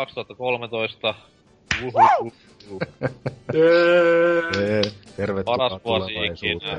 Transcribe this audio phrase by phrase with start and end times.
[0.00, 1.14] Jee, 2013.
[1.82, 2.32] Uhuhu.
[5.16, 6.78] Tervetuloa Paras vuosi ikinä.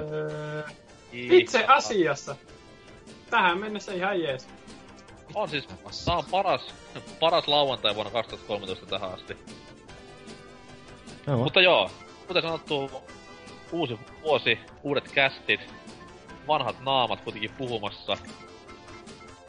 [1.11, 2.36] Itse asiassa.
[3.30, 4.47] Tähän mennessä ihan jees.
[5.33, 5.67] On siis,
[6.05, 6.73] tää on paras,
[7.19, 9.38] paras lauantai vuonna 2013 tähän asti.
[11.27, 11.38] Joo.
[11.38, 11.92] Mutta joo,
[12.27, 12.92] kuten sanottu,
[13.72, 15.61] uusi vuosi, uudet kästit,
[16.47, 18.17] vanhat naamat kuitenkin puhumassa.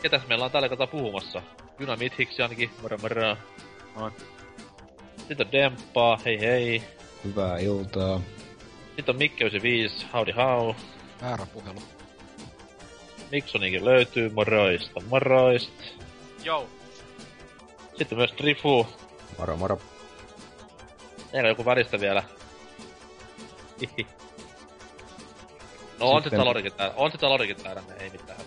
[0.03, 1.43] Ketäs meillä on tällä kertaa puhumassa?
[1.79, 3.37] Juna Mithiksi ainakin, moro moro.
[5.19, 6.83] Sitten on Demppaa, hei hei.
[7.25, 8.21] Hyvää iltaa.
[8.97, 10.75] Sitten on Mikke 95, howdy how.
[11.23, 11.83] Väärä puhelu.
[13.33, 15.83] Miksonikin löytyy, moroista, moroista.
[16.45, 16.67] Jou.
[17.99, 18.87] Sitten myös Trifu.
[19.39, 19.79] Moro moro.
[21.33, 22.23] Meillä on joku välistä vielä.
[23.81, 24.07] Hihi.
[26.01, 28.39] No on se Sitten- talorikin täällä, on se talorikin täällä, ei mitään.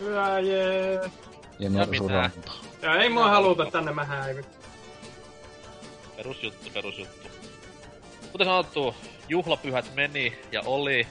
[0.00, 1.10] Hyvä jee.
[1.58, 1.86] Ja mitä?
[1.86, 2.52] Norsuranta.
[2.82, 4.44] Ja ei mua haluta tänne mä häivy.
[6.16, 7.28] Perusjuttu, perusjuttu.
[8.32, 8.94] Kuten sanottu,
[9.28, 11.06] juhlapyhät meni ja oli.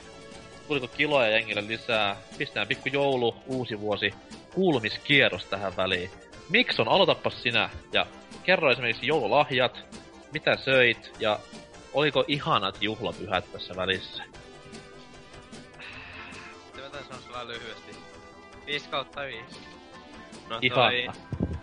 [0.68, 2.18] Tuliko kiloja jengille lisää?
[2.38, 4.14] Pistetään pikku joulu, uusi vuosi,
[4.54, 6.10] kuulumiskierros tähän väliin.
[6.50, 8.08] Mikson, aloitappas sinä ja
[8.44, 9.86] kerro esimerkiksi joululahjat,
[10.34, 11.40] mitä söit ja
[11.94, 14.24] oliko ihanat juhlapyhät tässä välissä?
[16.92, 17.96] Tän sanoa sulla lyhyesti.
[18.66, 19.44] 5 kautta 5.
[20.50, 20.82] No Ihana.
[20.82, 21.08] toi...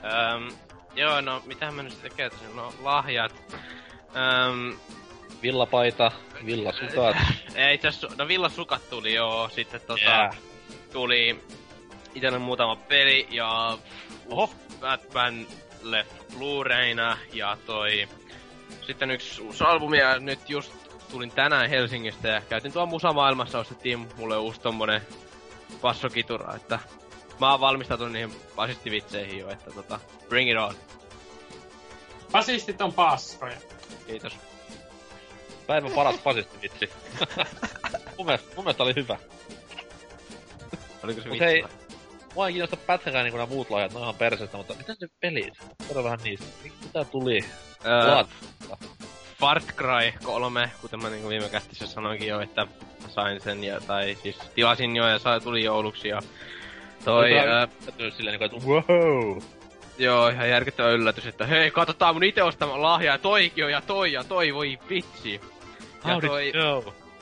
[0.05, 2.47] Öm, joo, no mitähän mä nyt sitten tekee tässä?
[2.55, 3.57] No lahjat.
[4.17, 4.79] Öm,
[5.43, 6.13] Villapaita,
[6.47, 7.17] villasukat.
[7.55, 10.01] ei itse asiassa, no villasukat tuli joo, sitten tota...
[10.03, 10.37] Yeah.
[10.93, 11.41] Tuli
[12.15, 13.79] itelle muutama peli ja...
[14.29, 14.51] Oho.
[14.81, 15.47] Batman
[15.83, 18.09] leffa Blu-rayna ja toi...
[18.87, 20.73] Sitten yksi uusi albumi ja nyt just
[21.11, 25.03] tulin tänään Helsingistä ja käytin tuolla musamaailmassa, ostettiin mulle uusi tommonen
[25.83, 26.79] bassokitura, että
[27.41, 30.75] mä oon valmistautunut niihin basistivitseihin jo, että tota, bring it on.
[32.33, 33.57] Fasistit on paskoja.
[34.07, 34.37] Kiitos.
[35.67, 36.91] Päivän paras basisti vitsi.
[38.19, 39.19] mun, mielestä, mun mielestä oli hyvä.
[41.05, 41.45] Oliko se Mut vitsi?
[41.45, 41.65] hei?
[42.35, 45.09] Mua ei kiinnosta pätkään niinku nämä muut lahjat, ne on ihan perseestä, mutta mitä ne
[45.21, 45.55] pelit?
[45.89, 46.47] Kerro vähän niistä.
[46.65, 47.45] Mi- Mitä tuli?
[47.87, 48.27] Öö, Blood.
[49.41, 52.67] Far Cry 3, kuten mä niinku viime kästissä sanoinkin jo, että
[53.09, 56.21] sain sen, ja, tai siis tilasin jo ja sai, tuli jouluksi ja
[57.05, 57.69] toi, ää,
[58.17, 59.43] silleen niinku, että wow!
[59.99, 63.81] joo, ihan järkyttävä yllätys, että hei, katsotaan mun ite ostama lahja, ja toikin on, ja
[63.81, 65.41] toi, ja toi, voi vitsi.
[66.05, 66.53] Ja How toi,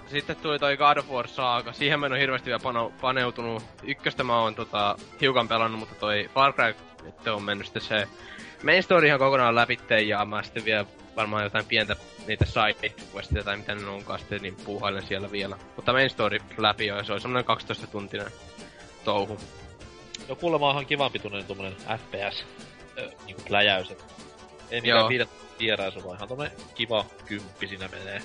[0.06, 3.62] sitten tuli toi God of War Saga, siihen mä en oo hirveästi vielä pano, paneutunut.
[3.82, 6.74] Ykköstä mä oon tota, hiukan pelannut, mutta toi Far Cry
[7.04, 8.08] nyt on mennyt sitten se
[8.62, 10.86] main story ihan kokonaan läpitte, ja mä sitten vielä
[11.16, 11.97] varmaan jotain pientä
[12.27, 15.56] niitä side questia tai mitä ne onkaan sitten, niin puuhailen siellä vielä.
[15.77, 18.32] Mutta main story läpi jo, ja se oli semmonen 12 tuntinen
[19.04, 19.38] touhu.
[20.28, 22.44] No kuulemma onhan kivan pituinen tommonen FPS
[22.98, 24.04] ö, niinku pläjäys, et
[24.70, 25.08] ei mikään Joo.
[25.08, 25.28] viidet
[25.58, 28.22] vieraisu, vaan ihan tommonen kiva kymppi siinä menee.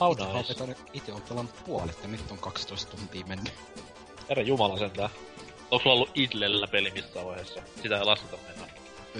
[0.00, 0.66] How Itse, nice.
[0.66, 0.80] nice.
[0.92, 3.52] itse on pelannut puolet ja nyt on 12 tuntia mennyt.
[4.28, 5.10] Herra jumala sentään.
[5.70, 7.62] Onko sulla ollut Idlellä peli missään vaiheessa?
[7.82, 8.72] Sitä ei lasketa mennä.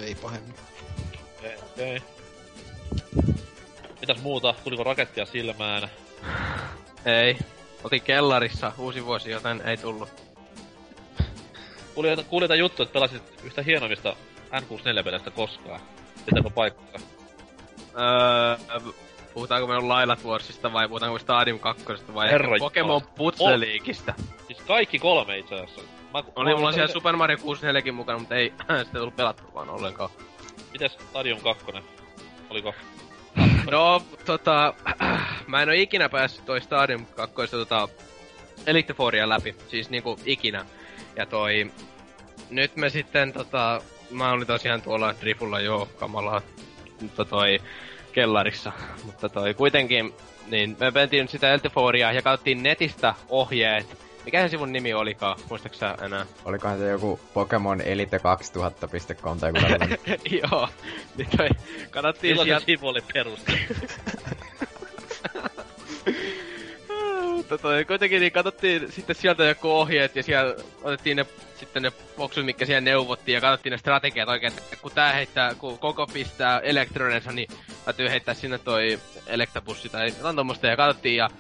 [0.03, 0.55] Ei pahemmin.
[1.39, 2.03] Okei, okei.
[4.01, 4.55] Mitäs muuta?
[4.65, 5.91] Tuliko rakettia silmään?
[7.05, 7.39] Ei.
[7.85, 10.09] Oltiin kellarissa uusi vuosi, joten ei tullut.
[11.99, 14.17] Kuulin, kuulin juttu, että pelasit yhtä hienoimmista
[14.53, 15.81] N64-peleistä koskaan.
[16.27, 17.01] Pitääkö paikkaa?
[17.99, 18.81] Öö,
[19.35, 21.85] puhutaanko me Lailat Warsista vai puhutaanko Stadium 2
[22.15, 23.03] vai Herra Pokemon.
[23.17, 24.15] Puzzle Leagueista?
[24.47, 25.81] Siis kaikki kolme itse asiassa.
[26.15, 28.53] Mä, Oli mä- mulla mä- siellä Super Mario 64 mukana, mutta ei
[28.85, 30.11] sitä tullut pelattua vaan ollenkaan.
[30.73, 31.65] Mites Stadium 2?
[32.51, 32.75] Oliko?
[33.71, 34.75] No, tota,
[35.47, 37.89] mä en oo ikinä päässyt toi Stadium 2 tota,
[38.67, 40.67] Elite Fouria läpi, siis niinku ikinä.
[41.17, 41.73] Ja toi,
[42.51, 46.43] nyt me sitten tota, mä olin tosiaan tuolla Drifulla jo kamalaa,
[47.01, 47.59] mutta toi
[48.13, 48.73] kellarissa.
[49.05, 50.15] Mutta toi kuitenkin,
[50.47, 54.09] niin me mentiin nyt sitä Elite Fouria ja katsottiin netistä ohjeet.
[54.25, 56.27] Mikähän sivun nimi olikaan, muistaaksä enää?
[56.45, 59.95] Olikohan se joku Pokemon Elite 2000.com tai joku?
[60.43, 60.69] Joo,
[61.17, 61.49] niin toi,
[62.23, 63.75] Milloin sieltä se sivu oli perustettu?
[67.51, 71.93] Mutta toi, kuitenkin niin katsottiin sitten sieltä joku ohjeet ja siellä otettiin ne sitten ne
[72.17, 76.07] boksut, mitkä siellä neuvottiin ja katsottiin ne strategiat oikein, että kun tää heittää, kun koko
[76.07, 77.49] pistää elektronensa, niin
[77.85, 81.31] täytyy heittää sinne toi elektabussi tai jotain tommoista ja katsottiin ja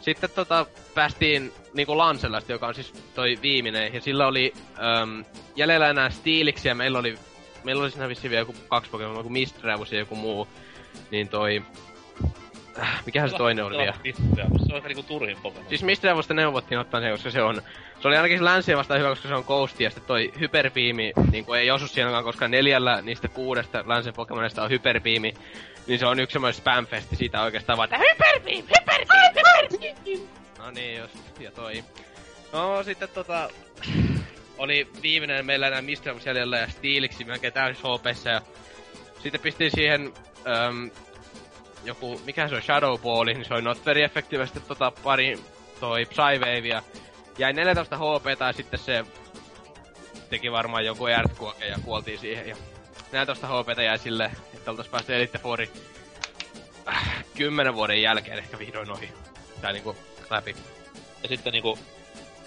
[0.00, 4.52] sitten tota, päästiin niinku Lancelasta, joka on siis toi viimeinen, ja sillä oli
[5.02, 5.24] äm,
[5.56, 7.18] jäljellä enää Steeliksi, ja meillä oli,
[7.64, 10.48] meillä oli siinä vissiin vielä joku kaksi Pokemon, joku Mistravus ja joku muu.
[11.10, 11.62] Niin toi,
[12.78, 13.94] Äh, Mikähän se toinen oli vielä?
[14.36, 15.68] Se on ehkä niinku turhin Pokemon.
[15.68, 17.62] Siis mistä neuvosta neuvottiin ottaa se, koska se on...
[18.00, 21.44] Se oli ainakin länsiä vastaan hyvä, koska se on Ghost, ja sitten toi hyperbeami, niin
[21.58, 25.34] ei osu siihenkaan, koska neljällä niistä kuudesta länsen Pokemonista on hyperbeami.
[25.86, 30.28] Niin se on yksi semmoinen spamfesti siitä oikeastaan vaan, että hyperbeam, hyperbeam, hyperbeam!
[30.58, 31.84] No niin, just, ja toi.
[32.52, 33.50] No sitten tota...
[34.58, 38.42] Oli viimeinen meillä enää Mistral jäljellä ja Steeliksi melkein täysin HPssä ja...
[39.22, 40.12] Sitten pistin siihen...
[40.46, 40.90] Öm,
[41.84, 45.38] joku, mikä se on, Shadow Ball, niin se oli not very effective, sitten tota pari
[45.80, 46.82] toi Psywave ja
[47.38, 49.04] jäi 14 HP tai sitten se
[50.30, 52.56] teki varmaan joku Earthquake ja kuoltiin siihen ja
[53.12, 55.70] 14 HP jäi sille, että oltais päästy Elite Fouri
[56.88, 59.08] äh, 10 vuoden jälkeen ehkä vihdoin ohi.
[59.60, 59.96] Tai niinku
[60.30, 60.56] läpi.
[61.22, 61.78] Ja sitten niinku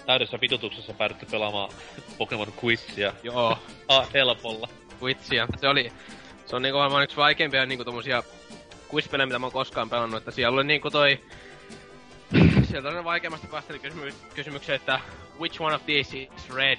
[0.06, 1.72] täydessä vitutuksessa päädytty pelaamaan
[2.18, 3.12] Pokemon Quizia.
[3.22, 3.58] Joo,
[3.88, 4.68] Ah, helpolla.
[5.02, 5.46] Quizia.
[5.60, 5.92] Se oli,
[6.46, 8.22] se on niinku varmaan yksi vaikeimpia niinku tommosia
[8.94, 11.20] quiz mitä mä oon koskaan pelannut, että siellä oli niinku toi...
[12.68, 15.00] Sieltä on vaikeimmasta päästä kysymy- kysymykseen, että
[15.38, 16.78] which one of these is red?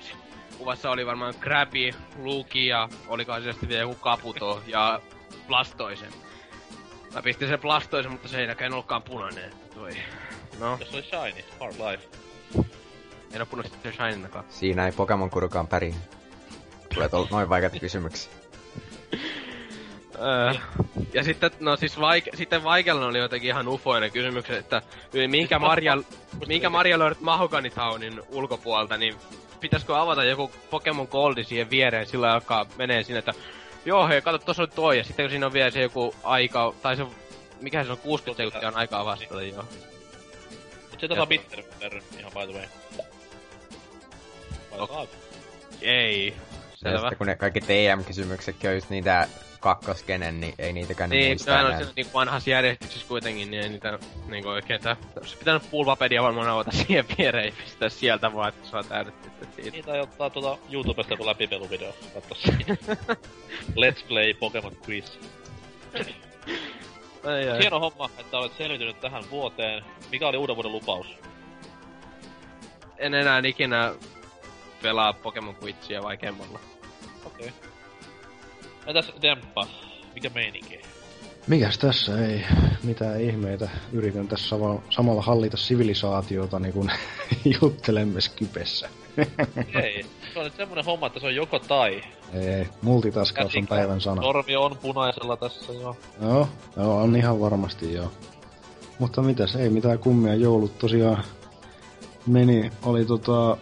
[0.57, 5.01] Kuvassa oli varmaan Krabby, Luki ja olikohan se sitten vielä joku Kaputo ja
[5.47, 6.09] Blastoisen.
[7.13, 9.51] Mä pistin sen Blastoisen, mutta se ei näköjään ollutkaan punainen.
[9.73, 9.91] Toi.
[10.59, 12.07] No, Jos oli Shiny, Hard Life.
[13.33, 14.45] en oo punaista sen Shininnakaan.
[14.50, 15.95] Siinä ei Pokemon kurukaan pärin.
[16.94, 18.31] Tulee noin vaikeita kysymyksiä.
[20.21, 20.54] Öö,
[21.13, 24.81] ja sitten, no siis vaike- sitten vaikealla oli jotenkin ihan ufoinen kysymykset, että
[25.27, 25.98] minkä Marja,
[26.48, 29.16] minkä Marja löydät Mahoganitownin ulkopuolelta, niin
[29.60, 33.33] pitäisikö avata joku Pokemon Goldi siihen viereen, sillä alkaa menee sinne, että
[33.86, 36.74] joo hei, kato tossa on toi, ja sitten kun siinä on vielä se joku aika,
[36.81, 37.06] tai se,
[37.62, 39.63] mikä se on, 60 sekuntia on aikaa vastata, joo.
[40.92, 42.68] Mut se tätä bitter, bitter, ihan by the way.
[44.71, 44.89] Vai Ok.
[44.92, 45.07] saako?
[45.81, 46.27] Ei.
[46.27, 47.00] Ja Selvä.
[47.00, 49.27] sitten kun ne kaikki TM-kysymyksetkin on just niitä
[49.59, 51.77] kakkoskenen, niin ei niitäkään Niin, muista enää.
[51.77, 54.95] siinä niinku vanhassa järjestyksessä kuitenkin, niin ei niitä niinku oikein tää...
[55.17, 59.71] Olisi pitänyt pulvapedia varmaan avata siihen viereen ja pistää sieltä vaan, että saa täydettyä siitä.
[59.71, 61.95] Niitä ei ottaa tuota YouTubesta joku läpipeluvideo.
[62.13, 62.77] Katso siinä.
[63.81, 65.11] Let's play Pokemon Quiz.
[67.25, 67.59] Ai, ai.
[67.59, 69.83] Hieno homma, että olet selvitynyt tähän vuoteen.
[70.11, 71.07] Mikä oli uuden vuoden lupaus?
[72.97, 73.94] En enää ikinä
[74.81, 76.59] pelaa Pokemon Quizia vaikeammalla.
[77.25, 77.47] Okei.
[77.47, 77.69] Okay.
[78.90, 79.68] Entäs Demppa?
[80.14, 80.81] Mikä meininki?
[81.48, 82.46] Mikäs tässä ei
[82.84, 83.69] mitään ihmeitä.
[83.92, 86.92] Yritän tässä sama- samalla hallita sivilisaatiota niin kuin
[87.62, 88.90] juttelemme Skypessä.
[89.84, 90.06] Ei.
[90.34, 92.02] Se on nyt semmonen homma, että se on joko tai.
[92.34, 94.22] Ei, multitaskaus on päivän sana.
[94.22, 95.98] Normi on punaisella tässä jo.
[96.22, 98.12] Joo, joo, on ihan varmasti joo.
[99.00, 100.36] Mutta mitäs, ei mitään kummia.
[100.36, 101.24] Joulut tosiaan
[102.28, 103.58] meni, oli tota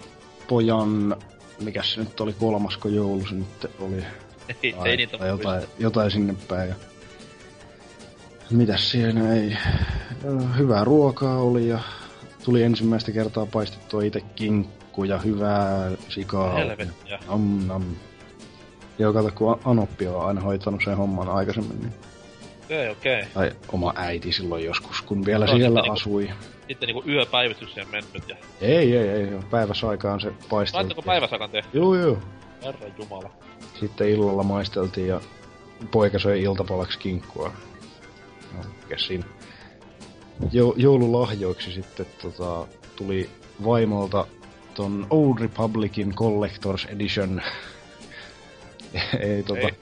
[0.48, 1.16] pojan,
[1.62, 4.04] mikäs se nyt oli, kolmasko joulu se nyt oli.
[4.63, 6.70] Ei, ei niitä tai jotain, jotain sinne päin.
[6.70, 6.75] Ja...
[8.51, 9.58] Mitäs siinä ei...
[10.58, 11.80] Hyvää ruokaa oli ja
[12.46, 16.54] tuli ensimmäistä kertaa paistettua itse kinkku ja hyvää sikaa.
[16.54, 17.20] Helvettiä.
[17.27, 17.84] Nam, nam.
[19.00, 21.94] Joo, kato, kun Anoppi on aina hoitanut sen homman aikaisemmin, niin
[22.66, 23.24] Okei, okei.
[23.34, 26.30] tai oma äiti silloin joskus, kun vielä No, siellä sitten niinku- asui.
[26.68, 28.36] Sitten niinku yöpäivystykseen mennyt ja...
[28.62, 30.74] Ei, ei, ei, päiväsaikaan se paisteltiin.
[30.74, 31.77] Laittako päiväsakan tehty?
[31.77, 32.18] Joo, joo.
[32.63, 33.30] Herran jumala.
[33.80, 35.22] Sitten illalla maisteltiin ja
[35.92, 37.52] poika söi iltapalaksi kinkkua.
[38.58, 39.26] No, mikäs siinä.
[40.52, 43.30] Jo, joululahjoiksi sitten tota, tuli
[43.66, 44.28] vaimolta
[44.74, 47.42] ton Old Republicin Collector's Edition.
[49.20, 49.60] ei tota...
[49.60, 49.74] Ei.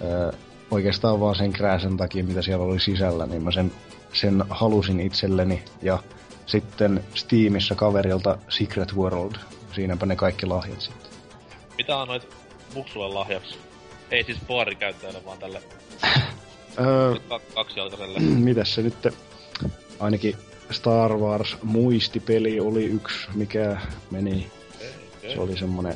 [0.00, 0.32] Ö,
[0.70, 3.72] oikeastaan vaan sen krääsen takia, mitä siellä oli sisällä, niin mä sen,
[4.12, 5.62] sen halusin itselleni.
[5.82, 5.98] Ja
[6.46, 9.34] sitten Steamissa kaverilta Secret World.
[9.72, 11.10] Siinäpä ne kaikki lahjat sitten.
[11.78, 12.45] Mitä annoit
[12.76, 13.54] Muksulle lahjaksi?
[14.10, 14.38] Ei siis
[14.78, 15.62] käyttäjälle, vaan tälle
[16.80, 18.18] Öö, ka- kaksijalkaiselle.
[18.50, 18.94] mitäs se nyt
[20.00, 20.36] ainakin
[20.70, 23.76] Star Wars muistipeli oli yksi, mikä
[24.10, 24.50] meni.
[25.34, 25.94] Se oli semmonen,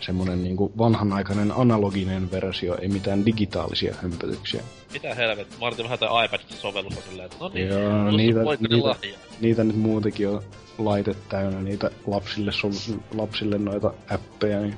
[0.00, 4.62] semmonen niinku vanhanaikainen analoginen versio, ei mitään digitaalisia hömpötyksiä.
[4.92, 5.48] Mitä helvet?
[5.60, 9.18] Martin vähän tai iPad-sovellusta silleen, että no niin, Joo, niitä- niitä- lahja.
[9.40, 10.42] Niitä nyt muutenkin on
[10.78, 14.74] laite täynnä, niitä lapsille, sol- lapsille noita appeja, niin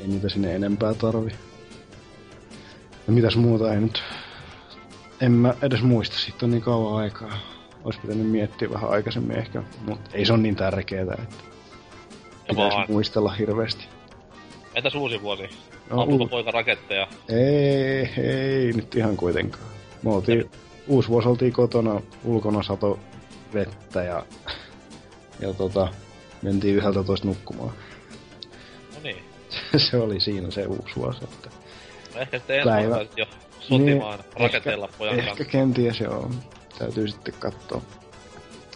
[0.00, 1.30] ei niitä sinne enempää tarvi.
[3.06, 4.02] Ja mitäs muuta ei nyt...
[5.20, 7.38] En mä edes muista, siitä on niin kauan aikaa.
[7.84, 11.34] Olisi pitänyt miettiä vähän aikaisemmin ehkä, mutta ei se on niin tärkeetä, että
[12.48, 12.86] Ja pitäisi vaan.
[12.90, 13.84] muistella hirveästi.
[14.74, 15.42] Entäs uusi vuosi?
[15.90, 17.08] No, Ampuuko u- poika raketteja?
[17.28, 19.64] ei, ei nyt ihan kuitenkaan.
[20.02, 20.50] Me oltiin,
[20.86, 22.98] uusi vuosi oltiin kotona, ulkona sato
[23.54, 24.26] vettä ja,
[25.40, 25.88] ja tota,
[26.42, 27.72] mentiin 11 nukkumaan.
[29.90, 31.24] Se oli siinä se uusi vuosi.
[31.24, 31.48] Että
[32.14, 33.06] No ehkä sitten ensi Päivä.
[33.16, 33.26] jo
[33.60, 35.44] sotimaan Niin, raketeilla pojan ehkä kanssa.
[35.44, 36.30] kenties joo.
[36.78, 37.82] täytyy sitten katsoa.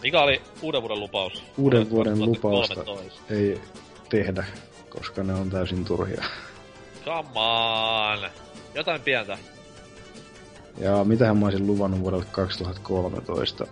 [0.03, 1.45] Mikä oli uuden vuoden lupaus?
[1.59, 3.35] Uuden vuoden lupausta 2013.
[3.35, 3.61] ei
[4.09, 4.45] tehdä,
[4.91, 6.25] koska ne on täysin turhia.
[7.05, 8.31] Come on!
[8.75, 9.39] Jotain pientä.
[10.79, 13.67] Ja mitähän mä olisin luvannut vuodelle 2013?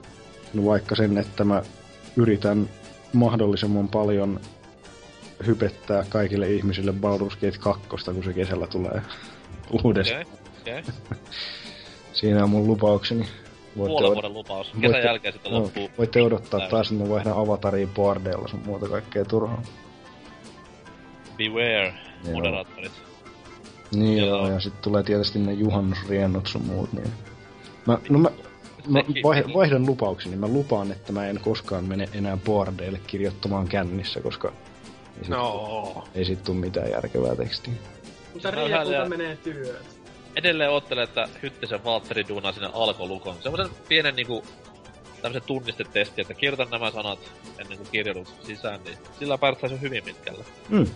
[0.55, 1.62] No vaikka sen, että mä
[2.17, 2.71] yritän
[3.12, 4.41] mahdollisimman paljon
[5.47, 9.02] hypettää kaikille ihmisille Baldur's Gate 2, kun se kesällä tulee
[9.85, 10.25] uudestaan.
[10.61, 10.95] Okei, okei.
[12.12, 13.26] Siinä on mun lupaukseni.
[13.76, 14.66] Puolen od- vuoden lupaus.
[14.66, 15.90] Kesän voitte- jälkeen sitten no, loppuu.
[15.99, 16.71] voitte odottaa Näin.
[16.71, 19.62] taas, että mä vaihdan avatariin bordeilla sun muuta kaikkea turhaa.
[21.37, 22.35] Beware, Joo.
[22.35, 22.92] moderaattorit.
[23.95, 24.28] Niin Joo.
[24.28, 27.12] joo, ja sitten tulee tietysti ne juhannusriennot sun muut, niin...
[27.87, 28.30] Mä, no mä,
[28.88, 29.00] mä
[29.54, 30.37] vaihdan lupaukseni.
[30.37, 34.52] Mä lupaan, että mä en koskaan mene enää bordeille kirjoittamaan kännissä, koska
[35.19, 36.05] ei sit, No.
[36.15, 37.75] ei sit tuu mitään järkevää tekstiä.
[38.33, 39.99] Mutta No, Riekulta hän- menee työt.
[40.37, 43.35] Edelleen oottelen, että Hyttisen Valtteri duunaa sinne alkolukon.
[43.43, 44.45] Semmoisen pienen niinku
[45.23, 47.19] tämmösen tunnistetesti, että kirjoitan nämä sanat
[47.59, 50.45] ennen kuin kirjoitut sisään, niin sillä päästäisiin hyvin pitkälle.
[50.69, 50.87] Mm.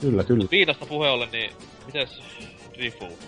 [0.00, 0.44] Kyllä, kyllä.
[0.50, 1.50] Viinasta puheen ollen, niin
[1.86, 2.22] mites
[2.74, 3.18] Drifu?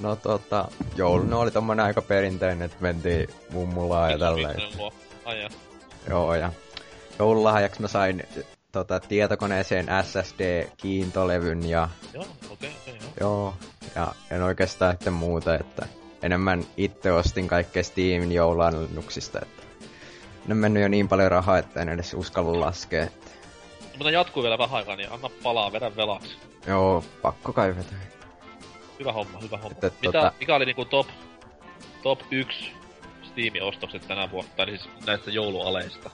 [0.00, 4.56] No tota, jouluna oli tommonen aika perinteinen, että mentiin mummulaa ja tälleen.
[4.56, 4.92] Mikkonen luo.
[5.24, 5.48] Ai ja.
[6.10, 6.52] Joo, ja
[7.18, 8.22] joululahjaksi mä sain
[8.72, 13.10] tota, tietokoneeseen SSD-kiintolevyn ja Joo, okei, okei, joo.
[13.20, 13.54] joo,
[13.94, 15.86] ja en oikeastaan sitten muuta, että
[16.22, 19.62] enemmän itse ostin kaikkea Steamin jouluannuksista, että
[20.46, 23.02] ne on mennyt jo niin paljon rahaa, että en edes uskalla laskea.
[23.04, 23.30] Että,
[23.98, 26.36] Mutta jatkuu vielä vähän aikaa, niin anna palaa, vedä velaksi.
[26.66, 27.98] joo, pakko kai vetää.
[29.00, 29.70] Hyvä homma, hyvä homma.
[29.82, 31.06] Että Mitä, tota- mikä oli niinku top,
[32.02, 32.72] top 1
[33.22, 36.10] Steam-ostokset tänä vuonna, tai siis näistä joulualeista?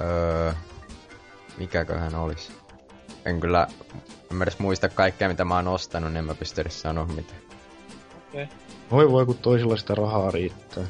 [0.00, 0.52] Öö,
[1.58, 2.52] mikäköhän olisi?
[3.24, 3.66] En kyllä,
[4.30, 7.06] en mä edes muista kaikkea mitä mä oon ostanut, niin en mä pysty edes sanoa
[7.06, 7.34] mitä.
[8.90, 10.84] Voi voi, kun toisilla sitä rahaa riittää.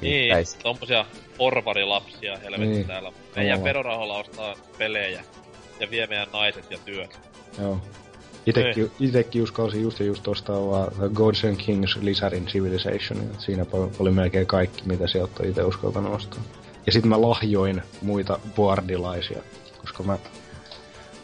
[0.00, 0.54] Niin, Riittäis.
[0.54, 1.04] tommosia
[1.38, 2.86] porvarilapsia helvetti Niin.
[2.86, 3.12] täällä.
[3.36, 5.22] Meidän verorahoilla ostaa pelejä
[5.80, 7.20] ja vie meidän naiset ja työt.
[7.60, 7.78] Joo.
[8.46, 13.30] Itekin, itekin uskalsin just ja just ostaa vaan The Gods and Kings lisärin Civilization.
[13.38, 13.66] Siinä
[13.98, 16.40] oli melkein kaikki, mitä sieltä itse uskaltanut ostaa.
[16.86, 19.42] Ja sitten mä lahjoin muita boardilaisia,
[19.80, 20.18] koska mä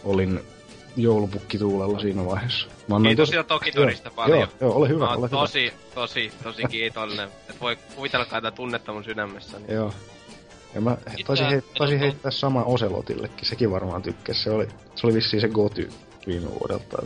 [0.05, 0.41] olin
[0.97, 2.69] joulupukkituulella siinä vaiheessa.
[2.89, 4.39] Mä annoin Kiitos tos- jo toki todista paljon.
[4.39, 5.41] Joo, joo, ole hyvä, Mä ole oon hyvä.
[5.41, 7.29] tosi, tosi, tosi kiitollinen.
[7.51, 9.59] Et voi kuvitella tätä tunnetta mun sydämessä.
[9.59, 9.75] Niin.
[9.75, 9.93] Joo.
[10.75, 14.43] Ja mä taisin, en heit, taisin heittää sama Oselotillekin, sekin varmaan tykkäsi.
[14.43, 15.89] Se oli, se oli vissiin se Goty
[16.27, 17.03] viime vuodelta.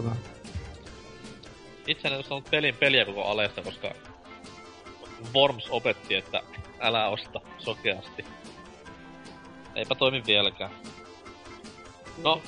[1.86, 3.90] Itse en ole saanut pelin peliä koko alesta, koska
[5.34, 6.40] Worms opetti, että
[6.80, 8.24] älä osta sokeasti.
[9.76, 10.70] Eipä toimi vieläkään.
[12.22, 12.42] No,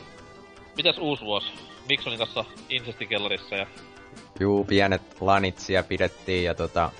[0.77, 1.53] mitäs uusi vuosi?
[1.89, 3.67] Miksonin kanssa Incestikellarissa ja
[4.41, 6.91] Juu, pienet lanit siellä pidettiin ja tota...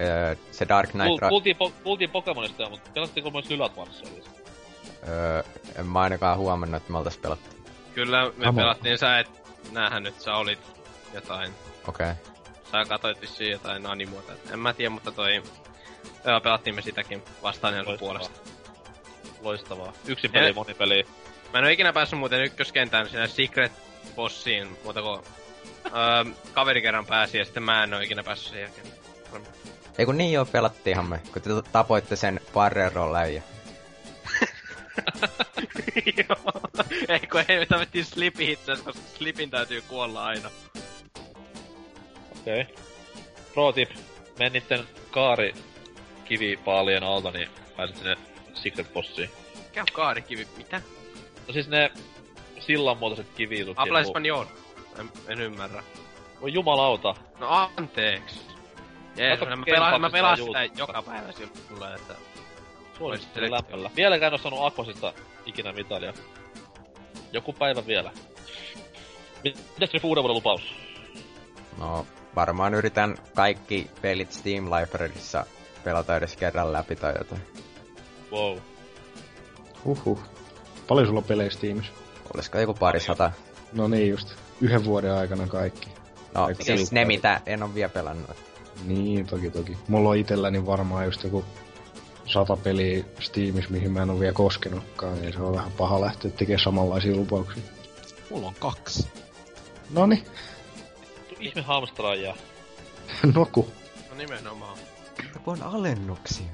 [0.00, 1.22] Öö, se Dark Knight...
[1.22, 4.30] Ra- kuultiin, po, kuultiin Pokemonista, jo, mutta pelattiinko myös Lylat Warriorsia?
[5.08, 5.42] öö,
[5.78, 7.56] en mä ainakaan huomannut, että me oltais pelattu.
[7.94, 8.60] Kyllä me Sama.
[8.60, 9.30] pelattiin, sä et
[9.72, 10.58] näähän nyt, sä olit
[11.14, 11.52] jotain.
[11.88, 12.10] Okei.
[12.10, 12.14] Okay.
[12.72, 14.32] Sä katsoit vissiin jotain animuota.
[14.52, 15.42] En mä tiedä, mutta toi...
[16.24, 18.40] Joo, pelattiin me sitäkin vastaan puolesta.
[19.46, 19.92] Loistavaa.
[20.06, 21.06] Yksin peli, Ja- moni peli.
[21.52, 23.72] Mä en oo ikinä päässyt muuten ykköskentään siinä Secret
[24.16, 25.20] Bossiin, muuta kuin
[25.86, 28.86] öö, kaveri kerran pääsi ja sitten mä en oo ikinä päässyt sen jälkeen.
[29.98, 33.42] Ei kun niin joo, pelattiinhan me, kun te tapoitte sen Barrero läijä.
[36.28, 36.60] Joo.
[37.08, 40.50] Ei kun ei, me tavettiin Slipi itse asiassa, koska Slipin täytyy kuolla aina.
[42.40, 42.60] Okei.
[42.60, 42.74] Okay.
[43.54, 43.90] Pro tip.
[44.38, 45.54] Men niitten kaari
[46.24, 48.16] kivipaalien alta, niin pääset sinne
[48.56, 49.30] Secret Bossiin.
[49.56, 50.48] Mikä on kaarikivi?
[50.56, 50.82] Mitä?
[51.46, 51.90] No siis ne
[52.58, 53.76] sillanmuotoiset kivijutut.
[53.76, 54.46] Habla español.
[55.00, 55.82] En, en ymmärrä.
[56.40, 57.14] Voi jumalauta.
[57.38, 58.40] No anteeksi.
[59.16, 62.14] Jees, mä, pelaan, mä pelaan sitä joka päivä silloin, että...
[62.98, 63.90] Suosittelen lämpöllä.
[63.96, 65.12] Vieläkään en oo saanut Aquasista
[65.46, 66.12] ikinä mitalia.
[67.32, 68.10] Joku päivä vielä.
[69.44, 70.74] Mitäs se uuden vuoden lupaus?
[71.78, 75.46] No, varmaan yritän kaikki pelit Steam Libraryssa
[75.84, 77.42] pelata edes kerran läpi tai jotain.
[78.32, 78.58] Wow.
[79.84, 80.18] Huhhuh.
[80.88, 81.92] Paljon sulla on pelejä Steamissa?
[82.34, 83.32] Olisiko joku pari sata?
[83.72, 84.28] No niin just.
[84.60, 85.88] Yhden vuoden aikana kaikki.
[86.34, 87.00] No, Aika siis selkeä.
[87.00, 88.30] ne mitä en oo vielä pelannut.
[88.84, 89.78] Niin, toki toki.
[89.88, 91.44] Mulla on itselläni varmaan just joku
[92.26, 96.30] sata peliä Steamissa, mihin mä en ole vielä koskenutkaan, niin se on vähän paha lähteä
[96.30, 97.62] tekemään samanlaisia lupauksia.
[98.30, 99.08] Mulla on kaksi.
[99.90, 100.24] Noni,
[101.40, 102.34] Ihme hamstraajia.
[103.34, 103.68] noku.
[104.10, 104.78] No nimenomaan.
[105.34, 106.46] Joku on alennuksia.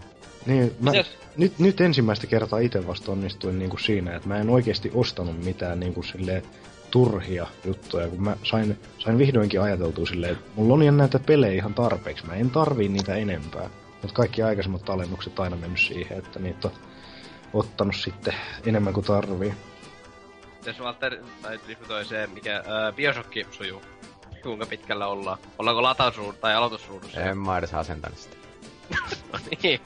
[0.47, 0.93] Niin, mä,
[1.37, 5.81] nyt, nyt ensimmäistä kertaa itse vasta onnistuin niinku siinä, että mä en oikeasti ostanut mitään
[5.81, 6.43] niinku silleen
[6.91, 11.75] turhia juttuja, kun mä sain, sain vihdoinkin ajateltua silleen, että mulla on näitä pelejä ihan
[11.75, 13.71] tarpeeksi, mä en tarvii niitä enempää.
[14.03, 16.75] Mutta kaikki aikaisemmat alennukset aina mennyt siihen, että niitä on
[17.53, 18.35] ottanut sitten
[18.67, 19.55] enemmän kuin tarvii.
[20.67, 21.59] Jos Walter, tai
[21.89, 23.83] toi se, mikä ää, Bioshock sujuu,
[24.43, 25.39] kuinka pitkällä ollaan?
[25.59, 27.21] Ollaanko latausruudu tai aloitusruudussa?
[27.21, 28.37] En mä edes asentanut sitä.
[29.33, 29.81] no niin,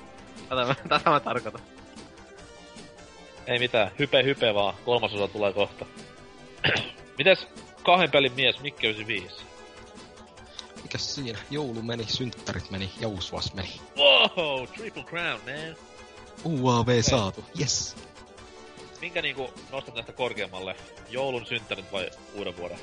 [0.49, 1.61] tätä, mä- tätä mä tarkoitan.
[3.47, 5.87] Ei mitään, hype hype vaan, kolmasosa tulee kohta.
[7.19, 7.49] Mites
[7.83, 9.45] kahden pelin mies Mikke 95?
[10.83, 11.39] Mikäs siinä?
[11.51, 13.81] Joulu meni, synttärit meni, jousvas meni.
[13.97, 15.77] Wow, triple crown, man.
[16.45, 17.97] UAV saatu, yes.
[19.01, 20.77] Minkä niinku nostat näistä korkeammalle?
[21.09, 22.79] Joulun synttärit vai uuden vuoden?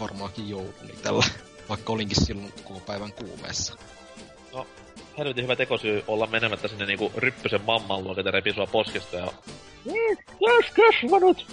[0.00, 1.24] Varmaankin joulu niin tällä.
[1.68, 3.74] Vaikka olinkin silloin koko päivän kuumeessa.
[5.18, 9.32] Helvetin hyvä tekosyy olla menemättä sinne niinku ryppysen mamman luo, ketä repii sua poskesta ja...
[9.86, 11.46] Yes, kasvanut!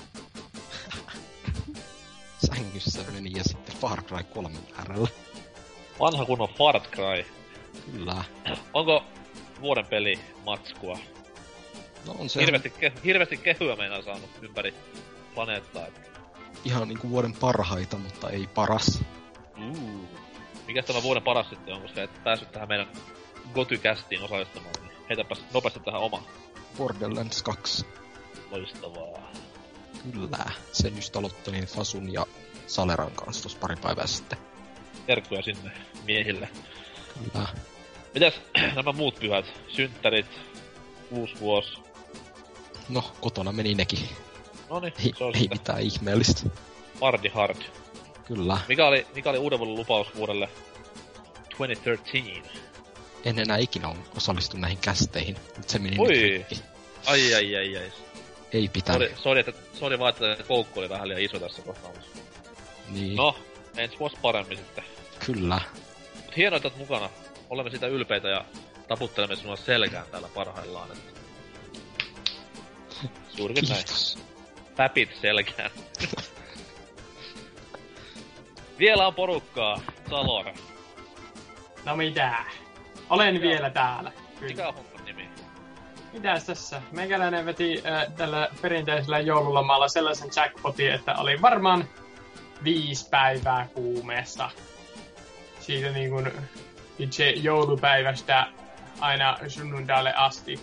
[2.46, 5.08] Sängyssä meni ja sitten Far Cry 3 äärellä.
[6.00, 7.26] Vanha kunnon Far Cry.
[7.92, 8.24] Kyllä.
[8.74, 9.04] Onko
[9.62, 10.98] vuoden peli matskua?
[12.08, 14.74] No on se Hirveästi, ke- hirveästi kehyä meinaa saanut ympäri
[15.36, 15.88] planeettaa.
[15.88, 16.12] et-
[16.66, 19.02] ihan niinku vuoden parhaita, mutta ei paras.
[19.70, 20.08] Uh.
[20.68, 22.88] Mikäs tämä vuoden paras sitten on, koska et päässyt tähän meidän
[23.54, 26.24] Goty-kästiin osallistumaan, niin heitäpäs nopeasti tähän oma.
[26.78, 27.86] Borderlands 2.
[28.52, 29.32] Loistavaa.
[30.12, 30.46] Kyllä.
[30.72, 32.26] Sen just aloittelin Fasun ja
[32.68, 34.38] Saleran kanssa tuossa pari päivää sitten.
[35.08, 35.72] Terkkuja sinne
[36.06, 36.50] miehille.
[37.24, 37.48] Kyllä.
[38.14, 38.34] Mitäs
[38.76, 39.46] nämä muut pyhät?
[39.68, 40.26] Synttärit,
[41.12, 41.78] uusi vuosi.
[42.90, 44.10] No, kotona meni nekin.
[44.70, 46.50] Noniin, Ei, se on ei sitä mitään ihmeellistä.
[47.02, 47.58] Hardi Hard.
[48.26, 48.58] Kyllä.
[48.68, 50.50] Mikä oli, mikä oli uuden vuoden lupaus vuodelle
[51.58, 52.73] 2013?
[53.26, 55.36] En enää ikinä on osallistunut näihin kästeihin.
[55.58, 56.46] Nyt se meni Oi.
[57.06, 57.92] Ai ai ai ai.
[58.54, 59.10] Ei pitänyt.
[59.10, 62.18] Sori, sori, että, sori vaan, että koukku oli vähän liian iso tässä kohtaamassa.
[62.90, 63.16] Niin.
[63.16, 63.36] No,
[63.78, 64.84] ensi vuosi paremmin sitten.
[65.26, 65.62] Kyllä.
[66.26, 67.10] Mut hienoa, että mukana.
[67.50, 68.46] Olemme sitä ylpeitä ja
[68.88, 70.90] taputtelemme sinua selkään täällä parhaillaan.
[70.92, 71.20] Että...
[73.38, 73.86] Suurin näin.
[74.76, 75.72] Päpit selkään.
[78.80, 79.82] Vielä on porukkaa.
[80.10, 80.46] Salor.
[81.86, 82.46] No mitä?
[83.14, 84.12] Olen vielä täällä.
[84.40, 84.52] Kyllä.
[84.52, 85.30] Mikä on homman nimi?
[86.14, 86.82] Mitäs tässä?
[86.92, 91.90] Meikäläinen veti äh, tällä perinteisellä joululomalla sellaisen jackpotin, että oli varmaan
[92.64, 94.50] viisi päivää kuumeessa.
[95.60, 96.32] Siitä niin kuin
[97.00, 98.48] itse joulupäivästä
[99.00, 100.60] aina sunnundaille asti.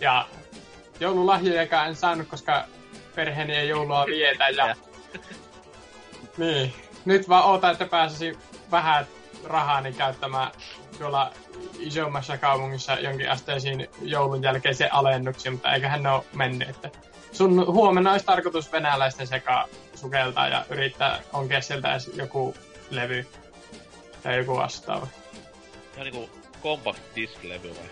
[0.00, 0.26] Ja
[1.00, 2.64] joululahjojakaan en saanut, koska
[3.14, 4.48] perheeni ei joulua vietä.
[4.48, 4.76] Ja...
[6.38, 6.74] niin.
[7.04, 8.38] Nyt vaan ootan, että pääsisin
[8.70, 9.06] vähän
[9.44, 10.50] rahaani käyttämään
[11.00, 11.32] tuolla
[11.78, 16.68] isommassa kaupungissa jonkin asteisiin joulun jälkeisen alennuksia, mutta eiköhän ne ole mennyt.
[16.68, 16.90] Että
[17.32, 22.54] sun huomenna olisi tarkoitus venäläisten sekaan sukeltaa ja yrittää onkea sieltä edes joku
[22.90, 23.26] levy
[24.22, 25.06] tai joku vastaava.
[25.94, 26.30] Ihan niinku
[26.62, 27.90] compact disc-levy vai?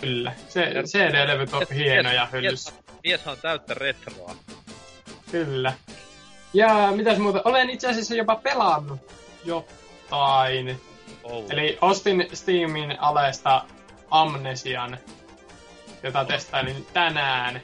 [0.00, 2.72] Kyllä, se, CD-levyt on hienoja hyllyssä.
[3.04, 4.36] Mies, on täyttä retroa.
[5.30, 5.72] Kyllä.
[6.54, 7.42] Ja mitäs muuta?
[7.44, 9.00] Olen itse asiassa jopa pelannut
[9.44, 10.80] jotain.
[11.24, 11.44] Oh.
[11.50, 13.64] Eli ostin Steamin alesta
[14.10, 14.98] Amnesian,
[16.02, 17.62] jota testailin tänään.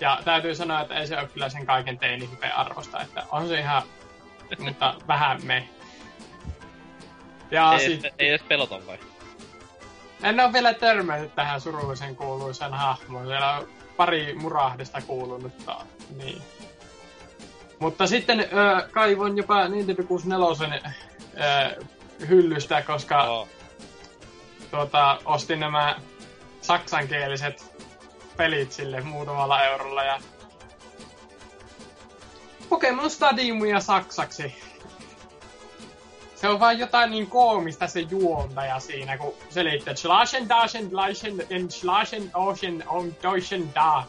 [0.00, 3.60] Ja täytyy sanoa, että ei se ole kyllä sen kaiken teini arvosta, että on se
[3.60, 3.82] ihan,
[4.58, 5.68] mutta vähän me.
[7.50, 8.98] Ja ei, sit, ei, edes pelota vai?
[10.22, 13.26] en ole vielä törmännyt tähän surullisen kuuluisen hahmoon.
[13.26, 15.52] Siellä on pari murahdesta kuulunut.
[16.16, 16.42] Niin.
[17.78, 20.92] Mutta sitten ö, kaivoin jopa Nintendo 64
[21.74, 21.84] ö,
[22.28, 23.48] hyllystä, koska Oh.
[24.70, 25.96] tuota, ostin nämä
[26.60, 27.86] saksankieliset
[28.36, 30.20] pelit sille muutamalla eurolla ja
[32.68, 34.54] Pokemon Stadiumia saksaksi.
[36.34, 41.70] Se on vaan jotain niin koomista se juontaja siinä, kun selittää Schlachen, Daschen, Leichen, en
[41.70, 44.04] Schlachen, Ocean, on Deutschen da.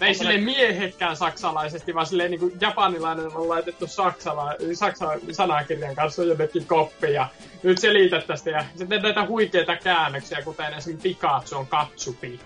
[0.00, 6.24] Ei sille miehekkään saksalaisesti, vaan silleen niin kuin japanilainen on laitettu saksala, saksa sanakirjan kanssa
[6.24, 7.28] jotenkin koppi ja
[7.62, 12.40] nyt selität tästä ja sitten näitä huikeita käännöksiä, kuten esimerkiksi Pikachu on Katsupi.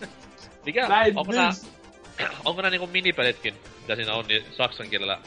[0.66, 0.88] Mikä?
[0.88, 1.52] Näin onko nää,
[2.44, 5.18] onko nää niinku minipelitkin, mitä siinä on, niin saksan kielellä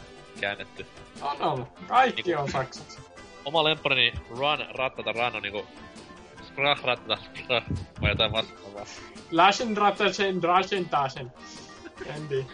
[0.42, 0.86] käännetty?
[1.22, 1.68] on ollut.
[1.88, 3.00] Kaikki on saksaksi.
[3.46, 5.68] Oma lempparini Run, Rattata Run on niinku
[6.52, 6.84] Sprach,
[8.02, 8.86] vai jotain vastaavaa.
[9.32, 11.32] Laschen, Rattaschen, Draschen, Taschen.
[12.16, 12.46] En tiedä.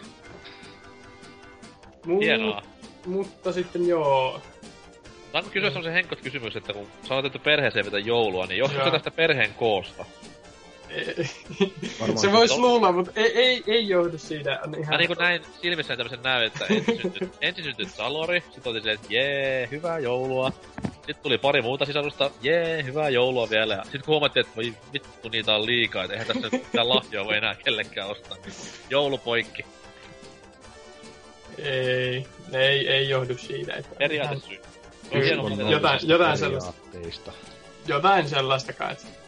[2.06, 2.62] Mut, Hienoa.
[3.06, 4.40] Mutta sitten joo.
[5.32, 8.90] Saanko kysyä semmosen henkot kysymys, että kun sä oot otettu perheeseen vetä joulua, niin johtuuko
[8.90, 10.04] tästä perheen koosta?
[12.00, 14.60] Varmaan se voisi luulla, mutta ei, ei, ei johdu siitä.
[14.66, 14.94] On ihan...
[14.94, 16.64] Mä niinku näin silmissäni tämmösen näyn, että
[17.40, 20.52] ensin syntyi, Salori, sit oli se, että jee, hyvää joulua.
[20.84, 23.74] Sitten tuli pari muuta sisarusta, jee, hyvää joulua vielä.
[23.74, 26.88] Ja sit kun huomattiin, että voi vittu niitä on liikaa, että eihän tässä nyt mitään
[26.94, 28.36] lahjoa voi enää kellekään ostaa.
[28.44, 28.54] Niin
[28.90, 29.64] joulupoikki,
[31.58, 33.74] Ei, ei, ei johdu siitä.
[33.74, 33.90] Että
[35.38, 35.62] on valita.
[35.62, 36.72] jotain- jotain sellaista.
[37.86, 38.92] Jotain sellaista kai.
[38.92, 39.27] että-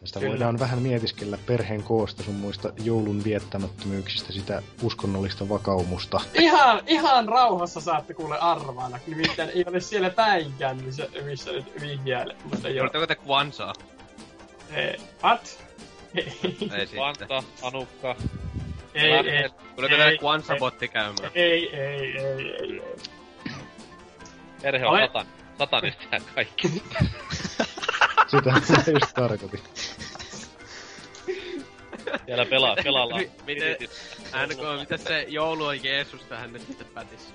[0.00, 0.30] Tästä Kyllä.
[0.30, 6.20] voidaan vähän mietiskellä perheen koosta sun muista joulun viettämättömyyksistä, sitä uskonnollista vakaumusta.
[6.34, 8.98] Ihan, ihan rauhassa saatte kuule arvailla.
[9.06, 11.66] Nimittäin ei ole siellä päinkään, missä, missä nyt
[12.74, 12.82] joo.
[12.82, 13.72] Oletteko te Kwansaa?
[14.72, 15.58] Ei, what?
[16.14, 16.96] Ei, Ei sitten.
[16.96, 18.16] Vanta, Anukka,
[18.94, 20.18] ei, ei, Tuleeko Ei, teille ei.
[20.18, 21.30] Kwansa-botti käymään?
[21.34, 22.82] ei, ei, ei, ei.
[24.62, 25.26] perhe on Ole- satan,
[25.58, 26.02] satanista
[26.34, 26.68] kaikki.
[28.30, 28.60] Sitä mä
[29.00, 29.60] just tarkoitin.
[32.26, 33.20] Siellä pelaa, pelaillaan.
[33.20, 33.76] Mi- miten-
[34.46, 37.34] NK, mitä se joulu on Jeesus tähän nyt sitten pätis?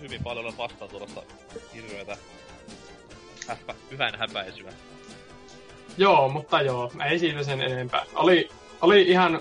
[0.00, 1.22] Hyvin paljon olen vastaan tuollaista
[1.74, 2.16] hirveetä
[3.48, 4.72] häppä, hyvän häpäisyä.
[5.98, 8.04] Joo, mutta joo, ei siitä sen enempää.
[8.14, 8.48] Oli,
[8.80, 9.40] oli ihan...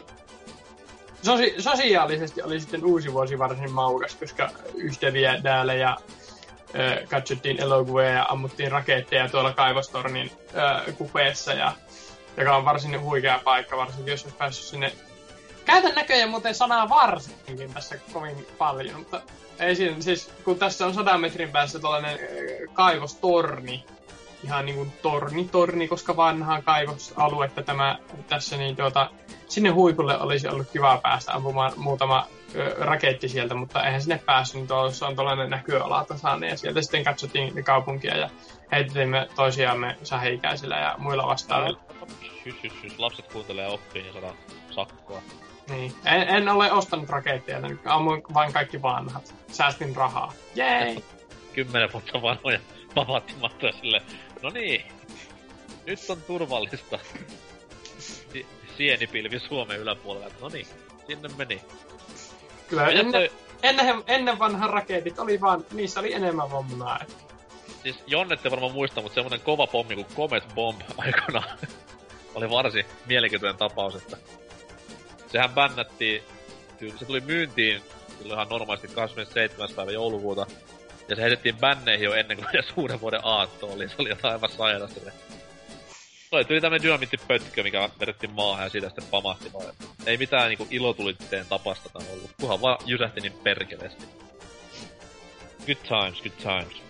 [1.21, 5.97] Sosi, sosiaalisesti oli sitten uusi vuosi varsin maukas, koska ystäviä täällä ja
[7.10, 10.32] katsottiin elokuvia ja ammuttiin raketteja tuolla kaivostornin
[10.88, 11.71] ö, kupeessa, ja,
[12.38, 14.91] joka on varsin huikea paikka, varsinkin jos olisi päässyt sinne.
[15.65, 19.21] Käytän näköjään muuten sanaa varsinkin tässä kovin paljon, mutta
[19.60, 23.86] ei siinä, siis kun tässä on sadan metrin päässä tällainen ö, kaivostorni,
[24.43, 29.10] ihan niin kuin torni, torni, koska vanhaa kaivosaluetta tämä tässä, niin tuota,
[29.47, 32.27] sinne huipulle olisi ollut kiva päästä ampumaan muutama
[32.78, 37.04] raketti sieltä, mutta eihän sinne päässyt, niin tuossa on tuollainen näköala tasainen, ja sieltä sitten
[37.04, 38.30] katsottiin kaupunkia ja
[38.72, 41.80] heitimme toisiamme säheikäisillä ja muilla vastaavilla.
[42.46, 43.00] Hys, hys, hys.
[43.00, 44.36] Lapset kuuntelee ja oppii, niin saadaan
[44.72, 45.22] sakkoa.
[45.70, 45.94] Niin.
[46.06, 49.36] En, en ole ostanut raketteja, niin ammuin vain kaikki vanhat.
[49.52, 50.34] Säästin rahaa.
[50.56, 51.04] Jei!
[51.54, 52.60] Kymmenen vuotta vanhoja
[52.96, 54.02] pavattimattoja sille.
[54.42, 54.84] No niin,
[55.86, 57.00] nyt on turvallista.
[58.00, 58.46] Si-
[58.78, 60.34] sienipilvi Suomen yläpuolella.
[60.42, 60.68] No niin,
[61.08, 61.62] sinne meni.
[62.69, 63.32] Kyllä ennen, toi,
[63.63, 66.99] ennen, ennen vanhan raketit oli vaan, niissä oli enemmän vommaa.
[67.84, 71.43] siis Jonne ette varmaan muista, mutta semmonen kova pommi kuin Comet Bomb aikana
[72.36, 74.17] oli varsin mielenkiintoinen tapaus, että
[75.27, 76.23] sehän bännättiin,
[76.99, 77.82] se tuli myyntiin
[78.17, 79.69] silloin ihan normaalisti 27.
[79.75, 80.45] päivä joulukuuta,
[81.10, 84.34] ja se heitettiin bänneihin jo ennen kuin edes uuden vuoden aatto oli, se oli jotain
[84.34, 85.12] aivan sairasta.
[86.32, 89.74] Toi tuli tämmönen dynamiittipötkö, mikä vedettiin maahan ja siitä sitten pamahti vaan.
[90.06, 94.06] Ei mitään niinku ilotulitteen tapasta tää ollut, kunhan vaan jysähti niin perkeleesti.
[95.65, 96.82] Good times, good times.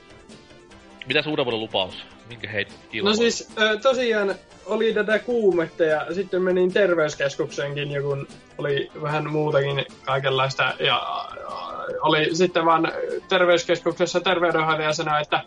[1.07, 1.93] Mitäs uuden vuoden lupaus?
[2.29, 3.11] Minkä heit ilman?
[3.11, 3.49] No siis
[3.81, 10.63] tosiaan oli tätä kuumetta ja sitten menin terveyskeskukseenkin, ja kun oli vähän muutakin kaikenlaista.
[10.63, 11.49] Ja, ja
[12.01, 12.91] oli sitten vaan
[13.29, 15.43] terveyskeskuksessa terveydenhoitaja sanoi, että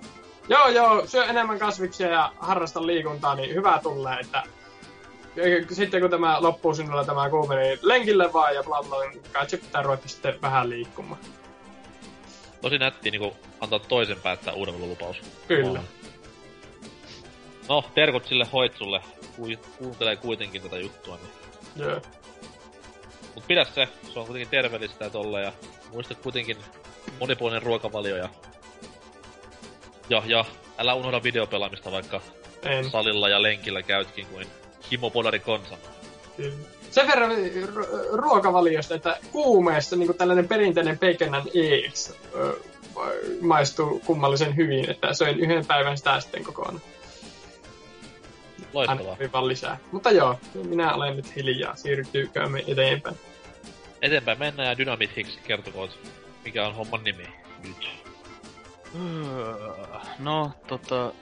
[0.48, 4.42] joo joo, syö enemmän kasviksia ja harrasta liikuntaa, niin hyvä tulee, että
[5.70, 9.50] sitten kun tämä loppuu sinulla tämä kuume, niin lenkille vaan ja bla bla, niin kai
[9.50, 11.20] se pitää ruveta sitten vähän liikkumaan.
[12.62, 15.16] Tosi nätti niinku antaa toisen päättää uuden vuoden lupaus.
[15.48, 15.82] Kyllä.
[17.68, 19.00] No, terkut sille hoitsulle.
[19.78, 21.16] Kuuntelee kuitenkin tätä juttua.
[21.16, 21.88] Niin.
[21.88, 22.00] Joo.
[23.34, 25.52] Mut pidä se, se on kuitenkin terveellistä ja tolle ja
[25.92, 26.56] muista kuitenkin
[27.20, 28.28] monipuolinen ruokavalio ja...
[30.12, 30.44] Ja, ja
[30.78, 32.20] älä unohda videopelaamista vaikka
[32.62, 32.90] En.
[32.90, 34.46] salilla ja lenkillä käytkin kuin
[34.90, 35.76] himopolari konsa.
[36.90, 42.60] Sen verran ru- ruokavaliosta, että kuumeessa niin tällainen perinteinen Baconan eggs ö,
[43.40, 46.82] maistuu kummallisen hyvin, että söin yhden päivän sitä sitten kokonaan.
[48.72, 49.16] Loistavaa.
[49.32, 49.78] Vaan lisää.
[49.92, 51.76] Mutta joo, minä olen nyt hiljaa.
[51.76, 53.16] Siirtyykäämme eteenpäin.
[54.02, 55.98] Eteenpäin mennään ja Dynamit Hicks kertokoot,
[56.44, 57.26] mikä on homman nimi
[57.62, 58.01] nyt.
[60.18, 61.12] No, tota,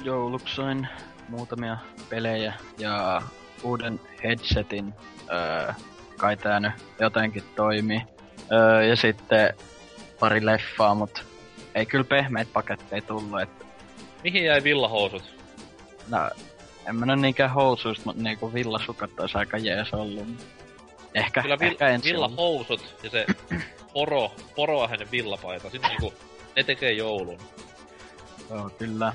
[0.00, 0.88] jouluksi sain
[1.28, 1.76] muutamia
[2.08, 3.22] pelejä ja
[3.62, 4.94] uuden headsetin.
[5.32, 5.72] Öö,
[6.16, 8.02] kai tää nyt jotenkin toimii.
[8.52, 9.54] Öö, ja sitten
[10.20, 11.24] pari leffaa, mut
[11.74, 13.40] ei kyllä pehmeitä paketteja tullut.
[13.40, 13.66] Et,
[14.24, 15.22] Mihin jäi villahousut?
[16.08, 16.30] no,
[16.88, 20.26] en mä nyt niinkään housuista, mutta niinku villasukat ois aika jees ollut.
[21.14, 23.26] Ehkä, Kyllä vil- ehkä villahousut ja se
[23.92, 26.14] poro, poroahenen villapaita, sinne niinku,
[26.56, 27.38] ne tekee joulun.
[28.50, 29.12] Joo, kyllä.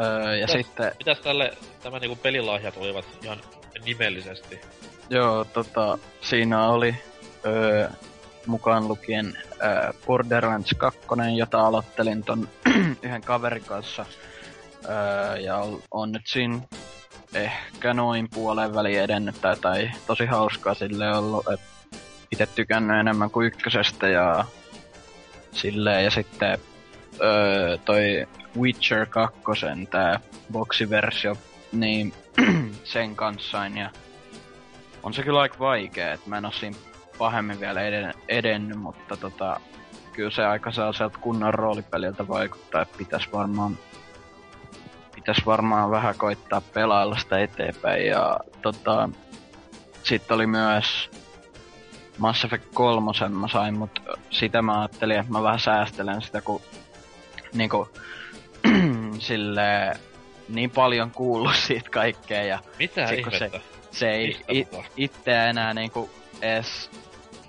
[0.00, 3.40] Öö, ja Mitäs- sitten Mitäs tälle, tämä niinku pelilahjat olivat ihan
[3.84, 4.60] nimellisesti?
[5.10, 6.94] Joo, tota, siinä oli
[7.46, 7.88] öö,
[8.46, 11.00] mukaan lukien öö, Borderlands 2,
[11.36, 12.48] jota aloittelin ton
[13.02, 14.06] yhden kaverin kanssa.
[14.88, 16.60] Öö, ja on, on nyt siinä
[17.34, 21.66] ehkä noin puolen väliin edennyt tai, tai tosi hauskaa sille ollut, että
[22.32, 24.44] itse tykännyt enemmän kuin ykkösestä ja
[25.52, 26.58] silleen ja sitten
[27.20, 29.40] öö, toi Witcher 2,
[29.90, 30.20] tää
[30.52, 31.36] boksiversio,
[31.72, 32.12] niin
[32.84, 33.90] sen kanssa ja
[35.02, 36.76] on se kyllä aika vaikea, että mä en oo siinä
[37.18, 39.60] pahemmin vielä eden, edennyt, mutta tota,
[40.12, 43.78] kyllä se aika sellaiselta kunnon roolipeliltä vaikuttaa, että pitäisi varmaan
[45.20, 48.06] pitäisi varmaan vähän koittaa pelailla sitä eteenpäin.
[48.06, 49.08] Ja tota,
[50.02, 51.10] sitten oli myös
[52.20, 56.62] Mass Effect 3 mä sain, mutta sitä mä ajattelin, että mä vähän säästelen sitä, kun
[57.52, 57.88] niinku,
[59.18, 59.92] sille
[60.48, 62.42] niin paljon kuullut siitä kaikkea.
[62.42, 63.38] Ja Mitä sit, ihmettä?
[63.38, 66.10] se, se ei it, itseä enää niinku
[66.42, 66.90] edes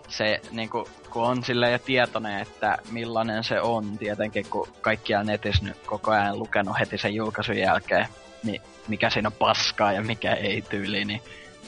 [0.08, 5.64] se niinku, kun on silleen jo tietoinen, että millainen se on, tietenkin kun kaikkia netissä
[5.64, 8.08] nyt koko ajan lukenut heti sen julkaisun jälkeen,
[8.44, 11.22] niin mikä siinä on paskaa ja mikä ei tyyli, niin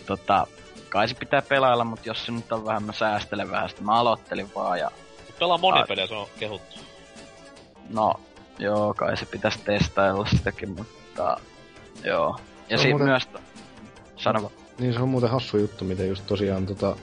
[0.05, 0.47] tota,
[0.93, 3.93] kai se pitää pelailla, mutta jos se nyt on vähän, mä säästelen vähän sitä, mä
[3.99, 4.91] aloittelin vaan ja
[5.27, 6.79] Mut Pelaa monipeliä, se on kehuttu.
[7.89, 8.13] no,
[8.59, 11.37] joo, kai se pitäisi testailla sitäkin, mutta
[12.03, 12.35] joo.
[12.69, 13.27] Ja on sitten muuten- myös,
[14.15, 14.53] sano vaan.
[14.79, 16.95] Niin se on muuten hassu juttu, miten just tosiaan tota,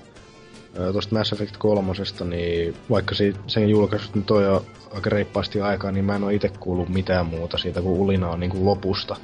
[0.78, 1.92] ö, tosta Mass Effect 3,
[2.24, 6.30] niin vaikka si- sen julkaisut nyt on jo aika reippaasti aikaa, niin mä en oo
[6.30, 9.16] itse kuullut mitään muuta siitä kuin ulinaa niin kuin lopusta.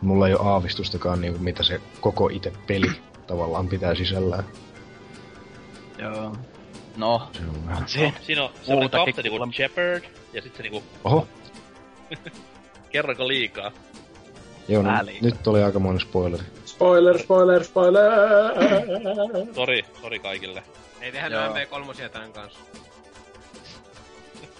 [0.00, 2.86] Mulla ei ole aavistustakaan niin kuin mitä se koko itse peli
[3.30, 4.44] tavallaan pitää sisällään.
[5.98, 6.36] Joo.
[6.96, 7.88] No, Se on vähän...
[7.88, 8.12] siinä.
[8.22, 9.52] Siinä on semmonen Muutakin kapteeni kuin kuulemma.
[9.52, 11.26] Shepard, ja sit se niinku, Oho,
[12.92, 13.72] kerranko liikaa?
[14.68, 15.28] joo, no, liikaa.
[15.28, 16.42] nyt oli aikamoinen spoileri.
[16.64, 18.10] Spoiler, spoiler, spoiler!
[19.54, 20.62] Sori, sori kaikille.
[21.00, 21.46] Ei tehdä Joo.
[21.46, 21.66] noin
[22.06, 22.58] V3 tän kanssa.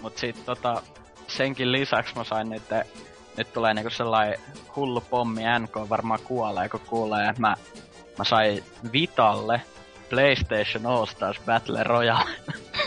[0.01, 0.81] Mut sit tota,
[1.27, 2.63] senkin lisäksi mä sain nyt,
[3.37, 4.39] nyt tulee niinku sellainen
[4.75, 7.55] hullu pommi, NK varmaan kuolee, kun kuulee, että mä,
[8.21, 9.61] mä sain Vitalle
[10.09, 12.29] PlayStation All Stars Battle Royale.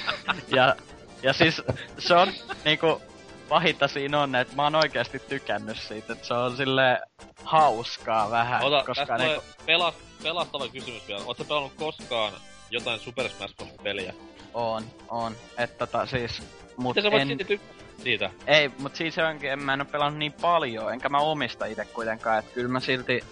[0.57, 0.77] ja,
[1.23, 1.63] ja siis
[1.99, 2.29] se on
[2.65, 3.03] niinku,
[3.49, 7.01] pahinta siinä on, että mä oon oikeasti tykännyt siitä, että se on sille
[7.45, 11.25] hauskaa vähän, Ota, koska niinku, pelas, pelastava kysymys vielä.
[11.25, 12.33] Ootko pelannut koskaan
[12.71, 13.69] jotain Super Smash Bros.
[13.83, 14.15] peliä?
[14.55, 16.43] on, on, että tota siis,
[16.77, 17.61] mut Miten sä voit en, silti
[18.03, 18.31] siitä?
[18.47, 21.85] Ei, mut siis onkin, en mä en oo pelannut niin paljon, enkä mä omista itse
[21.85, 23.25] kuitenkaan, että kyllä mä silti...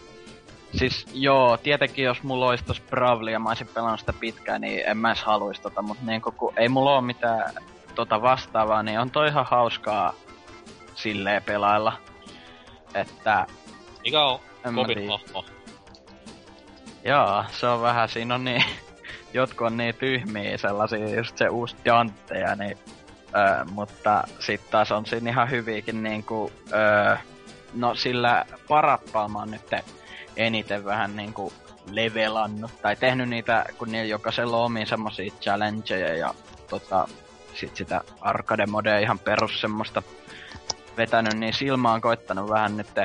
[0.75, 4.83] Siis joo, tietenkin jos mulla olisi tos Bravli ja mä olisin pelannut sitä pitkään, niin
[4.87, 7.55] en mä edes haluis tota, mut niin kun ei mulla oo mitään
[7.95, 10.15] tota vastaavaa, niin on toi ihan hauskaa
[10.95, 11.93] silleen pelailla.
[12.95, 13.47] Että,
[14.05, 14.41] Mikä on
[14.75, 15.45] kovin hahmo?
[17.05, 18.65] Joo, se on vähän, siinä on niin,
[19.35, 22.79] jotkut on niin tyhmiä sellaisia, just se uusi Danteja, niin,
[23.37, 27.17] öö, mutta sitten taas on siinä ihan hyviäkin niinku, öö,
[27.75, 29.71] no sillä parappaa mä oon nyt
[30.37, 31.53] eniten vähän niinku
[31.91, 36.35] levelannut, tai tehnyt niitä, kun niillä jokaisella on omia semmosia challengeja ja
[36.69, 37.09] tota,
[37.55, 40.03] sit sitä arcade modea ihan perus semmoista
[40.97, 42.99] vetänyt, niin Silma on koittanut vähän nyt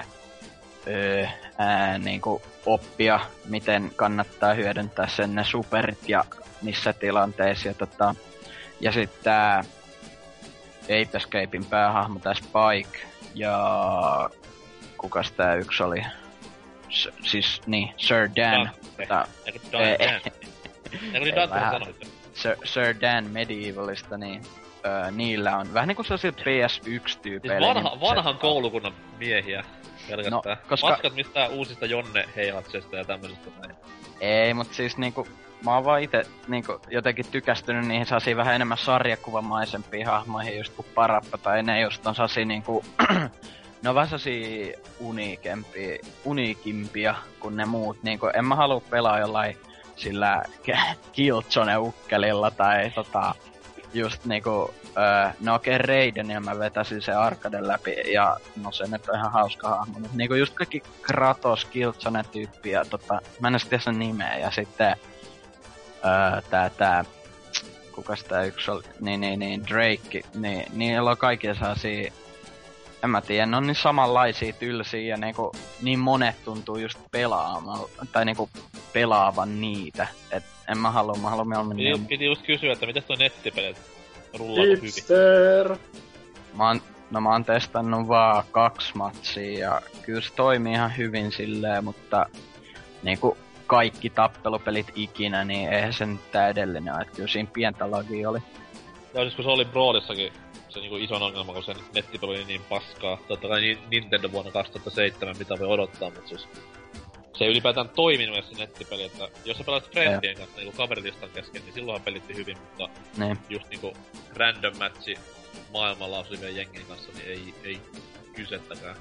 [0.87, 1.25] öö,
[1.57, 6.25] ää, niinku oppia, miten kannattaa hyödyntää sen ne superit ja
[6.61, 7.67] missä tilanteissa.
[7.67, 8.15] Ja, tota,
[8.79, 9.63] ja sitten tää
[10.83, 14.29] Ape Escapein päähahmo, tää Spike, ja
[14.97, 16.03] kukas tää yksi oli?
[16.89, 18.53] S- siis niin, Sir Dan.
[18.65, 19.05] Dante.
[19.07, 19.81] Tää, Eikö ei, Dan?
[19.81, 19.97] ei,
[21.13, 22.07] Eikö ei, Dante sanoit?
[22.33, 24.41] Sir, Sir Dan Medievalista, niin
[24.85, 27.57] öö, niillä on vähän niinku sellaisia PS1-tyyppejä.
[27.59, 29.63] Siis vanha, niin vanhan se- koulukunnan miehiä.
[30.09, 30.31] Pelkästään.
[30.31, 33.75] No, koska- Paskat mistään uusista Jonne Heilatsesta ja tämmöisestä näin.
[34.21, 35.27] Ei, mut siis niinku,
[35.65, 40.85] mä oon vaan ite niinku jotenkin tykästynyt niihin saasiin vähän enemmän sarjakuvamaisempiin hahmoihin just kuin
[40.95, 42.85] Parappa, tai ne just on saasi niinku,
[43.81, 44.09] ne on vähän
[44.99, 49.57] uniikempia, uniikimpia kuin ne muut, niinku en mä halua pelaa jollain
[49.95, 50.43] sillä
[51.13, 53.35] Killzone-ukkelilla tai tota,
[53.93, 54.73] just niinku,
[55.39, 59.31] no okei okay, Raidenia mä vetäsin se arkaden läpi ja no se nyt on ihan
[59.31, 64.37] hauska hahmo, mutta niinku just kaikki Kratos, Killzone-tyyppi ja tota, mä en tiedä sen nimeä
[64.37, 64.95] ja sitten
[66.05, 67.05] öö, tää tää
[67.91, 72.11] kukas tää yksi oli, niin, niin, niin, Drake, niin, niillä on kaikkia sellaisia,
[73.03, 77.79] en mä tiedä, ne on niin samanlaisia tylsiä ja niinku, niin monet tuntuu just pelaamaan,
[78.11, 78.49] tai niinku
[78.93, 82.85] pelaavan niitä, et en mä halua, mä haluan mieluummin Piti, niinku- piti just kysyä, että
[82.85, 83.77] miten toi nettipelit
[84.37, 84.91] rullaa hyvin.
[86.53, 86.81] Mä oon,
[87.11, 92.25] no mä oon testannut vaan kaksi matsia ja kyllä se toimii ihan hyvin silleen, mutta
[93.03, 97.01] niinku kaikki tappelupelit ikinä, niin eihän se nyt täydellinen ole.
[97.01, 98.39] että Kyllä siinä pientä lagia oli.
[99.13, 100.33] Ja siis kun se oli Brawlissakin
[100.69, 103.17] se niinku iso ongelma, kun se nettipeli oli niin paskaa.
[103.27, 106.47] Totta kai Ni- Nintendo vuonna 2007, mitä voi odottaa, mutta siis...
[107.37, 111.29] se ei ylipäätään toiminut edes se nettipeli, että jos sä pelaat friendien kanssa niinku kaverilistan
[111.29, 113.37] kesken, niin silloinhan pelitti hyvin, mutta Niin.
[113.49, 113.93] just niinku
[114.35, 115.15] random matchi
[115.73, 117.81] maailmalla asuvien jengien kanssa, niin ei, ei
[118.35, 118.95] kysettäkään.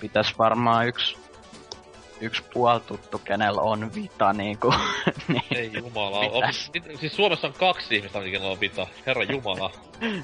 [0.00, 1.16] Pitäis varmaan yksi
[2.20, 4.74] yksi puoltuttu, kenellä on vita niinku.
[5.28, 6.18] niin, Ei jumala.
[6.18, 6.42] On,
[6.74, 8.86] mit- siis Suomessa on kaksi ihmistä kenellä on vita.
[9.06, 9.70] Herra jumala.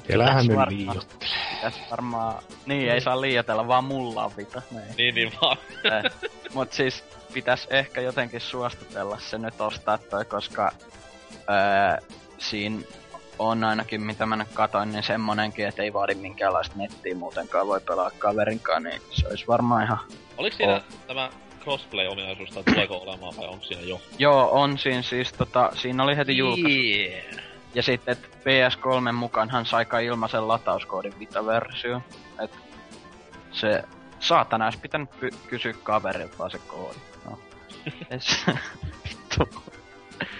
[0.09, 0.77] Elähän nyt varmaan.
[0.77, 1.31] liiottele.
[1.55, 2.43] pitäis varmaan...
[2.65, 4.61] Niin, ei saa liioitella, vaan mulla on vita.
[4.71, 4.83] Niin.
[4.97, 5.57] Niin, niin vaan.
[6.53, 7.03] Mut siis
[7.33, 10.71] pitäis ehkä jotenkin suostutella se nyt ostaa toi, koska
[11.35, 12.79] öö, siinä
[13.39, 17.81] on ainakin, mitä mä nyt katoin, niin semmonenkin, että ei vaadi minkäänlaista nettiä muutenkaan voi
[17.81, 19.97] pelaa kaverinkaan, niin se olisi varmaan ihan...
[20.37, 20.81] Oliko siinä On.
[21.07, 21.29] tämä
[21.63, 24.01] crossplay-ominaisuus, tai tuleeko olemaan vai onko siinä jo?
[24.17, 26.69] Joo, on siinä siis tota, siinä oli heti julkaisu.
[26.69, 27.25] Yeah.
[27.75, 32.01] Ja sitten, että PS3 mukaanhan sai kai ilmaisen latauskoodin Vita-versio.
[32.43, 32.51] Et
[33.51, 33.83] se
[34.19, 36.97] saatana olisi pitänyt py- kysyä kaverilta vaan se koodi.
[37.25, 37.39] No.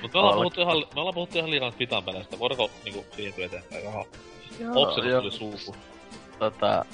[0.01, 2.39] Mutta me ollaan, puhuttu ihan, me ollaan puhuttu ihan liian Vitan peleistä.
[2.39, 3.83] Voidaanko niinku siirtyä eteenpäin?
[3.83, 4.05] Jaha.
[4.59, 5.75] Joo, joo, tuli suuhun.
[6.39, 6.86] tota,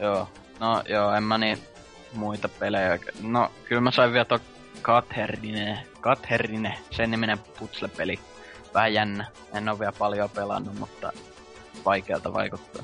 [0.00, 0.28] joo.
[0.60, 1.58] No joo, en mä niin
[2.16, 2.98] muita pelejä.
[3.22, 4.40] No, kyllä mä sain vielä
[4.82, 8.18] Katherine, Katherine, sen niminen putsle-peli.
[8.74, 9.26] Vähän jännä.
[9.54, 11.12] En oo vielä paljon pelannut, mutta
[11.84, 12.82] vaikealta vaikuttaa.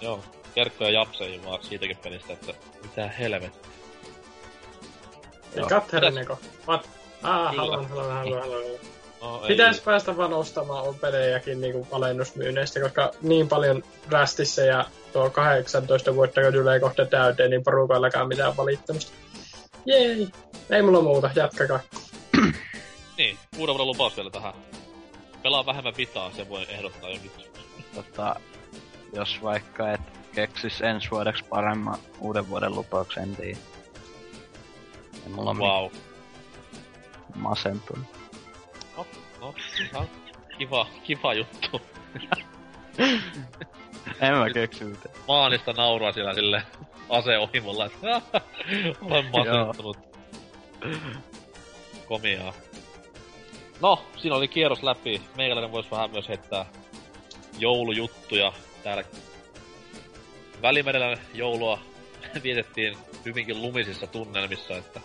[0.00, 0.24] Joo.
[0.54, 3.70] Kerkko ja Japse ei vaan siitäkin pelistä, että mitä helvettiä.
[5.56, 5.62] Ei.
[5.68, 6.38] Katherineko.
[6.68, 6.88] What?
[7.22, 8.62] Ah, haluan, haluan, haluan, haluan.
[9.20, 14.84] No, ei- Pitäis päästä vaan ostamaan on pelejäkin niinku alennusmyynneistä, koska niin paljon rästissä ja
[15.14, 19.12] tuo 18 vuotta kun tulee kohta täyteen, niin porukallakaan mitään valittamista.
[19.86, 20.28] Jei!
[20.70, 21.80] Ei mulla muuta, jatkakaa.
[23.18, 24.54] Niin, uuden vuoden lupaus vielä tähän.
[25.42, 27.50] Pelaa vähemmän Vitaa, sen voi ehdottaa jo nyt.
[27.94, 28.36] tota,
[29.12, 30.00] jos vaikka et
[30.34, 33.58] keksis ensi vuodeksi paremman uuden vuoden lupauksen, en tiedä.
[35.24, 35.90] Ei mulla on Wow.
[37.34, 38.06] masentunut.
[39.40, 39.54] No,
[39.90, 40.08] ihan
[40.58, 41.80] kiva, kiva juttu.
[44.20, 45.14] En mä keksi mitään.
[45.28, 46.62] Maanista naurua siellä sille
[47.08, 48.20] aseohimolla, että
[49.02, 49.98] olen masentunut.
[52.06, 52.52] Komiaa.
[53.80, 55.22] No, siinä oli kierros läpi.
[55.36, 56.66] Meikäläinen voisi vähän myös heittää
[57.58, 58.52] joulujuttuja.
[58.82, 59.04] Täällä
[60.62, 61.78] Välimerellä joulua
[62.42, 65.00] vietettiin hyvinkin lumisissa tunnelmissa, että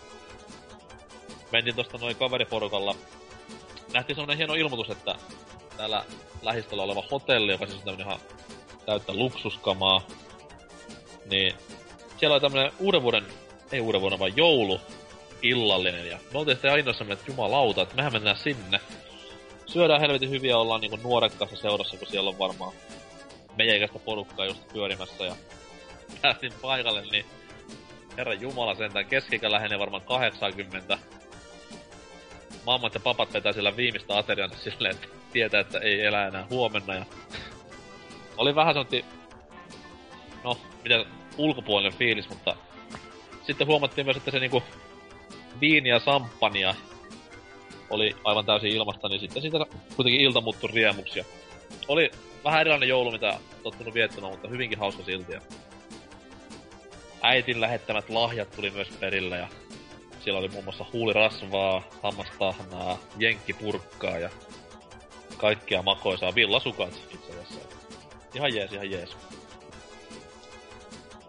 [1.52, 2.94] mentiin tosta noin kaveriporukalla.
[3.92, 5.14] Nähtiin semmonen hieno ilmoitus, että
[5.76, 6.04] täällä
[6.42, 8.20] lähistöllä oleva hotelli, joka siis on tämmönen ihan
[8.86, 10.06] täyttä luksuskamaa,
[11.26, 11.54] niin
[12.16, 13.26] siellä oli tämmönen uuden vuoden,
[13.72, 14.80] ei uuden vuoden, vaan joulu
[15.42, 16.10] illallinen.
[16.10, 18.80] Ja me oltiin sitten innoissamme, että jumalauta, että mehän mennään sinne.
[19.66, 22.72] Syödään helvetin hyviä, ollaan niinku nuoret kanssa seurassa, kun siellä on varmaan
[23.56, 25.24] meidän ikäistä porukkaa just pyörimässä.
[25.24, 25.34] Ja
[26.22, 27.26] päästiin paikalle, niin
[28.16, 30.98] herra jumala sentään keskikä lähenee varmaan 80.
[32.66, 36.94] Mammat ja papat vetää siellä viimeistä ateriansa silleen, että tietää, että ei elä enää huomenna.
[36.94, 37.04] Ja
[38.36, 39.04] oli vähän semmoinen,
[40.44, 41.04] no, miten
[41.38, 42.56] ulkopuolinen fiilis, mutta
[43.42, 44.62] sitten huomattiin myös, että se niinku
[45.60, 46.74] viini ja samppania
[47.90, 49.66] oli aivan täysin ilmasta, niin sitten siitä
[49.96, 51.18] kuitenkin ilta muuttui riemuksi.
[51.18, 51.24] Ja
[51.88, 52.10] oli
[52.44, 55.32] vähän erilainen joulu, mitä tottunut viettämään, mutta hyvinkin hauska silti.
[55.32, 55.40] Ja
[57.22, 59.48] äitin lähettämät lahjat tuli myös perille ja
[60.20, 64.30] siellä oli muun muassa huulirasvaa, hammastahnaa, jenkkipurkkaa ja
[65.36, 67.69] kaikkea makoisaa villasukat itse asiassa.
[68.34, 69.16] Ihan jees, ihan jees.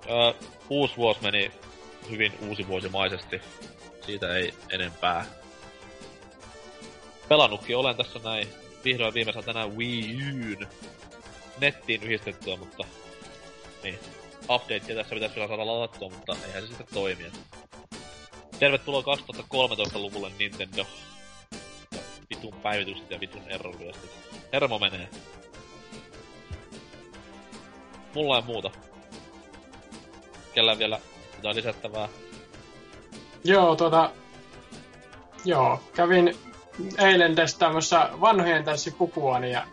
[0.10, 0.34] Öö,
[0.70, 1.52] uusi vuosi meni
[2.10, 3.42] hyvin uusivuosimaisesti.
[4.06, 5.26] Siitä ei enempää.
[7.30, 8.48] Pelannutkin olen tässä näin.
[8.86, 10.68] Vihdoin viimeisen tänään Wii Uyn
[11.60, 12.84] nettiin yhdistettyä, mutta
[13.84, 14.00] niin.
[14.50, 17.24] Updatea tässä pitäisi vielä saada ladattua, mutta eihän se sitten toimi.
[17.24, 17.40] et.
[18.60, 20.86] Tervetuloa 2013-luvulle Nintendo.
[22.30, 24.12] Vitun päivitykset ja vitun error-viestit.
[24.54, 25.10] Hermo menee.
[28.16, 28.72] Mulla ei muuta.
[30.54, 31.00] Kellään vielä
[31.36, 32.08] jotain lisättävää?
[33.44, 34.12] Joo, tuota...
[35.46, 36.38] Joo, kävin
[37.00, 39.64] eilen testaamassa vanhojen tanssipukuani ja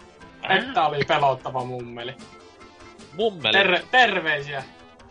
[0.49, 2.15] että oli pelottava mummeli.
[3.13, 3.53] Mummeli.
[3.59, 4.65] Ter- terveisiä!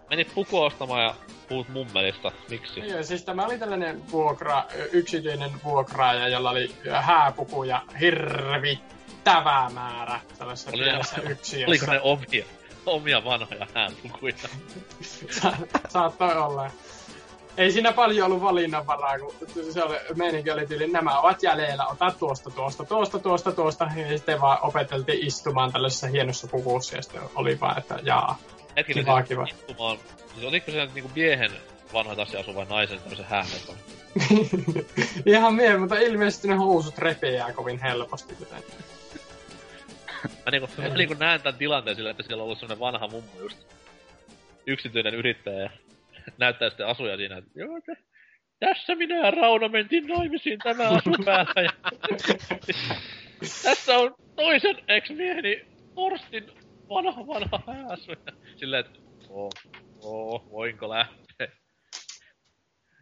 [0.10, 1.16] Menit pukua ostamaan ja
[1.50, 2.32] puhut mummelista.
[2.50, 2.80] Miksi?
[2.90, 10.72] Joo, siis tämä oli tällainen vuokra, yksityinen vuokraaja, jolla oli hääpuku ja hirvittävä määrä tällaisessa
[10.74, 11.92] Oli- pienessä Oliko yksiössä.
[11.92, 12.46] ne omia,
[12.96, 14.34] omia vanhoja häänpukuja?
[15.30, 15.58] Sa-
[15.90, 16.72] saattoi olla.
[17.58, 19.34] Ei siinä paljon ollut valinnanvaraa, kun
[19.74, 24.18] se oli, meininki oli tyyli, nämä ovat jäljellä, ota tuosta, tuosta, tuosta, tuosta, tuosta, ja
[24.18, 28.38] sitten vaan opeteltiin istumaan tällaisessa hienossa pukussa, ja sitten oli vaan, että jaa.
[28.78, 29.44] Hetkinen, Kiva, kiva.
[29.44, 29.98] istumaan.
[30.34, 31.52] Siis oliko se niinku miehen
[31.94, 33.74] vanhoit asia asuvan naisen tämmösen hämmentä.
[35.26, 38.36] Ihan mie, mutta ilmeisesti ne housut repeää kovin helposti.
[38.40, 38.64] Joten...
[40.24, 43.40] Mä niinku, mä niinku näen tän tilanteen sillä, että siellä on ollut semmonen vanha mummu
[43.40, 43.58] just
[44.68, 45.70] yksityinen yrittäjä ja
[46.38, 47.98] näyttää sitten asuja siinä, että joo, te,
[48.60, 51.72] tässä minä ja Rauno mentiin naimisiin tämä asu päällä ja
[53.64, 55.66] tässä on toisen ex-mieheni
[55.96, 56.52] Orstin
[56.90, 58.12] vanha vanha hääsu.
[58.56, 59.00] Silleen, että
[59.30, 59.50] oo,
[60.02, 61.48] oo, voinko lähteä?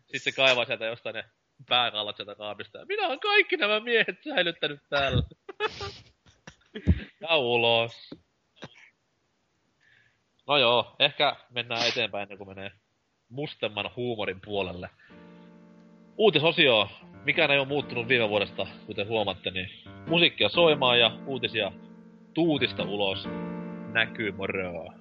[0.01, 1.23] Sitten se kaivaa sieltä jostain ne
[1.69, 2.77] pääkallat sieltä kaapista.
[2.77, 5.23] ja Minä olen kaikki nämä miehet säilyttänyt täällä.
[7.21, 8.09] ja ulos.
[10.47, 12.71] No joo, ehkä mennään eteenpäin ennen kuin menee
[13.29, 14.89] mustemman huumorin puolelle.
[16.17, 16.89] Uutisosio.
[17.25, 19.69] Mikään ei ole muuttunut viime vuodesta, kuten huomatte, niin
[20.07, 21.71] musiikkia soimaan ja uutisia
[22.33, 23.27] tuutista ulos.
[23.93, 24.93] Näkyy moroa.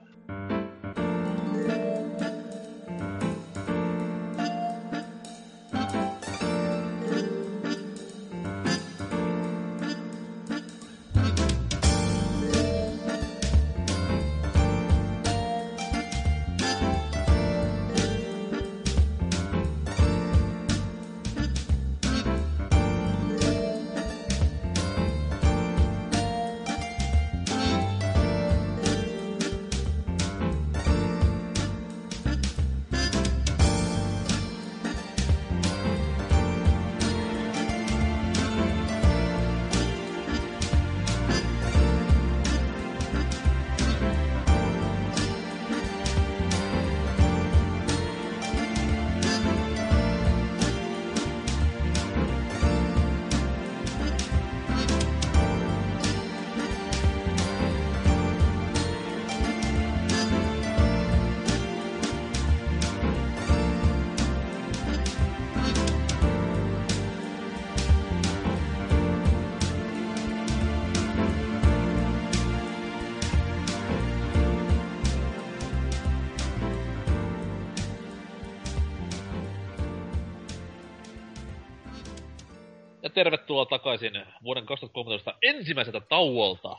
[83.78, 86.78] Takaisin vuoden 2013 ensimmäiseltä tauolta.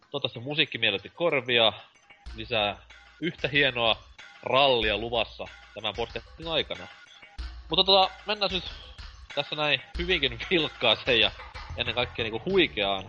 [0.00, 1.72] Toivottavasti musiikki miellytti korvia.
[2.36, 2.76] Lisää
[3.20, 3.96] yhtä hienoa
[4.42, 6.86] rallia luvassa tämän podcastin aikana.
[7.70, 8.64] Mutta tota, mennään nyt
[9.34, 11.30] tässä näin hyvinkin vilkkaaseen ja
[11.76, 13.04] ennen kaikkea niinku huikeaan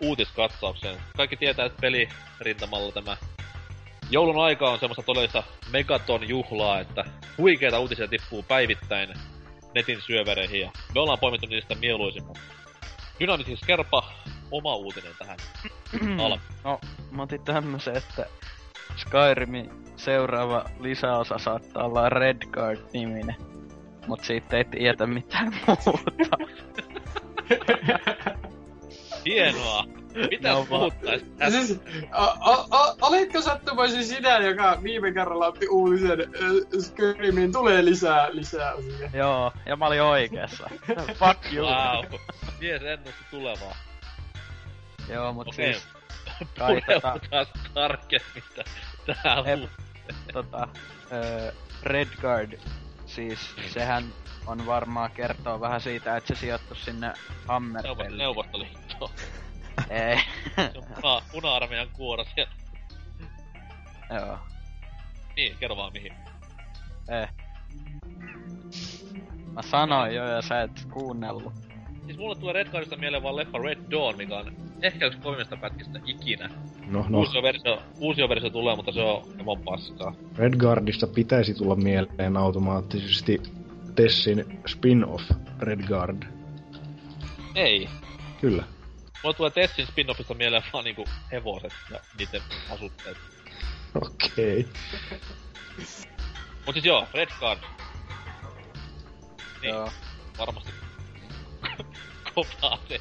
[0.00, 1.00] uutiskatsaukseen.
[1.16, 3.16] Kaikki tietää, että pelirintamalla tämä
[4.10, 7.04] joulun aika on semmoista todellista megaton juhlaa, että
[7.38, 9.14] huikeita uutisia tippuu päivittäin
[9.74, 12.38] netin syövereihin ja me ollaan poimittu niistä mieluisimmat.
[13.20, 14.12] Dynamitis Kerpa,
[14.50, 15.38] oma uutinen tähän
[16.24, 16.40] alkuun.
[16.64, 18.26] No, mä otin tämmösen, että
[18.96, 23.36] Skyrimin seuraava lisäosa saattaa olla Redguard-niminen.
[24.06, 26.36] Mut siitä ei tiedä mitään muuta.
[29.24, 29.84] Hienoa!
[30.30, 31.80] Mitä No, puhuttais Ja siis,
[32.12, 33.38] o- o- o- olitko
[34.04, 39.10] sinä, joka viime kerralla otti uutisen äh, Skyrimiin tulee lisää, lisää osia?
[39.14, 40.70] Joo, ja mä olin oikeassa.
[41.18, 41.66] Fuck you.
[41.66, 42.20] Wow.
[42.60, 43.76] Mies ennusti tulevaa.
[45.08, 45.72] Joo, mut Okei.
[45.74, 45.86] siis
[46.58, 48.64] kai tota, tarkemmin tä-
[49.06, 49.60] tähän Ep.
[49.60, 49.70] uuteen.
[50.32, 50.68] tota,
[51.12, 51.52] öö,
[51.82, 52.58] Redguard,
[53.06, 54.04] siis sehän
[54.46, 57.12] on varmaan kertoo vähän siitä, että se sijoittu sinne
[57.48, 58.18] Hammerfelliin.
[58.18, 59.10] Neuvostoliittoon.
[59.90, 60.18] Ei.
[60.56, 62.52] Se on puna, puna-armeijan kuoro siellä.
[64.14, 64.38] Joo.
[65.36, 66.12] Niin, kerro vaan mihin.
[67.08, 67.28] Eh.
[69.52, 71.52] Mä sanoin jo ja sä et kuunnellut.
[72.06, 75.56] Siis mulle tulee Red Guardista mieleen vaan leffa Red Dawn, mikä on ehkä yksi kovimmista
[75.56, 76.50] pätkistä ikinä.
[76.86, 80.14] No, no, Uusi versio, uusi versio tulee, mutta se on emon paskaa.
[80.36, 83.42] Redguardista pitäisi tulla mieleen automaattisesti
[83.94, 85.30] Tessin spin-off
[85.60, 86.22] Redguard.
[87.54, 87.88] Ei.
[88.40, 88.64] Kyllä.
[89.22, 93.16] Mulle tulee Tessin spin-offista mieleen vaan niinku hevoset ja niiden asutteet.
[93.94, 94.68] Okei.
[96.66, 97.58] Mut siis joo, Red Guard.
[99.62, 99.90] Niin, Joo.
[100.38, 100.70] varmasti
[102.34, 103.00] kovaa se.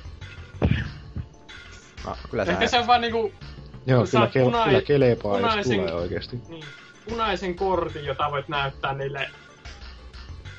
[2.05, 3.33] No, kyllä Ehkä se on vaan niinku
[3.87, 6.39] Joo, Sä kyllä, kel- punai- kyllä kelepaa, jos punaisen- tulee oikeesti.
[6.49, 6.63] niin,
[7.09, 9.29] punaisen kortin, jota voit näyttää niille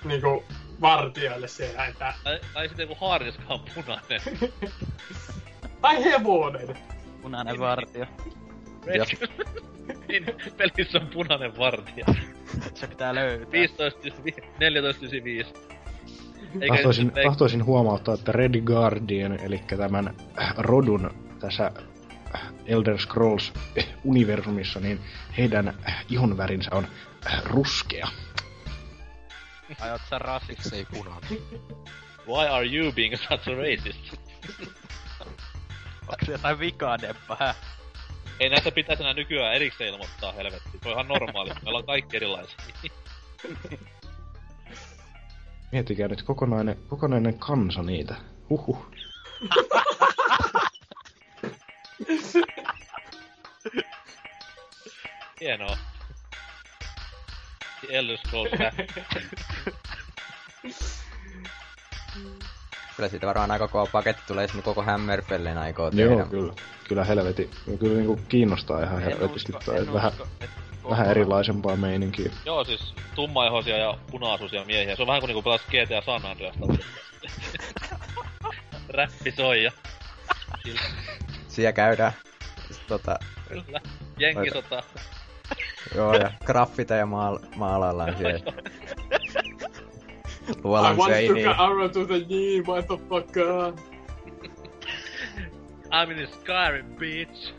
[0.05, 0.45] niinku
[0.81, 2.15] vartijoille siellä, että...
[2.25, 4.21] Tai, tai sitten joku haarniskaan punainen.
[5.83, 6.77] Tai hevonen!
[7.23, 8.07] Punainen vartio.
[8.87, 9.01] Red
[10.09, 10.27] niin,
[10.57, 12.07] pelissä on punainen vartija.
[12.75, 13.53] Se pitää löytää.
[13.53, 15.55] 15, 1495.
[16.61, 20.15] Eikä Tahtoisin, nyt- tahtoisin huomauttaa, että Red Guardian, eli tämän
[20.57, 21.73] rodun tässä
[22.67, 25.01] Elder Scrolls-universumissa, niin
[25.39, 25.75] heidän
[26.09, 26.87] ihonvärinsä on
[27.45, 28.09] ruskea.
[29.81, 30.49] Ai oot sä rasist?
[30.49, 31.31] Miksei punainen?
[32.29, 34.15] Why are you being such a racist?
[36.09, 37.57] Onks se jotain vikaa, Deppa, häh?
[38.41, 40.79] Ei näitä pitäisi enää nykyään erikseen ilmoittaa, helvetti.
[40.83, 41.51] Se on ihan normaali.
[41.63, 42.57] Meillä on kaikki erilaisia.
[45.73, 48.15] Miettikää nyt kokonainen, kokonainen kansa niitä.
[48.51, 48.87] Huhhuh.
[55.41, 55.77] Hienoa.
[57.87, 58.51] The Elder Scrolls
[62.97, 66.25] Kyllä siitä varmaan aika kova paketti tulee, jos ne koko Hammerfellen aikoo Joo, tehdä.
[66.31, 66.53] kyllä.
[66.89, 67.51] Kyllä helveti.
[67.79, 69.93] Kyllä niinku kiinnostaa ihan helvetisti toi.
[69.93, 70.13] Vähän,
[70.91, 72.31] vähän erilaisempaa meininkiä.
[72.45, 74.97] Joo, siis tummaihoisia ja punaisuisia miehiä.
[74.97, 76.67] Se on vähän kuin niinku pelas GTA San Andreasta.
[78.89, 79.73] Räppi soi ja...
[81.49, 82.13] Siellä käydään.
[82.89, 83.19] Tota,
[83.49, 83.81] Kyllä.
[84.19, 84.83] Jenkisota.
[85.95, 88.53] Joo, ja graffita ja maal- maalaillaan siellä.
[90.49, 93.47] I Luolan want to go arrow to the knee, motherfucker.
[95.93, 97.55] I'm in Skyrim, bitch.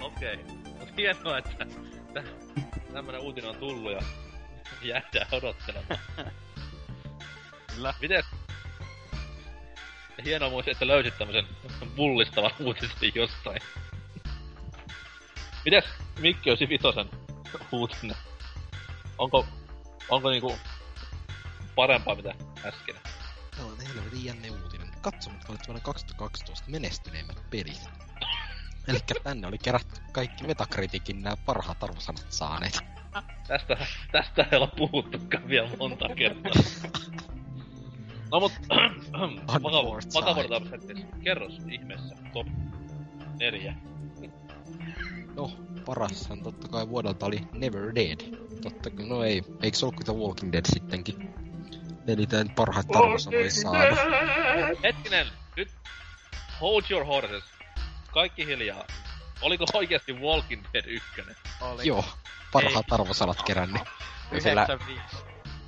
[0.00, 0.34] Okei.
[0.34, 0.54] Okay.
[0.78, 1.66] Mut hienoa, että
[2.14, 2.22] tä-
[2.92, 4.00] tämmönen uutinen on tullut ja
[4.82, 6.00] jäädään odottelemaan.
[7.74, 7.94] Kyllä.
[8.00, 8.22] Miten?
[10.18, 11.46] Ja hienoa muista, että löysit tämmösen
[11.96, 13.60] mullistavan uutisen jostain.
[15.64, 15.84] Mites
[16.20, 17.10] Mikki olisi vitosen
[17.72, 18.16] uutinen?
[19.18, 19.46] Onko,
[20.08, 20.56] onko niinku
[21.74, 22.34] parempaa mitä
[22.64, 22.94] äsken?
[23.56, 24.88] Tää on helvetin jänne uutinen.
[25.00, 27.90] Katso, mitkä olit vuonna 2012 menestyneimmät pelit.
[28.88, 32.78] Elikkä tänne oli kerätty kaikki Metacriticin nämä parhaat arvosanat saaneet.
[33.48, 36.52] Tästä, tästä ei olla puhuttukaan vielä monta kertaa.
[38.30, 38.52] No mut,
[40.14, 41.06] vakavuudetaan hetkeksi.
[41.24, 42.46] Kerros ihmeessä top
[43.40, 43.74] neljä.
[45.40, 45.50] No,
[45.86, 48.20] parashan totta kai vuodelta oli Never Dead.
[48.62, 49.42] Totta kai, no ei.
[49.62, 51.34] Eikö se ollut The Walking Dead sittenkin?
[52.06, 53.98] Eli tää nyt parhaat arvosanoja saanut.
[54.82, 55.26] Hetkinen,
[55.56, 55.68] nyt
[56.60, 57.44] hold your horses.
[58.12, 58.84] Kaikki hiljaa.
[59.42, 61.36] Oliko oikeasti Walking Dead ykkönen?
[61.60, 61.86] Oli.
[61.86, 62.04] Joo,
[62.52, 63.82] parhaat arvosanat kerännyt.
[64.38, 65.02] Sillä 95.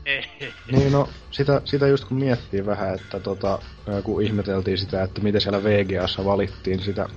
[0.05, 0.25] Ei.
[0.73, 3.59] Niin no, sitä, sitä just kun miettii vähän, että tota,
[4.05, 7.09] kun ihmeteltiin sitä, että miten siellä VGAssa valittiin sitä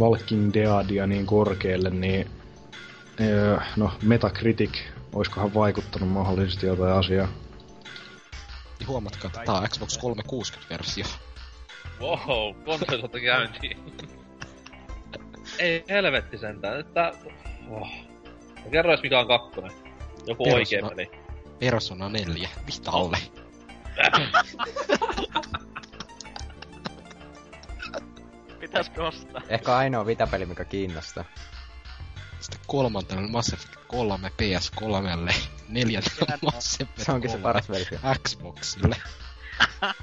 [0.00, 2.30] Walking Deadia niin korkealle, niin
[3.20, 4.78] öö, no Metacritic,
[5.12, 7.28] oiskohan vaikuttanut mahdollisesti jotain asiaa.
[8.78, 11.06] Niin huomatkaa, että tää on Xbox 360-versio.
[12.00, 13.78] Wow, konsolilta käyntiin.
[15.58, 16.80] Ei helvetti sentään.
[16.80, 17.12] Että...
[17.70, 17.88] Oh.
[18.64, 19.72] No kerro edes mikä on kakkonen.
[20.26, 20.56] Joku Persona.
[20.56, 21.10] oikee peli.
[21.58, 23.18] Persona 4, Vitalle.
[28.60, 29.42] Pitäisikö ostaa?
[29.48, 31.24] ehkä ainoa vitapeli, mikä kiinnostaa.
[32.40, 35.34] Sitten kolmantena Mass Effect 3 PS3,
[35.68, 37.98] neljäntena Mass Effect Se onkin se 3 paras versio.
[38.28, 38.96] Xboxille.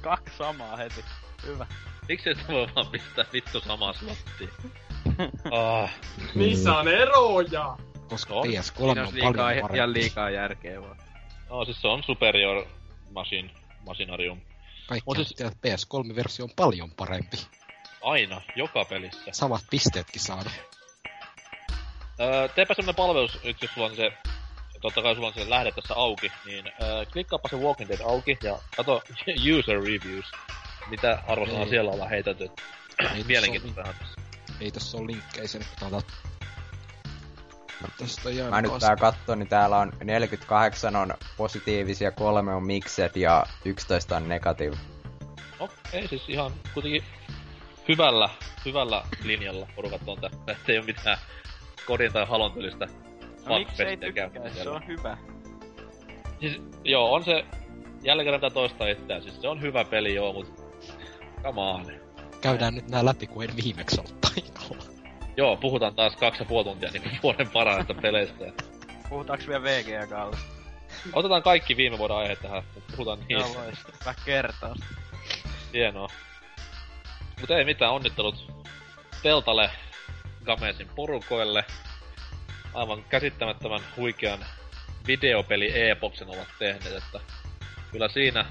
[0.00, 1.04] Kaksi samaa heti.
[1.46, 1.66] Hyvä.
[2.08, 4.50] Miksi et voi vaan pistää vittu samaa slottiin?
[5.52, 5.90] Ah,
[6.34, 7.76] Niissä on eroja.
[8.08, 8.46] Koska On.
[8.46, 9.92] PS3 Siinä on olisi liikaa, paljon parempi.
[10.00, 10.96] liikaa järkeä vaan.
[11.50, 12.66] no siis se on superior
[13.10, 13.50] machine,
[13.86, 14.40] machinarium.
[14.88, 15.40] Kaikki Mut on siis...
[15.52, 17.36] PS3-versio on paljon parempi.
[18.02, 19.30] Aina, joka pelissä.
[19.32, 20.50] Samat pisteetkin saada.
[22.20, 24.12] Öö, teepä semmonen palvelus, nyt jos sulla on se,
[24.80, 28.38] totta kai sulla on se lähde tässä auki, niin öö, klikkaappa se Walking Dead auki
[28.42, 29.02] ja kato
[29.58, 30.32] user reviews.
[30.90, 32.50] Mitä arvosanaa siellä ollaan heitetty.
[33.26, 34.20] Mielenkiintoista tässä.
[34.60, 36.12] Ei tossa ole linkkejä sen, kun täältä...
[37.98, 43.10] Tästä jää Mä nyt tää katson, niin täällä on 48 on positiivisia, kolme on mixed
[43.14, 44.72] ja 11 on negatiiv.
[45.60, 47.04] No, ei siis ihan kuitenkin
[47.90, 48.28] hyvällä,
[48.64, 50.38] hyvällä linjalla porukat on tässä.
[50.46, 51.18] Että ei oo mitään
[51.86, 52.88] kodin tai halon tyylistä
[53.46, 53.56] No
[54.00, 54.30] tykkää?
[54.54, 55.16] Se on hyvä.
[56.40, 57.44] Siis, joo, on se...
[58.02, 59.22] Jälleen kerran pitää toistaa itseään.
[59.22, 60.60] Siis se on hyvä peli, joo, mut...
[61.42, 61.86] Come on.
[62.40, 64.84] Käydään nyt nää läpi, kun en viimeksi ollut paikalla.
[65.36, 68.52] Joo, puhutaan taas kaksi ja puoli tuntia niinku vuoden parhaista peleistä.
[69.08, 70.36] Puhutaanko vielä VGA Kalle?
[71.12, 73.58] Otetaan kaikki viime vuoden aiheet tähän, puhutaan Joo, niistä.
[73.64, 74.04] vois.
[74.06, 74.76] Mä kertaan.
[75.72, 76.08] Hienoa.
[77.40, 78.52] Mut ei mitään, onnittelut
[79.22, 79.70] Teltalle,
[80.44, 81.64] Gamesin porukoille.
[82.74, 84.38] Aivan käsittämättömän huikean
[85.06, 87.20] videopeli-epoksen ovat tehneet, että
[87.92, 88.46] kyllä siinä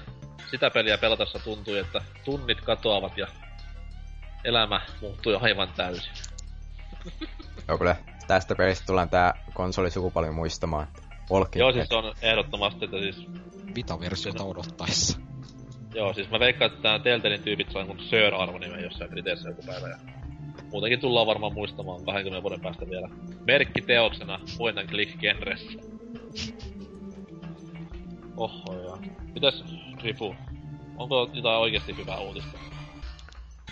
[0.50, 3.26] sitä peliä pelatessa tuntui, että tunnit katoavat ja
[4.44, 6.12] elämä muuttui aivan täysin.
[7.68, 10.88] Joo, kyllä tästä pelistä tullaan tää konsolisukupolvi muistamaan.
[11.30, 13.26] Walking Joo, siis se on ehdottomasti, että siis
[13.74, 15.20] Vita-versiota odottaessa.
[15.94, 19.62] Joo, siis mä veikkaan, että tää Teltelin tyypit saa kun Sir arvonimen jossain kriteerissä joku
[19.66, 19.88] päivä.
[19.88, 19.98] Ja
[20.72, 23.08] muutenkin tullaan varmaan muistamaan 20 vuoden päästä vielä
[23.46, 25.78] merkkiteoksena point and click genressä.
[28.36, 28.98] Oho joo.
[29.34, 29.64] Mitäs
[30.02, 30.36] Rifu?
[30.96, 32.58] Onko jotain oikeasti hyvää uutista?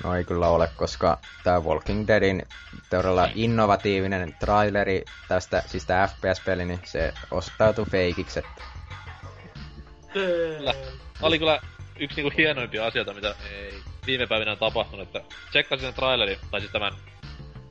[0.05, 2.43] No ei kyllä ole, koska tämä Walking Deadin
[2.91, 8.63] todella innovatiivinen traileri tästä, siis tämä FPS-peli, niin se osoittautui feikiksi, että
[10.13, 10.75] Kyllä.
[11.23, 11.61] Oli kyllä
[11.99, 13.75] yksi niinku hienoimpia asioita, mitä ei
[14.07, 16.93] viime päivinä on tapahtunut, että tsekkasin sen trailerin, tai siis tämän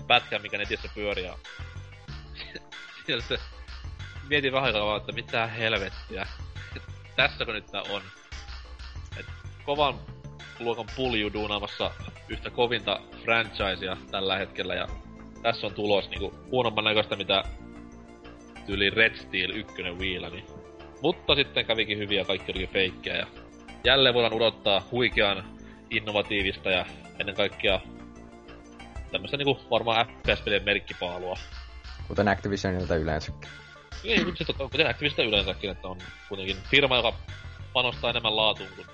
[0.07, 1.37] pätkän, mikä netissä pyörii, ja
[3.05, 3.37] siellä se
[4.29, 6.27] mietin vähän aikaa että mitä helvettiä.
[7.15, 8.01] Tässäkö nyt tää on?
[9.19, 9.25] Et
[9.63, 9.99] kovan
[10.59, 11.91] luokan pulju duunaamassa
[12.29, 14.87] yhtä kovinta franchisea tällä hetkellä, ja
[15.41, 17.43] tässä on tulos niinku huonomman näköistä, mitä
[18.65, 20.45] tyyli Red Steel 1 viila, niin
[21.01, 23.27] mutta sitten kävikin hyviä, kaikki oli feikkejä ja
[23.83, 25.57] jälleen voidaan odottaa huikean
[25.89, 26.85] innovatiivista ja
[27.19, 27.79] ennen kaikkea
[29.11, 31.37] tämmöistä niinku varmaan FPS-pelien merkkipaalua.
[32.07, 33.49] kuten Activisionilta yleensäkin.
[34.03, 35.97] Niin, mutta sitten on kuten Activisionilta yleensäkin, että on
[36.29, 37.13] kuitenkin firma, joka
[37.73, 38.87] panostaa enemmän laatuun kuin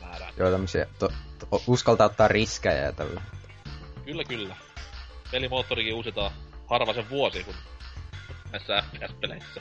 [0.00, 0.34] määrään.
[0.36, 1.08] Joo, tämmösiä, to,
[1.38, 3.22] to, uskaltaa ottaa riskejä ja tällä.
[4.04, 4.56] Kyllä, kyllä.
[5.30, 6.30] Pelimoottorikin uusitaan
[6.66, 7.54] harva sen vuosi, kun
[8.52, 9.60] näissä FPS-peleissä.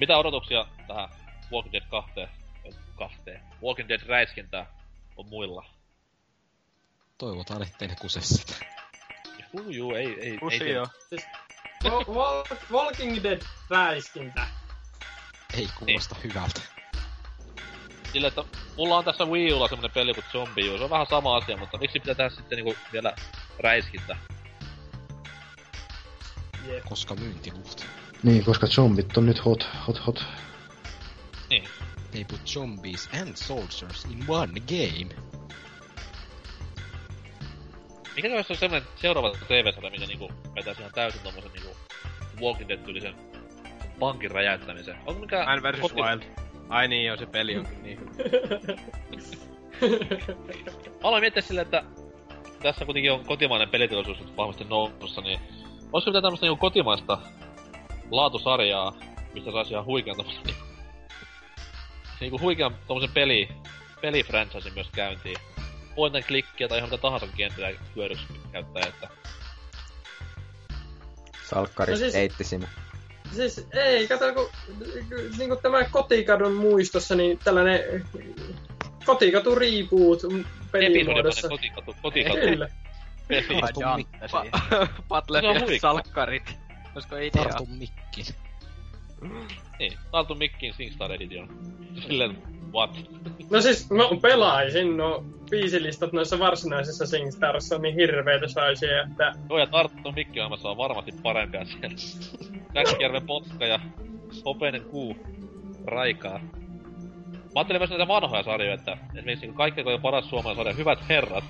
[0.00, 1.08] Mitä odotuksia tähän
[1.52, 2.39] Walking Dead 2,
[3.00, 4.66] kahteen, Walking Dead räiskintää
[5.16, 5.64] on muilla?
[7.18, 8.54] Toivotaan, ettei ne kuse sitä.
[9.52, 10.38] Juu, juu, ei, ei, ei.
[10.38, 10.86] Kusio.
[11.08, 11.22] Siis,
[11.84, 14.46] Wa- Wa- Walking Dead räiskintä.
[15.54, 16.60] Ei kuulosta hyvältä.
[18.12, 18.44] Sillä, että
[18.76, 20.78] mulla on tässä Wii Ulla semmonen peli kuin Zombie U.
[20.78, 23.14] Se on vähän sama asia, mutta miksi pitää tehdä sitten niinku vielä
[23.58, 24.16] räiskintä?
[26.66, 26.84] Jep.
[26.84, 27.86] Koska myyntiluvut.
[28.22, 30.24] Niin, koska zombit on nyt hot, hot, hot.
[31.50, 31.68] Niin.
[32.10, 35.30] They put zombies and soldiers in one game.
[38.16, 41.76] Mikä se olisi semmonen seuraava TV-sarja, mikä niinku vetäisi ihan täysin tommosen niinku
[42.40, 43.14] Walking Dead-tyylisen
[43.98, 44.96] pankin räjäyttämisen?
[45.06, 45.44] Onko mikä...
[45.44, 45.80] Man vs.
[45.80, 46.22] koti- Wild.
[46.68, 48.16] Ai niin joo, se peli onkin niin hyvä.
[51.02, 51.84] Mä aloin miettiä silleen, että
[52.62, 55.40] tässä kuitenkin on kotimainen peliteollisuus nyt vahvasti nousussa, niin
[55.92, 57.18] olisiko mitään tämmöstä niinku kotimaista
[58.10, 58.92] laatusarjaa,
[59.34, 60.69] mistä saisi ihan huikean tommosen niinku,
[62.20, 63.48] niinku huikean tommosen peli,
[64.00, 65.36] pelifranchisin myös käyntiin.
[65.94, 69.08] Point and clickia tai ihan mitä tahansa kenttää hyödyksi käyttää, että
[71.50, 72.22] Salkkari No siis- siis...
[72.22, 72.68] eittisimme.
[73.32, 74.50] Siis ei, kato kun
[75.38, 78.06] niinku tämä kotikadon muistossa, niin tällainen
[79.04, 80.20] kotikatu reboot
[80.72, 81.48] pelimuodossa.
[81.48, 82.68] kotikatu, kotikatu Kyllä.
[83.28, 83.46] peli.
[83.84, 84.04] On
[85.08, 86.58] Butler ja salkkarit.
[86.94, 87.30] Olisiko idea?
[87.42, 88.24] Tartu mikkin.
[89.78, 91.48] Niin, Tartu Mikkin SingStar Edition.
[92.02, 92.42] Silleen,
[92.72, 92.98] what?
[93.50, 99.58] No siis, mä pelaisin, no biisilistat noissa varsinaisissa SingStarissa on niin hirveitä saisia, että Joo,
[99.58, 101.96] ja Tartu Mikki on on varmasti parempia siellä.
[102.74, 103.80] Räkkijärven potka ja
[104.44, 105.16] hopeinen kuu
[105.84, 106.38] raikaa.
[106.38, 111.08] Mä ajattelin myös näitä vanhoja sarjoja, että esimerkiksi niin kaikkein toi paras suomalainen sarja, Hyvät
[111.08, 111.44] herrat,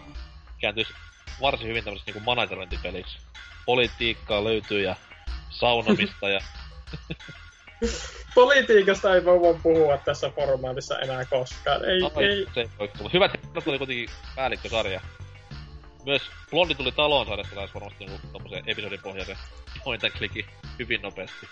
[0.60, 0.92] kääntyisi
[1.40, 3.18] varsin hyvin tämmöiseksi niin managerointipeliksi.
[3.66, 4.96] Politiikkaa löytyy ja
[5.50, 6.40] saunomista ja
[8.34, 11.84] politiikasta ei voi vaan puhua tässä formaatissa enää koskaan.
[11.84, 12.46] Ei, Ai, ei.
[12.54, 13.10] se ei voi tulla.
[13.12, 15.00] Hyvät herrat oli kuitenkin päällikkösarja.
[16.04, 19.36] Myös Blondi tuli taloon sarjasta taisi varmasti niinku tommosen episodin pohjaisen
[19.84, 20.46] point and clicki
[20.78, 21.48] hyvin nopeasti.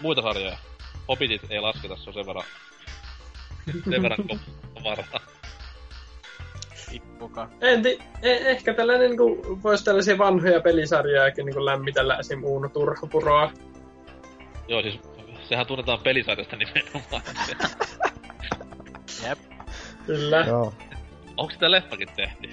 [0.00, 0.58] Muita sarjoja.
[1.08, 2.44] Hobbitit ei lasketa, se on sen verran...
[3.90, 4.40] sen verran
[4.74, 5.20] kovaraa.
[6.90, 7.48] Tippuka.
[7.60, 12.44] En ti- eh- ehkä tällainen niin voisi tällaisia vanhoja pelisarjojakin niin lämmitellä esim.
[12.44, 13.52] Uuno Turhapuroa.
[14.68, 15.00] Joo, siis
[15.48, 17.22] sehän tunnetaan pelisarjasta nimenomaan.
[19.28, 19.38] Jep.
[20.06, 20.40] Kyllä.
[20.40, 20.74] Joo.
[21.36, 22.50] Onko sitä leffakin tehty?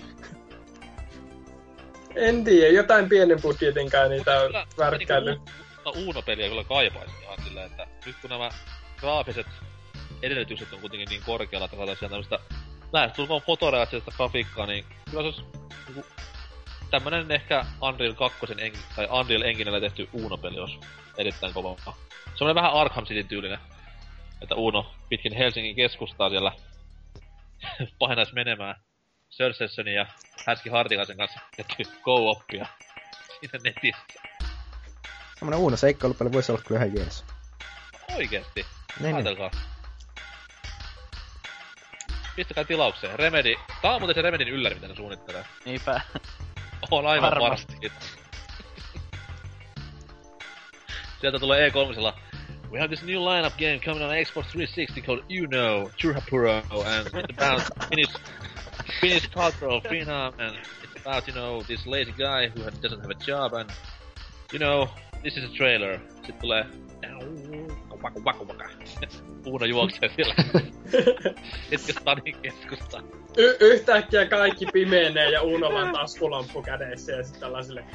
[2.16, 5.32] En tiedä, jotain pienen budjetin kai niitä on Kyllä, värkkäily.
[5.32, 5.52] Niinku,
[6.06, 8.50] Uuno-peliä kyllä kaipaisi ihan silleen, että nyt kun nämä
[9.00, 9.48] graafiset
[10.22, 12.40] edellytykset on kuitenkin niin korkealla, että saadaan sieltä tämmöstä
[12.92, 15.42] lähestulkoon fotorealistista grafiikkaa, niin kyllä se olisi
[15.88, 16.06] niinku,
[16.92, 20.80] tämmönen ehkä Unreal 2 en, tai Unreal Enginellä tehty Uno-peli olisi
[21.18, 21.76] erittäin kova.
[22.36, 23.60] Semmoinen vähän Arkham City tyylinen,
[24.42, 26.52] että Uno pitkin Helsingin keskustaa siellä
[28.00, 28.76] painaisi menemään
[29.30, 30.06] Sir Sessionin ja
[30.46, 32.68] Häski Hartikaisen kanssa tehty go-oppia
[33.40, 34.22] siinä netissä.
[35.40, 37.26] Semmonen uuno seikkailupeli voisi olla kyllä ihan jees.
[38.16, 38.66] Oikeesti.
[39.00, 39.52] Niin, niin.
[42.38, 43.20] Pistäkää tilaukseen.
[43.20, 43.56] Remedy.
[43.82, 45.46] Tää on muuten se Remedin ylläri, mitä ne suunnittelee.
[45.66, 46.02] Niinpä.
[46.92, 47.92] On aivan Varmasti.
[51.22, 52.14] Sieltä tulee E3
[52.72, 57.32] We have this new lineup game coming on Xbox 360 called Uno, Churrapuro, and it's
[57.38, 58.14] about Finnish,
[59.02, 63.26] Finnish cultural phenom, and it's about, you know, this lazy guy who doesn't have a
[63.26, 63.72] job, and,
[64.52, 64.90] you know,
[65.24, 66.00] this is a trailer.
[66.26, 66.66] Sitten tulee...
[68.04, 68.70] Vaku, vaku, vaka.
[69.46, 70.36] Uuno juoksee siellä.
[71.72, 73.04] Hetken stadin keskusta.
[73.38, 77.86] Y- yhtäkkiä kaikki pimeenee ja Uno vaan taskulamppu kädessä ja sitten tällaisille...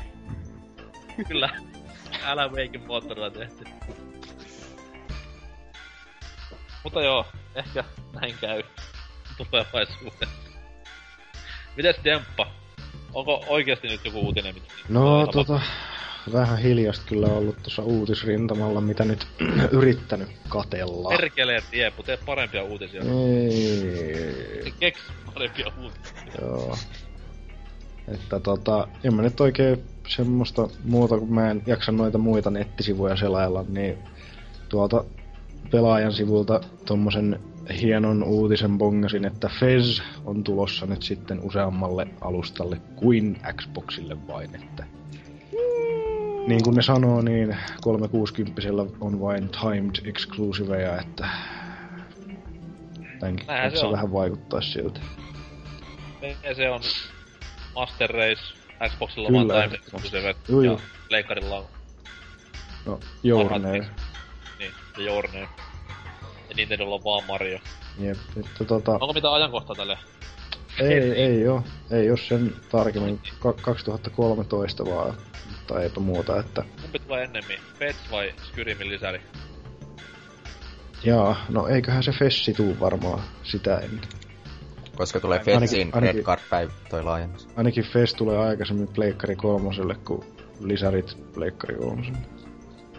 [1.29, 1.51] Kyllä.
[2.25, 3.65] Älä Wakein moottorilla tehty.
[6.85, 7.85] Mutta joo, ehkä
[8.21, 8.63] näin käy
[9.37, 10.27] tulevaisuudessa.
[11.77, 12.47] Mites Demppa?
[13.15, 14.55] Onko oikeasti nyt joku uutinen?
[14.55, 15.61] Mitä No tota,
[16.33, 19.27] vähän hiljasta kyllä ollut tuossa uutisrintamalla, mitä nyt
[19.73, 21.09] yrittänyt katella.
[21.09, 23.03] Perkeleen Riepu, tee parempia uutisia.
[23.03, 25.01] Ei, Keks
[25.35, 26.13] parempia uutisia.
[26.41, 26.77] joo.
[28.09, 33.17] Että tota, en mä nyt oikein semmoista muuta, kun mä en jaksa noita muita nettisivuja
[33.17, 33.99] selailla, niin
[34.69, 35.05] tuolta
[35.71, 37.41] pelaajan sivulta tommosen
[37.81, 44.85] hienon uutisen bongasin, että Fez on tulossa nyt sitten useammalle alustalle kuin Xboxille vain, että
[46.47, 48.63] niin kuin ne sanoo, niin 360
[49.01, 51.29] on vain timed exclusiveja, että
[53.21, 53.93] tämänkin Näinhän se on.
[53.93, 55.01] vähän vaikuttaisi siltä.
[56.57, 56.81] se on
[57.75, 58.55] Master Race,
[58.89, 60.17] Xboxilla on vaan Time ehdottomasti.
[60.17, 60.81] Exclusive, Joo, ja joo.
[61.11, 61.65] Leikkarilla on
[62.87, 63.73] No, Journey.
[64.59, 65.41] Niin, ja Journey.
[66.49, 67.59] Ja Nintendolla on vaan Mario.
[67.99, 69.99] Jep, että tota, Onko mitään ajankohtaa tälle?
[70.81, 75.15] ei, ei oo, ei oo sen tarkemmin, Ka- 2013 vaan,
[75.63, 79.21] mutta eipä muuta, että Kumpi tulee ennemmin, Pets vai Skyrimin lisäri?
[81.05, 84.01] jaa, no eiköhän se Fessi tuu varmaan sitä ennen.
[84.97, 87.49] Koska tulee Ainakin- Fetsin ainakin- Red Card päivä toi laajennus.
[87.57, 90.25] Ainakin Fest tulee aikaisemmin Pleikkari kolmoselle kuin
[90.61, 92.19] lisärit Pleikkari kolmoselle.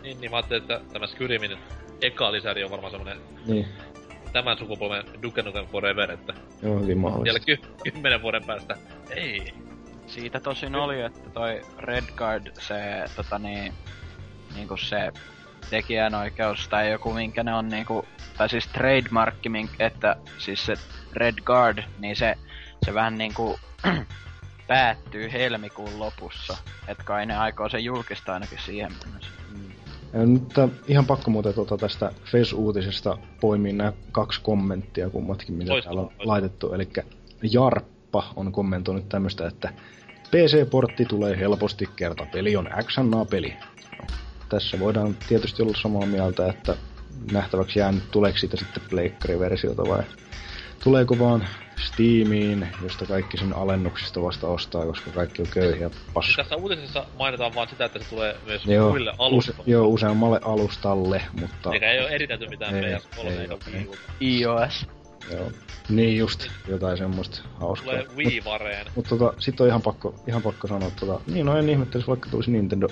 [0.02, 1.58] Niin, niin mä ajattelin, että tämä Skyrimin
[2.02, 3.68] eka lisäri on varmaan semmonen Niin,
[4.34, 7.40] tämän sukupolven Duke Nukem Forever, että joo, hyvin vielä mahdollista.
[7.46, 8.78] ky- kymmenen vuoden päästä.
[9.10, 9.54] Ei.
[10.14, 13.74] Siitä tosin oli, että toi Red Guard, se tota niin,
[14.56, 15.12] niinku se
[15.70, 18.06] tekijänoikeus tai joku minkä ne on niinku,
[18.38, 19.50] tai siis trademarkki,
[19.80, 20.74] että siis se
[21.14, 22.36] Red Guard, niin se,
[22.86, 23.60] se vähän niinku
[24.68, 26.58] päättyy helmikuun lopussa.
[26.88, 29.32] Et kai ne aikoo sen julkistaa ainakin siihen mennessä.
[30.14, 30.54] Ja Nyt
[30.88, 36.28] ihan pakko muuten tuota tästä Fes-uutisesta poimia nämä kaksi kommenttia kummatkin, mitä Loistavaa, täällä on
[36.28, 36.74] laitettu.
[36.74, 36.88] Eli
[37.42, 39.74] Jarppa on kommentoinut tämmöistä, että
[40.34, 43.54] PC-portti tulee helposti kerta peli on XNA-peli.
[44.00, 44.06] No,
[44.50, 46.76] tässä voidaan tietysti olla samaa mieltä, että
[47.32, 50.04] nähtäväksi jää nyt tuleeko siitä sitten pleikkariversiota vai
[50.84, 51.48] tuleeko vaan
[51.86, 56.44] Steamiin, josta kaikki sen alennuksista vasta ostaa, koska kaikki on köyhiä paskaa.
[56.44, 59.64] tässä uutisessa mainitaan vaan sitä, että se tulee myös Joo, muille use, alustoille.
[59.68, 61.74] joo, useammalle alustalle, mutta...
[61.74, 63.98] Eikä ei ole eritelty mitään Ei, PS3 ei eikä Ulta.
[64.22, 64.88] iOS.
[65.32, 65.52] Joo.
[65.90, 67.94] Niin just, jotain semmoista hauskaa.
[67.94, 68.88] Tulee Wii Vareen.
[68.96, 72.08] Mutta tota, sit on ihan pakko, ihan pakko sanoa, että tota, niin no en ihmettelisi
[72.08, 72.88] vaikka tulisi Nintendo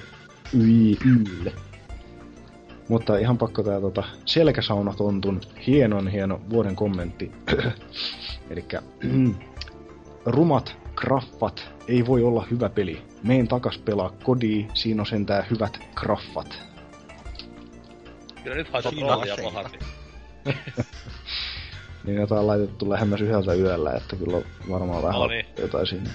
[0.57, 1.53] Wii Ylle.
[2.87, 7.31] Mutta ihan pakko tää tota, selkäsaunatontun hienon hieno vuoden kommentti.
[8.51, 8.81] Elikkä
[10.25, 13.01] rumat graffat ei voi olla hyvä peli.
[13.23, 16.59] Meen takas pelaa kodi, siinä on sentään hyvät graffat.
[18.43, 19.79] Kyllä nyt trollia on pahasti.
[22.03, 25.45] Niin jotain laitettu lähemmäs yhdeltä yöllä, että kyllä on varmaan vähän No niin.
[25.57, 26.09] jotain siinä.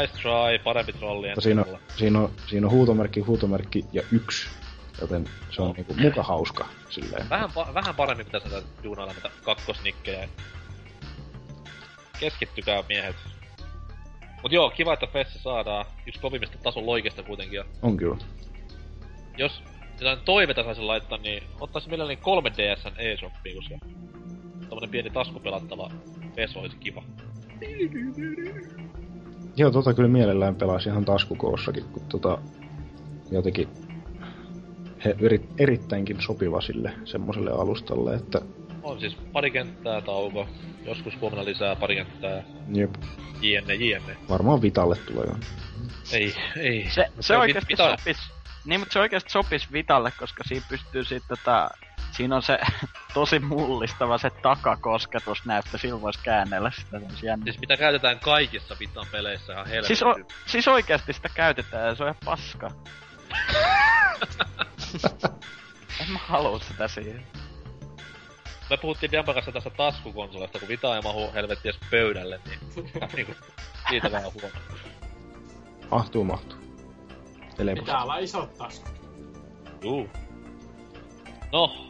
[0.00, 4.48] Nice try, parempi trolli Mutta siinä, on, siinä, on, siinä on huutomerkki, huutomerkki ja yksi.
[5.00, 7.30] Joten se on niinku muka hauska silleen.
[7.30, 10.28] Vähän, pa- vähän paremmin pitäisi näitä duunailla näitä kakkosnikkejä.
[12.20, 13.16] Keskittykää miehet.
[14.42, 15.86] Mut joo, kiva, että Fessi saadaan.
[16.06, 17.56] Yksi kovimmista tason loikesta kuitenkin.
[17.56, 18.16] Ja On kyllä.
[19.36, 19.62] jos
[20.00, 23.74] jotain toiveita saisi laittaa, niin ottaisi mielelläni 3DSn eShopiin, koska
[24.70, 25.90] tommonen pieni taskupelattava
[26.34, 27.02] PES olisi kiva.
[29.56, 32.38] Joo, tota kyllä mielellään pelaisi ihan taskukoossakin, kun tota
[33.30, 33.68] jotenkin
[35.04, 38.40] he eri, erittäinkin sopiva sille semmoselle alustalle, että
[38.82, 40.48] On siis pari kenttää tauko,
[40.84, 42.42] joskus huomenna lisää pari kenttää,
[42.74, 42.94] jep,
[43.42, 44.16] jne jne.
[44.28, 45.34] varmaan Vitalle tulee jo.
[46.12, 46.86] Ei, ei.
[46.90, 48.16] Se, se on oikeesti vita- sopis,
[48.64, 51.70] niin mutta se oikeesti sopis Vitalle, koska siinä pystyy sitten tota,
[52.12, 52.58] siinä on se
[53.14, 57.00] tosi mullistava se takakosketus näyttö, silloin voisi käännellä sitä.
[57.44, 59.96] Siis mitä käytetään kaikissa vitan peleissä ihan helvetin.
[59.96, 60.14] Siis, o,
[60.46, 62.70] siis oikeasti sitä käytetään ja se on ihan paska.
[66.00, 67.26] en mä halua sitä siihen.
[68.70, 72.58] Me puhuttiin Dempan kanssa tästä taskukonsolista, kun Vita ei mahu helvetti edes pöydälle, niin,
[73.16, 73.34] niinku,
[73.88, 74.54] siitä vähän huono.
[75.90, 76.58] Mahtuu, mahtuu.
[77.74, 79.00] Pitää olla isot taskut.
[79.82, 80.08] Juu.
[81.52, 81.89] No,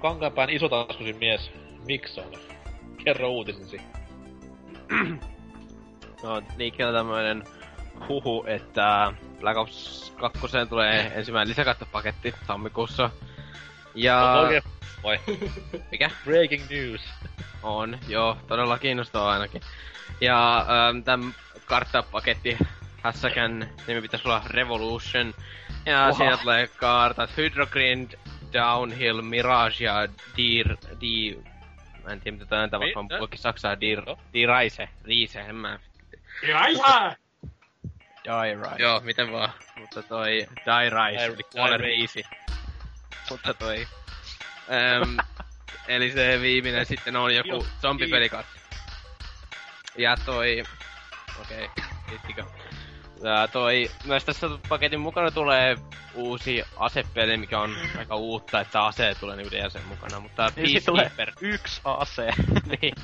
[0.00, 1.50] Kankaanpään isotaskuisin mies,
[1.86, 2.32] Mikson.
[3.04, 3.80] Kerro uutisesi.
[6.22, 7.44] No, liikkeellä tämmöinen
[8.08, 13.10] huhu, että Black Ops 2 tulee ensimmäinen lisäkattopaketti tammikuussa.
[13.94, 14.32] Ja...
[14.32, 14.62] On oikein,
[15.02, 15.20] vai?
[15.90, 16.10] Mikä?
[16.24, 17.00] Breaking news.
[17.62, 19.60] On, joo, todella kiinnostaa ainakin.
[20.20, 21.34] Ja ähm, tämän
[21.66, 22.58] karttapaketti
[23.02, 25.34] hässäkän nimi pitäisi olla Revolution.
[25.86, 26.16] Ja wow.
[26.16, 28.12] siinä tulee kartat Hydrogrind,
[28.52, 30.76] Downhill, Mirage ja Dir...
[31.00, 31.38] Di...
[32.04, 33.80] Mä en tiedä mitä tämä on, vaikka on saksaa.
[33.80, 34.02] Dir...
[34.32, 34.88] Dir Rise.
[35.04, 35.78] Riise, en mä...
[38.24, 38.78] Die Right.
[38.78, 39.52] Joo, miten vaan.
[39.78, 42.24] Mutta toi Die Rise, eli kuole riisi.
[43.30, 43.88] Mutta toi...
[45.02, 45.16] Äm,
[45.94, 48.60] eli se viimeinen sitten on joku zombipelikartti.
[49.98, 50.64] Ja toi...
[51.40, 52.44] Okei, okay,
[53.22, 55.76] Ja toi, myös tässä paketin mukana tulee
[56.14, 61.10] uusi asepeli, mikä on aika uutta, että ase tulee niinku DLCn mukana, mutta Niin tulee
[61.16, 62.30] Peacekeeper, yksi ase.
[62.82, 62.94] niin,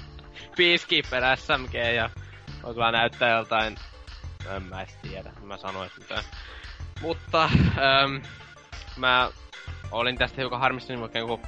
[0.57, 2.11] Peacekeeper SMG ja
[2.63, 3.77] on kyllä näyttää joltain,
[4.57, 6.25] en mä edes tiedä, mä sanois mitään.
[7.01, 8.23] Mutta, äm,
[8.97, 9.31] mä
[9.91, 11.41] olin tästä hiukan harmistunut, vaikka joku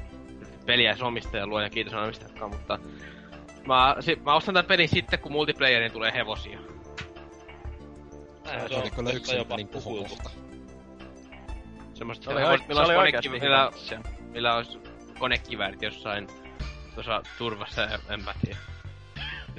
[0.67, 2.79] peliä omistaja luo ja kiitos omistajakaan, mutta
[3.67, 6.59] mä, si, mä ostan tämän pelin sitten, kun multiplayerin tulee hevosia.
[8.69, 10.31] Se oli kyllä yksi jopa niin puhukohta.
[11.95, 13.71] Semmoista Se oik- millä se oli olisi oikeesti konekki, millä,
[14.33, 14.79] millä olisi
[15.19, 16.27] konekiväärit jossain
[16.95, 18.59] tuossa turvassa, ja en mä tiedä.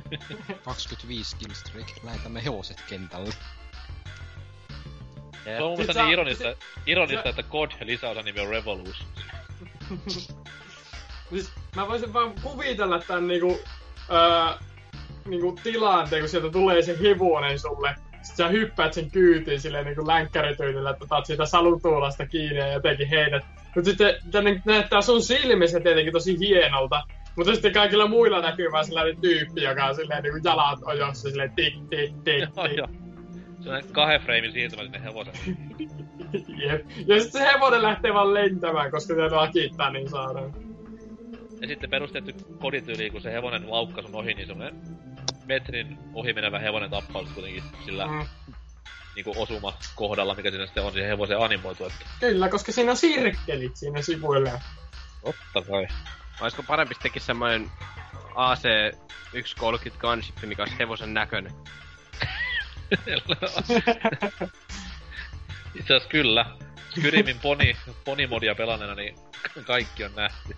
[0.66, 3.32] 25 killstreak, lähetämme hevoset kentälle.
[5.44, 6.44] Se on mun mielestä niin ironista,
[6.86, 9.08] ironista sä- että COD lisäosa nimi on Revolution.
[11.30, 13.60] Siis mä voisin vaan kuvitella tän niinku,
[14.12, 14.58] öö,
[15.26, 17.96] niinku tilanteen, kun sieltä tulee se hevonen sulle.
[18.22, 23.08] Sit sä hyppäät sen kyytiin silleen niinku länkkärityylillä, että otat siitä salutuulasta kiinni ja jotenkin
[23.08, 23.44] heidät.
[23.76, 27.04] Mut sitten tänne näyttää sun silmissä tietenkin tosi hienolta.
[27.36, 31.52] Mutta sitten kaikilla muilla näkyy vaan sellainen tyyppi, joka on silleen niinku jalat ojossa silleen
[31.56, 32.78] tik tik tik tik.
[32.78, 32.88] joo.
[33.60, 35.34] Se on kahden freimin siirtymä sinne hevosen.
[36.64, 36.86] Jep.
[37.08, 40.54] Ja sitten se hevonen lähtee vaan lentämään, koska se lakittaa niin saadaan.
[41.62, 44.76] Ja sitten perustettu kodityyli, kun se hevonen laukkaa sun ohi, niin semmonen
[45.50, 48.26] metrin ohi menevä hevonen tappaa kuitenkin sillä Mm.
[49.16, 52.98] niinku osuma kohdalla, mikä siinä sitten on siihen hevosen animoitu, että Kyllä, koska siinä on
[52.98, 54.52] sirkkelit siinä sivuilla.
[55.24, 55.88] totta kai.
[56.42, 57.72] Olisiko parempi tekis semmoinen
[58.36, 61.52] AC-130 gunship, mikä olisi hevosen näköinen?
[65.76, 66.46] Itse asiassa kyllä.
[66.90, 69.16] Skyrimin poni, ponimodia pelanneena, niin
[69.66, 70.56] kaikki on nähty.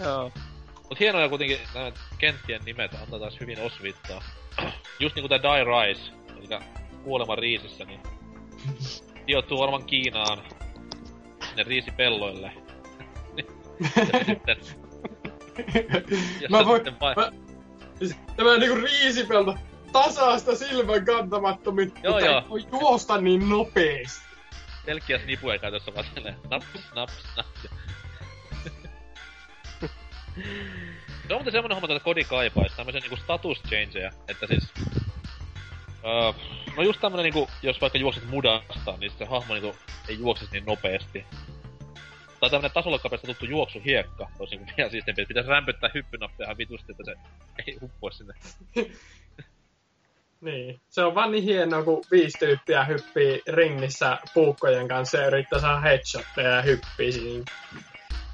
[0.00, 0.32] Joo.
[0.90, 4.22] Mut hienoja kuitenkin nämä kenttien nimet antaa taas hyvin osviittaa.
[5.00, 6.64] Just niinku tää Die Rise, eli
[7.04, 8.00] kuolema riisissä, niin
[9.26, 10.38] sijoittuu varmaan Kiinaan
[11.48, 12.52] sinne riisipelloille.
[13.36, 14.56] ja sitten,
[16.40, 17.14] ja mä voin, sitten vai...
[17.16, 17.32] mä,
[18.36, 19.56] tämä niinku riisipelto
[19.92, 22.42] tasaista silmän kantamattomin, Joo, mutta joo.
[22.48, 24.24] voi juosta niin nopeesti.
[24.86, 27.68] selkeä snipuja käytössä vaan silleen naps, naps, naps.
[31.28, 34.72] Se on muuten semmonen homma, että kodi kaipaisi tämmösen niinku status changeja, että siis...
[36.04, 36.32] Öö,
[36.76, 39.76] no just tämmönen niinku, jos vaikka juokset mudasta, niin se hahmo niinku
[40.08, 41.24] ei juoksisi niin nopeasti.
[42.40, 46.58] Tai tämmönen tasolla kapeasta tuttu juoksuhiekka, olisi niinku vielä siistempi, että pitäisi rämpyttää hyppynappia ihan
[46.58, 47.14] vitusti, että se
[47.66, 48.34] ei uppois sinne.
[50.40, 50.80] Niin.
[50.88, 55.80] Se on vaan niin hienoa, kun viisi tyyppiä hyppii ringissä puukkojen kanssa ja yrittää saada
[55.80, 57.44] headshotteja ja hyppii siinä.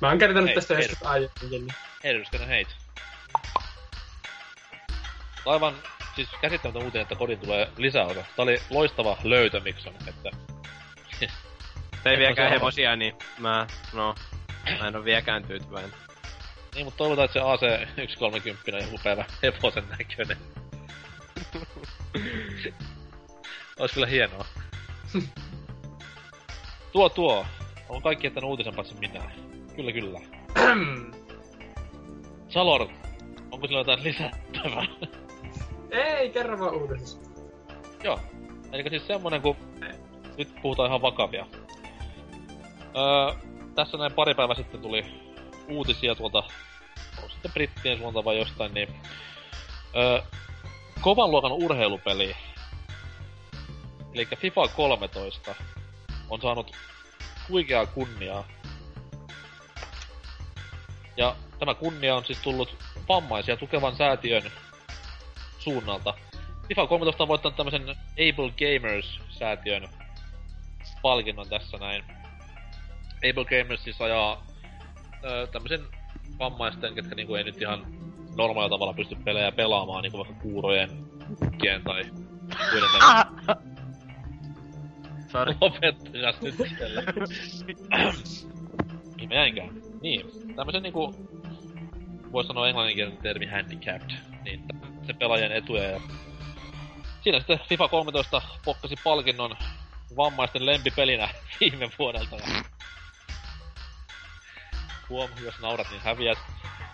[0.01, 0.85] Mä oon kertonut Hei, tästä hei.
[0.85, 1.51] joskus aiemminkin.
[1.51, 1.75] Niin.
[2.05, 2.69] Heidyskäinen heit.
[5.47, 5.75] Aivan
[6.15, 8.15] siis käsittämätön uutinen, että kodin tulee lisäosa.
[8.37, 10.31] Tää oli loistava löytö Mikson, että
[12.03, 12.51] Se ei on.
[12.51, 14.15] hevosia, niin mä, no,
[14.81, 15.93] mä en oo vieläkään tyytyväinen.
[16.75, 17.61] Niin, mutta toivotaan, että se AC
[18.11, 20.37] 130 on joku päivä hevosen näköinen.
[23.79, 24.47] Ois kyllä hienoa.
[26.93, 27.47] tuo tuo.
[27.89, 29.21] On kaikki jättänyt uutisen paitsi minä.
[29.77, 30.21] Kyllä kyllä.
[32.49, 32.89] Salor,
[33.51, 34.87] onko sillä jotain lisättävää?
[35.91, 37.31] Ei, kerro vaan uutisista.
[38.05, 38.21] Joo.
[38.73, 39.57] Eli siis semmonen, kun
[40.39, 41.47] nyt puhutaan ihan vakavia.
[42.97, 45.05] Öö, tässä näin pari päivää sitten tuli
[45.69, 46.43] uutisia tuolta,
[47.23, 48.89] on sitten brittien suunta vai jostain, niin
[49.97, 50.23] öö,
[51.01, 52.37] kovan luokan urheilupeli,
[54.15, 55.55] eli FIFA 13,
[56.31, 56.77] on saanut
[57.49, 58.45] huikeaa kunniaa.
[61.21, 62.77] Ja tämä kunnia on siis tullut
[63.09, 64.43] vammaisia tukevan säätiön
[65.59, 66.15] suunnalta.
[66.69, 69.89] FIFA 13 on voittanut tämmösen Able Gamers-säätiön
[71.03, 72.05] palkinnon tässä näin.
[73.17, 74.47] Able Gamers siis ajaa
[75.25, 75.81] ö, tämmösen
[76.39, 77.87] vammaisten, ketkä niinku ei nyt ihan
[78.37, 80.91] normaalilla tavalla pysty pelejä pelaamaan, niinku vaikka kuurojen,
[81.39, 82.05] kukkien tai
[82.71, 83.27] Muiden tämän.
[85.33, 85.55] Sori.
[85.61, 87.03] Lopettakas nyt siellä.
[89.17, 89.90] Mihin mä jäinkään?
[90.01, 91.15] Niin, tämmösen niinku...
[92.33, 94.11] Vois sanoa englanninkielinen termi handicapped.
[94.45, 94.65] Niin,
[95.07, 96.01] se pelaajien etuja ja...
[97.21, 99.57] Siinä sitten FIFA 13 pokkasi palkinnon
[100.17, 101.29] vammaisten lempipelinä
[101.61, 102.37] viime vuodelta.
[102.37, 102.65] Ja...
[105.09, 106.39] Huom, jos naurat, niin häviät.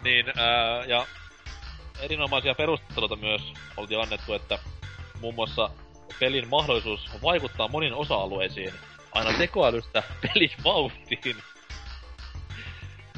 [0.02, 1.06] Niin, ää, ja
[2.00, 3.42] erinomaisia perusteluita myös
[3.76, 4.58] oltiin annettu, että
[5.20, 5.70] muun muassa
[6.20, 8.72] pelin mahdollisuus vaikuttaa moniin osa-alueisiin,
[9.12, 11.36] aina tekoälystä pelin vauhtiin.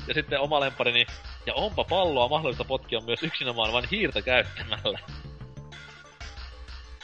[0.08, 1.06] Ja sitten oma lemparini,
[1.46, 4.98] ja onpa palloa mahdollista potkia myös yksinomaan vain hiirtä käyttämällä.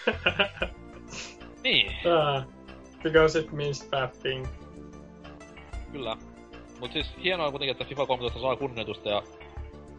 [1.65, 2.43] niin, Uh,
[3.03, 4.47] because it means bad thing.
[5.93, 6.17] kyllä.
[6.81, 9.23] Mut siis hienoa kuitenkin, että FIFA 13 saa kunnioitusta ja...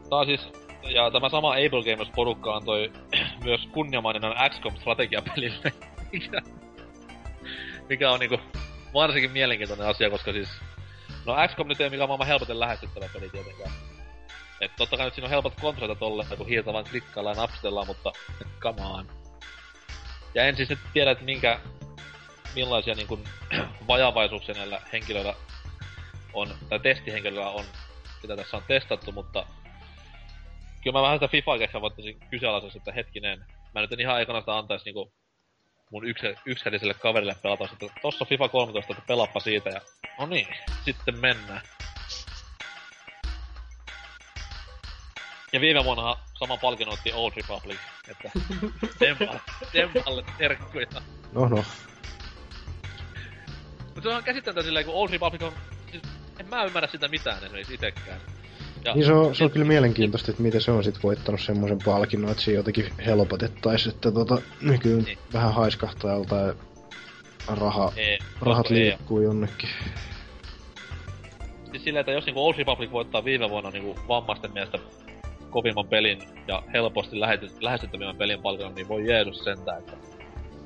[0.10, 0.52] Tää on siis...
[0.84, 2.92] Ja tämä sama Able Gamers-porukka antoi
[3.44, 5.74] myös kunniamaininnan XCOM-strategiapelille.
[7.90, 8.40] mikä on niinku
[8.94, 10.50] varsinkin mielenkiintoinen asia, koska siis...
[11.26, 13.72] No XCOM nyt ei mikään maailman helpoten lähestyttävä peli tietenkään.
[14.62, 17.88] Et totta kai nyt siinä on helpot kontrollit tolle, kun hiiltä vaan klikkaillaan ja napsutellaan,
[17.88, 18.12] mutta
[18.60, 19.08] come on.
[20.34, 21.60] Ja en siis nyt tiedä, että minkä,
[22.56, 23.24] millaisia niin kuin,
[23.88, 25.36] vajavaisuuksia näillä henkilöillä
[26.34, 27.66] on, tai testihenkilöillä on,
[28.22, 29.46] mitä tässä on testattu, mutta
[30.84, 34.40] kyllä mä vähän sitä FIFA ehkä voittaisin kyseenalaisesti, että hetkinen, mä nyt en ihan ekana
[34.40, 35.14] sitä antais niinku
[35.92, 39.82] mun yks, yksikätiselle kaverille pelata, että tossa FIFA 13, että pelappa siitä ja
[40.20, 40.48] no niin,
[40.86, 41.62] sitten mennään.
[45.54, 48.32] Ja viime vuonna sama palkinnon otti Old Republic, että
[49.74, 50.88] Dempalle terkkuja.
[51.34, 51.66] No no.
[53.86, 55.54] Mutta se on käsittämättä silleen, kun Old Republic on...
[55.92, 56.04] Siis,
[56.40, 58.22] en mä ymmärrä sitä mitään esimerkiksi itekään.
[58.86, 61.80] Ja, Niin se on, se on kyllä mielenkiintoista, että miten se on sit voittanut semmoisen
[61.86, 65.18] palkinnon, että se jotenkin helpotettais, että tota, Niin.
[65.34, 66.54] vähän haiskahtaa joltain
[67.48, 69.70] raha, Ei, rahat liikkuu jonnekin.
[71.72, 74.80] Siis silleen, että jos niinku Old Republic voittaa viime vuonna niinku vammaisten mielestä
[75.50, 77.20] kovimman pelin ja helposti
[77.62, 79.94] lähestyttävimmän pelin palkinnon, niin voi Jeesus sentään, että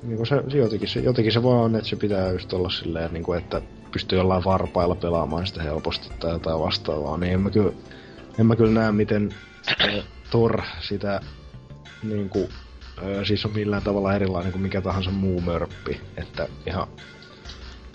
[0.04, 3.14] Niin se, se jotenkin, se, jotenkin se vaan on, että se pitää just olla silleen,
[3.14, 3.62] niin kuin, että
[3.92, 7.72] pystyy jollain varpailla pelaamaan sitä helposti tai jotain vastaavaa, niin en mä kyllä,
[8.38, 9.36] en mä kyllä näe, miten
[10.30, 11.22] Thor sitä
[12.04, 12.50] niin kuin,
[13.24, 16.88] siis on millään tavalla erilainen kuin mikä tahansa muu mörppi, että ihan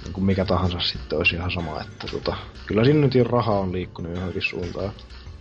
[0.04, 3.58] niin kuin mikä tahansa sitten olisi ihan sama, että tota, kyllä siinä nyt jo raha
[3.58, 4.92] on liikkunut johonkin suuntaan.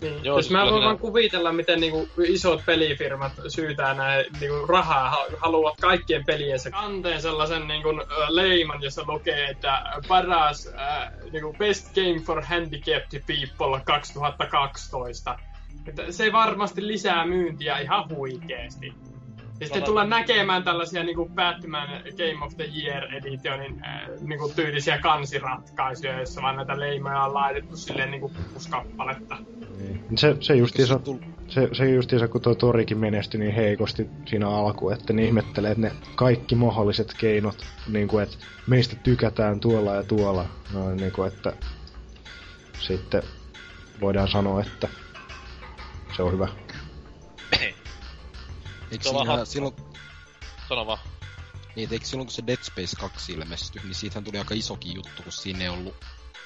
[0.04, 0.24] Niin.
[0.24, 5.26] Joo, siis mä voin vaan kuvitella, miten niinku isot pelifirmat syytää näin niinku rahaa, ha-
[5.38, 7.89] haluavat kaikkien peliensä kanteen sellaisen niinku,
[8.28, 15.38] leiman, jossa lukee, että paras äh, niinku best game for handicapped people 2012.
[15.88, 18.88] Että se varmasti lisää myyntiä ihan huikeesti.
[19.60, 21.88] Ja sitten Tota- tullaan näkemään tällaisia niinku Batman
[22.18, 27.78] Game of the Year Editionin äh, niinku tyylisiä kansiratkaisuja, joissa vaan näitä leimoja on laitettu
[27.78, 29.38] silleen niinku kuusi kappaletta.
[29.78, 30.17] Niin.
[30.17, 30.99] Se, se justiinsa,
[31.47, 35.82] se, se justiinsa, kun tuo Torikin menestyi niin heikosti siinä alku, että ne ihmettelee, että
[35.82, 41.28] ne kaikki mahdolliset keinot, niin kuin, että meistä tykätään tuolla ja tuolla, no, niin kuin,
[41.28, 41.53] että
[42.80, 43.24] sitten
[44.01, 44.88] voidaan sanoa, että
[46.15, 46.47] se on hyvä.
[48.91, 49.76] Eikö siinä silloin,
[50.69, 50.99] sano vaan.
[51.76, 55.24] niin, eikö silloin kun se Dead Space 2 ilmestyi, niin siitähän tuli aika isokin juttu,
[55.24, 55.95] kun siinä ei ollut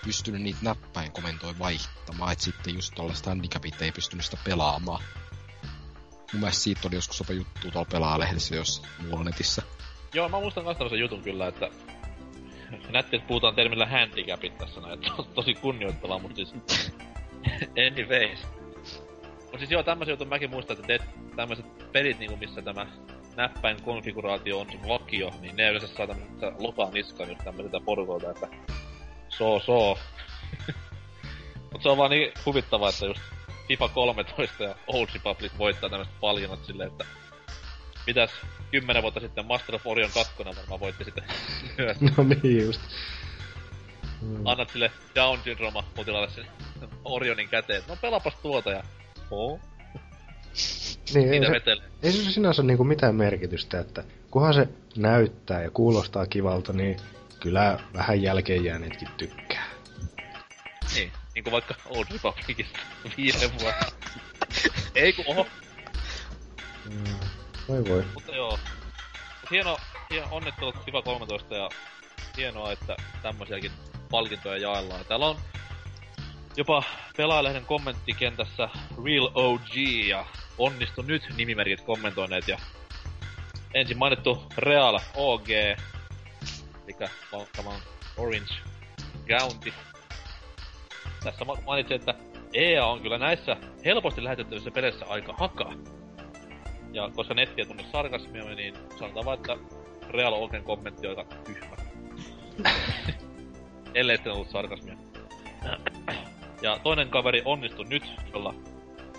[0.05, 5.03] pystynyt niitä näppäin komentoi vaihtamaan, että sitten just tuollaista handicapit ei pystynyt sitä pelaamaan.
[6.33, 9.61] Mun mielestä siitä oli joskus jopa juttu tuolla pelaalehdessä, jos muualla netissä.
[10.13, 11.69] Joo, mä muistan kans tämmösen jutun kyllä, että
[12.93, 16.53] nätti, että puhutaan termillä handicapit tässä näin, että to- tosi kunnioittavaa, mutta siis
[17.87, 18.39] anyways.
[19.51, 22.87] Mut siis joo, tämmösen jutun mäkin muistan, että tämmöiset pelit niinku missä tämä
[23.35, 28.47] näppäin konfiguraatio on vakio, niin ne yleensä saa tämmöistä lokaa niskaan just tämmöiseltä porukolta, että
[29.37, 29.97] so so.
[31.71, 33.21] Mut se on vaan niin huvittavaa, että just
[33.67, 37.05] FIFA 13 ja Old Republic voittaa tämmöiset palkinnot silleen, että
[38.07, 38.31] mitäs
[38.71, 41.23] kymmenen vuotta sitten Master of Orion 2 varmaan voitti sitten.
[42.17, 42.81] No niin just.
[44.21, 44.45] Mm.
[44.45, 46.45] Annat sille Down syndroma potilaalle sen
[47.05, 47.83] Orionin käteen.
[47.87, 48.83] No pelapas tuota ja...
[49.31, 49.59] Oo,
[51.13, 54.67] Niin, ei, se, ei se sinänsä niinku mitään merkitystä, että kunhan se
[54.97, 56.97] näyttää ja kuulostaa kivalta, niin
[57.39, 59.65] kyllä vähän jälkeen jääneetkin tykkää.
[60.95, 62.79] Niin, niin kuin vaikka Old Republicista
[63.17, 63.85] viiden vuotta.
[64.95, 65.47] Ei kun oho,
[66.89, 67.15] Mm.
[67.67, 68.05] Voi voi.
[68.13, 68.59] mutta joo.
[69.51, 69.77] Hieno,
[70.09, 71.69] hieno onnittelut FIFA 13 ja
[72.37, 73.71] hienoa, että tämmösiäkin
[74.11, 75.05] palkintoja jaellaan.
[75.05, 75.37] Täällä on
[76.57, 76.83] jopa
[77.17, 78.69] pelaajalehden kommenttikentässä
[79.05, 79.75] Real OG
[80.07, 80.25] ja
[80.57, 82.57] Onnistu nyt nimimerkit kommentoineet ja
[83.73, 85.47] ensin mainittu Real OG,
[86.87, 87.81] mikä valtavan
[88.17, 88.53] Orange
[89.27, 89.73] County.
[91.23, 92.13] Tässä ma- mainitsin, että
[92.53, 95.73] EA on kyllä näissä helposti lähetettävissä peleissä aika haka.
[96.91, 99.57] Ja koska netti ei tunne sarkasmia, niin sanotaan vaan, että
[100.09, 101.75] Real Ogen kommentti on aika tyhmä.
[103.93, 104.97] Ellei sitten ollut sarkasmia.
[106.61, 108.53] Ja toinen kaveri onnistui nyt, jolla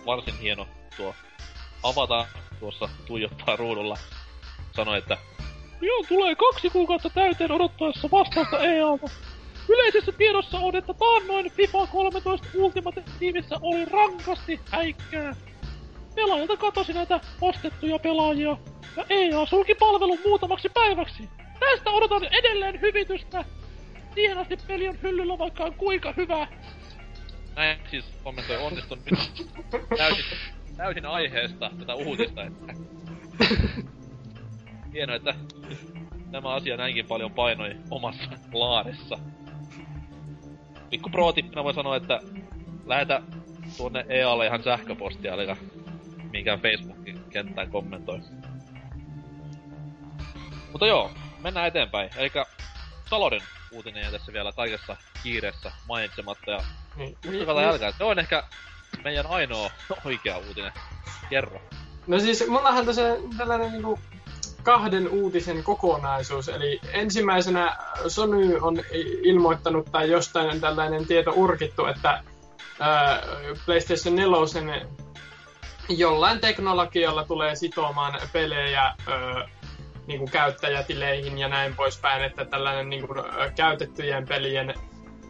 [0.07, 0.67] varsin hieno
[0.97, 1.15] tuo
[1.83, 2.27] avata
[2.61, 3.97] tuossa tuijottaa ruudulla.
[4.77, 5.19] Sanoi, että
[5.81, 9.07] Joo, tulee kaksi kuukautta täyteen odottaessa vastausta EAlta.
[9.69, 15.37] Yleisessä tiedossa on, että taannoin FIFA 13 Ultimate Teamissä oli rankasti häikkää.
[16.15, 18.57] Pelaajilta katosi näitä ostettuja pelaajia,
[18.97, 21.29] ja EA sulki palvelun muutamaksi päiväksi.
[21.61, 23.45] Tästä odotan edelleen hyvitystä.
[24.15, 26.49] Siihen asti peli on hyllyllä, vaikka on kuinka hyvä.
[27.57, 29.19] Näin siis kommentoi onnistun nyt
[29.99, 30.25] täysin,
[30.77, 32.75] täysin aiheesta tätä uutista, että
[34.93, 35.35] hienoa, että
[36.31, 39.19] tämä asia näinkin paljon painoi omassa laarissa.
[40.91, 41.35] Pikku pro
[41.65, 42.21] voi sanoa, että
[42.87, 43.23] lähetä
[43.77, 45.57] tuonne EAlle ihan sähköpostia, eli
[46.33, 48.21] minkään Facebookin kenttään kommentoi.
[50.73, 51.11] Mutta joo,
[51.43, 52.11] mennään eteenpäin.
[52.17, 52.31] Eli
[53.11, 56.51] Salorin uutinen ja tässä vielä kaikessa kiireessä mainitsematta.
[56.51, 56.63] Ja
[56.97, 58.43] Niin, uskokaa jälkeen, se on ehkä
[59.05, 59.71] meidän ainoa
[60.05, 60.73] oikea uutinen.
[61.31, 61.61] Kerro.
[62.07, 63.03] No siis mullahan tässä
[63.39, 63.99] tällainen niinku
[64.69, 66.49] kahden uutisen kokonaisuus.
[66.49, 67.77] Eli ensimmäisenä
[68.09, 68.81] Sony on
[69.23, 72.23] ilmoittanut tai jostain tällainen tieto urkittu, että
[72.81, 73.23] ää,
[73.67, 74.87] PlayStation 4
[75.89, 78.97] jollain teknologialla tulee sitomaan pelejä ää,
[80.07, 83.19] niin kuin käyttäjätileihin ja näin poispäin, että tällainen niin kuin,
[83.57, 84.75] käytettyjen pelien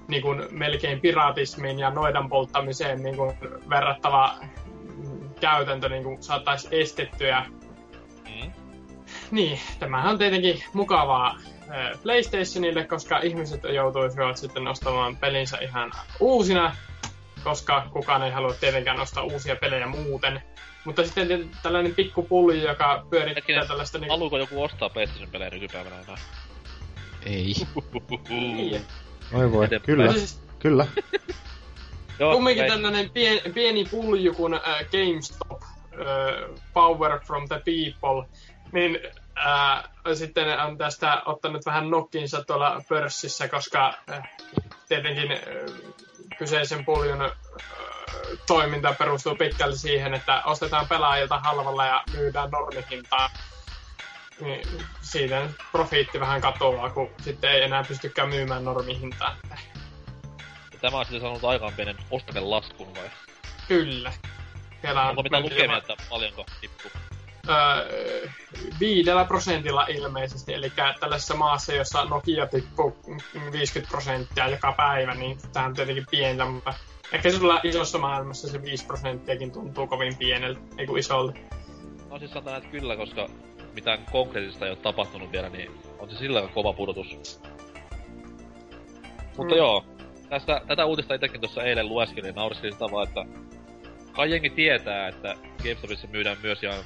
[0.09, 3.39] niin kuin, melkein piratismiin ja noidan polttamiseen niin kuin,
[3.71, 4.35] verrattava
[5.41, 7.47] käytäntö niin kuin, saataisiin estettyä.
[9.31, 11.39] Niin, tämähän on tietenkin mukavaa
[11.71, 16.77] äh, PlayStationille, koska ihmiset joutuisivat sitten ostamaan pelinsä ihan uusina,
[17.45, 20.43] koska kukaan ei halua tietenkään ostaa uusia pelejä muuten.
[20.85, 23.99] Mutta sitten tällainen pikku pulli, joka pyörittää Hetkinen, tällaista...
[23.99, 24.11] Niin...
[24.11, 26.19] Haluuko joku ostaa PlayStation pelejä nykypäivänä enää?
[27.27, 27.55] Ei.
[29.33, 30.87] Oi voi, kyllä, siis kyllä.
[32.19, 38.29] Joo, kumminkin ei- tällainen pien, pieni pulju kuin äh, GameStop, äh, Power from the People,
[38.73, 39.01] niin
[39.47, 39.85] äh,
[40.15, 44.31] sitten on tästä ottanut vähän nokkinsa tuolla pörssissä, koska äh,
[44.89, 45.39] tietenkin äh,
[46.39, 47.31] kyseisen puljun äh,
[48.47, 53.31] toiminta perustuu pitkälti siihen, että ostetaan pelaajilta halvalla ja myydään normihintaan.
[54.41, 54.69] Niin
[55.01, 59.37] siitä profiitti vähän katoaa, kun sitten ei enää pystykään myymään normihintaan.
[60.81, 63.11] Tämä on sitten saanut aikaan pienen ostokelaskun vai?
[63.69, 64.13] Kyllä.
[64.81, 66.91] Siellä on Onko mitään lukemia, että paljonko tippuu?
[67.49, 68.29] Öö,
[68.81, 72.97] viidellä prosentilla ilmeisesti, eli tällaisessa maassa, jossa Nokia tippuu
[73.53, 76.75] 50 prosenttia joka päivä, niin tämä on tietenkin pientä, mutta
[77.13, 81.39] ehkä sulla isossa maailmassa se 5 prosenttiakin tuntuu kovin pieneltä, ei kuin isolta.
[82.11, 83.29] No siis sanotaan, että kyllä, koska
[83.75, 87.41] mitään konkreettista ei ole tapahtunut vielä, niin on se sillä kova pudotus.
[89.37, 89.59] Mutta Mm.
[89.59, 89.85] joo,
[90.29, 93.25] tästä, tätä uutista itsekin tuossa eilen lueskelin ja nauriskelin sitä vaan, että
[94.13, 96.85] kai jengi tietää, että GameStopissa myydään myös ihan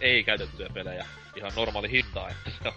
[0.00, 1.06] ei-käytettyjä pelejä
[1.36, 2.74] ihan normaali hintaa, että se on...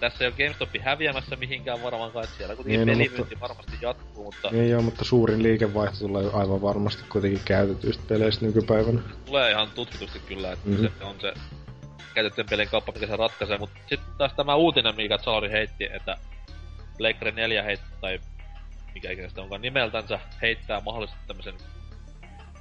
[0.00, 4.24] Tässä ei ole GameStop häviämässä mihinkään varmaankaan, että siellä kuitenkin Niin, no, pelimyynti varmasti jatkuu,
[4.24, 9.00] mutta Niin joo, mutta suurin liikevaihto tulee aivan varmasti kuitenkin käytetyistä peleistä nykypäivänä.
[9.26, 10.86] tulee ihan tutkitusti kyllä, että Mhm.
[10.98, 11.34] se on se
[12.14, 13.58] käytettyjen pelin kauppa, mikä se ratkaisee.
[13.58, 16.16] Mutta sitten taas tämä uutinen, mikä Salori heitti, että
[16.98, 18.20] Pleikkari 4 heittää, tai
[18.94, 21.54] mikä ikinä sitä onkaan nimeltänsä, heittää mahdollisesti tämmöisen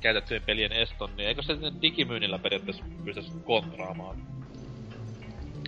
[0.02, 4.18] käytettyjen pelien eston, niin eikö se sitten digimyynnillä periaatteessa pystyisi kontraamaan?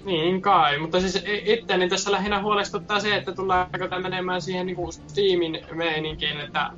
[0.06, 4.94] Niin kai, mutta siis itteni tässä lähinnä huolestuttaa se, että tullaanko tämä menemään siihen niin
[4.94, 6.70] Steamin meininkiin, että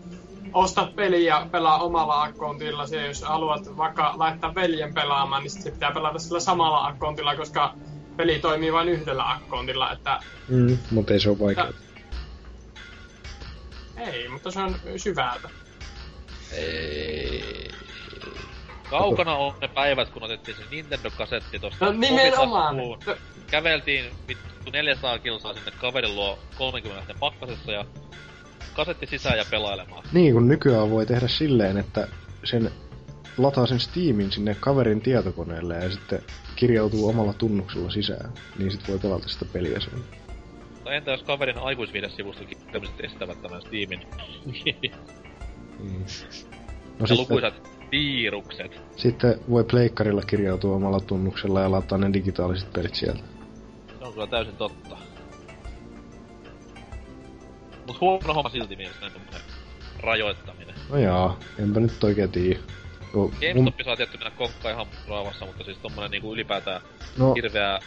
[0.54, 2.88] osta peli ja pelaa omalla akkontilla.
[2.88, 7.36] Se, jos haluat vaikka laittaa veljen pelaamaan, niin sit se pitää pelata sillä samalla akkontilla,
[7.36, 7.74] koska
[8.18, 9.92] peli toimii vain yhdellä akkontilla.
[9.92, 11.74] Että Mm, mutta ei se ole vaikea.
[13.98, 15.50] ei, mutta se on syvältä.
[18.90, 21.86] Kaukana on ne päivät, kun otettiin se Nintendo-kasetti tosta.
[21.86, 22.80] No nimenomaan.
[22.80, 23.18] Omitaskuun.
[23.48, 27.86] Käveltiin vittu 400 kilsaa sinne kaverin luo 30 pakkasessa ja
[28.74, 30.04] kasetti sisään ja pelailemaan.
[30.14, 32.08] Niin, kun nykyään voi tehdä silleen, että
[32.44, 32.72] sen
[33.38, 36.24] lataa sen Steamin sinne kaverin tietokoneelle ja sitten
[36.56, 38.34] kirjautuu omalla tunnuksella sisään.
[38.60, 39.94] Niin sit voi pelata sitä peliä sen.
[40.74, 44.02] Mutta entä jos kaverin aikuisviidesivustokin tämmöiset estävät tämän Steamin?
[45.80, 45.90] Mm.
[45.90, 46.00] No
[47.00, 47.54] ja sitten, lukuisat
[47.90, 48.82] Piirukset.
[48.96, 53.24] Sitten voi pleikkarilla kirjautua omalla tunnuksella ja laittaa ne digitaaliset pelit sieltä.
[54.00, 54.98] Se on kyllä täysin totta.
[57.88, 59.42] Mut huono homma silti mielestäni tommonen
[60.00, 60.76] rajoittaminen.
[60.90, 62.60] No jaa, enpä nyt oikein tiedä.
[63.14, 66.82] No, mun, GameStop saa tietty mennä konkkaan ihan raavassa, mutta siis tommonen niinku ylipäätään
[67.18, 67.80] no hirveä...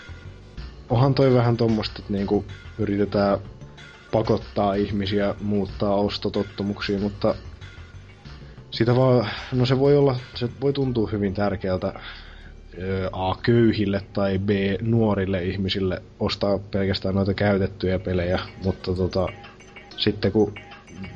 [0.90, 2.44] onhan toi vähän tommoista, että niinku
[2.78, 3.38] yritetään
[4.12, 7.34] pakottaa ihmisiä muuttaa ostotottumuksia, mutta
[8.70, 12.00] sitä vaan, no se voi olla, se voi tuntua hyvin tärkeältä
[13.12, 14.50] A köyhille tai B
[14.80, 19.28] nuorille ihmisille ostaa pelkästään noita käytettyjä pelejä, mutta tota,
[19.96, 20.54] sitten kun,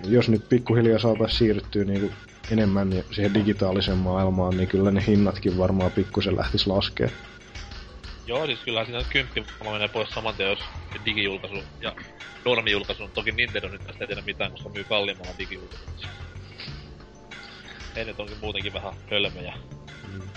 [0.04, 2.10] jos nyt pikkuhiljaa saataisiin siirtyä niinku
[2.52, 7.10] enemmän niin siihen digitaaliseen maailmaan, niin kyllä ne hinnatkin varmaan pikkusen lähtis laskee.
[8.26, 10.58] Joo, siis kyllähän siinä kymppi menee pois saman tien, jos
[11.04, 11.92] digijulkaisu ja
[12.44, 13.08] normijulkaisu.
[13.08, 15.86] Toki Nintendo nyt tästä ei tiedä mitään, koska myy kalliimmalla digijulkaisu.
[17.96, 19.54] Nyt onkin muutenkin vähän hölmöjä.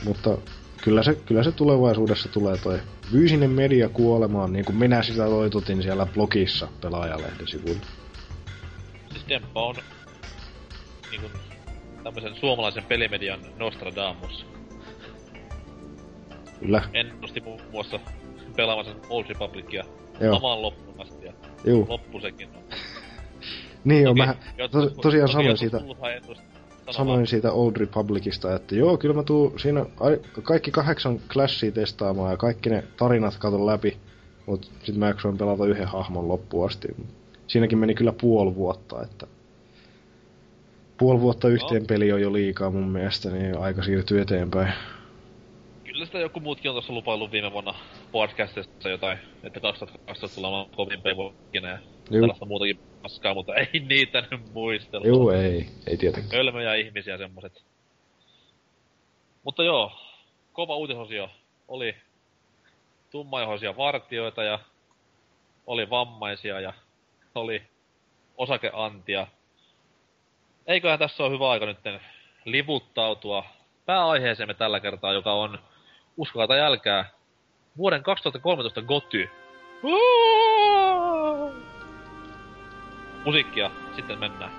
[0.04, 0.38] Mutta
[0.84, 2.80] kyllä se, kyllä se tulevaisuudessa tulee toi
[3.12, 7.86] fyysinen media kuolemaan, niin kuin minä sitä toitotin siellä blogissa pelaajalehden sivuilla.
[9.12, 9.76] Siis Demppa on
[11.12, 11.28] niinku
[12.04, 14.46] tämmösen suomalaisen pelimedian Nostradamus.
[16.60, 18.00] Kyllä, Ennusti muun muassa
[18.56, 19.84] pelaamansa Old Republicia
[20.32, 21.34] omaan loppuun asti ja
[21.66, 21.86] juu.
[21.90, 22.64] loppu sekin on.
[23.84, 24.36] Niin Toki mä
[24.72, 25.96] to, tosiaan sanoin siitä, sano
[26.92, 32.32] sanoin siitä Old Republicista, että joo, kyllä mä tuun siinä ai- kaikki kahdeksan Clashia testaamaan
[32.32, 33.98] ja kaikki ne tarinat katon läpi,
[34.46, 36.88] mut sit mä jaksoin pelata yhden hahmon loppuun asti.
[37.48, 39.28] Siinäkin meni kyllä puoli vuotta, että
[40.98, 41.88] puoli vuotta yhteen No.
[41.88, 44.74] peli on jo liikaa mun mielestä, niin aika siirtyy eteenpäin.
[45.84, 47.74] Kyllä sitä joku muutkin on tuossa lupaillut viime vuonna
[48.12, 51.78] podcastissa jotain, että 2012 tullaan kovin pevokkina ja
[52.12, 55.08] Juu, tällaista muutakin paskaa, mutta ei niitä nyt muistella.
[55.08, 56.38] juu ei, ei tietenkään.
[56.38, 57.64] Hölmöjä ihmisiä semmoset.
[59.44, 59.92] Mutta joo,
[60.54, 61.30] kova uutisosio
[61.68, 61.96] oli
[63.12, 64.60] tummaihoisia vartioita ja
[65.68, 66.74] oli vammaisia ja
[67.36, 67.62] oli
[68.38, 69.28] osakeantia.
[70.68, 71.78] Eiköhän tässä ole hyvä aika nyt
[72.46, 73.46] livuttautua
[73.86, 75.60] pääaiheeseemme tällä kertaa, joka on,
[76.18, 77.10] uskokaa tai älkää,
[77.78, 79.30] vuoden 2013 Goty.
[83.26, 84.52] Musiikkia, sitten mennään.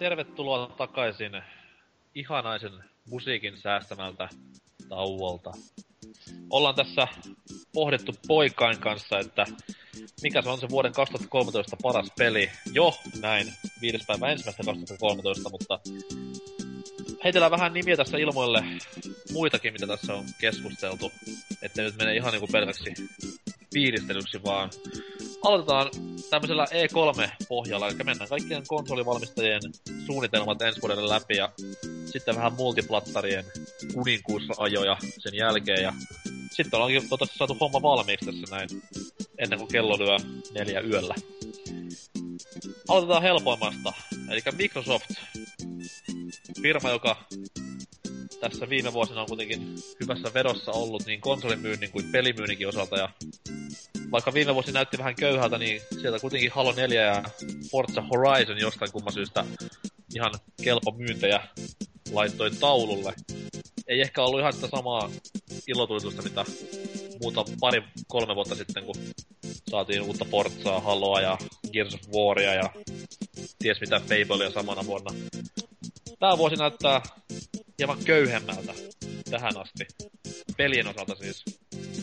[0.00, 1.42] Tervetuloa takaisin
[2.14, 2.72] ihanaisen
[3.10, 4.28] musiikin säästämältä
[4.88, 5.52] tauolta.
[6.50, 7.08] Ollaan tässä
[7.72, 9.44] pohdittu poikain kanssa, että
[10.22, 12.50] mikä se on se vuoden 2013 paras peli.
[12.72, 15.78] Jo näin, viides päivä ensimmäistä 2013, mutta
[17.24, 18.64] heitellään vähän nimiä tässä ilmoille
[19.32, 21.12] muitakin, mitä tässä on keskusteltu.
[21.62, 22.94] Että nyt mene ihan niinku pelkäksi
[23.74, 24.70] fiilistelyksi, vaan
[25.44, 25.90] aloitetaan
[26.30, 26.66] tämmöisellä
[27.50, 29.60] E3-pohjalla, eli mennään kaikkien konsolivalmistajien
[30.06, 31.52] suunnitelmat ensi vuodelle läpi ja
[32.04, 33.44] sitten vähän multiplattarien
[33.94, 35.92] kuninkuusajoja sen jälkeen ja
[36.50, 38.68] sitten ollaankin toivottavasti saatu homma valmiiksi tässä näin
[39.38, 40.16] ennen kuin kello lyö
[40.54, 41.14] neljä yöllä.
[42.88, 43.92] Aloitetaan helpoimmasta,
[44.30, 45.10] eli Microsoft,
[46.62, 47.16] firma, joka
[48.40, 52.96] tässä viime vuosina on kuitenkin hyvässä vedossa ollut niin konsolimyynnin kuin pelimyynninkin osalta.
[52.96, 53.08] Ja
[54.12, 57.22] vaikka viime vuosi näytti vähän köyhältä, niin sieltä kuitenkin Halo 4 ja
[57.70, 59.44] Forza Horizon jostain kumman syystä
[60.14, 60.32] ihan
[60.62, 61.40] kelpo myyntejä
[62.12, 63.14] laittoi taululle.
[63.86, 65.10] Ei ehkä ollut ihan sitä samaa
[65.66, 66.44] ilotulitusta, mitä
[67.22, 68.94] muuta pari, kolme vuotta sitten, kun
[69.70, 71.38] saatiin uutta Forzaa, Haloa ja
[71.72, 72.70] Gears of Waria ja
[73.58, 75.10] ties mitä Fablea samana vuonna.
[76.18, 77.02] Tää vuosi näyttää
[77.78, 78.72] hieman köyhemmältä
[79.30, 79.86] tähän asti.
[80.56, 81.44] Pelien osalta siis.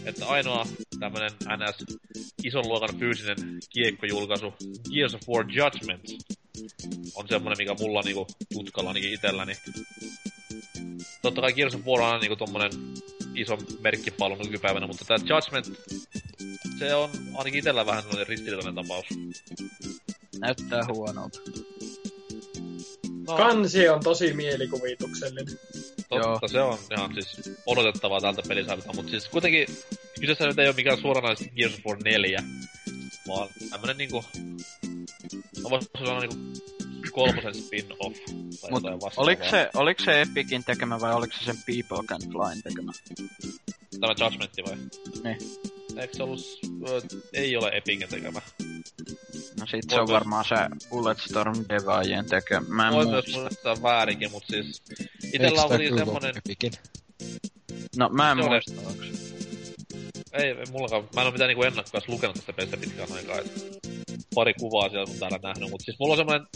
[0.06, 0.66] Että ainoa
[1.00, 2.00] tämmönen NS
[2.44, 3.38] ison luokan fyysinen
[3.70, 4.54] kiekkojulkaisu
[4.94, 6.04] Gears of War Judgment
[7.16, 9.54] on semmonen, mikä mulla niinku tutkalla ainakin itelläni.
[11.22, 12.72] Totta kai Gears of War on niinku tommonen
[13.36, 15.66] iso merkkipallo nykypäivänä, mutta tää Judgment,
[16.80, 19.06] se on ainakin itellä vähän sellainen ristiriitainen tapaus.
[20.40, 21.40] Näyttää huonolta.
[23.28, 23.38] No.
[23.38, 25.60] Kansi on tosi mielikuvituksellinen.
[26.10, 26.40] Totta, Joo.
[26.48, 29.68] se on ihan siis odotettavaa tältä pelisarjalta, mutta siis kuitenkin
[30.20, 32.44] kyseessä nyt ei ole mikään suoranaisesti Gears of War 4,
[33.28, 34.26] vaan tämmönen niinku...
[35.64, 36.38] No voisi sanoa niinku
[37.12, 38.18] kolmosen spin-off
[38.62, 39.24] tai Mut jotain vastaavaa.
[39.24, 42.92] Oliko se, oliko se Epicin tekemä vai oliko se sen People Can Flyn tekemä?
[44.00, 44.78] Tämä Judgmentti vai?
[45.24, 45.38] Niin.
[45.98, 46.42] Eikö se ollut...
[47.34, 48.42] ei ole Epicin tekemä.
[49.60, 50.56] No sit se on varmaan se
[50.90, 52.68] Bulletstorm Devaajien tekemä.
[52.70, 54.84] Mä en Voi myös muistaa väärinkin, mut siis...
[55.34, 56.34] Itellä oli semmonen...
[56.38, 56.72] Epicin?
[57.98, 58.74] No mä en muista,
[60.34, 61.04] Ei, ei mullakaan.
[61.16, 63.38] Mä en oo mitään niinku ennakkoa lukenut tästä pelistä pitkään aikaa.
[63.38, 63.52] Et
[64.36, 66.48] pari kuvaa siellä on täällä nähnyt, mutta siis mulla on semmonen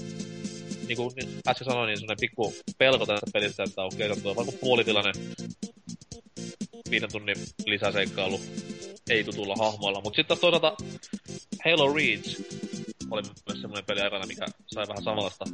[0.88, 1.12] niin kuin
[1.48, 5.12] äsken sanoin, niin semmonen pikku pelko tästä pelistä, että okei, okay, on vaikka puolitilanne
[6.92, 8.42] viiden tunnin lisäseikkailu
[9.10, 10.02] ei tutulla hahmoilla.
[10.02, 10.76] Mutta sitten toisaalta
[11.66, 12.42] Halo Reach
[13.12, 15.46] oli myös semmoinen peli aikana, mikä sai vähän samanlaista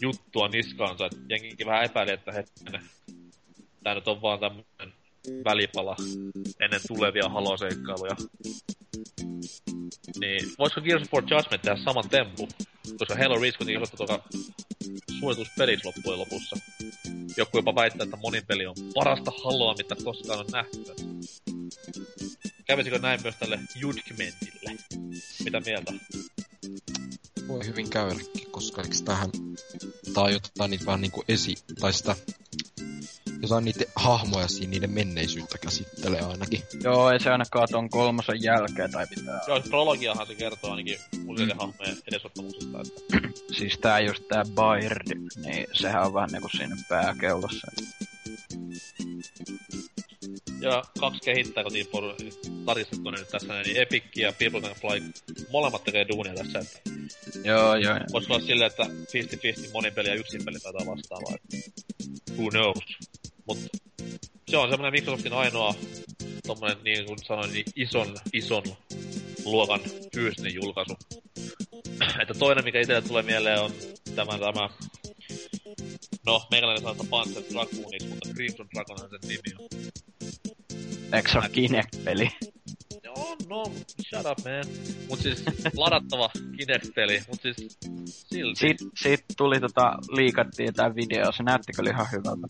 [0.00, 2.82] juttua niskaansa, että jengikin vähän epäili, että hetkinen,
[3.82, 4.94] tää nyt on vaan tämmönen
[5.44, 5.96] välipala
[6.60, 8.16] ennen tulevia haloseikkailuja.
[10.20, 12.48] Niin, voisiko Gears of War Judgment tehdä saman tempu?
[12.98, 14.28] Koska Halo Reach kuitenkin osoittaa tuoka
[15.20, 16.56] suorituspelissä loppujen lopussa.
[17.36, 20.84] Joku jopa väittää, että monin peli on parasta Haloa, mitä koskaan on nähty.
[22.66, 24.76] Kävisikö näin myös tälle Judgmentille?
[25.44, 25.92] Mitä mieltä?
[27.48, 29.30] Voi hyvin käydäkin, koska eikö tähän...
[30.14, 31.54] Tää on jotain niitä vähän niinku esi...
[31.80, 32.16] Tai sitä
[33.42, 36.62] jotain niiden hahmoja siinä niiden menneisyyttä käsittelee ainakin.
[36.84, 39.40] Joo, ei se ainakaan ton kolmosen jälkeen tai pitää.
[39.48, 41.60] Joo, prologiahan se kertoo ainakin useiden mm.
[41.60, 42.80] hahmojen edesottamuksista.
[42.80, 43.28] Että...
[43.58, 47.70] siis tää just tää Baird, niin sehän on vähän niinku siinä pääkeulossa.
[50.60, 51.86] Ja kaksi kehittää kotiin
[52.66, 55.12] taristettu nyt tässä, niin Epic ja People Can Fly
[55.52, 56.90] molemmat tekee duunia tässä, että
[57.44, 57.96] Joo, joo.
[58.12, 61.34] Voisi olla silleen, että 50-50 monin peli ja yksin peli taitaa vastaavaa.
[62.38, 62.78] Who knows?
[63.46, 63.58] Mut
[64.50, 65.74] se on semmonen Microsoftin ainoa
[66.46, 68.62] tommonen niin kuin sanoin, niin ison, ison
[69.44, 69.80] luokan
[70.14, 70.96] fyysinen julkaisu.
[72.22, 73.72] että toinen, mikä itselle tulee mieleen, on
[74.14, 74.68] tämä, tämä
[76.26, 79.68] No, meikäläinen että Panzer Dragooniksi, mutta Crimson Dragonhan sen nimi on.
[81.12, 82.30] Ole Kinect-peli?
[83.04, 83.64] Joo, no,
[84.08, 84.64] shut up man.
[85.08, 85.44] Mut siis
[85.76, 88.60] ladattava Kinect-peli, mut siis silti.
[88.60, 92.46] Siit, siitä tuli tota, liikattiin tää video, se näytti kyllä ihan hyvältä.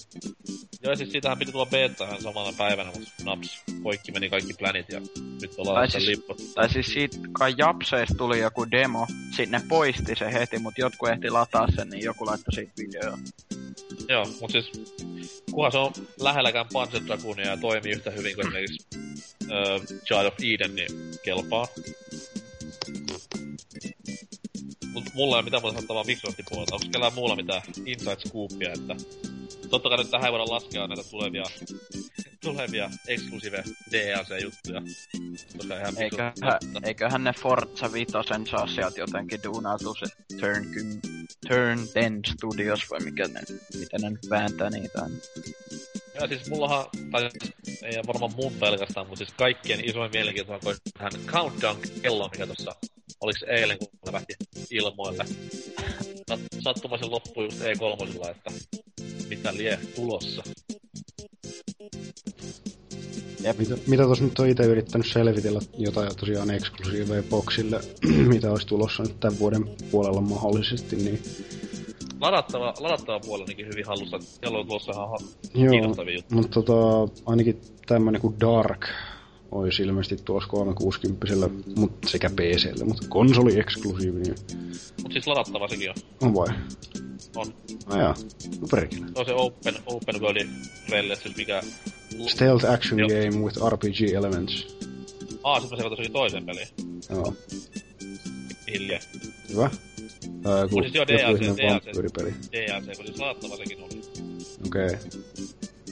[0.83, 4.89] Joo, siis siitähän piti tulla beta ihan samana päivänä, mutta naps, poikki meni kaikki planit
[4.89, 5.01] ja
[5.43, 6.37] nyt ollaan tai siis, lippu.
[6.55, 11.09] Tai siis siitä kai Japseista tuli joku demo, sitten ne poisti se heti, mut jotkut
[11.09, 13.19] ehti lataa sen, niin joku laittoi siitä videoa.
[14.09, 14.71] Joo, mut siis
[15.53, 18.87] kunhan se on lähelläkään Panzer Dragoonia ja toimii yhtä hyvin kuin esimerkiksi
[19.45, 21.67] uh, Child of Eden, niin kelpaa.
[24.93, 26.75] Mut mulla ei ole mitään muuta sanottavaa Microsoftin puolelta.
[26.75, 28.97] Onko kellään muulla mitään inside scoopia, että...
[29.71, 31.43] Totta kai nyt tähän ei voida laskea näitä tulevia,
[32.43, 34.83] tulevia exclusive DLC-juttuja.
[35.57, 36.35] Koska eiköhän,
[36.85, 40.07] eiköhän ne Forza Vitosen saa sieltä jotenkin duunautua se
[40.41, 40.65] Turn,
[41.49, 43.41] Turn 10 Studios vai mikä ne,
[43.79, 45.07] miten ne nyt vääntää niitä.
[46.15, 47.31] Ja siis mullahan, tai
[47.83, 50.61] ei varmaan mun pelkästään, mutta siis kaikkien isoin mielenkiinto on
[50.99, 52.77] tähän countdown-kello, mikä tuossa
[53.21, 54.35] oliks eilen, kun lähti
[54.71, 55.25] ilmoille.
[56.65, 58.51] Sattumaisen loppui just E3, että
[59.29, 60.43] mitä lie tulossa.
[63.45, 63.59] Jep.
[63.59, 67.81] Mitä, mitä tuossa nyt on itse yrittänyt selvitellä jotain tosiaan eksklusiiveja boxille,
[68.35, 71.23] mitä olisi tulossa nyt tämän vuoden puolella mahdollisesti, niin
[72.21, 74.19] Ladattava, ladattava puoli ainakin hyvin hallussa.
[74.19, 75.17] Siellä on tulossa ihan ha-
[75.55, 76.41] joo, kiinnostavia juttuja.
[76.43, 78.87] mutta tota, ainakin tämmönen kuin Dark
[79.51, 81.27] olisi ilmeisesti tuossa 360
[81.77, 84.35] mut sekä PClle, mutta konsoli eksklusiivinen
[85.03, 85.95] Mut siis ladattava sekin on.
[86.21, 86.49] on vai?
[87.37, 87.47] On.
[87.87, 88.15] Ajaa,
[88.61, 89.07] no perkele.
[89.07, 90.51] Se on se open, open worldin
[90.91, 91.63] relle, siis mikä...
[92.27, 93.09] Stealth action Joo.
[93.09, 94.77] game with RPG elements.
[95.45, 96.69] Aa, sit mä sekoitan toisen peliin.
[97.11, 97.35] Joo,
[98.75, 99.01] Hiljaa.
[99.53, 99.71] hyvä.
[100.45, 101.85] Ää, Mut siis joo, DLC, DLC.
[102.53, 104.01] DLC, kun siis ladattava sekin oli.
[104.67, 104.87] Okei.
[104.87, 104.97] Okay.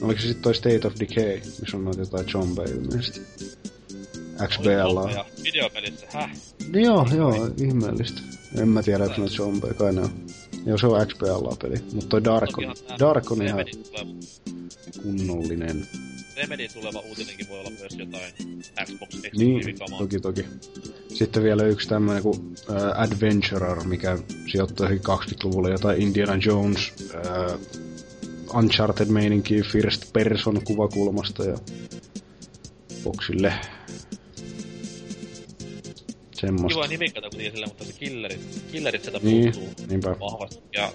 [0.01, 3.21] Oliko se sitten toi State of Decay, missä on noita jotain zombeja ilmeisesti?
[4.47, 5.21] XBL.
[5.43, 6.31] Videopelissä, häh?
[6.73, 8.21] No joo, joo, ihmeellistä.
[8.57, 10.11] En mä tiedä, onko noita zombeja, kai ne on.
[10.65, 13.65] Joo, se on XBL-peli, mutta toi Dark on, Dark on ihan
[15.03, 15.87] kunnollinen.
[16.39, 18.33] Remedin tuleva uutinenkin voi olla myös jotain
[18.85, 19.61] Xbox Niin,
[19.97, 20.45] toki toki.
[21.13, 24.17] Sitten vielä yksi tämmönen kuin äh, Adventurer, mikä
[24.51, 27.59] sijoittuu johonkin 20-luvulle jotain Indiana Jones, äh,
[28.53, 31.57] Uncharted-meininkiä first person kuvakulmasta ja
[33.03, 33.53] boxille.
[36.41, 36.67] Semmosta.
[36.67, 40.15] Kiva nimikata kuitenkin sillä, mutta se killerit, killerit sieltä Niin, puuttuu niinpä.
[40.19, 40.63] vahvasti.
[40.73, 40.93] Ja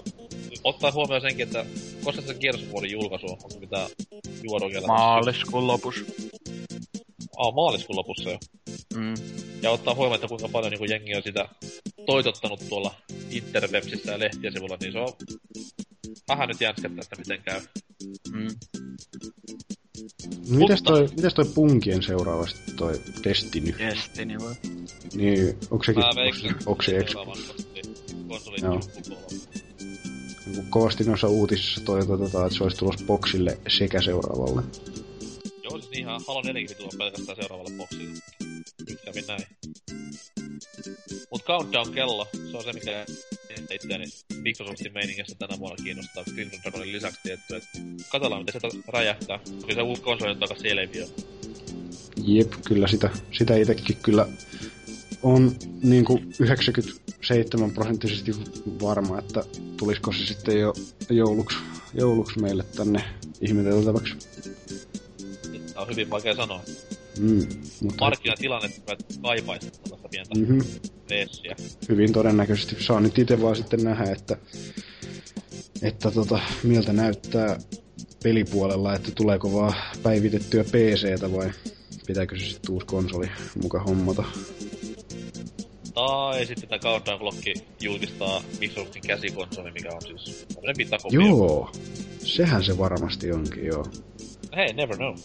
[0.63, 1.65] ottaa huomioon senkin, että
[2.03, 3.89] koska se kierrosvuoden julkaisu on, onko mitä
[4.43, 6.05] juodokia Maaliskuun lopus.
[7.37, 8.37] Aa, maaliskuun lopussa jo.
[8.95, 9.13] Mm.
[9.61, 11.49] Ja ottaa huomioon, että kuinka paljon niin jengi on sitä
[12.05, 12.95] toitottanut tuolla
[13.31, 15.13] interwebsissä ja lehtisivulla, niin se on
[16.27, 17.61] vähän nyt jänskättää, että miten käy.
[18.31, 18.47] Mm.
[20.47, 23.73] Mitäs Mutta- toi, mitäs toi punkien seuraavasti toi Destiny?
[23.79, 24.55] Destiny vai?
[25.15, 26.55] Niin, onko sekin, Mä onko veikkaan,
[26.85, 26.91] se,
[28.27, 28.81] konsolin- Joo.
[30.69, 34.61] kovasti noissa uutisissa toivotetaan, että se olisi tulossa boxille sekä seuraavalle.
[35.63, 38.19] Joo, siis ihan Halo 4 piti tulla pelkästään seuraavalle boksille.
[38.89, 39.43] Nyt kävi näin.
[41.31, 43.05] Mut Countdown-kello, se on se, mikä
[43.71, 44.05] itseäni
[44.41, 47.79] Microsoftin meiningissä tänä vuonna kiinnostaa Crimson Dragonin lisäksi tietty, että
[48.11, 49.39] katsotaan miten sieltä räjähtää.
[49.61, 51.07] Toki se uusi konsoli on aika selviö.
[52.23, 54.27] Jep, kyllä sitä, sitä itsekin kyllä
[55.23, 58.31] on niinku 97 prosenttisesti
[58.81, 59.43] varma, että
[59.77, 60.73] tulisiko se sitten jo
[61.09, 61.57] jouluksi,
[61.93, 63.03] jouluksi meille tänne
[63.41, 64.15] ihmeteltäväksi.
[65.73, 66.61] Tää on hyvin vaikea sanoa.
[67.19, 67.47] Mm,
[67.81, 68.69] mutta Markkinatilanne
[69.21, 71.55] kaipaisi tällaista pientä mm-hmm, reessiä.
[71.89, 74.37] hyvin todennäköisesti saa nyt itse vaan sitten nähdä, että,
[75.81, 77.59] että tota, miltä näyttää
[78.23, 79.73] pelipuolella, että tuleeko vaan
[80.03, 81.51] päivitettyä PCtä vai
[82.07, 83.29] pitääkö se sitten uusi konsoli
[83.61, 84.23] muka hommata.
[85.93, 87.43] Tai sitten tämä Countdown Clock
[87.81, 91.21] julkistaa Microsoftin käsikonsoli, mikä on siis tämmönen pitakopio.
[91.21, 91.71] Joo,
[92.17, 93.85] sehän se varmasti onkin, joo.
[94.55, 95.15] Hei, never know.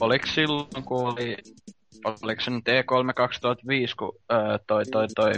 [0.00, 1.36] Oliko silloin, kun oli...
[2.04, 5.32] Oliko se nyt E3 2005, kun öö, toi, toi, toi,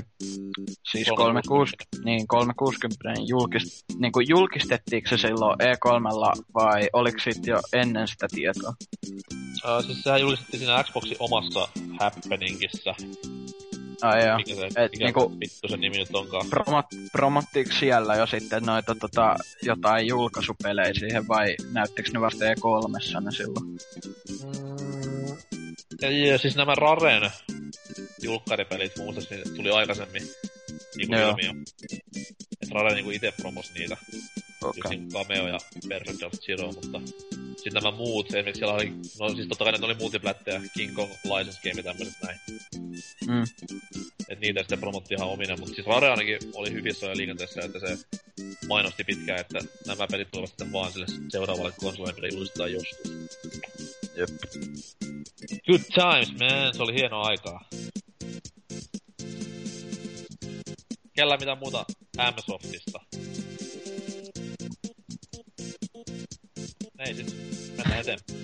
[0.90, 7.60] siis 360, niin 360 julkist, niin kuin julkistettiinko se silloin E3 vai oliko siitä jo
[7.72, 8.74] ennen sitä tietoa?
[9.64, 11.68] Uh, siis sehän julkistettiin siinä Xboxin omassa
[12.00, 12.94] happeningissa.
[14.02, 14.36] Ai joo.
[14.36, 16.46] Mikä se, Et mikä niinku- vittu sen nimi nyt onkaan.
[16.50, 23.20] Promot, promottiinko siellä jo sitten noita tota, jotain julkaisupelejä siihen vai näyttikö ne vasta E3
[23.20, 23.66] ne silloin?
[24.44, 25.59] Mm.
[26.02, 27.30] Ja, ja, siis nämä Raren
[28.22, 30.22] julkkaripelit muistaakseni tuli aikaisemmin
[30.96, 31.30] niinku Joo.
[31.30, 31.52] ilmi jo.
[32.62, 33.96] Et Rare niinku ite promos niitä.
[34.62, 34.80] Okei.
[34.80, 34.90] Okay.
[34.90, 35.58] Niinku Cameo ja
[35.88, 37.00] Perfect of Zero, mutta
[37.56, 41.12] sitten nämä muut, esimerkiksi siellä oli, no siis totta kai ne oli multiplättejä, King Kong
[41.24, 42.38] License Game ja tämmöset näin.
[43.26, 43.42] Mm.
[44.28, 47.78] Et niitä sitten promotti ihan omina, mutta siis Rare ainakin oli hyvissä ja liikenteessä, että
[47.80, 47.98] se
[48.68, 53.10] mainosti pitkään, että nämä pelit tulevat sitten vaan sille seuraavalle konsolille, mitä julistetaan joskus.
[54.16, 54.28] Jep.
[55.66, 56.74] Good times, man.
[56.74, 57.68] Se oli hienoa aikaa.
[61.16, 61.84] Kellä mitä muuta
[62.36, 63.00] Msoftista?
[67.06, 67.36] Ei sit,
[67.76, 68.40] mennään eteenpäin.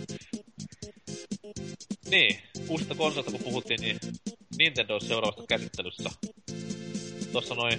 [2.11, 2.39] Niin,
[2.69, 3.99] uusista konsolista kun puhuttiin, niin
[4.59, 6.11] Nintendo on seuraavasta käsittelyssä.
[7.33, 7.79] Tossa noin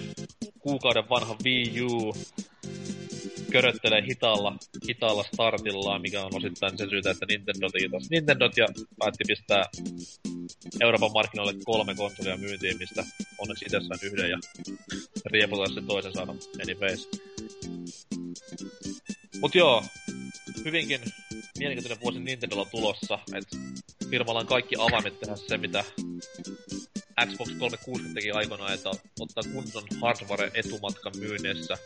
[0.58, 2.16] kuukauden vanha Wii U
[3.50, 4.56] köröttelee hitaalla,
[4.88, 8.66] hitaalla startillaan, mikä on osittain sen syytä, että Nintendo teki taas Nintendot ja
[8.98, 9.64] päätti pistää
[10.80, 13.04] Euroopan markkinoille kolme konsolia myyntiin, mistä
[13.38, 14.38] onneksi itse sain yhden ja
[15.26, 17.08] rieputella sen toisen saada anyways.
[19.40, 19.84] Mut joo,
[20.64, 21.00] hyvinkin
[21.58, 23.56] mielenkiintoinen vuosi Nintendolla tulossa, että
[24.10, 25.84] firmalla on kaikki avaimet tehdä se, mitä
[27.26, 28.90] Xbox 360 teki aikoinaan, että
[29.20, 31.78] ottaa kunnon hardware etumatkan myynnissä.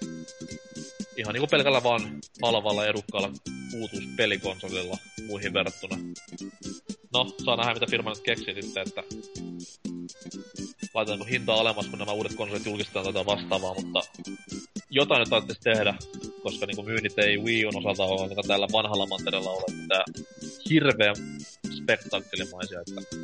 [1.17, 3.33] Ihan niinku pelkällä vaan halvalla edukkaalla
[3.75, 4.97] uutuuspelikonsolilla.
[5.27, 5.99] muihin verrattuna.
[7.13, 9.03] No, saa nähdä mitä firma nyt keksii sitten, että
[10.95, 14.01] laitetaanko hintaa alemmas, kun nämä uudet konsolit julkistetaan tätä vastaavaa, mutta
[14.91, 15.95] jotain nyt tehdä,
[16.43, 20.05] koska niin myynnit ei Wii Un osalta ole ainakaan tällä vanhalla mantereella ole mitään
[20.71, 21.17] hirveän
[21.77, 23.17] spektaakkelimaisia, että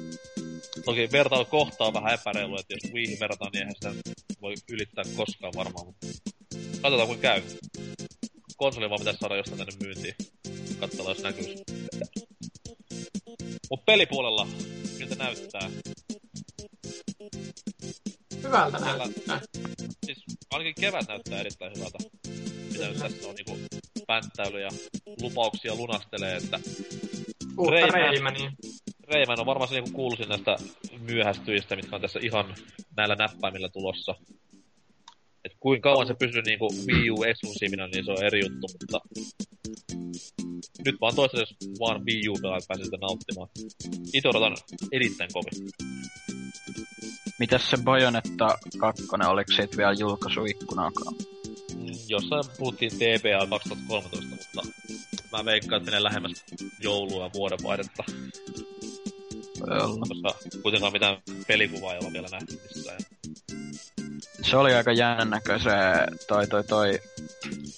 [0.85, 3.95] toki vertailu kohtaa on vähän epäreilu, että jos Wii verrataan, niin eihän sitä
[4.43, 6.07] voi ylittää koskaan varmaan, mutta
[6.83, 7.43] katsotaan kuin käy.
[8.57, 10.15] Konsoli vaan pitäisi saada jostain tänne myyntiin.
[10.81, 11.45] Katsotaan, jos näkyy.
[13.71, 14.49] Mut pelipuolella,
[14.99, 15.71] miltä näyttää?
[18.43, 19.41] Hyvältä näyttää.
[20.07, 21.99] Siis ainakin kevät näyttää erittäin hyvältä.
[22.79, 23.59] Mitä nyt tässä on niinku
[24.07, 24.69] pänttäily ja
[25.23, 26.61] lupauksia lunastelee, että
[27.59, 27.87] Uutta.
[29.09, 30.57] Rayman on varmaan se niinku kuuluisin näistä
[30.99, 32.55] myöhästyjistä, mitkä on tässä ihan
[32.97, 34.15] näillä näppäimillä tulossa.
[35.45, 39.01] Et kuinka kauan se pysyy niinku Wii U eksklusiivina, niin se on eri juttu, mutta
[40.85, 43.49] nyt vaan toistaiseksi vaan Wii U pelaajat pääsee sitä nauttimaan.
[44.15, 44.57] Itse odotan
[44.93, 45.71] erittäin kovin.
[47.39, 51.15] Mitäs se Bayonetta 2, oliko siitä vielä julkaisuikkunakaan?
[52.09, 54.63] Jossain puhuttiin TBA 2013, mutta
[55.33, 56.45] mä veikkaan, että menee lähemmäs
[56.81, 58.05] joulua ja vuodenvaihdetta,
[59.61, 60.07] olla.
[60.09, 62.99] koska kuitenkaan mitään pelikuvaa ei ole vielä nähty missään.
[64.51, 65.71] Se oli aika jännäkö se
[66.29, 67.01] toi toi toi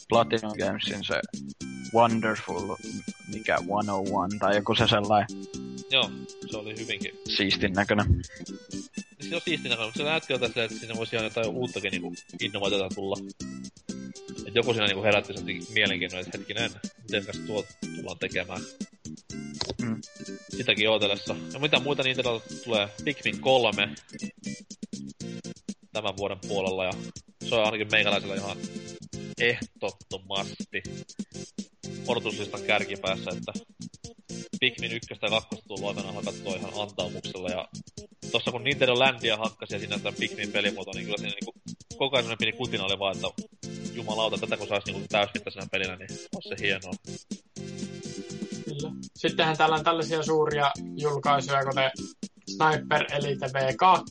[0.09, 1.21] Platinum Gamesin se
[1.95, 2.77] Wonderful,
[3.35, 5.27] mikä 101 tai joku se sellainen
[5.91, 6.11] Joo,
[6.51, 8.07] se oli hyvinkin siistin näköinen.
[9.21, 12.15] se on näköinen, mutta se näytti jo tässä, että siinä voisi ihan jotain uuttakin niinku
[12.41, 13.17] innovaatiota tulla.
[14.51, 15.45] Et joku siinä niinku herätti sen
[15.75, 16.71] mielenkiinnon, että hetkinen,
[17.03, 17.65] miten tuo
[17.97, 18.61] tullaan tekemään.
[19.83, 20.01] Mm.
[20.57, 21.37] Sitäkin ootellessa.
[21.53, 22.89] Ja mitä muita Nintendo tulee?
[23.05, 23.95] Pikmin 3
[25.93, 26.93] tämän vuoden puolella ja
[27.49, 28.57] se on ainakin meikäläisellä ihan
[29.41, 30.83] ehdottomasti
[32.07, 33.53] odotuslistan kärkipäässä, että
[34.61, 37.69] Pikmin 1 ja 2 tullut aikanaan hakattua ihan antaumuksella ja
[38.33, 41.53] tossa kun Nintendo Landia hakkasi ja siinä tämän Pikmin pelimuoto, niin kyllä siinä niinku
[42.01, 43.29] koko ajan pieni kutina oli vaan, että
[43.95, 46.93] jumalauta, tätä kun saisi niinku täysmittaisena pelinä, niin olisi se hienoa.
[48.65, 48.91] Kyllä.
[49.17, 51.91] Sittenhän täällä on tällaisia suuria julkaisuja, kuten
[52.51, 54.03] Sniper Elite V2.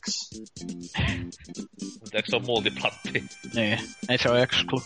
[2.00, 3.24] Mutta eikö se ole multiplatti?
[3.54, 4.82] Niin, ei se ole exclu.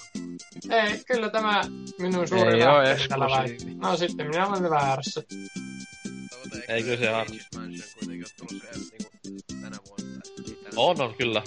[0.71, 1.63] Ei, kyllä tämä
[1.99, 3.71] minun suuri Ei lähteeni tällä väittää.
[3.77, 5.23] No sitten minä olen väärässä.
[6.69, 9.11] Ei, kyllä se Expansion kuitenkin on tullut se niinku
[9.61, 10.14] tänä vuonna.
[10.77, 11.43] On, on kyllä.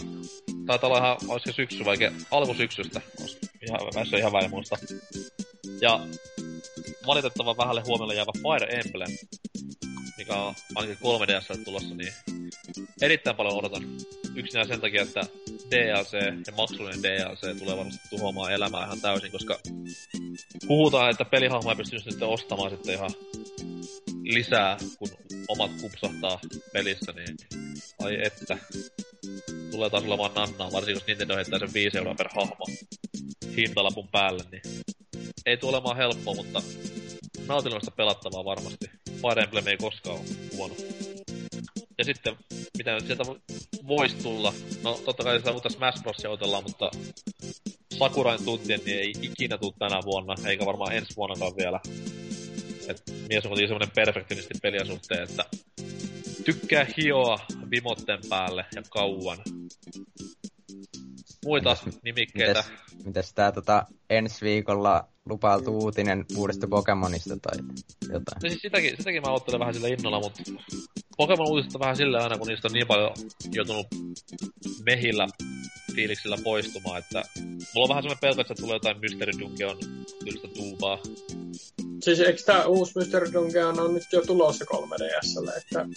[0.66, 1.98] Taitaa olla ihan, olisiko syksy vai
[2.32, 3.02] alkusyksystä.
[3.68, 4.78] Ihan, mä en ihan väliin muista.
[5.82, 5.99] Ja
[7.08, 9.12] valitettavan vähälle huomiolle jäävä Fire Emblem,
[10.18, 12.14] mikä on ainakin 3DS tulossa, niin
[13.02, 13.84] erittäin paljon odotan.
[14.36, 15.22] Yksinään sen takia, että
[15.72, 16.14] DLC
[16.48, 19.60] ja maksullinen DLC tulee varmasti tuhoamaan elämää ihan täysin, koska
[20.68, 23.12] puhutaan, että pelihahmoja pystyy sitten ostamaan sitten ihan
[24.34, 25.10] lisää, kun
[25.48, 26.40] omat kupsahtaa
[26.74, 27.38] pelissä, niin
[27.99, 28.58] ai että.
[29.72, 32.66] Tulee taas olemaan nannaa, varsinkin jos Nintendo heittää sen 5 euroa per hahmo
[33.58, 34.62] hintalapun päälle, niin
[35.45, 36.62] ei tule olemaan helppoa, mutta
[37.48, 38.86] nautinnollista pelattavaa varmasti.
[39.22, 40.26] Fire Emblem ei koskaan ole
[40.56, 40.76] huono.
[41.98, 42.38] Ja sitten,
[42.78, 43.24] mitä nyt sieltä
[43.88, 46.91] voisi tulla, no totta kai sitä uutta Smash Brosia otellaan, mutta
[47.98, 51.80] Sakurain tuntien niin ei ikinä tule tänä vuonna, eikä varmaan ensi vuonnakaan vielä.
[52.88, 55.45] Et mies on kuitenkin semmonen perfektionisti peliä suhteen, että
[56.45, 57.39] tykkää hioa
[57.72, 59.38] vimotten päälle ja kauan.
[61.45, 62.64] Muita Mitäs- nimikkeitä.
[62.64, 67.58] Mites, mites tää tota, ensi viikolla lupailtu uutinen uudesta Pokemonista tai
[68.02, 68.41] jotain?
[68.44, 70.44] No siis sitäkin, sitäkin mä ottelen vähän sillä innolla, mutta
[71.18, 73.12] Pokemon uutista vähän sillä aina, kun niistä on niin paljon
[73.52, 73.88] joutunut
[74.86, 75.28] mehillä
[75.95, 77.24] fiiliksillä poistumaan, että
[77.76, 79.78] mulla on vähän semmoinen pelko, että tulee jotain Mystery Dungeon
[80.20, 80.99] tyylistä tuubaa.
[82.04, 83.34] Siis eikö tämä uusi Mr.
[83.34, 85.90] Dungeon on nyt jo tulossa 3DSlle, että No,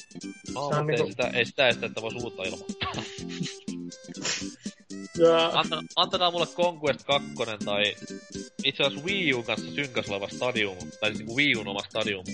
[0.52, 2.92] Se on mutta ei, niinku- sitä, ei sitä estä, että voisi uutta ilmoittaa.
[5.20, 7.28] ja, Anta, antakaa mulle Conquest 2
[7.64, 7.94] tai
[8.64, 12.24] itse asiassa Wii U kanssa synkäs oleva Stadium, tai siis niinku Wii Un oma Stadium,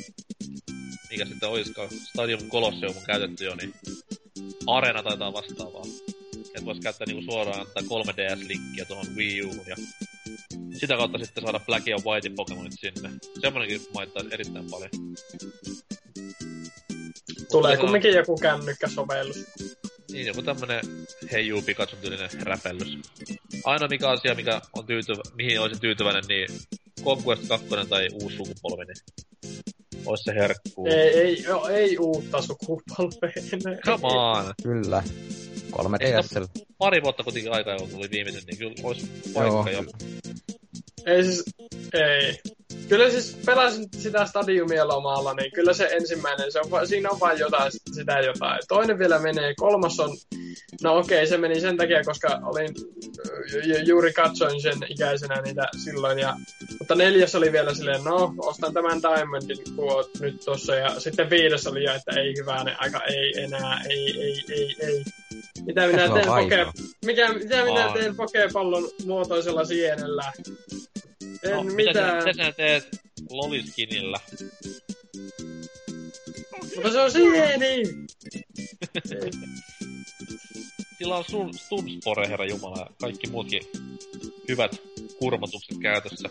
[1.11, 3.75] mikä sitten oliskaan Stadium Colosseum on käytetty jo, niin
[4.67, 5.85] Arena taitaa vastaavaa.
[6.55, 9.77] Et vois käyttää niinku suoraan antaa 3DS-linkkiä tuohon Wii Uhun ja
[10.81, 13.11] sitä kautta sitten saada Black ja White Pokemonit sinne.
[13.41, 14.91] Semmonenkin maittaisi erittäin paljon.
[17.51, 19.45] tulee kumminkin joku kännykkäsovellus.
[20.13, 20.81] Niin, joku tämmönen
[21.33, 22.99] heijuu Pikachun tyylinen räpellys.
[23.65, 26.49] Aina mikä asia, mikä on tyytyvä, mihin olisin tyytyväinen, niin
[27.05, 28.97] Conquest 2 tai uusi sukupolvi, niin
[30.07, 30.87] ois se herkku.
[30.87, 33.81] Ei, ei, jo, ei uutta sukupolvea enää.
[33.85, 34.55] Come on!
[34.63, 35.03] Kyllä.
[35.73, 36.47] 3DSL.
[36.79, 39.85] Pari vuotta kuitenkin aikaa, kun tuli viimeisen, niin kyllä ois paikka jo.
[41.07, 41.45] Ei siis,
[41.95, 42.39] ei.
[42.89, 47.39] Kyllä siis pelasin sitä stadiumia lomalla, niin kyllä se ensimmäinen, se on, siinä on vain
[47.39, 48.61] jotain, sitä jotain.
[48.69, 50.17] Toinen vielä menee, kolmas on,
[50.83, 52.69] no okei, se meni sen takia, koska olin
[53.67, 56.37] ju- juuri katsoin sen ikäisenä niitä silloin, ja,
[56.79, 61.31] mutta neljäs oli vielä silleen, no, ostan tämän Diamondin, kun oot nyt tossa, ja sitten
[61.31, 65.05] viides oli jo, että ei hyvänen aika, ei enää, ei, ei, ei, ei.
[65.67, 66.67] Mitä minä teen, poke,
[67.05, 70.33] mikä, mitä minä teen pokepallon muotoisella sienellä?
[71.43, 72.25] En No, mitä, mitään.
[72.25, 72.89] mitä sä teet
[73.31, 74.19] loliskinillä?
[76.75, 77.83] Mutta se on sieni!
[80.99, 83.63] Sillä on sun Stunspore, herra jumala, ja kaikki muutkin
[84.49, 84.71] hyvät
[85.19, 86.29] kurmatukset käytössä.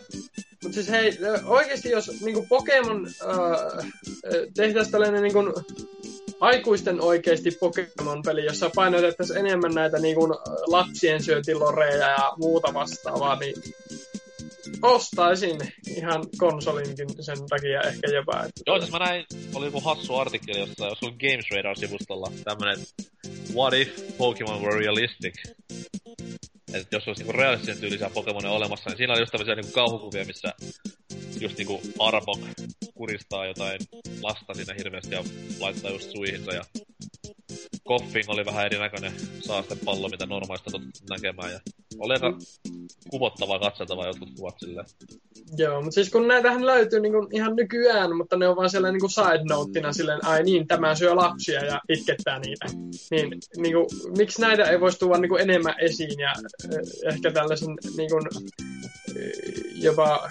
[0.63, 3.91] Mutta siis hei, ö, oikeesti jos niinku Pokemon äh,
[4.55, 5.39] tehtäisiin tällainen niinku
[6.39, 10.27] aikuisten oikeesti Pokemon-peli, jossa painotettaisiin enemmän näitä niinku
[10.67, 13.55] lapsien syötiloreja ja muuta vastaavaa, niin
[14.85, 15.57] ostaisin
[15.97, 18.43] ihan konsolinkin sen takia ehkä jopa.
[18.43, 22.85] Että Joo, siis mä näin, oli joku hassu artikkeli jossain, jos on Games Radar-sivustolla, tämmönen
[23.55, 25.33] What if Pokemon were realistic?
[26.73, 30.25] että jos olisi niinku realistisen tyylisiä Pokemonia olemassa, niin siinä oli just tämmöisiä niinku kauhukuvia,
[30.25, 30.53] missä
[31.41, 32.39] just niinku Arbok
[32.93, 33.79] kuristaa jotain
[34.21, 35.23] lasta siinä hirveästi ja
[35.59, 36.63] laittaa just suihinsa ja
[37.83, 41.59] Koffing oli vähän erinäköinen saastepallo, mitä normaalista totuttu näkemään ja
[41.99, 42.37] oli aika
[43.09, 44.85] kuvottavaa katseltavaa jotkut kuvat silleen.
[45.57, 49.07] Joo, mutta siis kun näitähän löytyy niinku ihan nykyään, mutta ne on vaan siellä niinku
[49.07, 52.65] side noteina silleen, ai niin, tämä syö lapsia ja itkettää niitä.
[53.11, 53.87] Niin niinku,
[54.17, 56.33] miksi näitä ei voisi tuoda niinku enemmän esiin ja
[56.63, 58.65] eh, ehkä tällaisen niinku, eh,
[59.75, 60.29] jopa,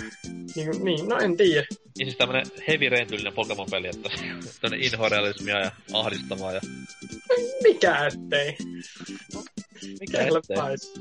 [0.56, 1.66] niinku, niin, no en tiedä.
[1.98, 4.08] Niin siis tämmönen heavy rain-tyylinen Pokemon-peli, että
[4.60, 6.60] tämmönen inhorealismia ja ahdistavaa ja
[7.62, 8.56] Mikä ettei?
[10.00, 10.56] mikä Kelle ettei.
[10.56, 10.92] pais.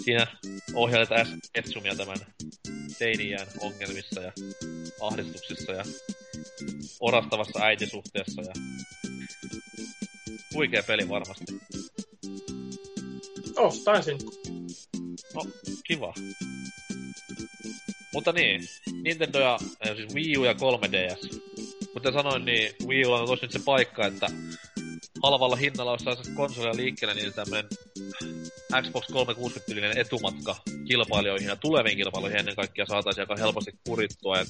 [0.04, 0.26] Siinä
[0.74, 1.08] ohjailet.
[1.54, 2.16] Etsumia tämän
[2.98, 4.32] teiniään ongelmissa ja
[5.00, 5.84] ahdistuksissa ja
[7.00, 8.52] orastavassa äitisuhteessa ja
[10.54, 11.44] huikea peli varmasti.
[13.56, 14.18] Ostaisin.
[15.34, 15.46] No,
[15.84, 16.14] kiva.
[18.12, 18.68] Mutta niin,
[19.02, 21.40] Nintendo ja äh, siis Wii U ja 3DS.
[21.92, 24.26] Kuten sanoin, niin Wii U on tosi nyt se paikka, että
[25.22, 27.68] halvalla hinnalla, jos saisi konsolia liikkeelle, niin tämmönen
[28.82, 30.56] Xbox 360-tyylinen etumatka
[30.88, 34.40] kilpailijoihin ja tuleviin kilpailuihin ennen kaikkea saataisiin aika helposti kurittua.
[34.40, 34.48] Et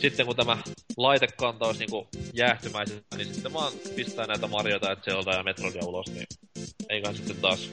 [0.00, 0.58] sitten kun tämä
[0.96, 6.06] laitekanta olisi niinku jäähtymäisessä, niin sitten vaan pistää näitä Marioita ja Zelda ja Metroidia ulos,
[6.06, 6.26] niin
[6.88, 7.70] eiköhän sitten taas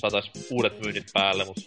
[0.00, 1.60] saatais uudet myynnit päälle, mutta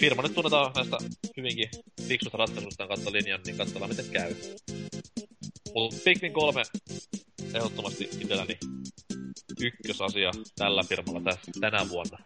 [0.00, 0.96] firma nyt tunnetaan näistä
[1.36, 1.70] hyvinkin
[2.08, 4.34] fiksusta ratkaisusta kautta linjan, niin katsotaan miten käy.
[5.74, 6.62] Mutta Pikmin 3
[7.54, 8.58] ehdottomasti itselläni
[9.60, 12.18] ykkösasia tällä firmalla tä- tänä vuonna.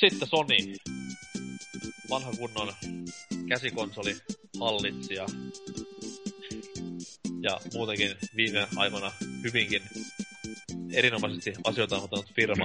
[0.00, 0.56] Sitten Sony.
[2.10, 2.72] Vanha kunnon
[3.48, 4.16] käsikonsoli,
[4.60, 5.26] hallitsija.
[7.42, 9.12] Ja muutenkin viime aikoina
[9.44, 9.82] hyvinkin
[10.92, 12.64] erinomaisesti asioita hoitanut firma.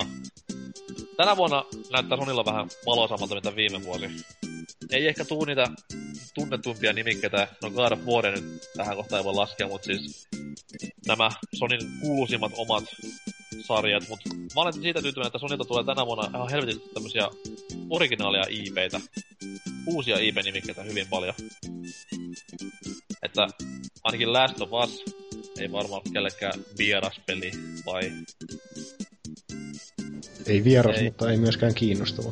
[1.18, 4.06] Tänä vuonna näyttää Sonilla vähän valoisammalta mitä viime vuosi.
[4.92, 5.68] Ei ehkä tuu niitä
[6.36, 8.44] tunnetumpia nimikkeitä, no God of War nyt
[8.78, 10.28] tähän kohtaan ei voi laskea, mutta siis
[11.08, 12.84] nämä Sonin kuuluisimmat omat
[13.62, 17.28] sarjat, mutta mä olen siitä tyytyväinen, että Sonilta tulee tänä vuonna ihan helvetisti tämmösiä
[17.90, 19.02] originaaleja IPitä,
[19.88, 21.36] uusia IP-nimikkeitä hyvin paljon.
[23.24, 23.48] Että
[24.04, 25.23] ainakin Last of Us
[25.60, 27.52] ei varmaan ole kellekään vieras peli,
[27.86, 28.12] vai
[30.48, 31.04] Ei vieras, Ei.
[31.04, 32.32] mutta ei myöskään kiinnostava.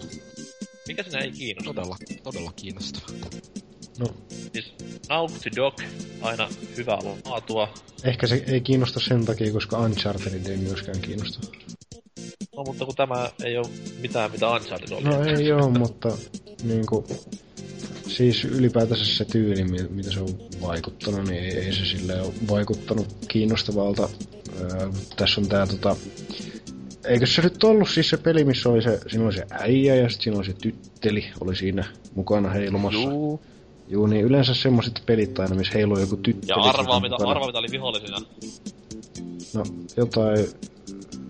[0.87, 1.73] mikä sinä ei kiinnosta?
[1.73, 3.05] Todella, todella kiinnostava.
[3.99, 4.05] No,
[4.53, 4.73] Siis
[5.09, 5.79] Naughty Dog,
[6.21, 7.73] aina hyvää laatua.
[8.03, 11.47] ehkä se ei kiinnosta sen takia, koska Uncharted ei myöskään kiinnosta.
[12.55, 13.67] No mutta kun tämä ei ole
[14.01, 15.03] mitään mitä Uncharted oli.
[15.03, 16.17] No ei oo, mutta
[16.63, 17.05] niinku...
[18.07, 20.29] Siis ylipäätänsä se tyyli, mi- mitä se on
[20.61, 24.09] vaikuttanut, niin ei, ei se sille ole vaikuttanut kiinnostavalta.
[24.61, 25.95] Öö, tässä on tää tota...
[27.05, 30.09] Eikö se nyt ollut siis se peli, missä oli se, siinä oli se äijä ja
[30.09, 31.85] sitten siinä oli se tytteli, oli siinä
[32.15, 32.99] mukana heilumassa.
[32.99, 33.41] Juu.
[33.87, 36.51] Juu, niin yleensä semmoset pelit aina, missä heiluu joku tytteli.
[36.51, 38.17] Ja arvaa mitä, arvaa mitä oli vihollisina.
[39.53, 39.63] No,
[39.97, 40.47] jotain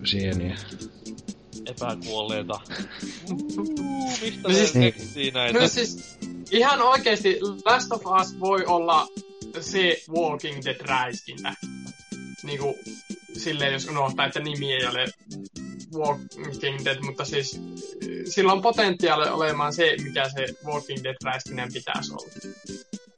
[0.04, 0.56] sieniä.
[1.66, 2.60] Epäkuolleita.
[3.30, 5.58] Uuu, mistä No ne siis- keksii näitä?
[5.58, 6.16] No siis,
[6.50, 9.08] ihan oikeesti Last of Us voi olla
[9.60, 11.54] se Walking Dead räiskintä.
[12.42, 12.78] Niinku,
[13.38, 15.06] silleen jos unohtaa, että nimi ei ole
[15.94, 17.60] Walking Dead, mutta siis
[18.28, 22.32] sillä on potentiaali olemaan se, mikä se Walking Dead räiskinnän pitäisi olla.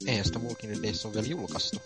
[0.07, 1.81] Eihän sitä Walking Dead Days on vielä julkaistu.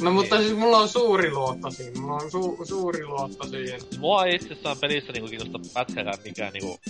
[0.00, 2.00] No mutta siis mulla on suuri luotto siinä.
[2.00, 3.80] Mulla on su- suuri luotto siihen.
[3.98, 6.80] Mua ei itsessään pelissä niinku kiinnosta pätkääkään mikään niinku...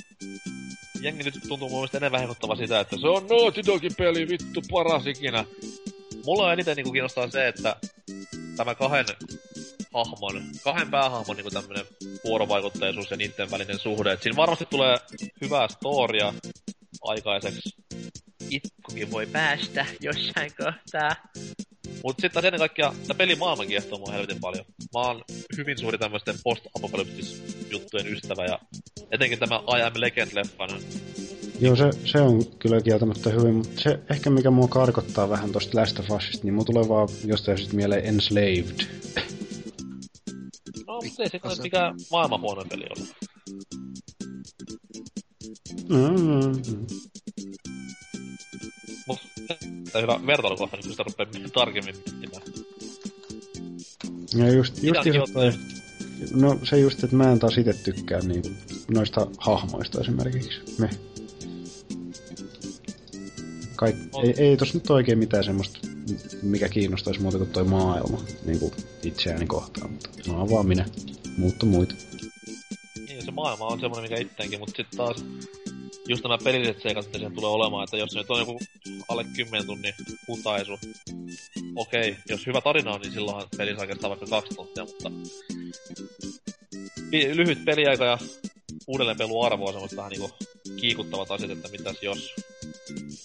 [1.01, 4.63] Jengi nyt tuntuu mun mielestä enemmän hehkuttava sitä, että se on Naughty Dogin peli, vittu
[4.71, 5.45] paras ikinä.
[6.25, 7.77] Mulla on eniten niinku kiinnostaa se, että
[8.57, 9.07] tämä kahden
[9.95, 11.87] hahmon, kahden päähahmon niinku tämmönen
[12.25, 14.13] vuorovaikutteisuus ja niiden välinen suhde.
[14.13, 14.99] Et siinä varmasti tulee
[15.41, 16.35] hyvää storia
[17.03, 17.75] aikaiseksi.
[18.51, 21.17] Itkukin voi päästä jossain kohtaa.
[22.05, 24.65] Mut sitten taas ennen kaikkea, tää peli maailman kiehtoo mua helvetin paljon.
[24.95, 25.25] Mä oon
[25.57, 28.59] hyvin suuri tämmöisten post-apokalyptis juttujen ystävä ja
[29.11, 30.83] etenkin tämä I Am Legend-leffan.
[31.61, 35.81] Joo, se, se on kyllä kieltämättä hyvin, mutta se ehkä mikä mua karkottaa vähän tosta
[35.81, 38.87] Last of Usista, niin mua tulee vaan jostain syystä mieleen Enslaved.
[40.87, 43.15] No, mutta ei se nyt mikään maailman huono peli ollut.
[45.89, 46.87] Mm-hmm.
[49.07, 49.19] Mut
[49.93, 52.43] tää hyvä vertailukohta, niin kun sitä rupeaa tarkemmin miettimään.
[54.35, 55.01] Ja just, just
[55.33, 55.53] toi,
[56.35, 58.57] no se just, että mä en taas itse tykkää niin,
[58.91, 60.61] noista hahmoista esimerkiksi.
[60.79, 60.91] Me.
[63.77, 64.25] Kaik, On.
[64.25, 65.79] ei, ei tossa nyt oikein mitään semmoista,
[66.43, 68.73] mikä kiinnostaisi muuta kuin toi maailma niin kuin
[69.03, 70.87] itseäni kohtaan, mutta mä oon vaan minä.
[71.39, 71.95] Muutta muita.
[73.09, 75.25] Niin, se maailma on semmonen mikä itteenkin, mutta sitten taas
[76.09, 78.59] just nämä pelilliset seikat, mitä tulee olemaan, että jos se nyt on joku
[79.09, 79.95] alle 10 tunnin
[80.29, 80.79] hutaisu,
[81.77, 85.11] okei, jos hyvä tarina on, niin silloinhan peli saa kestää vaikka kaksi tuntia, mutta
[87.11, 88.19] lyhyt peliaika ja
[88.87, 90.31] uudelleenpeluarvo on semmoista vähän niinku
[90.77, 92.35] kiikuttavat asiat, että mitäs jos.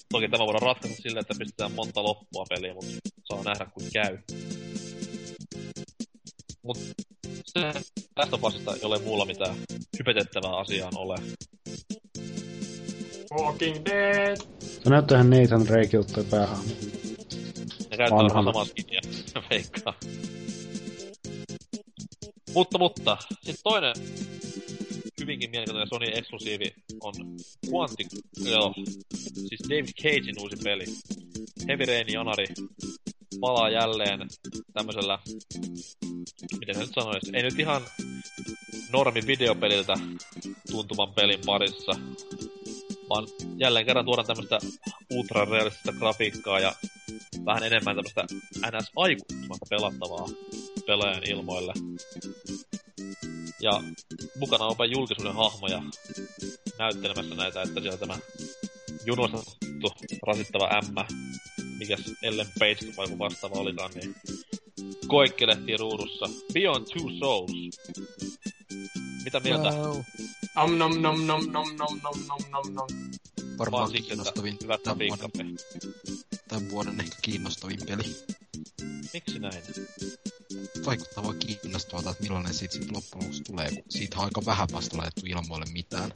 [0.10, 2.91] Toki tämä voidaan ratkaista silleen, että pistetään monta loppua peliä, mutta
[3.23, 4.18] saa nähdä kuin käy.
[6.64, 6.77] Mut
[7.45, 7.61] se
[8.15, 9.56] tästä vastasta ei ole muulla mitään
[9.99, 11.15] hypetettävää asiaan ole.
[13.32, 14.38] Walking Dead.
[14.60, 16.72] Se näyttää ihan Nathan Drakeilta toi päähahmo.
[17.91, 19.02] Ne käyttää varmaan samaa skinia,
[19.49, 19.94] veikkaa.
[22.53, 23.94] Mutta, mutta, sitten toinen
[25.22, 27.14] hyvinkin mielenkiintoinen Sony-eksklusiivi on
[27.74, 28.08] Quantic,
[28.45, 28.74] joo,
[29.34, 30.86] siis David Cagein uusi peli.
[31.68, 32.45] Heavy Rain Janari
[33.40, 34.20] palaa jälleen
[34.74, 35.20] tämmöisellä,
[36.60, 37.82] miten se nyt sanoisi, ei nyt ihan
[38.94, 39.94] normi videopeliltä
[40.72, 41.91] tuntuvan pelin parissa,
[43.11, 43.27] vaan
[43.57, 44.59] jälleen kerran tuodaan tämmöistä
[45.11, 46.73] ultrarealistista grafiikkaa ja
[47.45, 48.25] vähän enemmän tämmöistä
[48.77, 50.27] ns aikuistumasta pelattavaa
[50.88, 51.73] pelaajan ilmoille.
[53.61, 53.83] Ja
[54.39, 55.83] mukana on jopa julkisuuden hahmoja
[56.79, 58.17] näyttelemässä näitä, että siellä tämä
[59.05, 59.93] junostettu
[60.27, 61.05] rasittava ämmä,
[61.79, 64.15] mikäs Ellen Page vai vastaava olikaan, niin
[65.07, 66.25] koikkelehtii ruudussa.
[66.53, 67.51] Beyond Two Souls.
[69.23, 69.69] Mitä mieltä?
[69.69, 70.01] Wow.
[70.56, 72.88] Om nom nom nom nom nom nom nom nom nom.
[72.88, 75.57] Vaan Varmaan että kiinnostavin tämän vuoden,
[76.48, 78.03] tämän vuoden ehkä kiinnostavin peli.
[79.14, 79.64] Miksi näin?
[80.86, 84.68] Vaikuttaa vaan kiinnostavalta, että millainen siitä sit loppujen lopuksi tulee, kun siitä on aika vähän
[84.73, 86.11] vasta laitettu ilmoille mitään.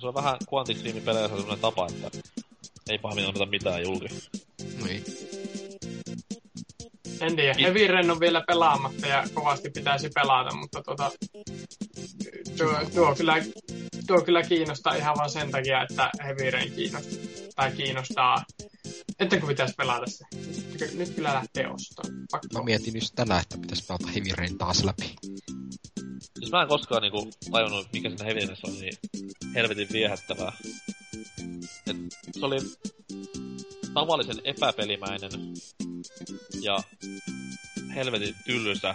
[0.00, 2.10] Se on vähän Quantic Dreamin peleissä sellainen tapa, että
[2.88, 4.08] ei pahemmin anneta mitään julki.
[4.80, 5.04] No ei.
[7.20, 11.10] En tiedä, Heavy Rain on vielä pelaamatta ja kovasti pitäisi pelata, mutta tota,
[12.58, 13.34] tuo, tuo, kyllä,
[14.06, 17.18] tuo kyllä kiinnostaa ihan vaan sen takia, että Heavy Rain kiinnostaa,
[17.56, 18.44] tai kiinnostaa,
[19.18, 20.24] että kun pitäisi pelata se.
[20.80, 22.26] Nyt, nyt kyllä lähtee ostoon.
[22.30, 22.58] Pakko.
[22.58, 25.16] Mä mietin just tänään, että pitäisi pelata Heavy Rain taas läpi.
[26.38, 28.98] Siis mä en koskaan niinku tajunnut, mikä siinä Heaviness on niin
[29.54, 30.52] helvetin viehättävää.
[31.86, 31.96] Et
[32.32, 32.58] se oli
[33.94, 35.30] tavallisen epäpelimäinen
[36.62, 36.78] ja
[37.94, 38.94] helvetin tylsä.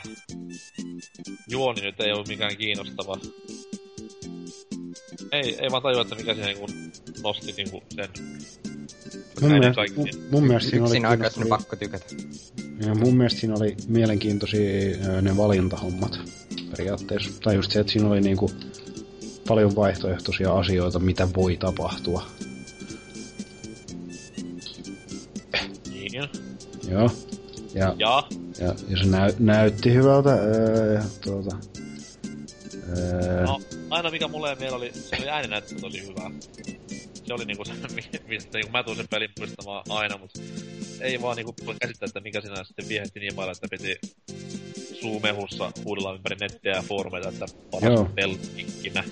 [1.49, 3.17] Juoni nyt ei ollut mikään kiinnostava.
[5.31, 6.67] Ei, ei vaan tajua, että mikä siinä niinku
[7.23, 8.09] nosti niinku sen.
[9.41, 10.07] Mun mielestä, kaikkien.
[10.19, 12.05] mun, mun mielestä siinä oli Yksin pakko tykätä.
[12.85, 16.19] Ja mun mielestä siinä oli mielenkiintoisia ne valintahommat
[16.71, 17.29] periaatteessa.
[17.43, 18.51] Tai just se, että siinä oli niinku
[19.47, 22.25] paljon vaihtoehtoisia asioita, mitä voi tapahtua.
[26.13, 26.29] Niin.
[26.89, 27.09] Joo.
[27.73, 28.23] Ja, Ja
[28.59, 30.29] ja, ja se näy, näytti hyvältä.
[30.33, 31.57] Öö, tuota,
[32.97, 36.31] öö, No, aina mikä mulle mieleen oli, se oli ääninäyttö tosi hyvä.
[37.13, 40.31] Se oli niinku se, mi- mistä niinku mä tuun sen pelin muistamaan aina, mut
[41.01, 43.99] ei vaan niinku voi käsittää, että mikä sinä sitten viehätti niin paljon, että piti
[45.01, 49.03] suumehussa huudella ympäri nettiä ja foorumeita, että paras peli ikinä.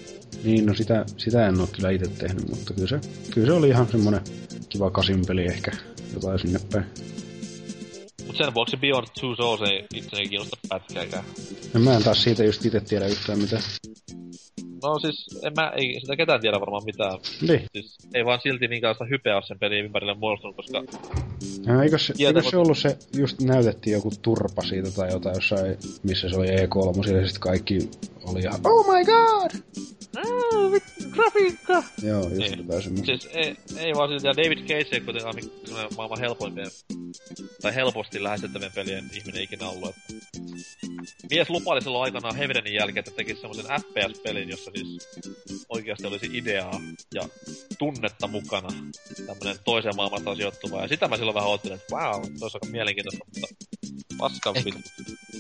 [0.43, 2.99] Niin, no sitä, sitä en ole kyllä itse tehnyt, mutta kyllä se,
[3.31, 4.21] kyllä se oli ihan semmonen
[4.69, 5.71] kiva kasinpeli ehkä
[6.13, 6.85] jotain sinne päin.
[8.27, 11.23] Mut sen vuoksi Beyond Two Souls ei itseni kiinnosta pätkääkään.
[11.73, 13.63] No mä en taas siitä just itse tiedä yhtään mitään.
[14.83, 17.19] No siis, en mä, ei sitä ketään tiedä varmaan mitään.
[17.41, 17.65] Niin.
[17.73, 20.83] Siis, ei vaan silti minkäänlaista hypeä ole sen pelin ympärille muodostunut, koska
[21.65, 25.77] Ja eikö, se, eikö se ollut se, just näytettiin joku turpa siitä tai jotain jossain,
[26.03, 27.89] missä se oli E3, ja sitten kaikki
[28.23, 29.51] oli ihan, oh my god!
[31.11, 31.83] grafiikka!
[32.03, 32.57] Joo, just Niin.
[32.57, 33.05] jotain semmoista.
[33.05, 35.35] Siis ei, ei vaan silti, ja David Cage ei kuitenkaan
[35.97, 36.67] maailman helpoimpien,
[37.61, 39.95] tai helposti lähestettävien pelien ihminen ikinä ollut.
[41.29, 46.81] Mies lupaili silloin aikanaan Heavenin jälkeen, että tekisi semmoisen FPS-pelin, jossa siis oikeasti olisi ideaa
[47.13, 47.21] ja
[47.79, 48.69] tunnetta mukana.
[49.27, 50.81] Tämmönen toisen maailmasta sijoittuva.
[50.81, 53.55] Ja sitä mä silloin vähän oottelin, että wow, se olisi aika mielenkiintoista, mutta
[54.17, 54.65] paskan Ehkä.
[54.65, 54.81] vittu.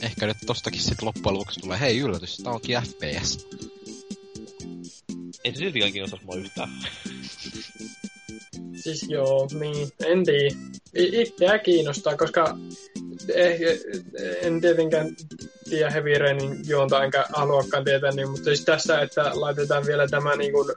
[0.01, 3.47] Ehkä nyt tostakin sit loppujen lopuksi tulee, hei yllätys, tää onkin FPS.
[5.43, 6.69] Ei se siltikään kiinnostaisi mua yhtään.
[8.75, 10.55] Siis joo, niin, en tiedä.
[10.97, 12.57] I- Itseä kiinnostaa, koska
[13.35, 13.79] eh,
[14.41, 15.15] en tietenkään
[15.69, 20.35] tiedä Heavy Rainin juonta, enkä haluakaan tietää, niin, mutta siis tässä, että laitetaan vielä tämä
[20.35, 20.67] niin kuin,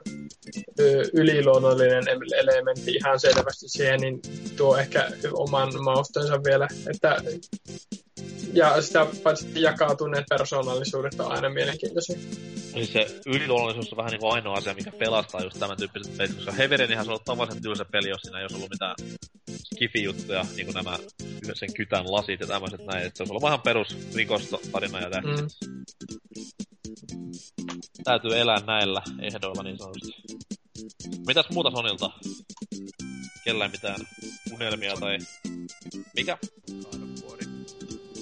[1.13, 4.21] yliluonnollinen ele- elementti ihan selvästi siihen, niin
[4.57, 7.17] tuo ehkä oman maustensa vielä, että
[8.53, 12.17] ja sitä paitsi jakautuneet persoonallisuudet on aina mielenkiintoisia.
[12.73, 16.51] Niin se yliluonnollisuus on vähän niinku ainoa asia, mikä pelastaa just tämän tyyppiset pelit, koska
[16.51, 18.95] Heverenihän se on tavallisen tylsä peli, jos siinä ei olisi ollut mitään
[19.75, 20.97] skifi-juttuja, niin kuin nämä
[21.53, 25.29] sen kytän lasit ja tämmöiset näin, että se olisi ollut vähän perus rikostarina ja tähti.
[25.29, 25.85] Mm.
[28.03, 30.11] Täytyy elää näillä ehdoilla niin sanotusti.
[31.27, 32.09] Mitäs muuta Sonilta?
[33.43, 33.99] Kellään mitään
[34.53, 35.17] unelmia tai...
[36.15, 36.37] Mikä?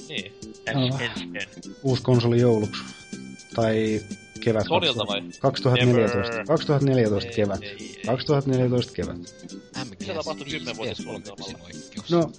[0.07, 0.33] Niin.
[0.73, 0.99] Joo.
[0.99, 2.83] Ensi Uusi konsoli jouluksi.
[3.55, 4.01] Tai
[4.43, 4.67] kevät.
[4.67, 5.23] Sonilta vai?
[5.39, 6.31] 2014.
[6.31, 6.45] Never.
[6.45, 7.63] 2014 Ei, kevät.
[7.63, 8.01] ei, ei.
[8.05, 9.17] 2014 kevät.
[9.89, 11.59] Mitä tapahtui 10-vuotissuunnitelmalla?
[11.63, 12.09] oikeus.
[12.11, 12.31] No,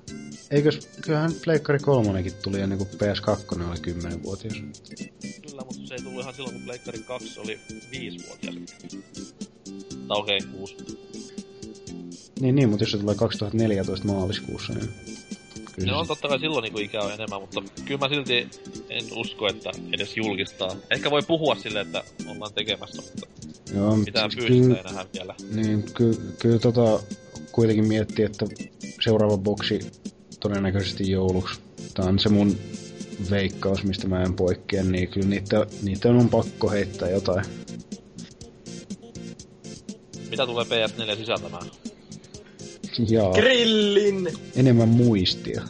[0.50, 4.54] eikös, kyllähän Pleikkari 3 tuli ennen kuin PS2 oli 10-vuotias.
[5.48, 8.54] Kyllä, mutta se ei tullut ihan silloin, kun Pleikkari 2 oli 5-vuotias.
[10.08, 10.76] Tai okei, okay, 6.
[12.40, 14.90] Niin, niin, mutta jos se tulee 2014 maaliskuussa, niin...
[15.74, 18.48] Kyllä No on totta kai silloin niin ikä on enemmän, mutta kyllä mä silti
[18.90, 20.76] en usko, että edes julkistaa.
[20.90, 23.26] Ehkä voi puhua sille, että ollaan tekemässä, mutta
[23.74, 25.34] Joo, mitään fyysistä ei nähdä vielä.
[25.54, 27.00] niin, ky, kyllä tota,
[27.52, 28.46] kuitenkin miettii, että
[29.00, 29.80] seuraava boksi
[30.40, 31.60] todennäköisesti jouluksi.
[31.94, 32.56] Tää on se mun
[33.30, 37.44] veikkaus, mistä mä en poikkea, niin kyllä niitä, niitä on pakko heittää jotain.
[40.30, 41.66] Mitä tulee PS4 sisältämään?
[43.08, 44.28] Jaa, Grillin!
[44.56, 45.62] enemmän muistia.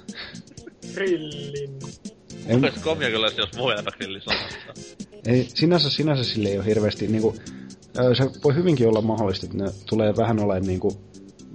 [0.95, 1.71] Grillin!
[2.47, 4.43] En, Olisi komia kyllä, jos voi grilli sanoa.
[5.27, 7.37] ei, sinänsä, sinänsä sille ei ole hirveästi, niinku,
[8.17, 10.93] se voi hyvinkin olla mahdollista, että ne tulee vähän olemaan niinku,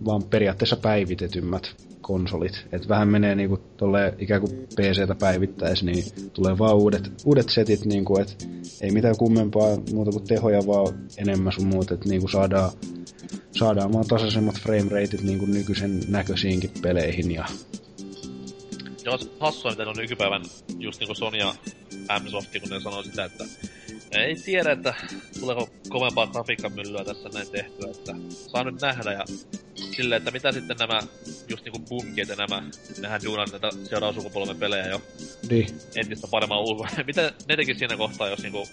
[0.05, 2.65] vaan periaatteessa päivitetymmät konsolit.
[2.71, 7.85] Et vähän menee niinku tolle ikään kuin PCtä päivittäisi, niin tulee vaan uudet, uudet setit,
[7.85, 8.47] niinku, et
[8.81, 12.71] ei mitään kummempaa muuta kuin tehoja, vaan enemmän sun muuta, että niinku saadaan,
[13.59, 17.45] saadaan vaan tasaisemmat frame rateit niinku nykyisen näköisiinkin peleihin ja
[19.05, 20.41] Joo, se hassua, miten on nykypäivän
[20.79, 21.55] just niinku Sony ja
[22.19, 23.45] M-Soft, kun ne sanoo sitä, että
[24.11, 24.93] ei tiedä, että
[25.39, 29.25] tuleeko kovempaa grafiikkamyllyä tässä näin tehtyä, että saa nyt nähdä ja
[29.95, 31.01] silleen, että mitä sitten nämä
[31.49, 32.63] just niinku bunkit ja nämä,
[33.01, 35.01] nehän duunaa näitä seuraavan sukupolven pelejä jo
[35.49, 36.89] di, entistä paremman ulkoa.
[37.07, 38.67] mitä ne tekis siinä kohtaa, jos niinku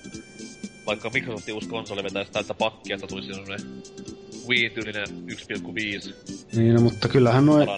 [0.86, 3.60] vaikka Microsoftin uusi konsoli vetäisi täältä pakkia, että tulisi semmonen
[4.48, 6.14] Wii-tyylinen 1,5
[6.56, 7.68] niin, no, mutta kyllähän noin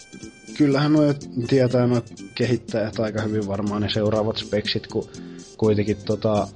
[0.59, 1.15] kyllähän nuo
[1.49, 2.03] tietää nuo
[2.35, 5.09] kehittäjät aika hyvin varmaan ne seuraavat speksit, kun
[5.57, 6.49] kuitenkin tota...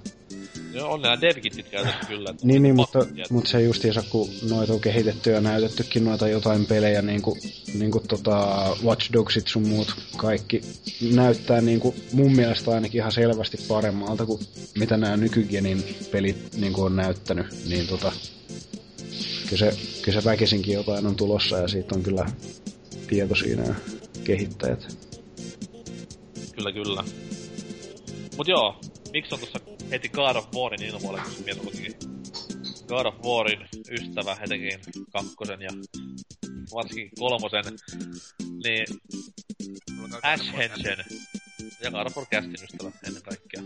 [0.72, 2.30] Joo, on nämä devkitit käytössä kyllä.
[2.30, 2.98] että Niin, niin, mutta,
[3.30, 7.40] mutta se justiinsa, kun noita on kehitetty ja näytettykin noita jotain pelejä, niin kuin,
[7.78, 10.60] niin kuin tota Watch Dogsit sun muut kaikki
[11.14, 14.40] näyttää niin kuin mun mielestä ainakin ihan selvästi paremmalta kuin
[14.78, 18.12] mitä nämä nykygenin pelit niin kuin on näyttänyt, niin tota,
[19.48, 22.26] kyllä se, kyllä se väkisinkin jotain on tulossa ja siitä on kyllä
[23.06, 23.74] tietoisia nämä
[24.24, 24.96] kehittäjät.
[26.54, 27.04] Kyllä, kyllä.
[28.36, 28.80] Mut joo,
[29.12, 29.60] miksi on tuossa
[29.90, 31.94] heti God of Warin ilmoille, mies on kuitenkin
[32.86, 34.80] God of Warin ystävä, etenkin
[35.12, 35.70] kakkosen ja
[36.74, 37.64] varsinkin kolmosen,
[38.64, 38.86] niin
[40.22, 41.04] Ash Henchen
[41.82, 43.62] ja God of War Castin ystävä ennen kaikkea.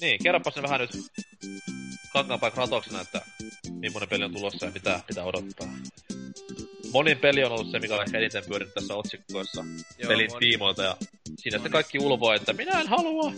[0.00, 0.90] Niin, kerropas ne vähän nyt
[2.16, 3.20] kankaanpäin kratoksena, että
[3.70, 5.68] millainen peli on tulossa ja mitä pitää odottaa.
[6.92, 9.64] Monin peli on ollut se, mikä on ehkä eniten pyörinyt tässä otsikkoissa
[9.98, 10.96] Joo, pelin tiimoilta ja
[11.38, 13.32] siinä sitten kaikki ulvoa, että minä en halua.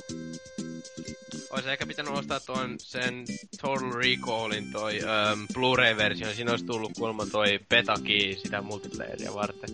[1.51, 3.25] Olisi ehkä pitänyt ostaa tuon sen
[3.61, 6.35] Total Recallin toi um, Blu-ray-versio.
[6.35, 9.71] Siinä olisi tullut kuulemma toi Petaki sitä multiplayeria varten.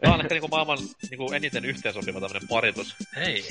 [0.00, 0.78] Tämä on ehkä niinku maailman
[1.10, 2.96] niinku eniten yhteensopiva tämmönen paritus.
[3.16, 3.44] Hei!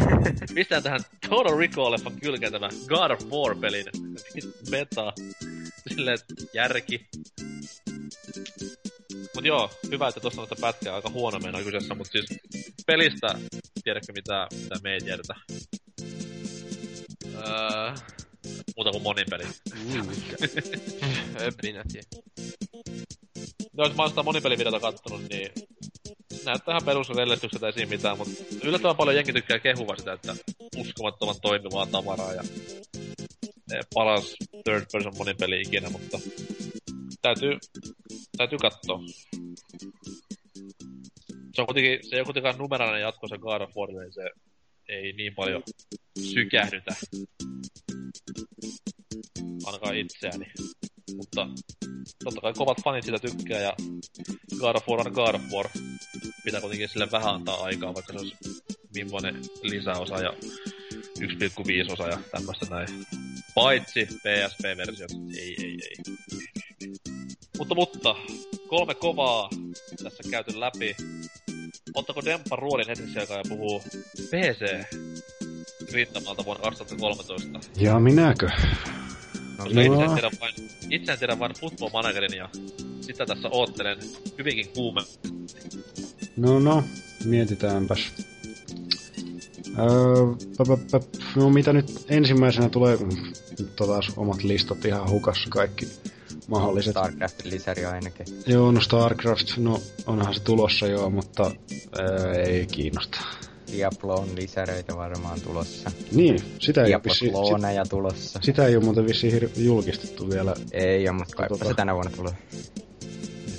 [0.54, 3.86] Pistään tähän Total Recall-leffan kylkeen tämä God of War-pelin
[4.70, 5.12] beta.
[5.88, 6.18] Silleen,
[6.54, 7.06] järki.
[9.34, 12.26] Mut joo, hyvä, että tuossa on pätkää aika huono meno kyseessä, mut siis
[12.86, 13.34] pelistä,
[13.84, 15.34] tiedätkö mitä, mitä me ei tiedetä?
[17.34, 17.94] Öö,
[18.76, 19.44] Muuta kuin monin peli.
[21.46, 22.02] öppinät ja...
[23.72, 25.50] No, jos mä oon sitä monipelivideota kattonut, niin
[26.44, 28.32] näyttää ihan perusrellestykseltä esiin mitään, mutta
[28.64, 30.36] yllättävän paljon jenki tykkää kehua sitä, että
[30.76, 32.42] uskomattoman toimivaa tavaraa ja
[33.94, 36.18] paras third person monipeli ikinä, mutta
[37.22, 37.58] täytyy,
[38.36, 39.00] täytyy katsoa.
[41.54, 44.30] Se on kuitenkin, se ei ole kuitenkaan numeraalinen jatko se God of Warille, niin se
[44.88, 45.62] ei niin paljon
[46.32, 46.94] sykähdytä.
[49.66, 50.46] Ainakaan itseäni.
[51.16, 51.48] Mutta
[52.24, 53.74] totta kai kovat fanit sitä tykkää ja
[54.58, 55.68] God of War on God of War.
[56.44, 58.36] Pitää kuitenkin sille vähän antaa aikaa, vaikka se olisi
[58.94, 60.34] millainen lisäosa ja
[61.20, 62.88] 1,5 osa ja tämmöistä näin.
[63.54, 65.10] Paitsi PSP-versiot.
[65.38, 66.14] Ei, ei, ei.
[67.58, 68.16] Mutta, mutta,
[68.68, 69.50] kolme kovaa
[70.02, 70.96] tässä käyty läpi.
[71.94, 73.82] Ottako Demppa ruolin hetkeksi aikaa ja puhuu
[74.16, 74.84] PC
[75.92, 77.60] rintamalta vuonna 2013?
[77.76, 78.48] Ja minäkö?
[79.58, 80.54] No, itse en tiedä vain,
[80.90, 82.48] itse en tiedä vain Football Managerin ja
[83.00, 83.98] sitä tässä oottelen
[84.38, 85.00] hyvinkin kuume.
[86.36, 86.84] No no,
[87.24, 88.12] mietitäänpäs.
[89.78, 89.86] Öö,
[91.36, 92.98] no mitä nyt ensimmäisenä tulee,
[93.58, 95.86] nyt taas omat listat ihan hukassa kaikki
[96.48, 96.90] mahdolliset.
[96.90, 98.26] Starcraftin lisäri ainakin.
[98.46, 101.50] Joo, no Starcraft, no onhan se tulossa joo, mutta
[101.98, 103.20] öö, ei kiinnosta.
[103.72, 105.90] Diabloon lisäreitä varmaan tulossa.
[106.12, 108.38] Niin, sitä ei, Diablo vissi, sit, tulossa.
[108.42, 111.94] sitä ei ole muuten vissiin hir- julkistettu vielä, Ei oo, mutta kaipa Tota- se tänä
[111.94, 112.32] vuonna tulee.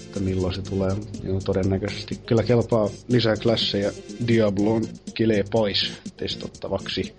[0.06, 0.92] että milloin se tulee.
[1.24, 3.92] Joo, todennäköisesti kyllä kelpaa lisää klasseja
[4.28, 7.16] Diabloon kilee pois testottavaksi.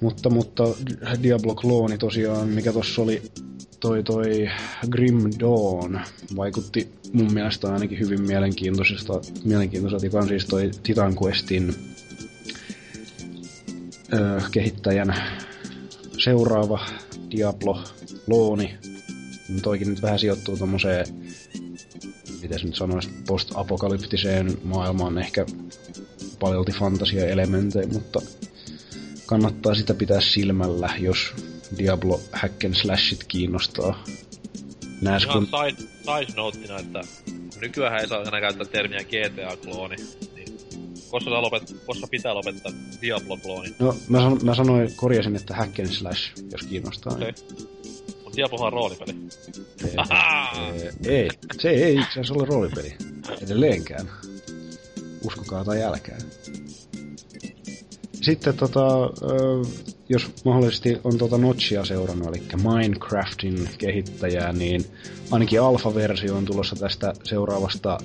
[0.00, 0.64] Mutta, mutta
[1.22, 3.22] Diablo-klooni tosiaan, mikä tossa oli
[3.80, 4.50] toi toi
[4.90, 6.00] Grim Dawn,
[6.36, 9.12] vaikutti mun mielestä ainakin hyvin mielenkiintoisesta,
[9.44, 11.74] mielenkiintoiselta, joka on siis toi Titan Questin
[14.12, 15.14] ö, kehittäjän
[16.18, 16.86] seuraava
[17.30, 18.74] Diablo-klooni.
[19.62, 21.06] Toikin nyt vähän sijoittuu tommoseen,
[22.42, 25.46] miten nyt sanoisi, post-apokalyptiseen maailmaan, ehkä
[26.38, 28.20] paljolti fantasia-elementejä, mutta
[29.26, 31.34] kannattaa sitä pitää silmällä, jos
[31.78, 34.04] Diablo hack and slashit kiinnostaa.
[35.00, 35.46] Nääs Ihan kun...
[35.46, 37.00] side, side noteina, että
[37.60, 39.96] nykyään ei saa enää käyttää termiä GTA-klooni,
[40.34, 40.58] niin
[41.10, 42.72] koska, saa lopet, koska pitää lopettaa
[43.02, 43.74] Diablo-klooni.
[43.78, 47.12] No, mä, san, mä sanoin, korjasin, että hack and slash, jos kiinnostaa.
[47.12, 47.32] Okei.
[48.24, 49.16] Mut Diablohan on roolipeli.
[49.84, 50.72] Ei, Ahaa!
[51.04, 51.28] ei, ei,
[51.58, 52.94] se ei itse asiassa ole roolipeli.
[53.42, 54.10] Edelleenkään.
[55.24, 56.18] Uskokaa tai älkää.
[58.12, 59.62] Sitten tota, ö,
[60.08, 64.84] jos mahdollisesti on tota Notchia seurannut, eli Minecraftin kehittäjää, niin
[65.30, 67.98] ainakin alfa-versio on tulossa tästä seuraavasta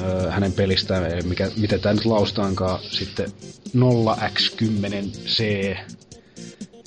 [0.00, 3.32] ö, hänen pelistään, mikä, miten tämä nyt laustaankaan, sitten
[3.76, 5.42] 0x10c.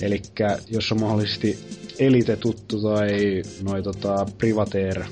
[0.02, 0.22] Eli
[0.68, 1.58] jos on mahdollisesti
[1.98, 5.04] Elite tuttu tai noi tota Privateer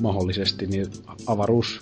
[0.00, 0.86] mahdollisesti, niin
[1.26, 1.80] avaruus,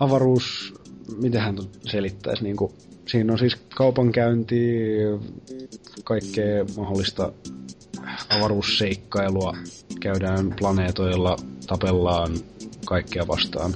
[0.00, 0.74] avaruus,
[1.16, 1.56] mitähän
[1.90, 2.74] selittäisi, niinku,
[3.08, 4.76] siinä on siis kaupankäynti,
[6.04, 7.32] kaikkea mahdollista
[8.30, 9.56] avaruusseikkailua,
[10.00, 11.36] käydään planeetoilla,
[11.66, 12.36] tapellaan
[12.86, 13.74] kaikkea vastaan.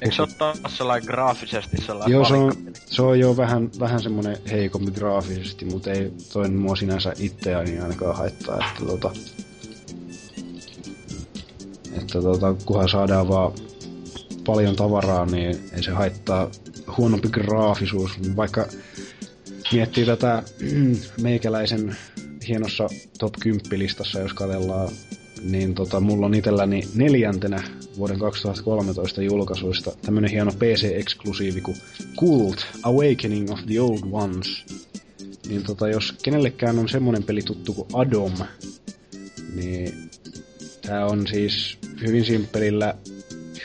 [0.00, 2.52] Eikö se ole taas sellainen graafisesti sellainen Joo, se on,
[2.86, 8.16] se on jo vähän, vähän semmonen heikompi graafisesti, mutta ei toinen mua sinänsä itseäni ainakaan
[8.16, 9.10] haittaa, että tota,
[11.92, 13.52] että tota, kunhan saadaan vaan
[14.46, 16.50] paljon tavaraa, niin ei se haittaa
[16.98, 18.66] huonompi graafisuus, vaikka
[19.72, 20.42] miettii tätä
[21.22, 21.96] meikäläisen
[22.48, 22.86] hienossa
[23.18, 24.88] top 10 listassa, jos katsellaan,
[25.42, 27.62] niin tota, mulla on itselläni neljäntenä
[27.96, 31.76] vuoden 2013 julkaisuista tämmönen hieno PC-eksklusiivi kuin
[32.16, 34.64] Cult Awakening of the Old Ones.
[35.48, 38.32] Niin tota, jos kenellekään on semmonen peli tuttu kuin Adom,
[39.54, 40.10] niin
[40.86, 42.94] tää on siis hyvin simppelillä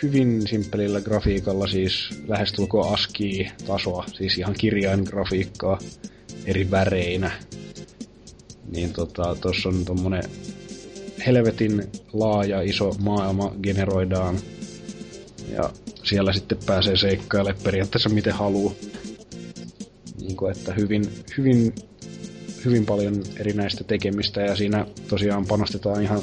[0.03, 5.79] hyvin simppelillä grafiikalla, siis lähestulkoon ASCII-tasoa, siis ihan kirjaingrafiikkaa
[6.45, 7.31] eri väreinä.
[8.71, 10.23] Niin tota, tossa on tommonen
[11.25, 11.83] helvetin
[12.13, 14.39] laaja iso maailma generoidaan.
[15.51, 15.69] Ja
[16.03, 18.77] siellä sitten pääsee seikkailemaan periaatteessa miten haluu.
[18.81, 21.75] Niin niinku, että hyvin, hyvin,
[22.65, 26.21] hyvin paljon erinäistä tekemistä ja siinä tosiaan panostetaan ihan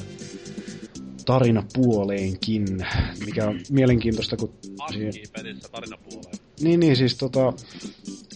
[1.25, 2.87] tarinapuoleenkin,
[3.27, 4.53] mikä on mielenkiintoista, kun...
[4.81, 6.39] Aski pelissä tarinapuoleen.
[6.61, 7.53] Niin, niin, siis tota,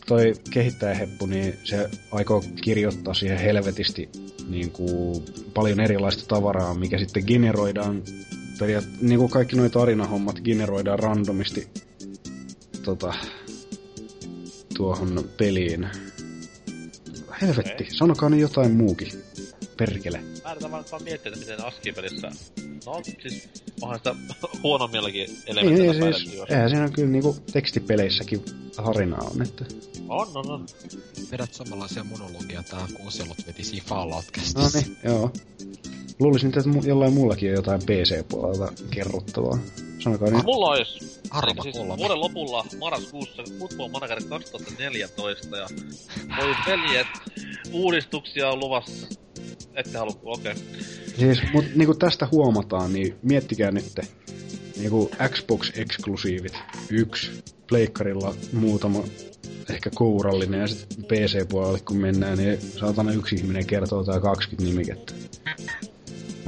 [0.07, 4.09] toi kehittäjäheppu, niin se aikoo kirjoittaa siihen helvetisti
[4.49, 5.25] niin kuin,
[5.55, 8.03] paljon erilaista tavaraa, mikä sitten generoidaan,
[8.59, 11.69] periaat, niin kuin kaikki nuo tarinahommat generoidaan randomisti
[12.85, 13.15] tota,
[14.77, 15.89] tuohon peliin.
[17.43, 17.91] Helvetti, Okei.
[17.91, 19.28] sanokaa nyt jotain muukin.
[19.79, 20.21] Perkele.
[20.45, 22.31] Mä yritän vaan, vaan miettiä, että miten Aski-pelissä...
[22.87, 23.49] No, siis
[23.81, 24.15] onhan sitä
[24.63, 26.51] huonommillakin elementeillä niin siis, jos.
[26.51, 28.45] eihän siinä kyllä niinku tekstipeleissäkin
[28.77, 29.65] tarinaa on, että...
[30.09, 30.67] On, on, on.
[31.33, 34.25] Vedät samanlaisia monologia tää, kun Oselot veti siinä fallout
[34.55, 35.33] No niin, joo.
[36.21, 39.59] Luulisin, että mu- jollain muullakin on jotain PC-puolelta kerrottavaa.
[39.99, 40.45] Sanokaa nyt.
[40.45, 41.97] Mulla ois Arma siis kolme.
[41.97, 45.67] vuoden lopulla marraskuussa Football Manager 2014 ja
[46.37, 47.07] voi veljet,
[47.73, 49.07] uudistuksia on luvassa.
[49.75, 50.53] Ette halua, okei.
[50.53, 50.65] Okay.
[51.19, 54.01] Siis, mut niinku tästä huomataan, niin miettikää nyt.
[54.79, 56.59] Niinku Xbox-eksklusiivit.
[56.91, 57.31] Yksi.
[57.69, 59.05] Pleikkarilla muutama
[59.71, 65.15] ehkä kourallinen ja sitten PC-puolelle kun mennään, niin saatana yksi ihminen kertoo tää 20 nimikettä.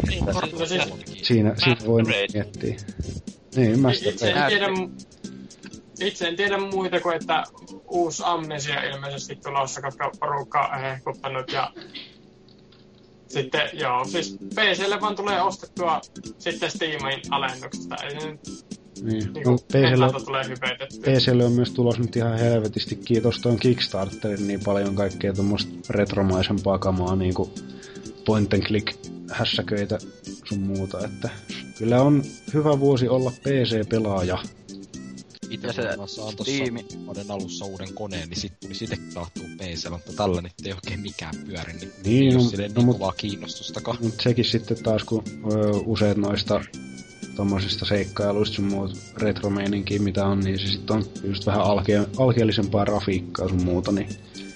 [0.08, 0.24] Niin,
[0.68, 1.54] siis- Siinä,
[1.86, 2.76] voi miettiä.
[3.56, 4.66] Niin, Master Itse en, tiedä,
[6.00, 7.44] itse en tiedä muita kuin, että
[7.88, 11.72] uusi Amnesia ilmeisesti tulossa, koska porukka on hehkuttanut ja
[13.28, 16.00] sitten joo, siis PClle vaan tulee ostettua
[16.38, 17.96] sitten Steamin alennuksesta.
[18.04, 18.40] Ei se nyt
[19.02, 19.32] Niin.
[19.32, 20.42] niinku No, PClle, tulee.
[21.02, 22.96] PClle on myös tulos nyt ihan helvetisti.
[22.96, 27.50] Kiitos tuon Kickstarterin niin paljon kaikkea tuommoista retromaisempaa kamaa, niinku
[28.24, 28.96] point and click
[29.30, 29.98] hässäköitä
[30.48, 31.30] sun muuta, että
[31.78, 32.22] kyllä on
[32.54, 34.38] hyvä vuosi olla PC-pelaaja.
[35.50, 40.42] Itse se Steam- vuoden alussa uuden koneen, niin sit tuli sitäkin tahtuu PC, mutta tällä
[40.42, 43.98] nyt ei oikein mikään pyöri, niin, Niin, ei no, oo silleen no, niin kovaa kiinnostustakaan.
[44.02, 45.22] Mutta sekin sitten taas, kun
[45.52, 46.64] ö, useat noista
[47.36, 52.84] tommosista seikkailuista sun muut retromeininkiä, mitä on, niin se sitten on just vähän alke- alkeellisempaa
[52.84, 54.49] grafiikkaa sun muuta, niin No.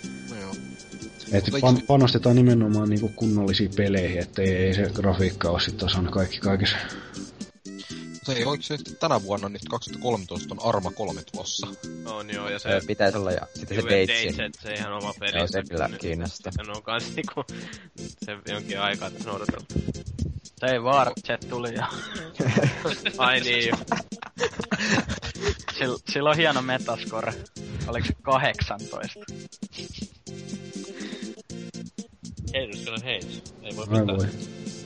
[1.35, 6.41] Et pan- panostetaan nimenomaan niinku kunnollisiin peleihin, ettei ei se grafiikka ole sitten tasan kaikki
[6.41, 6.77] kaikessa.
[8.27, 11.67] Mutta ei oikein se tänä vuonna nyt 2013 on Arma 3 tulossa.
[12.05, 12.81] On joo, ja se...
[12.81, 14.37] Se pitäisi olla, ja sitten se Deitsi.
[14.63, 15.39] Se ihan oma peli.
[15.39, 16.53] Joo, se kyllä kiinnostaa.
[16.53, 17.45] Se on kans niinku...
[17.99, 19.75] Se jonkin aikaa tässä odoteltu.
[20.61, 21.87] Se ei Warjet tuli ja
[23.19, 23.77] Ai niin, jo.
[25.79, 27.35] sillä, sillä on hieno metascore.
[27.87, 29.21] Oliko se 18?
[32.55, 33.43] Heiduskelen heis.
[33.63, 34.07] Ei voi mitään.
[34.07, 34.27] voi.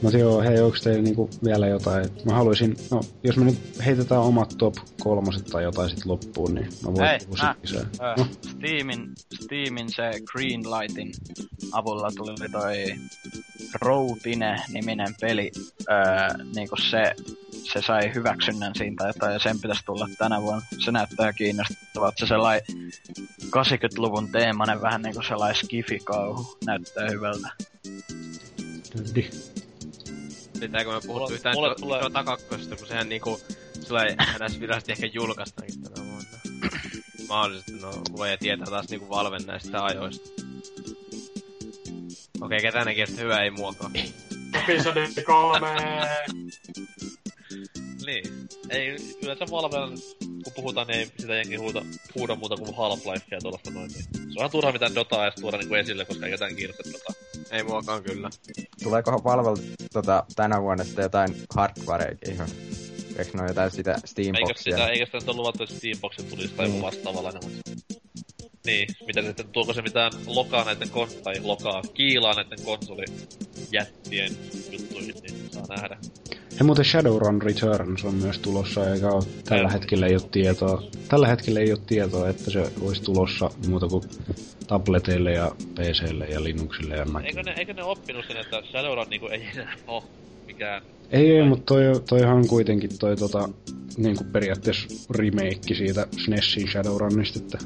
[0.02, 2.06] Mutta joo, hei, onko teillä niinku vielä jotain?
[2.24, 6.68] Mä haluaisin, no, jos me nyt heitetään omat top kolmoset tai jotain sit loppuun, niin
[6.84, 7.90] mä voin Hei, puhua mä- sit lisää.
[8.00, 9.12] Ö, No, Steamin,
[9.44, 11.12] Steamin se Greenlightin
[11.72, 12.84] avulla tuli toi
[13.80, 15.50] Routine-niminen peli.
[15.90, 17.14] Öö, niinku se,
[17.72, 20.62] se sai hyväksynnän siitä tai jotain, ja sen pitäisi tulla tänä vuonna.
[20.84, 22.16] Se näyttää kiinnostavalta.
[22.20, 22.62] Se sellainen
[23.44, 26.56] 80-luvun teemainen, vähän niinku sellainen skifikauhu.
[26.66, 27.48] Näyttää hyvältä.
[29.14, 29.30] Di.
[30.60, 32.46] Pitääkö me Mulle- puhuttu yhtään mulle mulle, tulee- Dota 2,
[32.78, 33.40] kun sehän niinku...
[33.86, 34.60] Sulla ei ns.
[34.60, 36.38] virallisesti ehkä julkaistaankin tänä vuonna.
[37.28, 40.30] Mahdollisesti, no voi tietää taas niinku Valven näistä ajoista.
[42.40, 43.90] Okei, ketään ne kestä hyvä ei muokaa.
[44.54, 45.68] Episodi kolme.
[48.08, 48.24] Niin.
[48.70, 49.98] Ei yleensä Valven,
[50.44, 51.82] kun puhutaan, niin ei sitä jengi huuda,
[52.14, 53.90] huuda muuta kuin Half-Lifea ja tuollaista noin.
[53.92, 54.04] Niin.
[54.12, 57.14] Se on ihan turha mitään Dotaa edes tuoda niinku esille, koska ei ketään kiinnosta Dotaa.
[57.50, 58.30] Ei muokaan kyllä.
[58.82, 59.62] Tuleekohan Valvelta
[59.92, 62.48] tota, tänä vuonna sitten jotain hardwareakin ihan?
[63.18, 64.76] Eikö ne ole jotain sitä Eikö Steamboxia?
[64.76, 66.82] sitä, eikö sitä nyt ole luvattu, että Steamboxit tulisi tai joku Niin.
[66.82, 67.32] vastaavalla
[68.68, 74.32] Niin, mitä sitten, tuoko se mitään lokaa näiden kon, tai lokaa, kiilaa näiden konsolijättien
[74.70, 75.98] juttuihin, niin saa nähdä.
[76.58, 80.82] Ja muuten Shadowrun Returns on myös tulossa, eikä ole, tällä hetkellä ei ole tietoa.
[81.08, 84.04] Tällä hetkellä ei ole tietoa, että se olisi tulossa muuta kuin
[84.66, 87.28] tableteille ja PClle ja Linuxille ja Macille.
[87.28, 90.04] Eikö ne, eikö ne oppinut sen, että Shadowrun niinku ei enää oo
[90.46, 90.82] mikään...
[91.10, 93.48] Ei, ei, mutta toi, toihan on kuitenkin toi tota,
[93.96, 97.58] niin kuin periaatteessa remake siitä SNESin Shadowrunista, että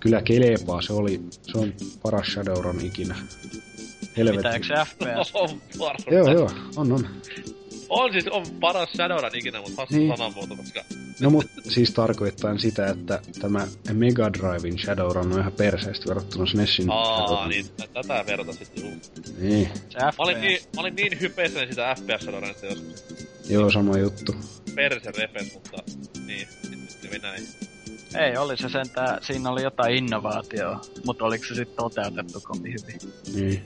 [0.00, 1.20] kyllä kelepaa, se oli,
[1.52, 1.72] se on
[2.02, 3.16] paras Shadowrun ikinä.
[4.16, 4.36] Helvetti.
[4.36, 5.30] Pitääkö se FPS?
[5.42, 5.48] on
[5.78, 6.04] varma.
[6.10, 7.08] Joo, joo, on, on.
[7.88, 10.16] On siis, on paras Shadowrun ikinä, mutta hassu Niin.
[10.16, 10.84] sanamuoto, koska...
[11.20, 16.90] No mut siis tarkoittaa sitä, että tämä Mega Driven Shadowrun on ihan perseestä verrattuna SNESin
[16.90, 17.48] Aa, Shadowrun.
[17.48, 18.94] niin tä- tätä verrata sitten juu.
[19.40, 20.42] Niin, Se Mä olin, FPS.
[20.46, 23.04] niin, mä olin niin hypeissäni sitä FPS Shadowrunista joskus.
[23.48, 24.34] joo sama juttu.
[24.74, 25.82] Perse repes, mutta
[26.26, 26.48] niin,
[26.88, 27.42] sitten näin.
[28.18, 33.00] Ei, oli se sentään, siinä oli jotain innovaatioa, mutta oliko se sitten toteutettu kovin hyvin?
[33.34, 33.64] Niin.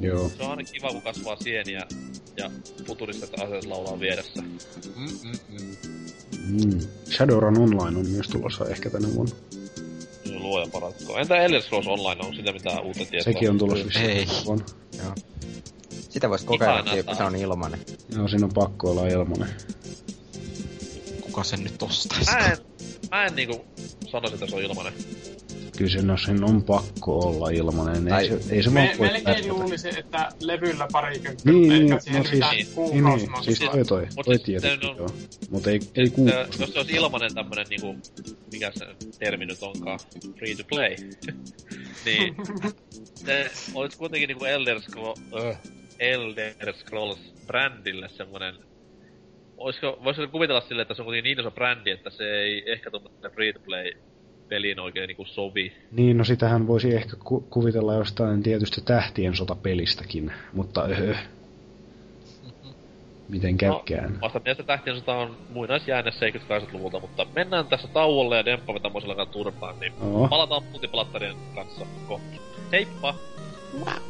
[0.00, 0.28] Joo.
[0.28, 1.86] Se on aina kiva, kun kasvaa sieniä
[2.36, 2.50] ja
[2.86, 4.42] futuristit aseet laulaa vieressä.
[4.96, 5.76] Mm-mm-mm.
[6.48, 6.80] Mm.
[7.10, 9.36] Shadowrun Online on myös tulossa ehkä tänä vuonna.
[10.24, 11.20] Niin Luoja paratkoon.
[11.20, 13.32] Entä Elder Scrolls Online, onko sitä mitään uutta tietoa?
[13.32, 14.26] Sekin on tulossa vissiin Ei.
[14.44, 14.64] vuonna.
[15.90, 17.80] Sitä voisi kokeilla, kun se on ilmanen.
[18.16, 19.48] Joo, siinä on pakko olla ilmanen.
[21.36, 22.30] Kuka sen nyt ostaisi?
[22.32, 22.56] Mä en,
[23.10, 23.66] mä en niinku
[24.06, 24.92] sanoisi, että se on ilmanen.
[25.78, 27.96] Kyllä sen, no, sen on pakko olla ilmanen.
[28.08, 32.00] Ei Tai- se, ei se Me, voi melkein luulisin, että levyllä parikymmentä, Niin, eikä niin,
[32.02, 35.08] siihen no siis, niin, niin, siis toi toi, Mut toi siis tietysti on- joo.
[35.50, 36.62] Mut ei, ei Ö, kuukausi.
[36.62, 37.96] jos se olisi ilmanen tämmönen niinku,
[38.52, 38.86] mikä se
[39.18, 39.98] termi nyt onkaan,
[40.38, 40.96] free to play,
[42.06, 42.36] niin
[43.14, 45.56] se olisi kuitenkin niinku Elder, Scrolls, uh,
[45.98, 48.54] Elder Scrolls brändille semmonen
[49.56, 52.90] Olisiko, voisiko kuvitella sille, että se on kuitenkin niin iso brändi, että se ei ehkä
[52.90, 53.92] tuommoinen free to play
[54.48, 55.72] peliin oikein niinku sovi.
[55.92, 61.14] Niin, no sitähän voisi ehkä ku- kuvitella jostain tietystä tähtien sotapelistäkin, mutta öö.
[63.28, 64.20] Miten käykään?
[64.20, 69.80] Vasta mielestä tähtien sota on muinaisjäänne 70-80-luvulta, mutta mennään tässä tauolle ja demppaamme tämmöisellä turpaan,
[69.80, 70.28] niin Joo.
[70.28, 72.36] palataan multiplattarien kanssa kohta.
[72.72, 73.14] Heippa!
[73.86, 74.02] Yeah!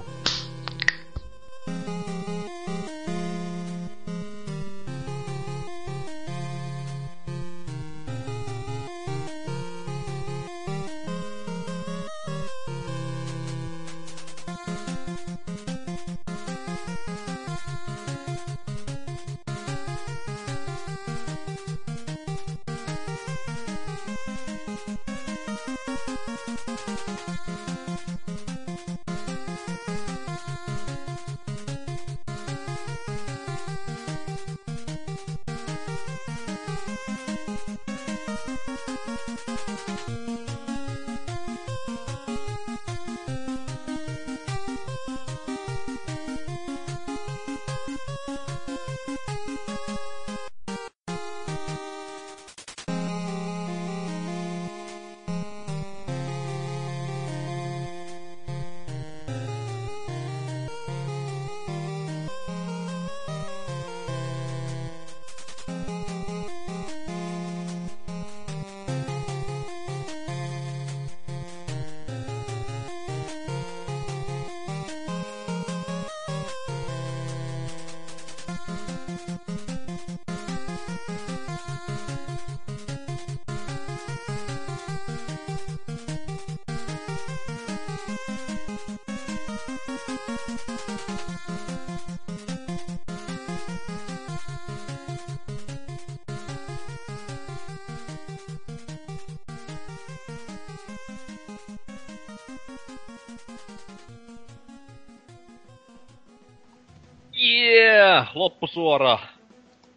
[108.77, 109.19] Loppusuora.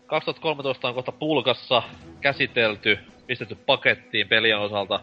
[0.07, 1.83] 2013 on kohta pulkassa
[2.21, 4.99] käsitelty, pistetty pakettiin pelien osalta.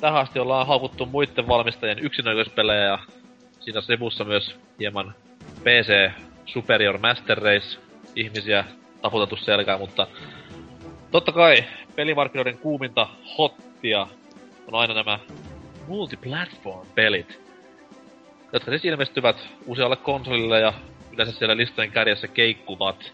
[0.00, 2.98] Tähän asti ollaan haukuttu muiden valmistajien yksinäköispelejä ja
[3.60, 5.14] siinä sivussa myös hieman
[5.64, 6.10] PC
[6.44, 7.78] Superior Master Race
[8.16, 8.64] ihmisiä
[9.02, 10.06] taputettu selkään, mutta
[11.10, 11.64] totta kai
[11.96, 13.08] pelimarkkinoiden kuuminta
[13.38, 14.06] hottia
[14.66, 15.18] on aina nämä
[15.88, 17.40] multiplatform-pelit,
[18.52, 20.72] jotka siis ilmestyvät usealle konsolille ja
[21.16, 23.12] yleensä siellä listojen kärjessä keikkuvat.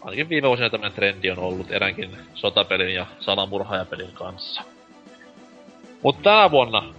[0.00, 4.62] Ainakin viime vuosina tämmöinen trendi on ollut eränkin sotapelin ja salamurhaajapelin kanssa.
[6.02, 6.94] Mutta tänä vuonna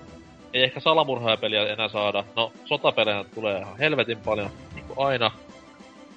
[0.53, 2.23] ei ehkä salamurhaajapeliä enää saada.
[2.35, 5.31] No, sotapelejä tulee ihan helvetin paljon, niin kuin aina.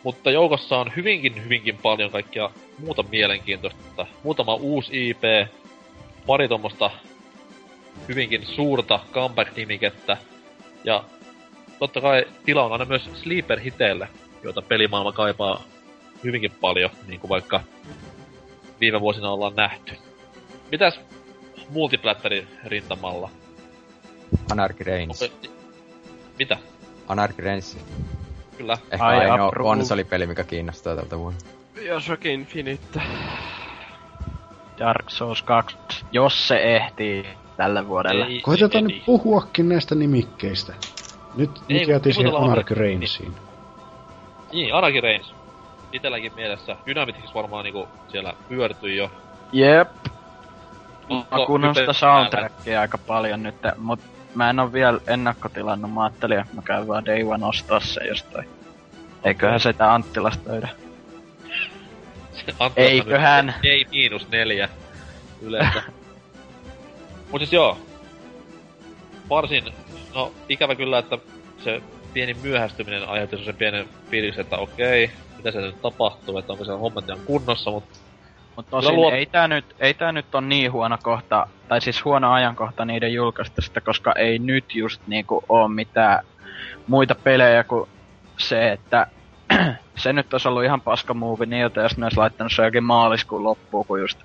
[0.02, 4.06] Mutta joukossa on hyvinkin, hyvinkin paljon kaikkia muuta mielenkiintoista.
[4.22, 5.22] Muutama uusi IP,
[6.26, 6.90] pari tuommoista
[8.08, 10.16] hyvinkin suurta comeback-nimikettä.
[10.84, 11.04] Ja
[11.78, 14.08] totta kai tila on aina myös sleeper-hiteille,
[14.42, 15.62] joita pelimaailma kaipaa
[16.24, 17.60] hyvinkin paljon, niin kuin vaikka
[18.80, 19.92] viime vuosina ollaan nähty.
[20.70, 21.00] Mitäs
[21.68, 23.30] multiplatterin rintamalla?
[24.52, 25.22] Anarchy Reigns.
[25.22, 25.34] Onko-
[26.38, 26.56] Mitä?
[27.08, 27.78] Anarchy Reigns.
[28.56, 28.78] Kyllä.
[28.90, 31.38] Ehkä Ai, ainoa konsolipeli, mikä kiinnostaa tältä vuonna.
[31.74, 33.00] Bioshock Infinite.
[34.78, 35.76] Dark Souls 2,
[36.12, 37.26] jos se ehtii
[37.56, 38.26] tälle vuodelle.
[38.26, 40.74] Ei, Koitetaan ei, nyt puhuakin näistä nimikkeistä.
[41.38, 42.74] Nyt, Ei, nyt jäätiin siihen Anarchy.
[42.74, 43.34] Reignsiin.
[44.52, 45.34] Niin, Anarchy Reigns.
[45.92, 46.76] Itelläkin mielessä.
[46.86, 49.10] Dynamitix varmaan niinku siellä pyörtyi jo.
[49.52, 49.88] Jep,
[51.10, 54.00] mä kuunnellut hype sitä soundtrackia aika paljon nyt, mut
[54.34, 55.92] mä en oo vielä ennakkotilannut.
[55.92, 58.48] Mä ajattelin, että mä käyn vaan Day One ostaa se jostain.
[59.24, 60.68] Eiköhän sitä Anttilasta löydä.
[62.76, 63.54] Eiköhän.
[63.62, 64.68] Ei miinus neljä
[65.42, 65.82] yleensä.
[67.30, 67.78] Mut siis joo.
[69.30, 69.64] Varsin,
[70.14, 71.18] no ikävä kyllä, että
[71.64, 71.82] se
[72.12, 76.72] pieni myöhästyminen aiheutti sen pienen fiiliksen, että okei, mitä se nyt tapahtuu, että onko se
[76.72, 77.98] hommat ihan kunnossa, mutta
[78.56, 82.04] Mut tosin luot- ei tää nyt, ei tää nyt on niin huono kohta, tai siis
[82.04, 86.24] huono ajankohta niiden julkaisesta, koska ei nyt just niinku oo mitään
[86.86, 87.90] muita pelejä kuin
[88.38, 89.06] se, että
[90.02, 93.44] se nyt olisi ollut ihan paska muuvi niiltä, jos ne olisi laittanut se jokin maaliskuun
[93.44, 94.18] loppuun, kun just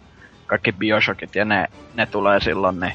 [0.46, 2.94] kaikki Bioshockit ja ne, ne tulee silloin, niin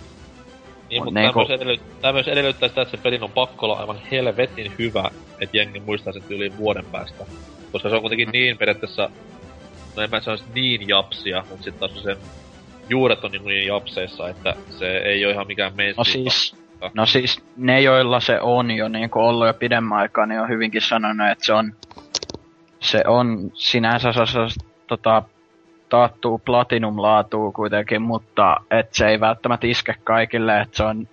[0.90, 3.32] Niin, Mut mutta niinku- tämä, myös edellyt, tämä myös edellyttää sitä, että se pelin on
[3.32, 5.10] pakko olla aivan helvetin hyvä,
[5.40, 7.24] että jengi muistaa sen yli vuoden päästä.
[7.72, 9.10] Koska se on kuitenkin niin periaatteessa,
[9.96, 12.16] no en mä sanoisi niin japsia, mutta sitten taas sen
[12.88, 16.04] juuret on niin, niin japseissa, että se ei ole ihan mikään no mainstream.
[16.04, 16.56] siis,
[16.94, 20.80] no siis ne, joilla se on jo niin ollut jo pidemmän aikaa, niin on hyvinkin
[20.80, 21.72] sanonut, että se on,
[22.80, 25.22] se on sinänsä sellaista tota,
[25.88, 31.08] taattuu platinum-laatuu kuitenkin, mutta et se ei välttämättä iske kaikille, että se on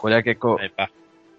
[0.00, 0.88] kuitenkin, kun Eipä.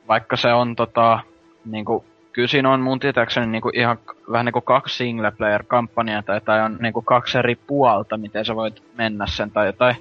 [0.08, 1.20] vaikka se on tota,
[1.66, 6.22] niinku, kyllä siinä on mun tietääkseni niinku ihan k- vähän niinku kaksi single player kampanjaa
[6.22, 9.96] tai, tai on niinku kaksi eri puolta, miten sä voit mennä sen tai jotain,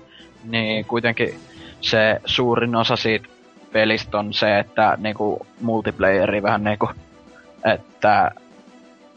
[0.44, 1.34] niin kuitenkin
[1.80, 3.28] se suurin osa siitä
[3.72, 6.90] pelistä on se, että niinku multiplayeri vähän niinku,
[7.64, 8.30] että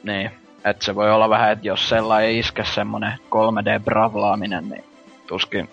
[0.03, 0.31] niin,
[0.65, 4.83] että se voi olla vähän, että jos sellainen ei iske semmonen 3D-bravlaaminen, niin
[5.27, 5.69] tuskin,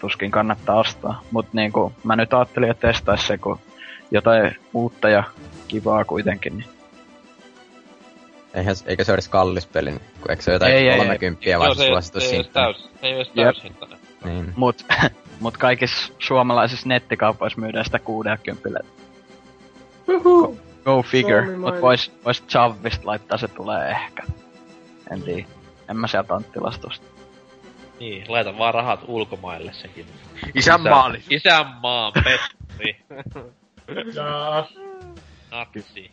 [0.00, 1.22] tuskin kannattaa ostaa.
[1.30, 3.58] Mut niinku, mä nyt ajattelin, että testais se, kun
[4.10, 5.24] jotain uutta ja
[5.68, 6.58] kivaa kuitenkin.
[6.58, 6.68] Niin.
[8.54, 10.88] Eihän, eikä se ole edes kallis peli, niin kun eikö se ole jotain Ei, ei,
[10.88, 10.98] ei.
[10.98, 13.28] 30 Joo, vaan se, ei- suositus se ei täys, se ei Jep.
[13.34, 13.98] täyshintainen.
[14.24, 14.52] Niin.
[14.56, 14.84] Mut,
[15.40, 18.80] mut kaikissa suomalaisissa nettikaupoissa myydään sitä 60.
[20.08, 20.58] Huhu.
[20.84, 21.56] Go figure.
[21.56, 24.22] Mut vois, vois Chavvista laittaa, se tulee ehkä.
[25.10, 25.48] En tiedä.
[25.90, 27.06] En mä sieltä Anttilastosta.
[28.00, 30.06] Niin, laita vaan rahat ulkomaille sekin.
[30.54, 31.32] Isänmaallisuus.
[31.32, 32.96] Isänmaan Petri.
[34.14, 34.66] Ja
[35.50, 36.10] Natsi.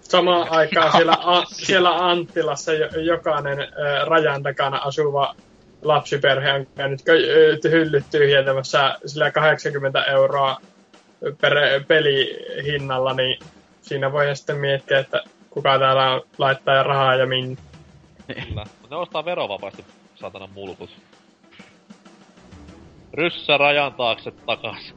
[0.00, 5.34] samaan aikaan siellä, a, siellä Anttilassa jo, jokainen ä, rajan takana asuva
[5.82, 10.56] lapsiperhe on käynyt ö, hyllyt tyhjentämässä sillä 80 euroa
[11.40, 11.54] per
[11.88, 13.38] pelihinnalla, niin
[13.82, 17.56] siinä voi sitten miettiä, että kuka täällä laittaa rahaa ja minne.
[18.48, 18.64] Kyllä.
[18.90, 19.84] Ne ostaa verovapaasti
[20.14, 20.90] saatana mulkut.
[23.14, 24.94] Ryssä rajan taakse takas.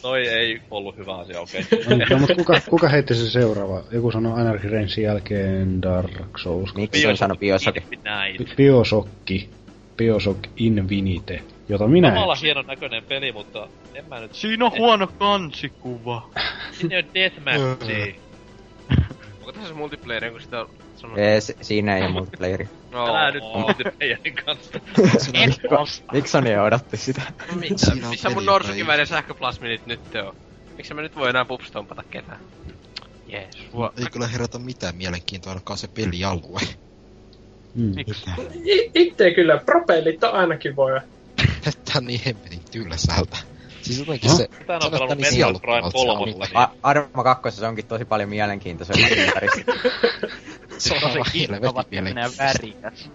[0.03, 1.65] Toi ei ollut hyvä asia, okei.
[1.73, 2.07] Okay.
[2.11, 3.83] No, mutta kuka, kuka heitti se seuraava?
[3.91, 6.75] Joku sanoi Anarchy Rainsin jälkeen Dark Souls.
[6.75, 7.79] Miksi on sanonut Bioshock?
[8.05, 8.37] Näin.
[8.37, 9.49] Bi- Biosokki.
[9.97, 11.43] Bioshock Infinite.
[11.73, 12.41] Jota minä Samalla en.
[12.41, 14.35] hienon näköinen peli, mutta en mä nyt...
[14.35, 16.31] Siinä on huono kansikuva.
[16.73, 18.21] Sinne on deathmatchi.
[19.39, 21.19] Onko tässä multiplayer, kun sitä on sanonut?
[21.19, 22.69] Ei, siinä ei ole multiplayeri.
[22.91, 24.81] No, Älä nyt multiplayerin kanssa.
[26.13, 27.23] Miksi Sony odotti sitä?
[27.61, 27.87] Mitä?
[27.87, 30.37] Siinä on Missä mun norsukiväinen sähköplasminit nyt on?
[30.77, 32.41] Miksi mä nyt voi enää pupstompata ketään?
[33.27, 33.57] Jees.
[33.99, 36.61] Ei kyllä herätä mitään mielenkiintoa ainakaan se pelialue.
[37.75, 37.93] Mm.
[38.95, 41.01] Itse kyllä propellit on ainakin voi.
[41.65, 43.37] Tää on niin hemmetin tylsältä.
[43.83, 44.39] Siis jotenkin Huh?
[44.39, 44.49] se...
[44.67, 46.47] Tää on se pelannut niin Metroid sieluttomalta Prime se kolmosella, anime.
[46.47, 49.73] niin A- Arma 2 onkin tosi paljon mielenkiintoisempaa ympäristö.
[50.79, 53.11] Se on Tosi innovatiivinen ja värikäs.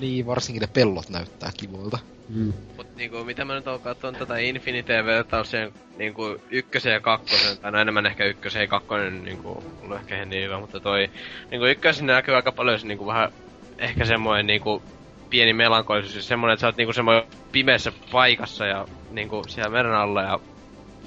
[0.00, 1.98] Niin, varsinkin ne pellot näyttää kivoilta.
[2.28, 2.52] Mm.
[2.76, 7.72] Mut niinku, mitä mä nyt oon katsonut tätä Infiniteen vertaukseen niinku ykkösen ja kakkosen, tai
[7.72, 11.10] no enemmän ehkä ykkösen ja kakkonen niinku, ollut ehkä ihan niin hyvä, mutta toi
[11.50, 13.32] niinku ykkösen näkyy aika paljon se niinku vähän
[13.78, 14.82] ehkä semmoinen niinku
[15.32, 19.94] pieni melankolisuus ja semmoinen, että sä oot niinku semmoinen pimeässä paikassa ja niinku siellä meren
[19.94, 20.40] alla ja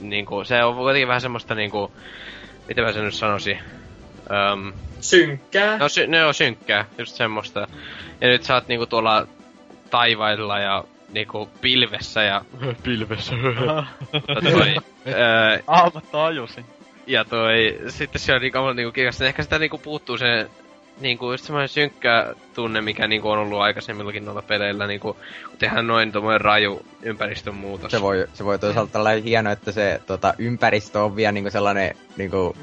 [0.01, 1.91] niinku se on kuitenkin vähän semmoista niinku,
[2.67, 3.59] miten mä sen nyt sanoisin,
[4.53, 5.77] Öm, Synkkää.
[5.77, 7.67] No, sy- ne on synkkää, just semmoista.
[8.21, 9.27] Ja nyt sä oot niinku tuolla
[9.89, 12.41] taivailla ja niinku pilvessä ja...
[12.83, 13.33] pilvessä.
[13.35, 14.75] Mutta toi,
[15.15, 16.65] ää, Ah, mä tajusin.
[17.07, 19.25] ja toi, sitten se on niinku, niinku kirkasta.
[19.25, 20.49] Ehkä sitä niinku puuttuu se
[20.99, 25.17] niinku just semmoinen synkkä tunne, mikä niinku on ollut aikaisemmillakin noilla peleillä, niinku,
[25.49, 27.91] kun tehdään noin tommoinen raju ympäristön muutos.
[27.91, 31.95] Se voi, se voi toisaalta olla hieno, että se tota, ympäristö on vielä niinku sellainen
[32.17, 32.55] niinku,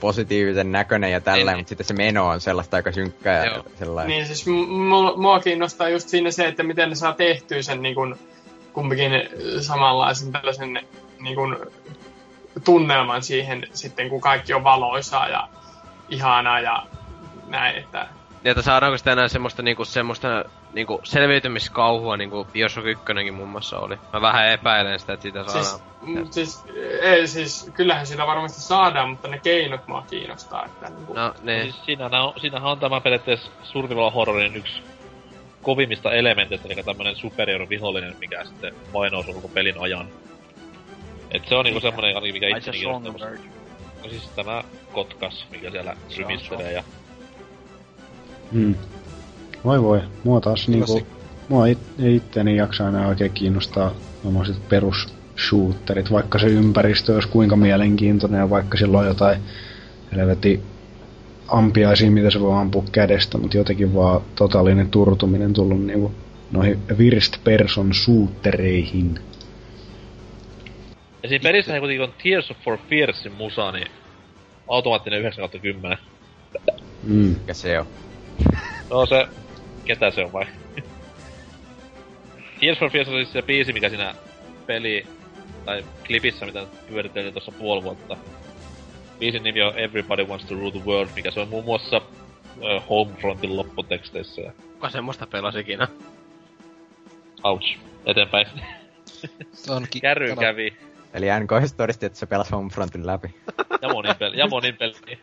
[0.00, 1.58] positiivisen näköinen ja tällä, Niin.
[1.58, 4.10] mutta sitten se meno on sellaista aika synkkää ja sellainen.
[4.10, 7.94] Niin siis mua, mua kiinnostaa just siinä se, että miten ne saa tehtyä sen niin
[7.94, 8.14] kuin,
[8.72, 9.12] kumpikin
[9.60, 10.80] samanlaisen tällaisen
[11.20, 11.56] niin kuin,
[12.64, 15.48] tunnelman siihen sitten, kun kaikki on valoisaa ja
[16.08, 16.86] ihanaa ja
[17.50, 18.08] näin, että
[18.44, 23.78] Ja että saadaanko sitä enää semmoista niinku semmoista niinku selviytymiskauhua niinku Bioshock 1 muun muassa
[23.78, 23.98] oli.
[24.12, 25.64] Mä vähän epäilen sitä, että siitä saadaan.
[25.64, 26.64] Siis, mm, siis,
[27.00, 30.64] ei, siis, kyllähän sitä varmasti saadaan, mutta ne keinot mua kiinnostaa.
[30.64, 31.62] Että, niin kuin, No niin.
[31.62, 34.82] Siis siinähän on, siinähän on tämä periaatteessa survival horrorin yksi
[35.62, 40.08] kovimmista elementeistä, eli tämmönen superior vihollinen, mikä sitten vainoo sun koko pelin ajan.
[41.30, 43.30] Et se on niinku semmonen, ainakin mikä Ai se itseni kiinnostaa.
[44.02, 44.62] No siis tämä
[44.92, 46.84] kotkas, mikä siellä rymistelee ja...
[48.52, 48.74] Hmm.
[49.64, 51.06] Voi voi, mua taas Kyllä niinku...
[51.48, 55.14] Mua it, ei itteni jaksa enää oikein kiinnostaa tommoset perus
[55.48, 59.40] shooterit, vaikka se ympäristö olisi kuinka mielenkiintoinen ja vaikka sillä on jotain
[60.12, 60.62] helvetin
[61.48, 66.12] ampiaisia, mitä se voi ampua kädestä, mutta jotenkin vaan totaalinen turtuminen tullut niinku
[66.50, 69.18] noihin first person shootereihin.
[71.22, 73.88] Ja siinä pelissä kuitenkin on Tears of for Fearsin musa, niin
[74.68, 75.98] automaattinen 9 kautta 10.
[77.02, 77.14] Mm.
[77.14, 77.86] Mikä se on?
[78.90, 79.26] No se...
[79.84, 80.46] Ketä se on vai?
[82.60, 84.14] Tears for Fears on siis se biisi, mikä siinä
[84.66, 85.06] peli...
[85.64, 88.16] Tai klipissä, mitä pyöriteltiin tuossa puoli vuotta.
[89.18, 92.88] Biisin nimi on Everybody Wants to Rule the World, mikä se on muun muassa äh,
[92.88, 94.40] Homefrontin lopputeksteissä.
[94.42, 95.88] Ja Kuka semmoista pelasi ikinä?
[97.44, 97.76] ouch.
[98.06, 98.46] Eteenpäin.
[99.52, 100.76] Se Kärry tänä- kävi.
[101.14, 103.34] Eli NK todisti, että se pelasi Homefrontin läpi.
[103.82, 104.38] Ja monin peli.
[104.38, 104.94] Ja monin peli.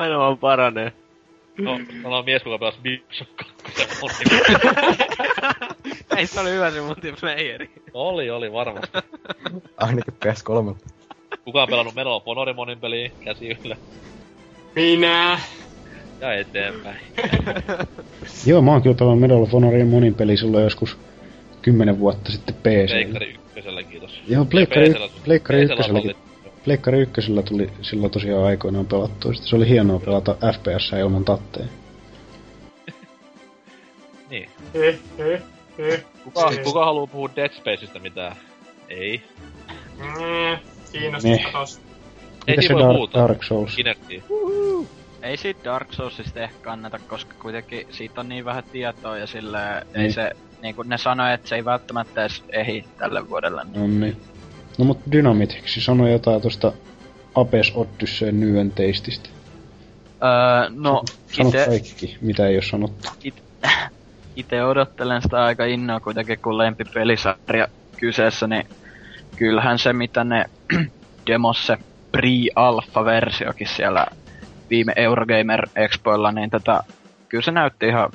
[0.00, 0.92] Aina vaan paranee.
[1.58, 4.16] No, me on mies, kuka pelasi Bioshock 2 ja monin
[4.46, 4.96] peli.
[6.16, 7.70] Ei se oli hyvä se multiplayeri.
[7.94, 8.98] Oli, oli varmasti.
[9.76, 10.74] Ainakin PS3.
[11.44, 13.12] Kuka on pelannut Medal of Honorin monin peliin?
[13.24, 13.76] Käsi yllä.
[14.74, 15.40] Minä!
[16.20, 16.96] Ja eteenpäin.
[18.46, 20.96] Joo, mä oon kyllä pelannut Medal of Honorin monin peli silloin joskus
[21.62, 22.88] kymmenen vuotta sitten PC.
[22.90, 24.20] Pleikkari ykkösellä, kiitos.
[24.28, 25.58] Joo, Pleikkari, PC:llä Pleikkari
[25.92, 26.16] oli-
[26.64, 29.32] Pleikkari ykkösellä tuli silloin tosiaan aikoinaan pelattua.
[29.32, 31.66] Sitten se oli hienoa pelata FPS ilman tatteja.
[34.30, 34.50] Niin.
[34.74, 35.42] Eh, eh,
[35.78, 36.04] eh.
[36.24, 38.36] Kuka, kuka haluaa puhua Dead Spaceista mitään?
[38.88, 39.22] Ei.
[39.98, 40.58] Mm,
[40.92, 41.46] kiinnostaa Niin.
[41.52, 41.82] tosta.
[42.46, 43.18] Ei se siinä voi Dark, puhuta.
[43.18, 43.76] Dark Souls?
[45.22, 49.78] Ei siitä Dark Soulsista ehkä kannata, koska kuitenkin siitä on niin vähän tietoa ja sillä
[49.94, 50.12] ei Niin.
[50.12, 50.30] se,
[50.62, 53.64] niin kuin ne sanoi, että se ei välttämättä edes ehi tälle vuodelle.
[53.64, 53.80] Niin.
[54.00, 54.16] No niin.
[54.80, 56.72] No mut Dynamitiksi sanoi jotain tosta
[57.34, 59.28] Apes Odysseen Nyen Teististä.
[60.22, 63.08] Öö, no, Sano ite, kaikki, mitä ei ole sanottu.
[64.36, 68.66] ite odottelen sitä aika innoa kuitenkin, kun lempipelisarja kyseessä, niin
[69.36, 70.44] kyllähän se, mitä ne
[71.26, 71.76] demos se
[72.12, 74.06] pre-alpha-versiokin siellä
[74.70, 76.80] viime Eurogamer Expoilla, niin tätä,
[77.28, 78.10] kyllä se näytti ihan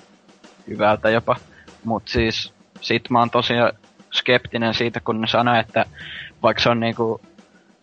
[0.68, 1.36] hyvältä jopa.
[1.84, 3.74] Mut siis sit mä oon tosiaan
[4.14, 5.86] skeptinen siitä, kun ne sanoi, että
[6.44, 7.22] vaikka se on niinku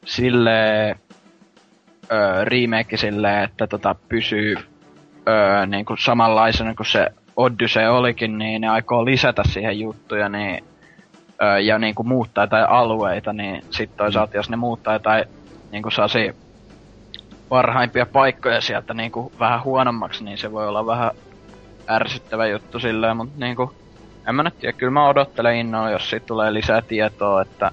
[0.05, 0.97] silleen
[2.13, 4.57] öö, remake silleen, että tota pysyy
[5.29, 7.07] öö, niinku samanlaisena kuin se
[7.37, 10.65] Odyssey olikin, niin ne aikoo lisätä siihen juttuja, niin
[11.43, 15.25] öö, ja niinku muuttaa jotain alueita, niin sit toisaalta jos ne muuttaa jotain
[15.71, 16.35] niinku saasi
[17.49, 21.11] parhaimpia paikkoja sieltä niinku vähän huonommaksi, niin se voi olla vähän
[21.91, 23.75] ärsyttävä juttu silleen, mutta niinku,
[24.29, 27.73] en mä nyt tiedä, kyllä mä odottelen innoa, jos siitä tulee lisää tietoa, että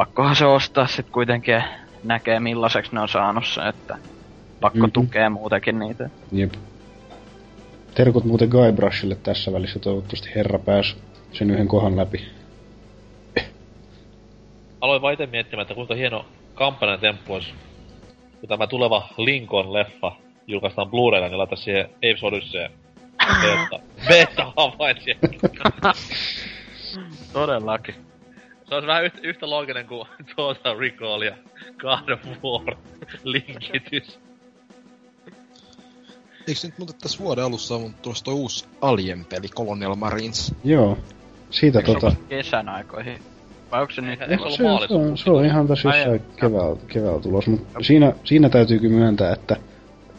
[0.00, 1.62] pakkohan se ostaa sit kuitenkin
[2.04, 3.96] näkee millaiseksi ne on saanut se, että
[4.60, 4.84] pakko Mhm.
[4.84, 4.92] mm-hmm.
[4.92, 6.10] tukea muutenkin niitä.
[6.32, 6.52] Jep.
[7.94, 10.96] Terkut muuten Guybrushille tässä välissä, toivottavasti herra pääsi
[11.32, 12.24] sen yhden kohan läpi.
[14.80, 16.24] Aloin vaan itse miettimään, että kuinka hieno
[16.54, 17.54] kampanjan temppu olisi,
[18.40, 20.12] kun tämä tuleva Lincoln-leffa
[20.46, 22.68] julkaistaan Blu-raylla, niin laita siihen Apes Odyssey
[23.42, 25.16] beta, beta havaitsija.
[27.32, 28.09] Todellakin.
[28.70, 31.34] Se olisi vähän yhtä, yhtä looginen kuin Total Recall ja
[31.78, 32.76] God of War
[33.24, 34.18] linkitys.
[36.48, 40.54] Eikö nyt muuten tässä vuoden alussa on tulossa toi uusi Alien-peli, Colonial Marines?
[40.64, 40.98] Joo.
[41.50, 42.10] Siitä Eikö tota...
[42.10, 43.18] se kesän aikoihin?
[43.70, 44.20] Vai onko se nyt?
[44.20, 45.24] Eikö ollut Se, se, on, maaliskuussa?
[45.24, 46.18] se on ihan tosissaan joo.
[46.36, 49.56] keväällä, keväällä tulos, mutta siinä, siinä täytyy kyllä myöntää, että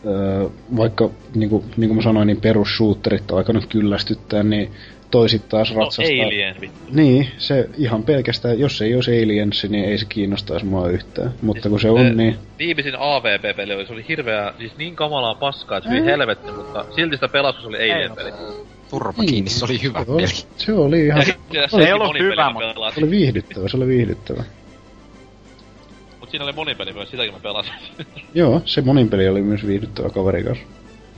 [0.06, 4.72] öö, vaikka niinku, niinku mä sanoin, niin perusshooterit on alkanut kyllästyttää, niin
[5.12, 6.26] toisit taas No ratsastaa.
[6.26, 6.80] Alien, vittu.
[6.92, 11.34] Niin, se ihan pelkästään, jos ei olisi Aliens, niin ei se kiinnostaisi mua yhtään.
[11.42, 15.36] Mutta kun se Se- on, niin Viimeisin AVP-peli oli, se oli hirveä, siis niin kamalaa
[15.36, 17.28] paskaa, että se oli helvetti, mutta silti sitä
[17.62, 18.32] se oli Alien-peli.
[18.90, 20.34] Turpa kiinni, se oli hyvä se oli, peli.
[20.58, 23.04] se oli ihan, Ja se Se ei se ollut monipeli, hyvä, mutta- pelasin.
[23.04, 24.44] oli viihdyttävä, se oli viihdyttävä.
[26.20, 27.74] Mut siinä oli monipeli myös, sitäkin mä pelasin.
[28.34, 30.64] Joo, se monin peli oli myös viihdyttävä kaveri kanssa.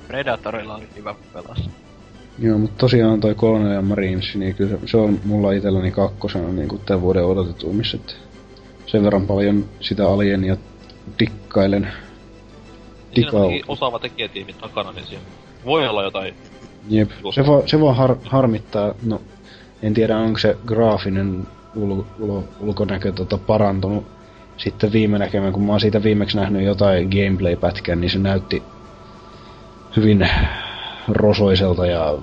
[0.08, 1.70] Predatorilla oli hyvä pelas.
[2.40, 6.68] Joo, mutta tosiaan toi Colonial Marines, niin kyllä se, se on mulla itselläni kakkosena niin
[6.68, 8.14] kuin tämän vuoden odotetuimmissa, että
[8.86, 10.58] sen verran paljon sitä alienia
[11.20, 11.88] dikkailen.
[13.14, 13.48] Siinä Dikau.
[13.48, 15.24] on osaava tekijätiimi takana, niin siinä
[15.66, 16.34] voi olla jotain
[16.90, 17.10] Jep.
[17.34, 19.22] Se, va, se vaan har, harmittaa, no
[19.82, 24.06] en tiedä onko se graafinen ul, ul, ulkonäkö tota, parantunut
[24.58, 28.64] sitten viime näkemään, kun mä oon siitä viimeksi nähnyt jotain gameplay-pätkää, niin se näytti
[29.96, 30.30] hyvin
[31.08, 32.18] rosoiselta ja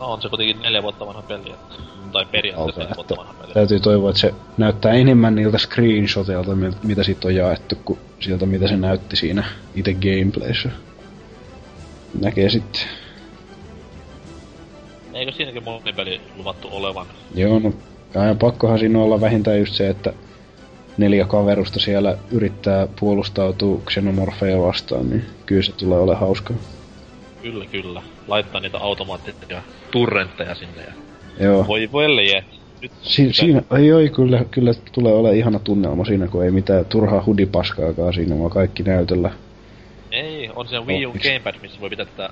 [0.00, 1.74] No on se kuitenkin neljä vuotta vanha peli, että,
[2.12, 3.52] tai periaatteessa neljä vuotta vanha peli.
[3.52, 6.50] täytyy toivoa, että se näyttää enemmän niiltä screenshoteilta,
[6.82, 9.44] mitä siitä on jaettu, kuin sieltä, mitä se näytti siinä
[9.74, 10.70] itse gameplayssä.
[12.20, 12.82] Näkee sitten.
[15.14, 17.06] Eikö siinäkin monipeli luvattu olevan?
[17.34, 17.72] Joo, no
[18.14, 20.12] aina pakkohan siinä olla vähintään just se, että
[20.96, 26.56] neljä kaverusta siellä yrittää puolustautua xenomorfeja vastaan, niin kyllä se tulee ole hauskaa.
[27.44, 28.02] Kyllä, kyllä.
[28.28, 30.92] Laittaa niitä automaattisia turrentteja sinne ja...
[31.44, 31.66] Joo.
[31.66, 32.44] Voi veljet.
[32.82, 36.84] Nyt Si- siinä, ai oi, kyllä, kyllä tulee ole ihana tunnelma siinä, kun ei mitään
[36.84, 39.30] turhaa hudipaskaakaan siinä, vaan kaikki näytöllä.
[40.10, 41.16] Ei, on se Wii U Oh?
[41.22, 42.30] Gamepad, missä voi pitää tätä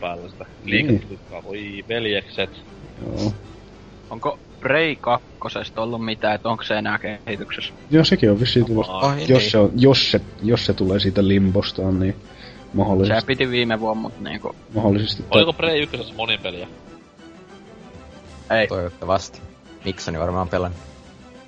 [0.00, 0.46] päällä sitä.
[0.64, 0.88] Niin.
[0.88, 2.50] Liiketukkaa, voi veljekset.
[3.06, 3.32] Joo.
[4.10, 5.26] Onko Prey 2
[5.76, 7.72] ollut mitään, että onko se enää kehityksessä?
[7.90, 8.92] Joo, sekin on vissiin tulossa.
[8.92, 9.28] Ai, niin.
[9.28, 12.14] Jos se, on, jos, se, jos se tulee siitä limbostaan, niin
[12.72, 16.68] Se mahdollisesti, piti viime vuonna, mutta niinku, mahdollisesti Oliko Prey 1 monipeliä?
[18.50, 18.66] ei.
[18.66, 19.40] Toivottavasti.
[19.84, 20.80] Niksoni varmaan pelannut.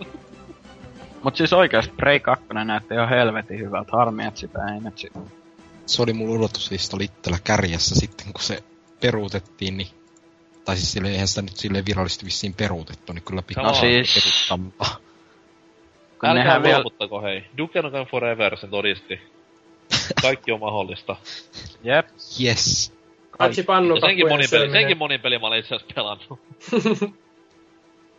[1.23, 3.93] Mut siis oikeesti Prey 2 näytti ihan helvetin hyvältä.
[3.93, 5.13] Harmi, että sitä ei nyt sit...
[5.87, 8.65] Se oli mun odotuslistalla itsellä kärjessä sitten, kun se
[9.01, 9.89] peruutettiin, niin...
[10.65, 14.15] Tai siis sille, eihän sitä nyt silleen virallisesti vissiin peruutettu, niin kyllä pitää No siis-
[14.15, 15.03] peruuttamaan.
[16.21, 16.85] Kun Älkää vielä...
[17.23, 17.45] hei.
[17.59, 19.21] Duke Nukem Forever sen todisti.
[20.23, 21.17] Kaikki on mahdollista.
[21.85, 22.07] Jep.
[22.43, 22.93] Yes.
[23.39, 24.73] Paitsi Ja senkin monipeli, syöminen.
[24.73, 26.41] senkin monipeli mä olin itse asiassa pelannut.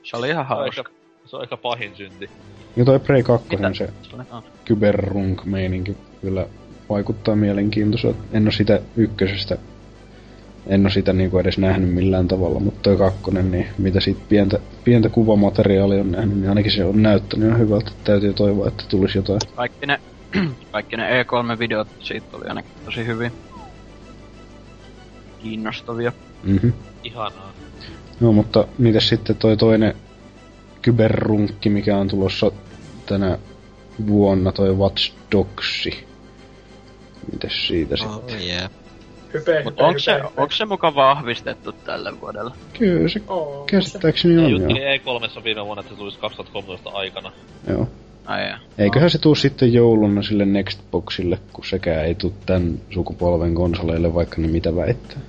[0.03, 0.81] Se oli ihan Se on hauska.
[0.81, 0.91] ehkä,
[1.25, 2.29] se on ehkä pahin synti.
[2.75, 3.73] Ja toi Prey 2, Mitä?
[3.73, 3.89] se
[4.31, 4.43] ah.
[4.65, 6.47] kyberrunk-meininki kyllä
[6.89, 8.19] vaikuttaa mielenkiintoiselta.
[8.33, 9.57] En oo sitä ykkösestä,
[10.67, 14.59] en oo sitä niinku edes nähnyt millään tavalla, mutta toi kakkonen, niin mitä siitä pientä,
[14.83, 17.91] pientä kuvamateriaalia on nähnyt, niin ainakin se on näyttänyt ihan hyvältä.
[18.03, 19.39] Täytyy toivoa, että tulisi jotain.
[19.55, 19.99] Kaikki ne,
[20.71, 23.31] kaikki ne E3-videot siitä oli ainakin tosi hyvin.
[25.43, 26.11] Kiinnostavia.
[26.43, 26.69] Mhm.
[27.03, 27.53] Ihanaa.
[28.19, 29.93] No, mutta mitäs sitten toi toinen
[30.81, 32.51] kyberrunkki, mikä on tulossa
[33.05, 33.37] tänä
[34.07, 36.07] vuonna, toi Watch Dogsi.
[37.31, 38.15] Mitäs siitä sitten?
[38.35, 38.69] Oh, yeah.
[39.33, 40.41] Hype, Mut hype, onko se, hype, hype.
[40.41, 42.51] onko se muka vahvistettu tälle vuodelle?
[42.79, 44.69] Kyllä se Oo, käsittääkseni Ja on, joo.
[45.39, 47.31] E3 viime vuonna, että se tulisi 2013 aikana.
[47.69, 47.87] joo.
[48.25, 48.59] Ai jaa.
[48.77, 54.41] Eiköhän se tuu sitten jouluna sille Nextboxille, kun sekään ei tuu tän sukupolven konsoleille, vaikka
[54.41, 55.19] ne mitä väittää.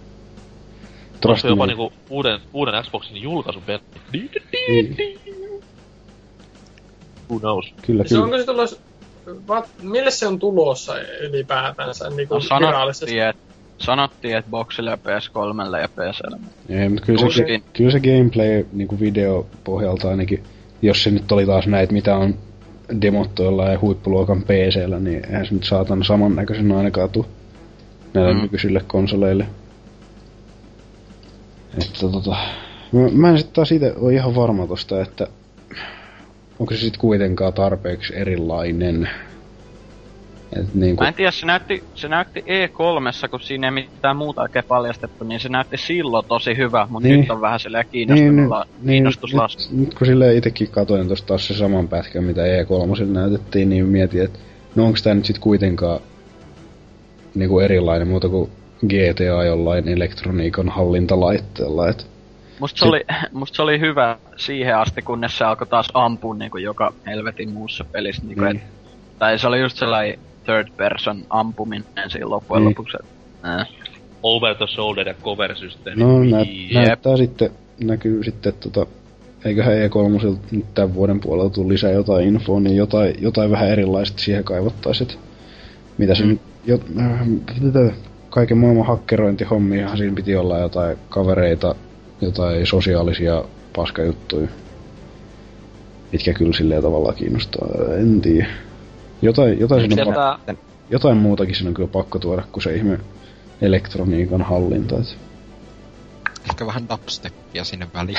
[1.24, 3.80] Onko se jopa Trust niinku uuden, uuden Xboxin julkaisupeli?
[4.12, 4.96] Niin,
[7.30, 7.74] Who knows?
[7.86, 8.24] Kyllä, Se kyllä.
[8.24, 8.76] onko se tulossa...
[9.48, 13.42] Va, mille se on tulossa ylipäätänsä niin No, sanottiin, että
[13.78, 16.36] sanottiin, että boxille ja PS3 ja PClle.
[16.68, 20.44] Ei, mutta kyllä se, kyllä se gameplay niin video pohjalta ainakin,
[20.82, 22.34] jos se nyt oli taas näitä, mitä on
[23.02, 27.26] demottu jollain huippuluokan PCllä, niin eihän se nyt saatana samannäköisen ainakaan tuu
[28.14, 28.38] näille Mm.
[28.38, 28.42] mm.
[28.42, 29.46] nykyisille konsoleille.
[31.78, 32.36] Että tota,
[32.92, 35.26] mä, mä en sitten taas itse ole ihan varma tosta, että
[36.58, 39.08] onko se sitten kuitenkaan tarpeeksi erilainen.
[40.60, 44.42] Et niin Mä en tiedä, se näytti, se näytti E3, kun siinä ei mitään muuta
[44.42, 47.20] oikein paljastettu, niin se näytti silloin tosi hyvä, mutta Niin.
[47.20, 48.50] nyt on vähän silleen kiinnostunut, Niin,
[48.82, 49.62] niin, kiinnostus nyt, lasku.
[49.76, 54.24] nyt kun silleen itekin katoin tosta taas se saman pätkän, mitä E3 näytettiin, niin mietin,
[54.24, 54.38] että
[54.74, 56.00] no onko tää nyt sit kuitenkaan
[57.34, 58.50] niinku erilainen muuta kuin
[58.86, 62.06] GTA jollain elektroniikan hallintalaitteella, et
[62.60, 66.50] Musta se, oli, musta se oli hyvä siihen asti, kunnes se alkoi taas ampua niin
[66.50, 68.22] kuin joka helvetin muussa pelissä.
[68.26, 68.56] Niin kuin, Niin.
[68.56, 68.62] et,
[69.18, 72.68] tai se oli just sellainen third person ampuminen siinä loppujen Niin.
[72.70, 72.96] lopuksi.
[73.48, 73.68] Äh.
[74.22, 76.02] Over the shoulder ja cover systeemi.
[76.02, 76.86] no nä- Jep.
[76.86, 77.50] näyttää sitten,
[77.84, 78.86] näkyy sitten tota,
[79.44, 84.18] eiköhän E3 nyt tämän vuoden puolella tule lisää jotain infoa, niin jotain, jotain vähän erilaista
[84.22, 85.20] siihen kaivottaisiin, että
[85.98, 86.28] mitä se Mm.
[86.28, 87.26] nyt, jo, äh,
[87.60, 87.78] mitä,
[88.30, 91.74] kaiken maailman hakkerointihommiahan siinä piti olla jotain kavereita,
[92.20, 93.44] jotain sosiaalisia
[93.76, 94.48] paskajuttuja,
[96.12, 97.68] mitkä kyllä silleen tavallaan kiinnostaa,
[97.98, 98.46] en tiedä.
[99.22, 100.38] Jotain, jotain, pakko, Sieltä,
[100.90, 102.98] jotain muutakin siinä on kyllä pakko tuoda kuin se ihme
[103.60, 104.96] elektroniikan hallinta.
[104.98, 105.18] Et
[106.50, 108.18] Ehkä vähän dubsteppia sinne väliin.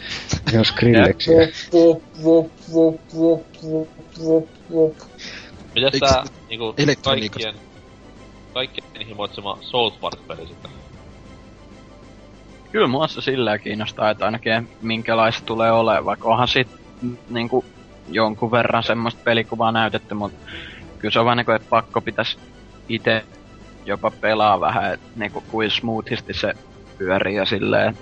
[0.52, 1.38] ihan Skrillexia.
[5.74, 7.54] Mitäs tää niinku kaikkien,
[8.54, 10.70] kaikkien himoitsema South Park-peli sitten?
[12.72, 16.68] Kyllä mua se sillä kiinnostaa, että ainakin minkälaista tulee olemaan, vaikka onhan sit
[17.30, 17.64] niinku
[18.08, 20.38] jonkun verran semmoista pelikuvaa näytetty, mutta
[20.98, 22.38] kyllä se on vaan niinku, että pakko pitäisi
[22.88, 23.24] itse
[23.84, 26.54] jopa pelaa vähän, et niinku kuin smoothisti se
[26.98, 27.98] pyörii ja silleen.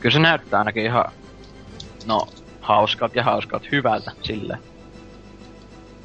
[0.00, 1.04] Kyllä se näyttää ainakin ihan,
[2.06, 2.26] no,
[2.60, 4.58] hauskalta ja hauskalta, hyvältä silleen.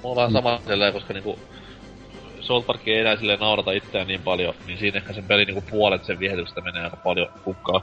[0.04, 1.40] Mulla on vähän sama silleen, koska niinku
[2.40, 5.64] South Park ei enää silleen naurata itseään niin paljon, niin siinä ehkä sen pelin niinku
[5.70, 7.82] puolet sen viehätyksestä menee aika paljon hukkaan.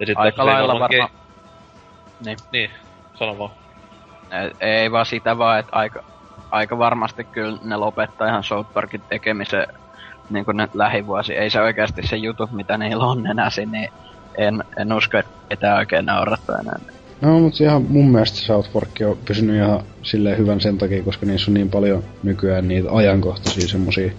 [0.00, 1.10] Ja sit Aika lailla varmaan.
[1.10, 1.26] Ge-
[2.24, 2.38] Niin.
[2.52, 2.70] niin,
[3.18, 3.65] sano vaan.
[4.30, 6.04] Et Ei vaan sitä vaan, että aika,
[6.50, 9.66] aika varmasti kyllä ne lopettaa ihan South Parkin tekemisen
[10.30, 11.34] niin kuin nyt lähivuosi.
[11.36, 13.90] Ei se oikeasti se juttu, mitä niillä on enää niin
[14.38, 16.78] en, en usko, että ketään oikein naurattaa enää.
[17.20, 21.26] No, mutta ihan mun mielestä South Park on pysynyt ihan silleen hyvän sen takia, koska
[21.26, 24.12] niissä on niin paljon nykyään niitä ajankohtaisia semmosia.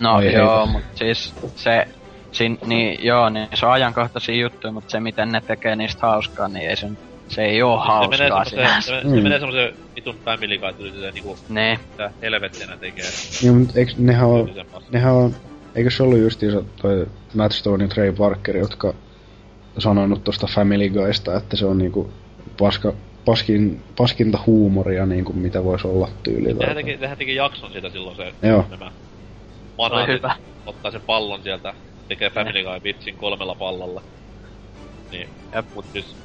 [0.00, 0.38] No Aiheita.
[0.38, 1.88] joo, mutta siis se,
[2.32, 6.48] sin, niin, joo, niin se on ajankohtaisia juttuja, mutta se miten ne tekee niistä hauskaa,
[6.48, 6.90] niin ei se,
[7.28, 8.86] se ei oo Se menee hauskaa semmoseen, sinänsä.
[8.86, 9.22] se, se Mm.
[9.22, 13.04] menee semmoseen vitun family guy tyyliseen niinku, Niin, mitä helvettiä ne tekee.
[13.42, 14.82] Niin, mutta eikö, nehän on, paskan.
[14.92, 15.34] nehän on,
[15.74, 18.94] eikö se ollut justiinsa toi Matt Stone ja Trey Parker, jotka
[19.78, 22.10] sanonut tosta Family Guysta, että se on niinku
[22.58, 22.92] paska,
[23.24, 26.54] paskin, paskinta huumoria niinku mitä voisi olla tyyli.
[26.54, 28.64] Nehän teki, nehän teki jakson siitä silloin se, Joo.
[28.70, 28.90] nämä
[29.78, 30.34] manaatit hyvä.
[30.66, 31.74] ottaa sen pallon sieltä,
[32.08, 34.02] tekee Family Guy vitsin kolmella pallolla.
[35.10, 35.66] Niin, Jep.
[35.74, 36.16] mut siis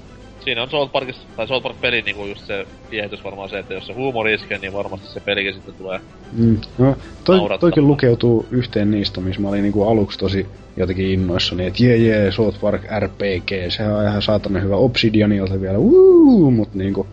[0.44, 3.88] siinä on South Parkissa, tai South Park-peli niinku just se viehätys varmaan se, että jos
[3.88, 6.00] se huumori iskee, niin varmasti se pelikin sitten tulee.
[6.32, 10.48] Mm, no, toi, toikin lukeutuu yhteen niistä, missä mä olin niinku aluksi tosi
[10.78, 15.78] jotenkin innoissani, että jee jee, South Park RPG, sehän on ihan saatana hyvä Obsidianilta vielä,
[15.78, 17.08] wuu, mut niinku,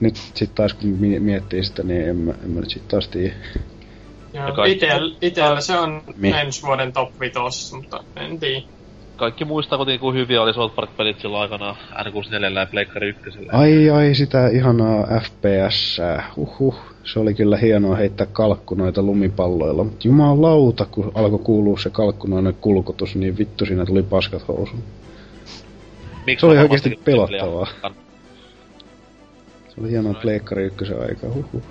[0.00, 3.08] nyt sit taas kun mi- miettii sitä, niin en mä, en mä nyt sit taas
[3.08, 3.34] tiedä.
[4.32, 6.30] Ja Joo, kaikki- itel, itellä se on Mi?
[6.30, 8.62] ensi vuoden top 5, mutta en tiedä.
[9.16, 13.30] Kaikki muistaa kuitenkin, kuin hyviä oli South Park-pelit silloin aikana N64 ja Pleikkari 1.
[13.52, 16.00] Ai ai, sitä ihanaa FPS,
[16.36, 16.74] huhhuh.
[17.04, 23.16] Se oli kyllä hienoa heittää kalkkunoita lumipalloilla, mutta jumalauta, kun alkoi kuulua se kalkkunoinen kulkutus,
[23.16, 24.82] niin vittu siinä tuli paskat housuun.
[26.26, 27.66] Miksi Se oli varmastikin pelottavaa.
[29.68, 31.62] Se oli hienoa Pleikkari ykkösen aikaa, huhhuh.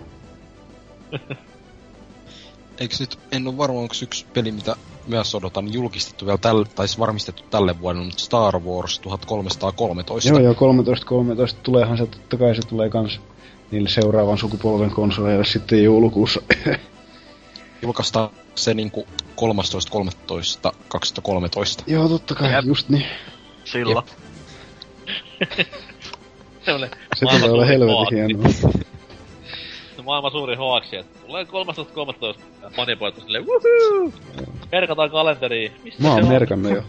[2.80, 4.76] Eikö nyt, en ole varma, onko yksi peli, mitä
[5.08, 10.30] myös odotan julkistettu vielä tälle, tai siis varmistettu tälle vuodelle, mutta Star Wars 1313.
[10.30, 13.20] Joo, joo, 13, 13 tuleehan se, totta kai se tulee kans
[13.72, 16.42] niille seuraavan sukupolven konsoleille sitten joulukuussa.
[17.82, 19.36] Julkaistaan se niinku 13.13.2013.
[21.88, 22.66] joo, totta kai, Jep.
[22.66, 23.06] just niin.
[23.66, 24.06] silloin.
[26.66, 28.44] Se oli Se maailman tulee olla helvetin hienoa.
[30.06, 31.50] Maailman suuri hoaksi, että tulee 13.13.
[32.78, 34.14] Manipoitu silleen, wuhuu!
[34.74, 35.72] Merkataan kalenteriin.
[35.84, 36.30] Mistä Mä se oon on?
[36.30, 36.84] merkannut jo.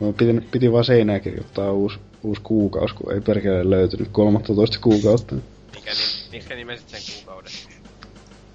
[0.00, 5.34] Mä piti, piti vaan seinää kirjoittaa uusi, uusi kuukausi, kun ei perkele löytynyt 13 kuukautta.
[5.74, 7.52] Mikä, ni, minkä nimesit sen kuukauden?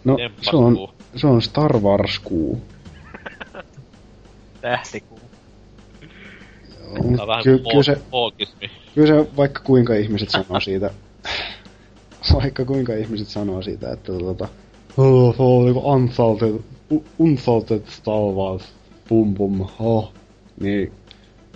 [0.03, 0.51] No, Temppaskuu.
[0.51, 2.61] se on, se on Star Wars kuu.
[4.61, 5.19] Tähtikuu.
[7.17, 7.97] Joo, vähän ky- kyllä, se,
[8.95, 10.89] kyllä se, vaikka kuinka ihmiset sanoo siitä,
[12.33, 14.47] vaikka kuinka ihmiset sanoo siitä, että tota,
[14.97, 16.55] oh, se on niinku unsalted,
[17.19, 18.73] unsalted Star Wars,
[19.07, 20.13] pum pum, oh.
[20.59, 20.91] Niin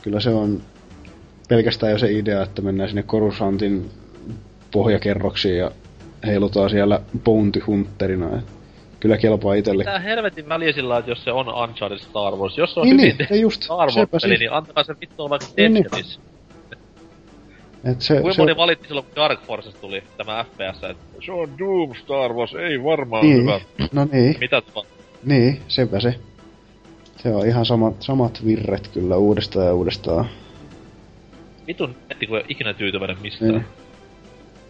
[0.01, 0.61] kyllä se on
[1.49, 3.89] pelkästään jo se idea, että mennään sinne Coruscantin
[4.71, 5.71] pohjakerroksiin ja
[6.25, 8.37] heilutaan siellä Bounty Hunterina.
[8.37, 8.45] Et
[8.99, 9.83] kyllä kelpaa itelle.
[9.83, 12.57] Tää helvetin väliä sillä, että jos se on Uncharted Star Wars.
[12.57, 14.39] Jos se on Niin, hyvin niin, tehty ei just, Star sepä Wars-peli, siis.
[14.39, 15.85] niin antakaa se vittu olla vaikka Niin, niin.
[17.83, 21.31] Et se, Kuinka se, moni valitti silloin, kun Dark Forces tuli tämä FPS, että se
[21.31, 23.61] on Doom Star Wars, ei varmaan niin, hyvä.
[23.91, 24.85] no niin, Mitä tuo?
[25.23, 26.15] Niin, sepä se.
[27.23, 30.25] Se on ihan samat, samat virret kyllä uudestaan ja uudestaan.
[31.67, 33.51] Vitun netti, kun ei ole ikinä tyytyväinen mistään.
[33.51, 33.65] Niin.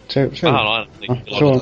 [0.09, 1.61] Se, se Vähän on, aina niin Ah, se on-.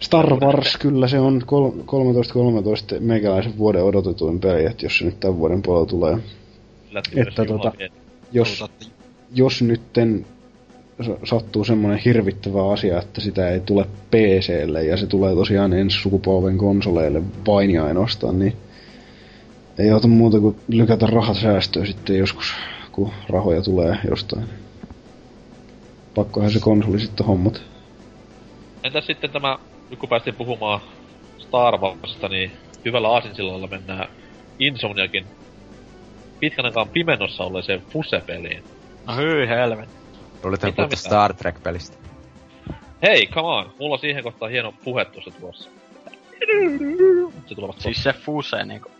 [0.00, 5.20] Star Wars kyllä se on kol- 13.13 meikäläisen vuoden odotetuin peli, että jos se nyt
[5.20, 6.18] tämän vuoden puolella tulee.
[7.16, 7.90] että tota-
[8.32, 8.64] Jos,
[9.34, 10.26] jos nytten
[11.24, 16.58] sattuu semmoinen hirvittävä asia, että sitä ei tule PClle ja se tulee tosiaan ensi sukupolven
[16.58, 18.56] konsoleille vain ja ainoastaan, niin
[19.78, 22.54] ei auta muuta kuin lykätä rahat säästöön sitten joskus,
[22.92, 24.44] kun rahoja tulee jostain.
[26.14, 27.62] Pakkohan se konsoli sitten hommat.
[28.84, 29.58] Entäs sitten tämä,
[29.90, 30.80] nyt kun päästiin puhumaan
[31.38, 32.50] Star Warsista, niin
[32.84, 34.08] hyvällä aasinsillalla mennään
[34.58, 35.26] Insomniakin
[36.40, 38.62] pitkän aikaan pimennossa olleeseen Fuse-peliin.
[39.06, 39.88] No hyi helvet.
[40.54, 40.96] Että mitä?
[40.96, 41.96] Star Trek-pelistä.
[43.02, 43.74] Hei, come on!
[43.78, 45.70] Mulla on siihen kohtaan hieno puhe tuossa tuossa.
[47.46, 48.90] Se tulee Siis se fuse niinku.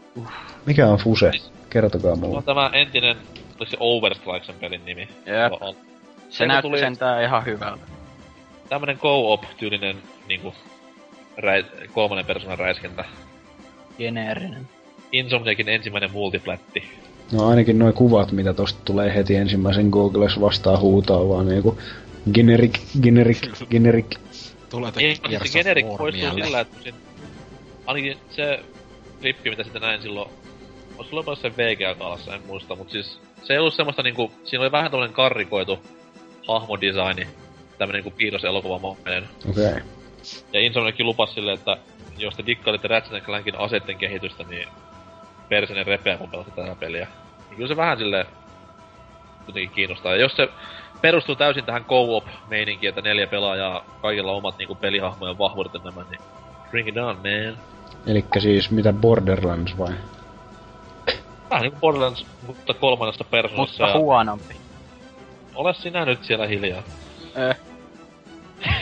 [0.67, 1.31] Mikä on Fuse?
[1.31, 2.39] Siis- Kertokaa Mulla mulle.
[2.39, 3.17] on tämä entinen,
[3.59, 5.01] oliko se Overstrike sen pelin nimi?
[5.27, 5.53] Jep.
[5.63, 7.85] On Se Sen näytti tuli- sentään ihan hyvältä.
[8.69, 9.97] Tämmönen co-op-tyylinen
[10.29, 10.55] niinku
[11.37, 13.05] räi, kolmannen persoonan räiskintä.
[13.99, 14.69] Geneerinen.
[15.13, 16.89] Insomniakin ensimmäinen multiplätti.
[17.33, 21.79] No ainakin nuo kuvat, mitä tosta tulee heti ensimmäisen Googles vastaan huutaa, vaan niinku
[22.35, 24.07] generic, generic, generic.
[24.71, 26.99] Tulee Ei, se generic poistuu sillä, että siinä,
[27.87, 28.61] ainakin se
[29.21, 30.31] klippi, mitä sitten näin silloin,
[30.99, 34.73] olisi ollut se VGA-kalassa, en muista, mutta siis se ei ollut semmoista niinku, siinä oli
[34.73, 35.79] vähän tämmönen karrikoitu
[36.49, 37.27] hahmodesigni,
[37.79, 39.29] tämmönen niinku piirroselokuvamoinen.
[39.51, 39.67] Okei.
[39.67, 39.81] Okay.
[40.53, 41.77] Ja Insomniakin lupasi silleen, että
[42.19, 44.69] jos te dikkailitte Ratchet Clankin aseiden kehitystä, niin
[45.49, 47.07] persinen repeä, kun pelatte tätä peliä.
[47.49, 48.27] Niin kyllä se vähän sille
[49.45, 50.13] kuitenkin kiinnostaa.
[50.13, 50.49] Ja jos se
[51.01, 56.21] perustuu täysin tähän co-op-meininkiin, että neljä pelaajaa, kaikilla omat niinku pelihahmojen vahvuudet ja nämä, niin
[56.71, 57.59] bring it on, man.
[58.07, 59.93] Elikkä siis mitä Borderlands vai?
[61.51, 63.85] Vähän niinku Borderlands, mutta kolmannesta persoonassa.
[63.85, 64.55] Mutta huonompi.
[65.55, 66.83] Ole sinä nyt siellä hiljaa.
[67.35, 67.57] Eh.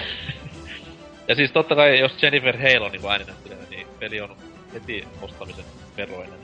[1.29, 4.37] ja siis totta kai, jos Jennifer Hale on niinku ääninäyttelijä, niin peli on
[4.73, 5.65] heti ostamisen
[5.97, 6.44] veroinen.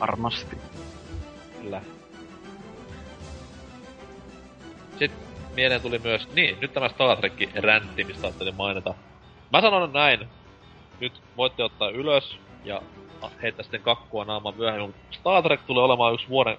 [0.00, 0.56] Varmasti.
[1.62, 1.82] Kyllä.
[4.98, 5.20] Sitten
[5.54, 8.94] mieleen tuli myös, niin, nyt tämä Star Trek räntti, mistä ajattelin mainita.
[9.52, 10.28] Mä sanon näin,
[11.00, 12.82] nyt voitte ottaa ylös ja
[13.42, 16.58] heittää sitten kakkua naamaan myöhemmin, mutta Star Trek tulee olemaan yksi vuoden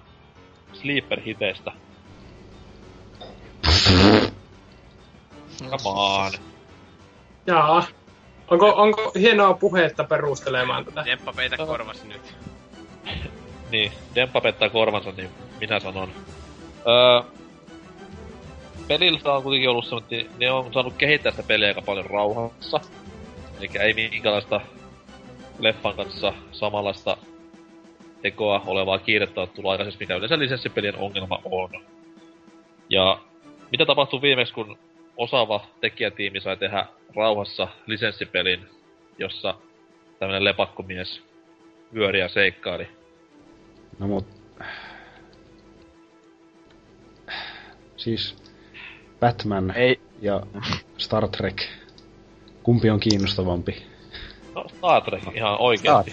[0.72, 1.72] sleeper-hiteistä.
[5.60, 6.32] Come on.
[7.46, 7.84] Jaa.
[8.50, 11.04] Onko, onko hienoa puhetta perustelemaan tätä?
[11.04, 12.36] Demppa peitä korvasi nyt.
[13.70, 15.30] Niin, Demppa pettää korvansa, niin
[15.60, 16.12] minä sanon.
[16.86, 17.22] Öö,
[18.88, 22.80] pelillä on kuitenkin ollut semmoinen, ne on saanut kehittää sitä peliä aika paljon rauhassa.
[23.58, 24.60] Eli ei minkälaista
[25.58, 27.16] leffan kanssa samanlaista
[28.22, 31.70] tekoa olevaa kiirettä on tullut aikaisesti, mikä yleensä lisenssipelien ongelma on.
[32.88, 33.18] Ja
[33.70, 34.78] mitä tapahtui viimeksi, kun
[35.16, 38.66] osaava tekijätiimi sai tehdä rauhassa lisenssipelin,
[39.18, 39.54] jossa
[40.18, 41.22] tämmönen lepakkomies
[41.94, 42.99] vyöri ja seikkaili.
[44.00, 44.26] No mut...
[47.96, 48.36] Siis
[49.20, 50.42] Batman Ei, ja
[50.98, 51.62] Star Trek.
[52.62, 53.82] Kumpi on kiinnostavampi?
[54.54, 56.12] No Star Trek ihan oikeesti.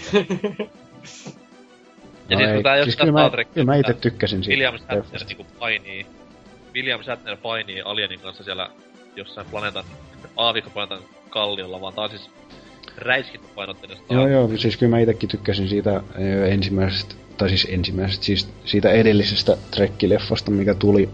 [2.28, 4.50] ja No siis ei, tää siis kyllä mä, kyllä mä että tykkäsin siitä.
[4.50, 6.06] William Shatner niinku painii,
[6.74, 8.70] William Shatner painii alienin kanssa siellä
[9.16, 9.84] jossain planeetan,
[10.36, 12.30] aavikkoplaneetan kalliolla, vaan tää on siis
[12.96, 18.48] räiskintäpainotteinen Joo, joo, siis kyllä mä itekin tykkäsin siitä ö, ensimmäisestä, tai siis ensimmäisestä, siis
[18.64, 21.08] siitä edellisestä Trekki-leffasta, mikä tuli.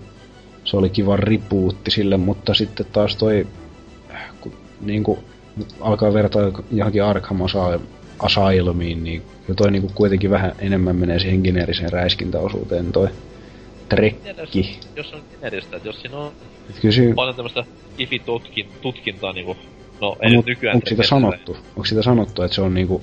[0.64, 3.46] Se oli kiva ripuutti sille, mutta sitten taas toi,
[4.14, 5.18] äh, kun niinku
[5.80, 7.84] alkaa vertaa johonkin Arkham Asy-
[8.18, 9.22] Asylumiin, niin
[9.56, 13.08] toi niinku kuitenkin vähän enemmän menee siihen geneeriseen räiskintäosuuteen toi
[13.88, 14.78] Trekki.
[14.96, 16.32] Jos on generistä, että jos siinä on
[16.70, 17.64] Et siinä, paljon tämmöstä
[17.98, 19.56] ifi-tutkintaa niinku,
[20.00, 21.56] no ei nyt mut, nykyään onko sitä sanottu?
[21.68, 23.02] Onko sitä sanottu, että se on niinku.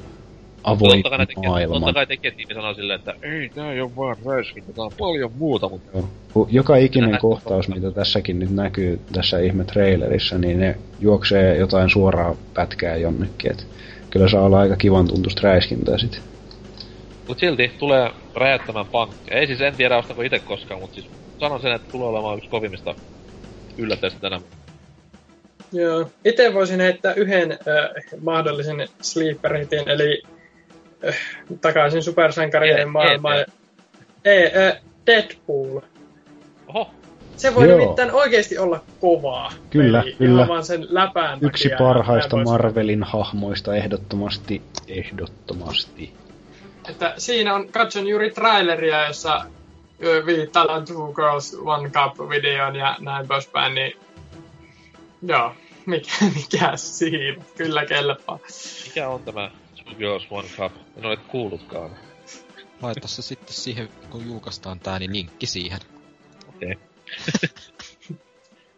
[0.64, 1.74] Avoin Totta kai ne tekee, maailma?
[1.80, 5.32] totta kai tekijätiimi sanoo silleen, että ei tää ei oo vaan räiskintä, tää on paljon
[5.38, 6.48] muuta, mutta Joo.
[6.52, 7.82] Joka ikinen kohtaus, kohta.
[7.82, 13.52] mitä tässäkin nyt näkyy tässä ihme trailerissa, niin ne juoksee jotain suoraa pätkää jonnekin.
[13.52, 13.68] Et
[14.10, 16.22] kyllä saa olla aika kivan tuntusta räiskintää sit.
[17.28, 19.38] Mut silti tulee räjäyttämään pankkia.
[19.38, 21.08] Ei siis en tiedä ostako itse koskaan, mut siis
[21.40, 22.96] sanon sen, että tulee olemaan yksi kovimmista
[23.78, 24.42] yllättäistä tänä
[25.74, 26.10] Joo.
[26.26, 27.58] Itse voisin heittää yhden äh,
[28.22, 30.24] mahdollisen sleeper hitin, eli
[31.62, 33.38] takaisin supersankarien E- maailmaan.
[33.40, 33.46] E-
[34.26, 35.80] Ei, äh, Deadpool.
[36.68, 36.90] Oho,
[37.38, 37.78] Se voi Joo.
[37.80, 39.52] nimittäin oikeasti olla kovaa.
[39.70, 40.36] Kyllä, peli, kyllä.
[40.36, 41.78] Ihan vaan sen läpään Yksi takia.
[41.86, 46.14] parhaista Marvelin hahmoista ehdottomasti, ehdottomasti.
[46.90, 49.42] Että siinä on, katson juuri traileria, jossa
[50.04, 53.94] ö, viittaillaan Two Girls One Cup videon ja näin poispäin, niin
[55.22, 55.54] joo,
[55.86, 58.40] mikä, mikä siinä, kyllä kelpaa.
[58.88, 59.52] mikä on tämä
[59.98, 60.72] Girls One Cup?
[60.98, 61.96] En ole kuullutkaan.
[62.82, 65.80] Laita se sitten siihen, kun julkaistaan tää, niin linkki siihen.
[66.50, 66.76] Okei.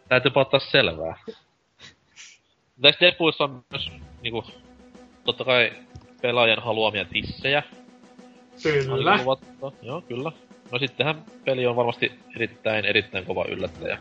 [0.08, 1.16] Täytyypä ottaa selvää.
[2.82, 3.90] Tässä Deadpoolissa on myös
[4.22, 4.44] niinku,
[5.24, 5.72] totta kai
[6.22, 7.62] pelaajan haluamia tissejä.
[8.62, 9.22] Kyllä.
[9.22, 9.74] Luvattu.
[9.82, 10.32] Joo, kyllä.
[10.72, 13.98] No sittenhän peli on varmasti erittäin, erittäin kova yllättäjä.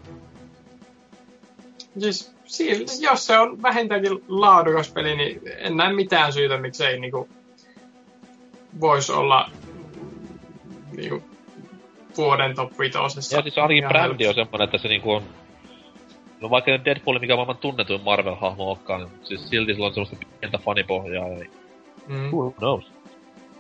[2.00, 7.28] Siis, si- jos se on vähintäänkin laadukas peli, niin en näe mitään syytä, miksei niinku
[8.82, 9.50] voisi olla
[10.98, 11.24] niinku
[12.18, 13.36] vuoden top vitosessa.
[13.38, 15.24] Ja siis ainakin brändi on semmonen, että se niinku on...
[16.42, 19.94] No vaikka nyt Deadpool, mikä on maailman tunnetuin Marvel-hahmo onkaan, niin siis silti sillä on
[19.94, 21.28] semmoista pientä fanipohjaa.
[21.28, 21.46] Ja
[22.08, 22.30] Mm.
[22.32, 22.92] who knows?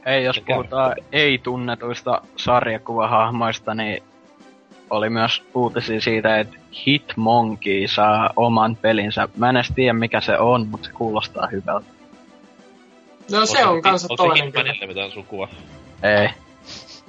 [0.05, 0.53] Ei, jos Mikä?
[0.53, 4.03] puhutaan ei-tunnetuista sarjakuvahahmoista, niin
[4.93, 6.57] oli myös uutisia siitä, että
[6.87, 9.27] Hitmonkey saa oman pelinsä.
[9.37, 11.85] Mä en edes tiedä mikä se on, mutta se kuulostaa hyvältä.
[13.31, 14.45] No se on kanssa onko se toinen.
[14.45, 15.49] Hitmanille mitään sukua?
[16.03, 16.29] Ei.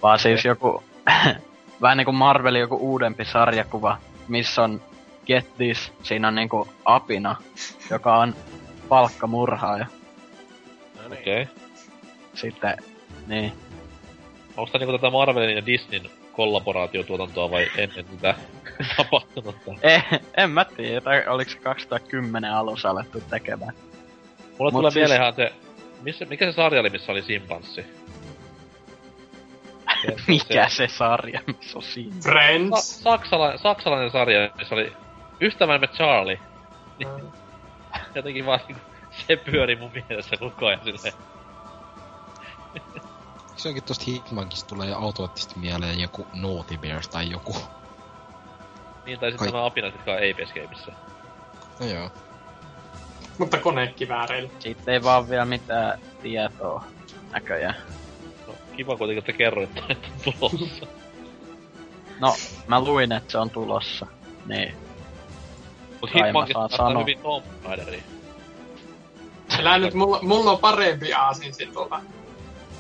[0.03, 0.83] Vaan siis joku,
[1.83, 3.99] vähän niinku Marvelin joku uudempi sarjakuva,
[4.29, 4.83] missä on
[5.27, 7.37] Get This, siinä on niinku apina,
[7.91, 8.35] joka on
[8.89, 9.87] palkkamurhaaja.
[11.03, 11.21] No niin.
[11.21, 11.43] Okei.
[11.43, 11.55] Okay.
[12.35, 12.77] Sitten,
[13.27, 13.53] niin.
[14.57, 18.35] Onko tää niinku tätä Marvelin ja Disneyn kollaboraatiotuotantoa vai ennen mitä
[18.97, 19.75] tapahtunut tää?
[19.83, 20.05] Eh,
[20.37, 23.75] en mä tiedä, oliko se 2010 alussa alettu tekemään.
[24.59, 25.53] Mulle Mut tulee siis- mieleen ihan se,
[26.03, 27.85] missä, mikä se sarja oli, missä oli simpanssi?
[30.07, 32.15] Se- Mikä se sarja, missä on siinä?
[32.21, 33.03] Sa- Friends.
[33.03, 34.93] saksala, saksalainen sarja, missä oli
[35.41, 36.39] ystävämme Charlie.
[38.15, 38.61] Jotenkin vaan
[39.27, 41.15] se pyöri mun mielessä koko ajan silleen.
[43.57, 47.57] Se onkin tosta Hitmankista tulee automaattisesti mieleen joku Naughty Bears tai joku.
[49.07, 50.93] Niin, tai sitten Kai- nämä apinat, jotka on Ape Escapeissa.
[51.81, 52.11] No joo.
[53.39, 54.51] Mutta konekivääreillä.
[54.59, 56.85] Siitä ei vaan vielä mitään tietoa
[57.33, 57.77] näköjään.
[58.47, 60.87] No, kiva kuitenkin, että kerroit, että on tulossa.
[62.21, 62.35] No,
[62.67, 64.07] mä luin, että se on tulossa.
[64.47, 64.75] Niin.
[66.01, 67.01] Mut Hitmankista sanoa.
[67.01, 68.03] hyvin Tomb Raideri.
[69.59, 72.01] Älä nyt, mulla, mulla on parempi aasin situlla.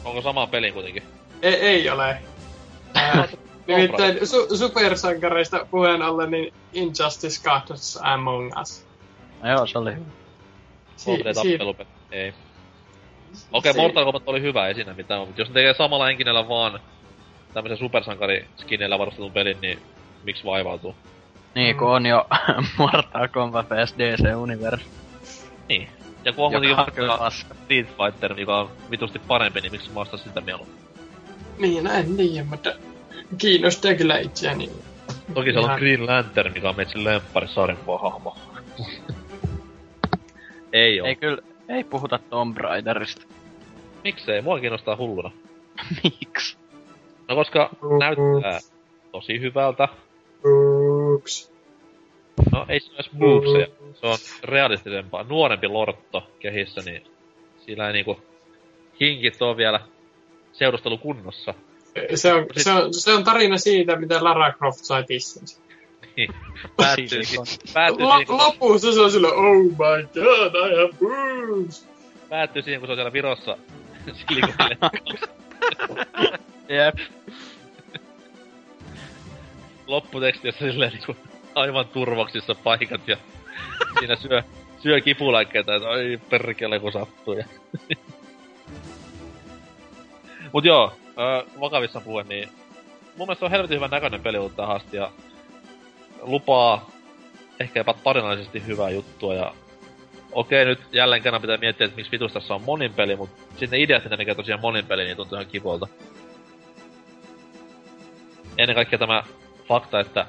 [0.05, 1.03] Onko sama peli kuitenkin?
[1.43, 2.17] Ei, ei ole.
[2.95, 3.29] Ää,
[3.67, 8.87] Nimittäin su- supersankareista puheen ollen, niin Injustice Gods Among Us.
[9.43, 10.05] No joo, se oli hyvä.
[10.97, 11.89] Si- 3D-tappelupeli.
[12.13, 12.35] Ei.
[13.53, 16.49] Okei, Si- Mortal Kombat oli hyvä, ei siinä mitään, mutta jos ne tekee samalla enkinellä
[16.49, 16.81] vaan
[17.55, 19.79] tämmöisen supersankariskineillä varustetun pelin, niin
[20.25, 20.95] miksi vaivautuu?
[21.55, 22.27] Niin, kun on jo
[22.79, 24.85] Mortal Kombat vs DC Universe.
[25.69, 25.89] Niin.
[26.25, 27.31] Ja kun on kuitenkin vaikka.
[27.31, 30.77] Street Fighter, joka on vitusti parempi, niin miksi mä ostan sitä mieluummin?
[31.59, 32.73] Niin, en tiedä, mutta
[33.39, 34.71] kiinnostaa kyllä itseäni.
[35.35, 38.37] Toki se on Ihan- Green Lantern, mikä on meitsin lemppari sarjakuva hahmo.
[40.73, 41.07] ei oo.
[41.07, 41.39] Ei kyllä,
[41.69, 43.27] ei puhuta Tomb Raiderista.
[44.05, 44.43] Miksei?
[44.43, 45.31] Mua kiinnostaa hulluna.
[46.05, 46.57] Miksi?
[47.29, 48.61] No koska näyttää
[49.13, 49.89] tosi hyvältä.
[50.45, 51.53] Oops.
[52.53, 53.67] No ei se ole edes movesia.
[53.95, 55.23] Se on realistisempaa.
[55.23, 57.05] Nuorempi lortto kehissä, niin
[57.67, 58.21] sillä ei niinku
[59.01, 59.81] hinkit on vielä
[60.53, 61.55] seurustelu kunnossa.
[62.15, 65.61] Se on, se, on, se on tarina siitä, miten Lara Croft sai tissinsä.
[66.17, 66.35] Niin.
[66.77, 67.47] Päättyy, siihen,
[68.27, 71.89] kun, lopussa se on sillä, oh my god, I have boobs.
[72.29, 73.57] päättyy siihen, kun se on siellä Virossa
[74.29, 74.77] silikonille.
[76.69, 76.95] Jep.
[79.87, 81.17] Lopputeksti on silleen niinku
[81.55, 83.17] aivan turvoksissa paikat ja
[83.99, 84.43] siinä syö,
[84.79, 87.35] syö kipulääkkeitä, että ai perkele kun sattuu.
[87.35, 87.45] Ja...
[90.53, 92.49] Mut joo, ö, vakavissa puhuen, niin
[93.17, 95.11] mun mielestä on helvetin hyvän näköinen peli ollut tähän asti ja
[96.23, 96.91] lupaa
[97.61, 99.55] ehkä jopa tarinallisesti hyvää juttua ja
[100.33, 103.71] okei nyt jälleen kerran pitää miettiä, että miksi vitus tässä on monin peli, mutta sitten
[103.71, 105.87] ne ideat, tekee tosiaan monin peli, niin tuntuu ihan kivolta.
[108.59, 109.23] Ennen kaikkea tämä
[109.69, 110.27] fakta, että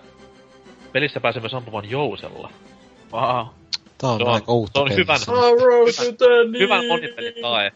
[0.91, 2.51] pelissä pääsemme sampumaan jousella.
[3.15, 3.47] Wow.
[3.97, 5.19] Tää on Se on- aika outo se on hyvän-
[6.17, 7.71] the Hyvän monipelin tae.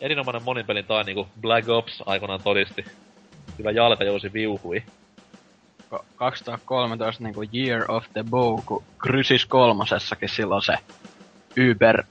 [0.00, 2.84] Erinomainen monipelin tae, niinku Black Ops aikoinaan todisti.
[3.56, 4.82] Kyllä jalkajousi viuhui.
[5.94, 10.74] Ko- 2013 niinku Year of the Bow, kun Crysis kolmosessakin silloin se
[11.70, 12.02] Uber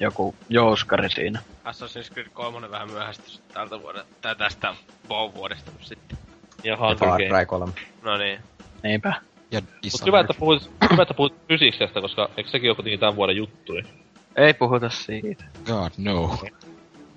[0.00, 1.40] joku jouskari siinä.
[1.64, 4.74] Assassin's Creed 3 vähän myöhästys tältä vuodelta, tai tästä
[5.08, 6.18] Bow-vuodesta nyt sitten.
[6.64, 7.28] Ja Ja Hunger Far Games.
[7.28, 7.72] Cry 3.
[8.02, 8.40] No niin.
[8.82, 9.14] Niinpä.
[9.50, 10.06] Ja Mut Dishonored.
[10.06, 13.72] hyvä, että puhut, hyvä, että puhut fysiiksestä, koska eikö sekin ole kuitenkin tämän vuoden juttu?
[13.72, 13.86] Niin?
[14.36, 15.44] Ei puhuta siitä.
[15.66, 16.38] God no.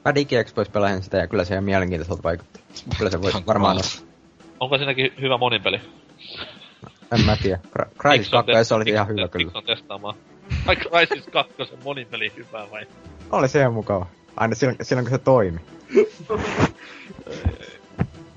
[0.05, 2.59] Mä DigiExpois pelasin sitä ja kyllä se ihan mielenkiintoiselta vaikutti.
[2.97, 4.09] Kyllä se Ihan varmaan kamala.
[4.59, 5.81] Onko siinäkin hyvä monipeli?
[7.11, 7.59] En mä tiedä.
[7.79, 9.45] Cry- Crysis Miksi on 2 se oli te- ihan hyvä kyllä.
[9.45, 10.15] Miksi on testaamaan?
[10.65, 12.85] Ai Crysis 2 monipeli hyvä vai?
[13.31, 14.05] Oli se ihan mukava.
[14.37, 15.59] Aina silloin, silloin kun se toimi.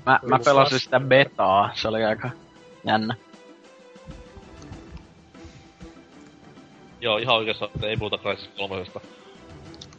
[0.05, 2.29] Mä, mä pelasin sitä betaa, se oli aika
[2.87, 3.15] jännä.
[7.03, 8.85] Joo, ihan oikeassa, että ei puhuta Crysis 3.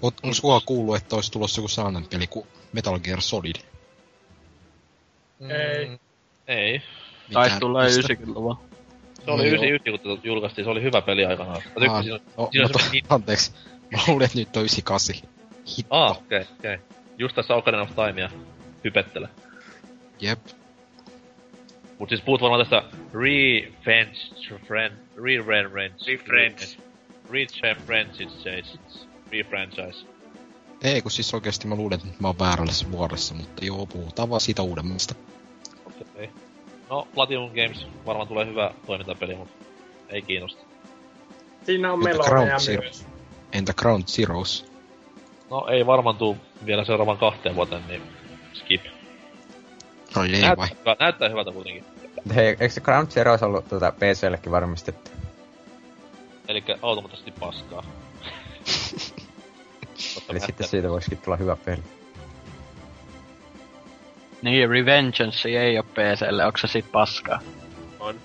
[0.03, 3.57] Oot, on sua kuullut, että olisi tulossa joku sellainen peli kuin Metal Gear Solid?
[5.41, 5.99] Ei.
[6.47, 6.83] Ei.
[7.33, 8.15] Taisi tulla mistä?
[8.15, 8.61] 90-luvulla.
[9.25, 9.55] Se oli No joo.
[9.55, 10.65] 99, kun tätä julkaistiin.
[10.65, 11.63] Se oli hyvä peli aikanaan.
[11.65, 12.27] Mä Ah, tykkäsin.
[12.37, 13.53] no, siinä on no, to, anteeksi.
[13.93, 15.17] Mä luulin, että nyt on 98.
[15.79, 15.95] Hitto.
[15.95, 16.75] Ah, okei, okay, okei.
[16.75, 16.87] Okay.
[17.19, 18.31] Just tässä Ocarina of Timea
[18.85, 19.29] hypettele.
[20.21, 20.39] Jep.
[21.99, 22.83] Mut siis puhut varmaan tästä
[23.15, 24.19] Revenge
[24.67, 24.95] Friend...
[27.31, 27.63] Re-Revenge...
[27.63, 28.51] Refranchise.
[28.51, 29.07] Re-Franchise.
[29.33, 30.07] Re-Franchise.
[30.85, 34.41] Ei, kun siis oikeesti mä luulen, että mä oon väärällä vuodessa, mutta joo, puhutaan vaan
[34.41, 35.15] siitä uudemmasta.
[35.87, 36.07] Okei.
[36.15, 36.29] Okay.
[36.91, 39.49] No, Platinum Games varmaan tulee hyvä toimintapeli, mut
[40.09, 40.63] ei kiinnosta.
[41.63, 42.83] Siinä on Mutta Zero.
[42.83, 43.07] myös.
[43.53, 44.67] Entä Ground Zeroes?
[45.51, 46.37] No ei varmaan tuu
[46.67, 48.03] vielä seuraavan kahteen vuoteen, niin
[48.53, 48.83] skip.
[50.15, 50.57] Ai ei vai?
[50.57, 51.85] Näyttää, hyvä, näyttää hyvältä kuitenkin.
[52.35, 55.11] Hei, eikö se Ground Zeroes ollut tuota PCllekin varmistettu?
[56.49, 57.85] Eli automaattisesti paskaa.
[60.29, 61.83] Eli sitten siitä voisikin tulla hyvä peli.
[64.43, 67.41] Niin, Revengeance ei oo PClle, onko se sit paskaa?
[68.01, 68.21] on.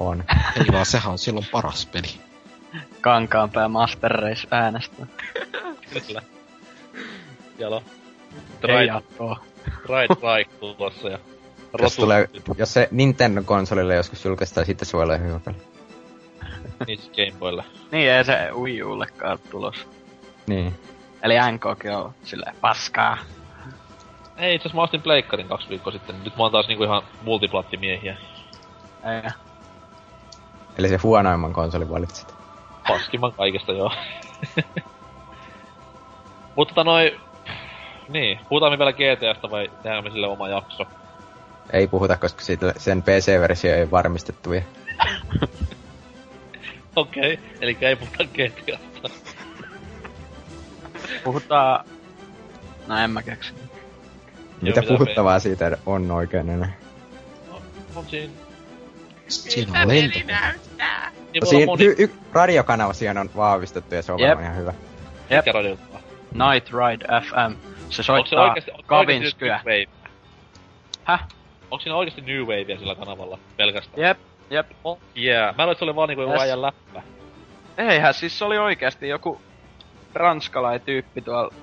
[0.00, 0.24] On.
[0.56, 2.08] Ei vaan sehän on silloin paras peli.
[3.00, 5.06] Kankaanpää Master Race äänestää.
[6.06, 6.22] Kyllä.
[7.58, 7.82] Jalo.
[8.68, 9.44] Ei Ride, jatkoa.
[9.66, 11.18] Ride Strike tulossa ja
[11.82, 15.56] Jos, tulee, jos se Nintendo-konsolille joskus julkaistaan, sitten se voi olla hyvä peli.
[16.86, 17.64] Niissä Gameboylle.
[17.92, 19.88] Niin, ei se Wii Ullekaan tulos.
[20.46, 20.74] Niin.
[21.22, 23.18] Eli NKkin on silleen paskaa.
[24.36, 28.16] Ei, itse mä ostin Pleikkarin kaksi viikkoa sitten, nyt mä oon taas niinku ihan multiplattimiehiä.
[29.04, 29.30] Ei.
[30.78, 32.34] Eli se huonoimman konsolin valitsit.
[32.88, 33.92] Paskimman kaikesta, joo.
[36.56, 37.20] Mutta tota noi...
[38.08, 40.84] Niin, puhutaan me vielä GTAsta vai tehdäänkö me sille oma jakso?
[41.72, 44.64] Ei puhuta, koska siitä, sen PC-versio ei varmistettu vielä.
[46.96, 49.08] Okei, okay, eli ei puhuta GTAsta.
[51.24, 51.84] Puhutaan...
[52.86, 53.54] No en mä keksi.
[54.62, 56.72] Mitä mitä puhuttavaa siitä on oikein enää?
[57.94, 58.32] On siinä...
[59.28, 60.18] Siinä on lento.
[60.18, 61.84] Niin No, siinä, moni...
[61.84, 64.28] y- y- radiokanava siihen on vahvistettu ja se on Jep.
[64.28, 64.74] varmaan ihan hyvä.
[65.30, 65.44] Jep.
[66.32, 67.34] Night Ride FM.
[67.34, 69.60] Se Onko se soittaa onko Kavinskyä.
[69.64, 69.86] New Wave?
[71.04, 71.24] Häh?
[71.70, 74.08] Onko siinä oikeesti New Wavea sillä kanavalla pelkästään?
[74.08, 74.18] Jep,
[74.52, 74.66] jep.
[74.84, 75.56] Oh, yeah.
[75.56, 76.42] Mä luulen, se oli vaan niinku joku Yes.
[76.42, 77.02] äijän läppä.
[77.78, 79.40] Eihän, siis se oli oikeasti joku
[80.14, 81.54] ranskalainen tyyppi tuolla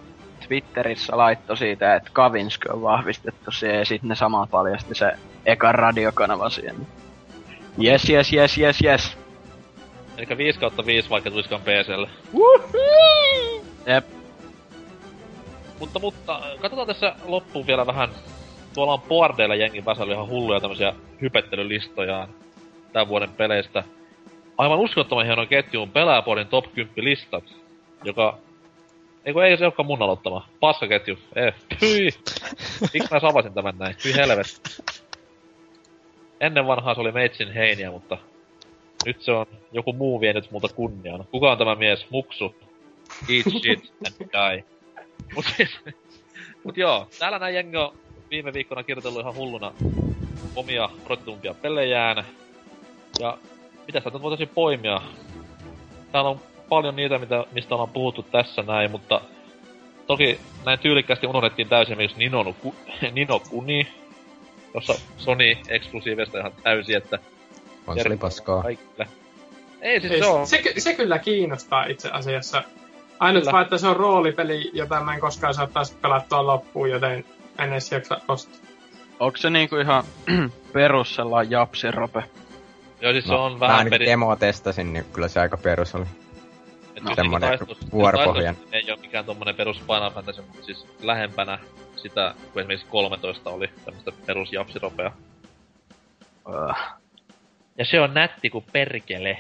[0.48, 5.12] Twitterissä laitto siitä, että Kavinsky on vahvistettu siihen ja sitten ne sama paljasti se
[5.46, 6.88] eka radiokanava siihen.
[7.84, 9.18] Yes, yes, yes, yes, yes.
[10.18, 12.10] Eli 5 kautta 5 vaikka tuliskaan PClle.
[13.86, 14.06] Jep.
[15.80, 18.10] Mutta, mutta, katsotaan tässä loppuun vielä vähän.
[18.74, 22.30] Tuolla on boardeilla jengi pääsellä ihan hulluja tämmösiä hypettelylistojaan
[22.94, 23.84] tämän vuoden peleistä.
[24.58, 27.44] Aivan uskottoman hieno ketju on Pelaajaboardin top 10 listat,
[28.04, 28.38] joka...
[29.26, 30.48] Eiku ei se olekaan mun aloittama.
[30.60, 31.20] Paskaketju.
[31.36, 32.10] Eh, pyi!
[32.94, 33.96] Miksi mä savasin tämän näin?
[34.04, 34.62] Pyi helvet.
[36.40, 38.18] Ennen vanhaa se oli Meitsin heiniä, mutta
[39.06, 41.26] nyt se on joku muu vienyt multa kunniaan.
[41.32, 42.10] Kuka on tämä mies?
[42.10, 42.56] Muksu.
[43.30, 44.64] Eat shit and die.
[45.36, 45.80] Mut siis,
[46.64, 47.94] mut joo, täällä näin jengi on
[48.32, 49.74] viime viikkona kirjoitellut ihan hulluna
[50.56, 52.26] omia protitumpia pelejään.
[53.20, 53.38] Ja
[53.88, 55.02] mitä täältä voitaisiin poimia?
[56.12, 56.40] Täällä on
[56.70, 59.22] paljon niitä, mitä, mistä ollaan puhuttu tässä näin, mutta
[60.08, 62.76] toki näin tyylikkäästi unohdettiin täysin esimerkiksi Nino, no Ku,
[63.12, 63.88] Nino Kuni,
[64.74, 67.20] jossa Sony eksklusiivista ihan täysin, että
[67.86, 68.64] Konsoli paskaa.
[68.64, 69.08] kaikille.
[69.82, 70.48] Ei siis Ei, se on.
[70.48, 72.64] se, se kyllä kiinnostaa itse asiassa.
[73.20, 73.52] Ainut Kyllä.
[73.52, 77.26] vaan, että se on roolipeli, jota mä en koskaan saa taas pelattua loppuun, joten
[77.60, 78.60] en edes jaksa ostaa.
[79.20, 80.04] Onko se niinku ihan
[80.74, 82.24] perus sellainen japsirope?
[83.02, 84.06] Joo, siis se No, on mä vähän ainakin peri...
[84.06, 86.06] demoa testasin, niin kyllä se aika perus oli.
[86.96, 88.56] Et No, semmonen taistus- vuoropohjan.
[88.56, 91.60] taistus Ei oo mikään tommonen perus Final Fantasy, mutta siis lähempänä
[91.96, 95.12] sitä, kun esimerkiksi 13 oli tämmöstä perus japsiropea.
[96.50, 96.74] Öö.
[97.78, 99.38] Ja se on nätti kuin perkele.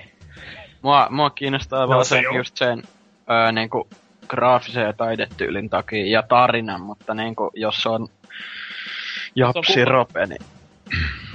[0.81, 2.35] Mua, mua kiinnostaa No vaan se sen, joo.
[2.37, 2.83] just sen
[3.29, 3.87] öö, niinku,
[4.27, 8.07] graafisen ja taidetyylin takia ja tarinan, mutta niinku, jos on
[9.35, 10.41] japsirope, niin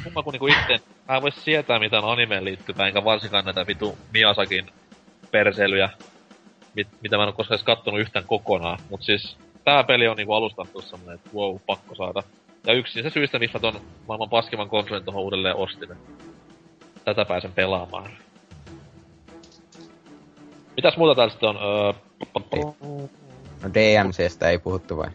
[0.05, 3.99] Kumma kun niinku itse, mä en voi sietää mitään animeen liittyvää, enkä varsinkaan näitä vitu
[4.13, 4.67] Miasakin
[5.31, 5.91] perseilyjä,
[6.75, 8.79] mit, mitä mä en oo koskaan edes kattonut yhtään kokonaan.
[8.91, 12.23] Mut siis tää peli on niinku alusta tullut semmonen, että wow, pakko saada.
[12.67, 15.89] Ja yksi se syystä, miksi mä ton maailman paskimman konsolin tohon uudelleen ostin.
[17.05, 18.11] Tätä pääsen pelaamaan.
[20.77, 21.57] Mitäs muuta täällä sitten on?
[21.57, 21.93] Öö,
[23.63, 25.11] No DMCstä ei puhuttu vai?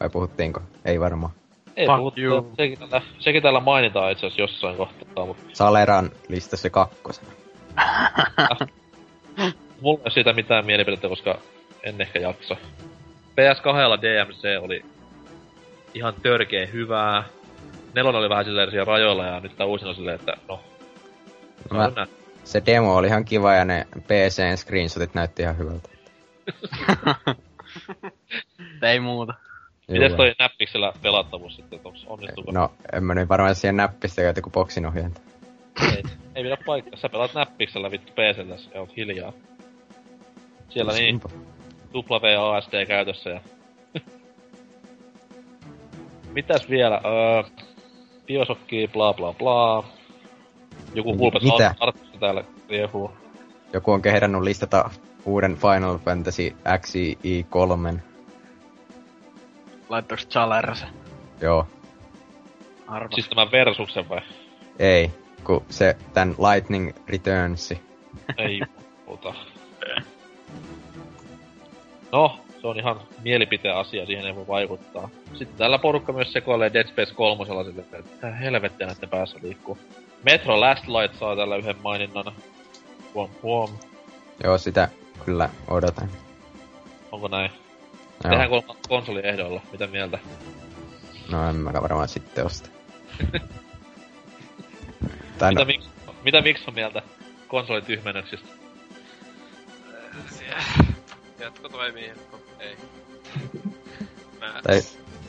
[0.00, 0.60] Vai puhuttiinko?
[0.84, 1.32] Ei varmaan.
[1.76, 2.20] Ei Fuck puhuttu.
[2.20, 2.52] you.
[2.56, 7.28] Sekin täällä, sekin täällä mainitaan itse asiassa jossain kohtaa, mutta Saleran listassa kakkosena.
[9.80, 11.38] Mulla ei siitä mitään mielipidettä, koska
[11.82, 12.56] en ehkä jaksa.
[13.30, 14.84] PS2 DMC oli
[15.94, 17.24] ihan törkeä hyvää.
[17.94, 20.60] Nelonen oli vähän silleen siellä rajoilla ja nyt tää uusin on silleen, että no...
[21.70, 22.06] Mä- Mä...
[22.44, 25.88] Se demo oli ihan kiva ja ne PCn screenshotit näytti ihan hyvältä.
[28.90, 29.34] ei muuta.
[29.90, 32.52] Mites toi näppiksellä pelattavuus sitten, että onks onnistuuko?
[32.52, 35.20] No, en mä nyt varmaan siihen näppistä käytä kuin boksin ohjainta.
[35.82, 36.02] Ei,
[36.34, 36.96] ei pidä paikkaa.
[36.96, 39.32] Sä pelaat näppiksellä vittu PCllä ja oot hiljaa.
[40.68, 41.20] Siellä niin,
[41.94, 43.40] WASD käytössä ja...
[46.32, 47.00] Mitäs vielä?
[47.04, 47.42] Öö,
[48.26, 49.84] Biosokki, bla bla bla.
[50.94, 51.74] Joku hulpes Mitä?
[51.80, 53.10] artisti täällä riehuu.
[53.72, 54.90] Joku on kehdannut listata
[55.24, 58.09] uuden Final Fantasy XI3.
[59.90, 60.84] Laittoiko Chalers?
[61.40, 61.66] Joo.
[62.86, 63.14] Arvas.
[63.14, 64.20] Siis tämän Versuksen vai?
[64.78, 65.10] Ei,
[65.44, 67.80] kun se tän Lightning Returnsi.
[68.38, 68.60] Ei
[69.06, 69.34] puhuta.
[72.12, 75.08] No, se on ihan mielipiteen asia, siihen ei voi vaikuttaa.
[75.34, 79.78] Sitten täällä porukka myös sekoilee Dead Space 3 sille, että helvettiä näiden päässä liikkuu.
[80.22, 82.32] Metro Last Light saa tällä yhden maininnan.
[83.14, 83.70] Huom, huom.
[84.44, 84.88] Joo, sitä
[85.24, 86.10] kyllä odotan.
[87.12, 87.50] Onko näin?
[88.24, 88.30] Joo.
[88.30, 89.62] Tehdään kolma konsoli ehdolla.
[89.72, 90.18] Mitä mieltä?
[91.30, 92.68] No en mä varmaan sitten osta.
[95.38, 95.88] tai Mitä, no, miksi,
[96.24, 97.02] mitä miksi on mieltä
[97.48, 98.48] konsolityhmennöksistä?
[101.38, 102.40] Jatko toimii, jatko.
[102.58, 102.76] Ei.
[104.40, 104.60] Mä...
[104.62, 104.82] tai,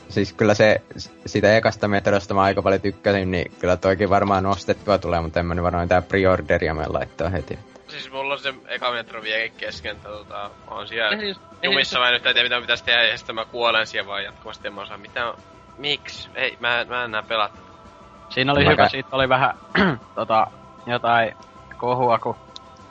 [0.08, 0.80] siis kyllä se,
[1.26, 5.46] sitä ekasta metrosta mä aika paljon tykkäsin, niin kyllä toikin varmaan ostettua tulee, mutta en
[5.46, 7.58] mä nyt varmaan tää preorderia me laittaa heti.
[7.92, 11.34] Siis mulla on se eka metro vieläkin kesken, että tota, mä oon siellä Ei, ei,
[11.62, 14.68] jumissa, mä en nyt tiedä mitä pitäisi tehdä, ja sitten mä kuolen siellä vaan jatkuvasti,
[14.68, 15.34] en mä osaa mitään.
[15.78, 16.30] Miksi?
[16.34, 17.54] Ei, mä, mä en näe pelata.
[18.28, 19.54] Siinä oli Mäkä- hyvä, siitä oli vähän
[20.14, 20.46] tota,
[20.86, 21.36] jotain
[21.76, 22.36] kohua, kun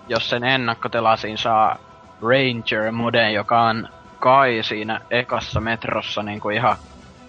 [0.08, 1.78] jos sen ennakkotelasiin saa
[2.22, 3.90] Ranger-moden, joka on
[4.20, 6.76] kai siinä ekassa metrossa niin kuin ihan,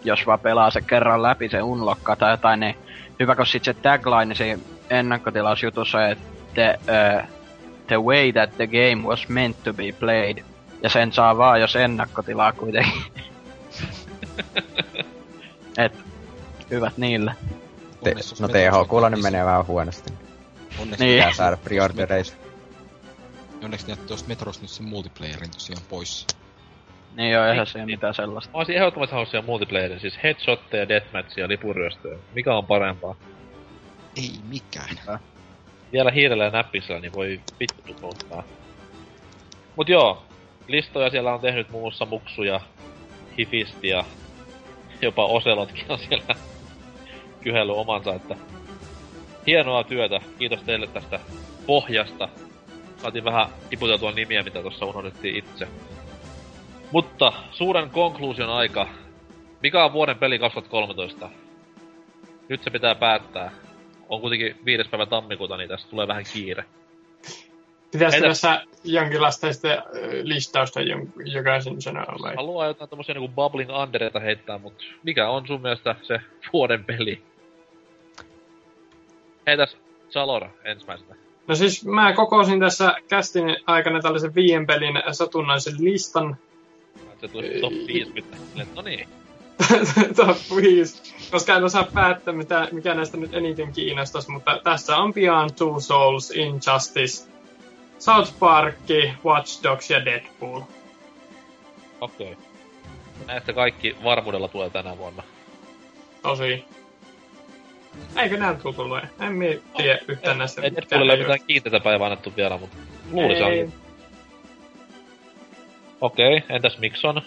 [0.05, 2.77] jos vaan pelaa se kerran läpi, se unlockkaa tai jotain, niin
[3.21, 7.42] hyvä, kun sit se tagline siinä ennakkotilausjutussa, että uh,
[7.87, 10.45] the way that the game was meant to be played.
[10.83, 13.03] Ja sen saa vaan, jos ennakkotilaa kuitenkin.
[15.79, 15.93] Et,
[16.71, 17.35] hyvät niille.
[18.05, 20.13] Te, no THQlla nyt menee vähän huonosti.
[20.81, 21.19] Onneksi, Niin.
[21.19, 22.33] Pitää saada preordereita.
[23.65, 26.27] onneksi ne tuosta Metrosta nyt sen multiplayerin tosiaan pois.
[27.17, 28.51] Niin joo, eihän siinä mitään sellaista.
[28.53, 32.19] Mä olisin ehdottomasti halunnut siellä multiplayerin, siis headshotteja, deathmatchia, lipuryöstöjä.
[32.35, 33.15] Mikä on parempaa?
[34.17, 35.21] Ei mikään.
[35.93, 38.43] Vielä hiirellä ja näppisellä, niin voi vittu polttaa.
[39.77, 40.23] Mut joo,
[40.69, 42.61] listoja siellä on tehnyt muun muassa Muksu ja
[43.39, 44.05] Hifisti ja
[45.03, 46.35] jopa Oselotkin on siellä
[47.45, 48.37] kyhellyt omansa, että
[49.47, 50.21] hienoa työtä.
[50.39, 51.21] Kiitos teille tästä
[51.67, 52.29] pohjasta.
[52.97, 55.69] Saatiin vähän tiputeltua nimiä, mitä tuossa unohdettiin itse.
[56.93, 58.89] Mutta suuren konkluusion aika.
[59.63, 61.31] Mikä on vuoden peli 2013?
[62.49, 63.51] Nyt se pitää päättää.
[64.13, 66.65] On kuitenkin viides päivä tammikuuta, niin tästä tulee vähän kiire.
[67.93, 69.79] Pitäisikö Entä- tässä jonkinlaista sitten
[70.23, 70.81] listausta
[71.25, 72.35] jokaisen sanoa vai?
[72.37, 76.19] Haluaa jotain tommosia niinku bubbling undereita heittää, mut mikä on sun mielestä se
[76.53, 77.23] vuoden peli?
[79.47, 79.77] Heitäs
[80.11, 81.15] Salor ensimmäisenä.
[81.47, 86.37] No siis mä kokosin tässä kästin aikana tällaisen viien pelin satunnaisen listan.
[87.21, 88.37] Se tuli top 50.
[88.37, 89.09] Silleen, No niin.
[90.17, 91.15] Top 5.
[91.31, 95.81] Koska en osaa päättää, mitä, mikä näistä nyt eniten kiinnostaisi, mutta tässä on Beyond Two
[95.81, 97.31] Souls, Injustice,
[97.99, 98.75] South Park,
[99.25, 100.61] Watch Dogs ja Deadpool.
[102.01, 102.33] Okei.
[102.33, 102.45] Okay.
[103.27, 105.23] Näistä kaikki varmuudella tulee tänä vuonna.
[106.23, 106.65] Tosi.
[108.17, 109.03] Eikö tuu tulee?
[109.21, 110.63] En mie tiedä yhtään näistä.
[110.63, 112.77] Ei Deadpoolille mitään kiinteitä päivää annettu vielä, mutta
[113.11, 113.73] luulisin.
[116.01, 116.57] Okei, okay.
[116.57, 117.23] entäs Mikson?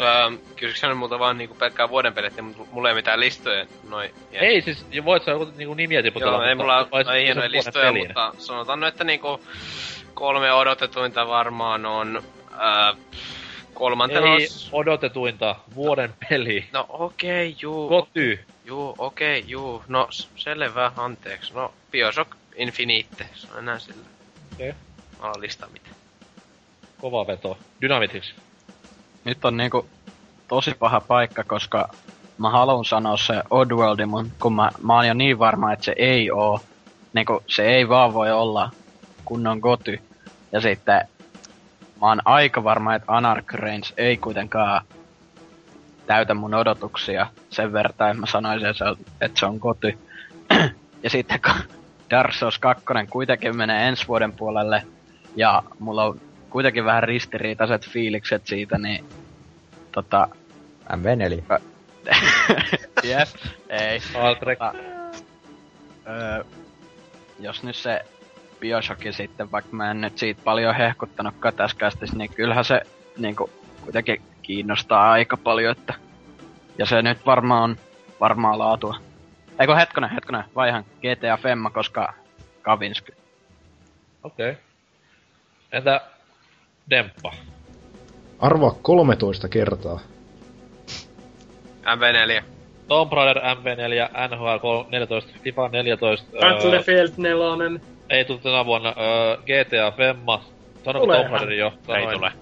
[0.00, 4.10] Öö, multa vaan niinku pelkkää vuoden pelit, niin mulla ei mitään listoja noin.
[4.32, 6.32] Ei siis, voit sä niinku nimiä tiputella.
[6.32, 8.06] Joo, ei mutta mulla ole hienoja listoja, pelin.
[8.06, 9.40] mutta sanotaan nyt, että niinku
[10.14, 12.22] kolme odotetuinta varmaan on
[13.74, 14.36] kolmantena...
[14.36, 16.68] Ei odotetuinta vuoden peli.
[16.72, 18.40] No okei, okay, juu, Koty.
[18.64, 19.84] juu, okei, okay, juu.
[19.88, 21.54] No selvä, anteeksi.
[21.54, 24.04] No Bioshock Infinite, se on enää sillä.
[24.54, 24.72] Okei.
[25.18, 25.88] Mä oon lista mitä.
[27.00, 27.58] Kova veto.
[27.80, 28.34] Dynamitix.
[29.26, 29.86] Nyt on niinku
[30.48, 31.88] tosi paha paikka, koska
[32.38, 35.94] mä haluan sanoa se Oddworldi, mun kun mä, mä oon jo niin varma, että se
[35.98, 36.60] ei oo.
[37.12, 38.70] Niinku, se ei vaan voi olla
[39.24, 40.00] kunnon goty.
[40.52, 41.08] Ja sitten
[42.00, 44.84] mä oon aika varma, että Anarch Reigns ei kuitenkaan
[46.06, 49.98] täytä mun odotuksia sen verran, että mä sanoisin, että se on, että se on goty.
[51.02, 51.76] ja sitten kun
[52.10, 54.86] Dark Souls 2 kuitenkin menee ensi vuoden puolelle,
[55.36, 56.20] ja mulla on
[56.56, 59.04] kuitenkin vähän ristiriitaiset fiilikset siitä, niin
[59.92, 60.28] tota,
[60.90, 61.42] MV4.
[63.04, 63.28] jep,
[63.68, 64.00] ei.
[64.40, 64.74] Tota,
[66.08, 66.44] öö,
[67.38, 68.04] jos nyt se
[68.60, 72.80] Bioshock sitten, vaikka mä en nyt siitä paljon hehkuttanutkaan tässä kästissä, niin kyllähän se
[73.18, 75.94] niinku kuitenkin kiinnostaa aika paljon, että
[76.78, 77.76] ja se nyt varmaan on
[78.20, 78.96] varmaa laatua.
[79.60, 82.14] Eikö hetkonen, hetkonen, vai ihan GTA Femma, koska
[82.62, 83.14] Kavinsky.
[84.22, 84.50] Okei.
[84.50, 84.62] Okay.
[85.72, 86.15] Entä
[86.90, 87.32] Demppa?
[88.38, 90.00] Arvaa 13 kertaa.
[91.82, 92.42] MV4.
[92.88, 96.26] Tomb Raider, MV4, NHL 14, FIFA 14.
[96.34, 97.80] öö, Battlefield 4.
[98.10, 98.88] ei tule tänä vuonna.
[98.88, 100.44] Öö, GTA Femma.
[100.84, 101.24] Sanoiko Tuleehan.
[101.30, 101.72] Tomb Raider jo?
[101.88, 102.32] Ei tule.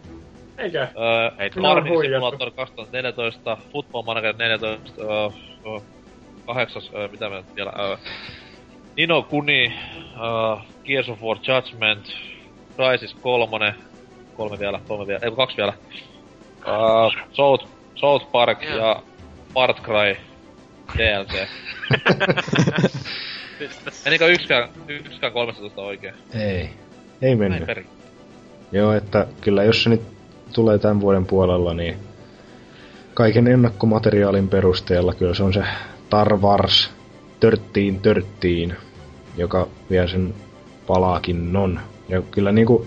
[0.59, 0.79] Eikö?
[0.79, 2.03] Öö, Ei olen Farming.
[2.03, 5.79] Simulator 2014, Football Manager 14, öö, öö,
[6.47, 7.97] kahdeksas, öö, mitä me vielä, öö,
[8.97, 9.73] Nino Kuni,
[10.17, 12.07] öö, Gears of War Judgment,
[12.77, 13.75] Crysis 3,
[14.37, 15.73] kolme vielä, kolme vielä, ei kun kaksi vielä,
[16.69, 18.77] öö, South, South Park Joo.
[18.77, 19.03] ja
[19.55, 20.17] Far Cry
[20.99, 21.33] DLC.
[24.05, 26.15] Menikö yksikään, yksikään 13 oikein?
[26.35, 26.41] Ei.
[26.51, 26.71] Ei
[27.21, 27.67] Näin mennyt.
[27.67, 27.87] perin.
[28.73, 30.03] Joo, että kyllä jos se nyt
[30.53, 31.97] tulee tämän vuoden puolella, niin
[33.15, 35.63] kaiken ennakkomateriaalin perusteella kyllä se on se
[36.07, 36.93] Star Wars
[37.41, 38.75] 1313,
[39.37, 40.35] joka vie sen
[40.87, 41.81] palaakin non.
[42.09, 42.87] Ja kyllä niinku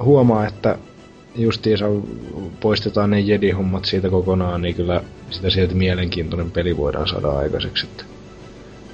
[0.00, 0.78] huomaa, että
[1.36, 1.86] justiinsa
[2.60, 7.86] poistetaan ne Jedi-hommat siitä kokonaan, niin kyllä sitä sieltä mielenkiintoinen peli voidaan saada aikaiseksi.
[7.86, 8.04] Että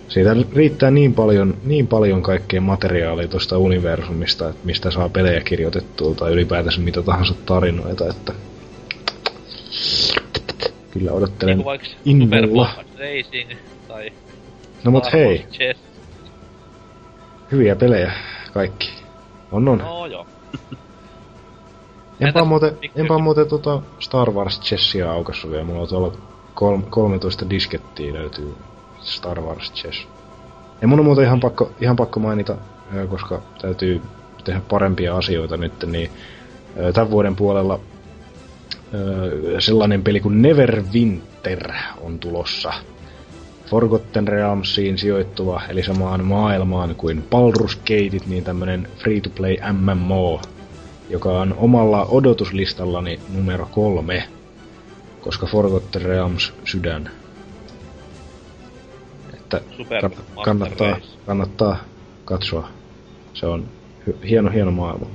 [0.08, 6.14] siitä riittää niin paljon, niin paljon kaikkea materiaalia tuosta universumista, että mistä saa pelejä kirjoitettua
[6.14, 8.32] tai ylipäätänsä mitä tahansa tarinoita, että
[10.90, 12.68] kyllä odottelen Super innolla.
[12.98, 13.50] Racing
[13.88, 14.12] tai
[14.84, 15.80] No mut hei, Chess.
[17.52, 18.12] hyviä pelejä
[18.52, 18.92] kaikki.
[19.52, 19.78] On on.
[19.78, 20.26] No joo.
[22.20, 25.64] Enpä muuten, enpä muuten tota Star Wars Chessia aukassu vielä.
[25.64, 26.12] Mulla on tuolla
[26.54, 28.54] kol- 13 diskettiä löytyy
[29.00, 30.06] Star Wars Chess.
[30.82, 32.56] Ja mun on muuten ihan pakko, ihan pakko mainita,
[33.08, 34.02] koska täytyy
[34.44, 36.10] tehdä parempia asioita nyt, niin
[36.94, 37.80] tämän vuoden puolella
[39.58, 42.72] sellainen peli kuin Neverwinter on tulossa.
[43.66, 50.40] Forgotten Realmsiin sijoittuva, eli samaan maailmaan kuin Baldur's Gateit, niin tämmönen free-to-play MMO,
[51.08, 54.28] joka on omalla odotuslistallani numero kolme,
[55.20, 57.10] koska Forgotten Realms sydän.
[59.34, 61.06] Että Super kann- kannattaa, Race.
[61.26, 61.76] kannattaa
[62.24, 62.68] katsoa.
[63.34, 63.68] Se on
[64.08, 65.06] hy- hieno, hieno maailma.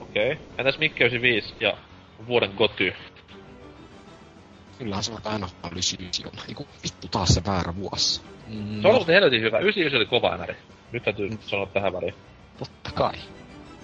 [0.00, 0.32] Okei.
[0.32, 0.44] Okay.
[0.58, 1.76] Entäs Mikke 95 ja
[2.26, 2.92] vuoden Goty?
[4.78, 5.82] Kyllähän se on aina paljon
[6.24, 6.30] on.
[6.48, 8.20] Eiku vittu taas se väärä vuosi.
[8.46, 9.58] Mm, Se on ollut helvetin hyvä.
[9.58, 10.54] 99 oli kova äänäri.
[10.92, 12.14] Nyt täytyy sanoa tähän väliin.
[12.58, 13.12] totta kai.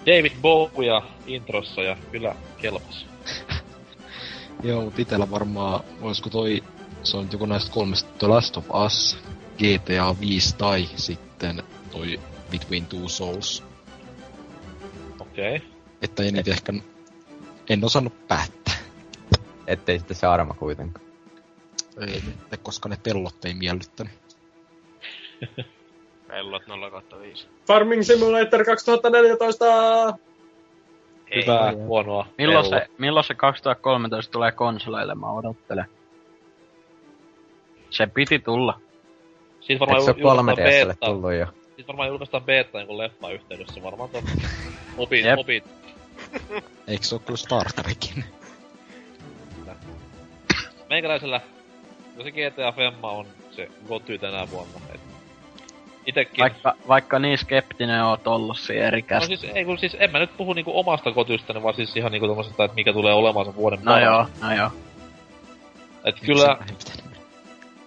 [0.05, 3.05] David Bowie introssa ja kyllä kelpas.
[4.63, 6.63] Joo, mut itellä varmaan, olisiko toi,
[7.03, 9.17] se on joku näistä kolmesta, The Last of Us,
[9.57, 12.19] GTA 5 tai sitten toi
[12.51, 13.63] Between Two Souls.
[15.19, 15.55] Okei.
[15.55, 15.69] Okay.
[16.01, 16.73] Että en nyt ehkä,
[17.69, 18.75] en osannut päättää.
[19.67, 21.05] Ettei sitten se arma kuitenkaan.
[22.07, 22.23] Ei
[22.63, 24.13] koska ne pellot ei miellyttänyt.
[26.31, 27.47] Pellot 0 5.
[27.67, 29.65] Farming Simulator 2014!
[31.35, 32.27] Hyvää, huonoa.
[32.37, 35.85] Milloin se, milloin se 2013 tulee konsoleille, mä odottelen.
[37.89, 38.79] Se piti tulla.
[39.61, 41.05] Siitä varmaan Eikö se julkaistaan 3 DSlle beta.
[41.05, 41.45] tullut jo?
[41.75, 43.83] Siitä varmaan julkaistaan beta niin leffa yhteydessä.
[43.83, 44.23] Varmaan ton
[44.97, 45.35] mobi, Jep.
[45.35, 45.63] mobi,
[46.87, 48.23] Eikö se oo kyllä Starterikin?
[50.89, 51.41] meikäläisellä,
[52.17, 54.79] no se GTA Femma on se Goty tänä vuonna.
[54.95, 55.01] Et
[56.05, 56.41] itekin...
[56.41, 60.19] Vaikka, vaikka niin skeptinen oot ollut siinä eri No siis, ei kun siis, en mä
[60.19, 63.55] nyt puhu niinku omasta kotystäni, vaan siis ihan niinku tommosesta, että mikä tulee olemaan se
[63.55, 64.71] vuoden No joo, no joo.
[66.03, 66.57] Et kyllä,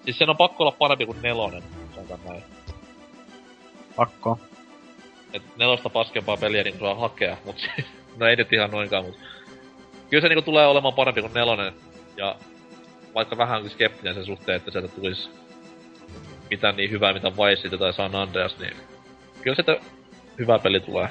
[0.05, 1.63] siis sen on pakko olla parempi kuin nelonen,
[1.95, 2.43] sanotaan näin.
[3.97, 4.39] Pakko.
[5.33, 7.87] Et nelosta paskempaa peliä niinku saa hakea, mut siis,
[8.19, 9.19] no ei nyt ihan noinkaan, mut...
[10.11, 11.73] Kyllä se niinku tulee olemaan parempi kuin nelonen,
[12.17, 12.37] ja
[13.15, 15.31] vaikka vähän onkin skeptinen sen suhteen, että sieltä tulisi
[16.51, 18.77] mitään niin hyvää, mitä Vice City tai San Andreas, niin
[19.43, 19.87] kyllä sieltä
[20.39, 21.09] hyvä peli tulee.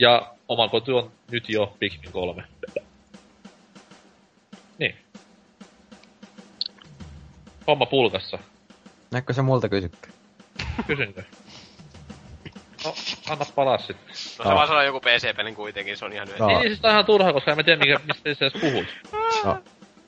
[0.00, 2.44] Ja oma koti on nyt jo Pikmin 3.
[4.78, 4.96] Niin.
[7.66, 8.38] Homma pulkassa.
[9.10, 10.08] Näkö se multa kysykkä?
[10.86, 11.22] Kysynkö?
[12.84, 12.94] No,
[13.30, 14.08] anna palaa sitten.
[14.38, 16.38] No se vaan sanoo joku PC-pelin kuitenkin, se on ihan hyvä.
[16.38, 16.46] No.
[16.46, 18.86] Niin, siis on ihan turha, koska en mä tiedä, mikä, mistä sä edes puhut.
[19.44, 19.58] No,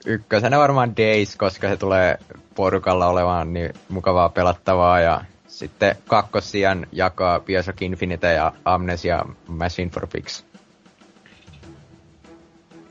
[0.06, 2.18] ykkösenä varmaan Days, koska se tulee
[2.54, 10.06] porukalla olemaan niin mukavaa pelattavaa ja sitten kakkosian jakaa Bioshock Infinite ja Amnesia Machine for
[10.06, 10.44] Fix.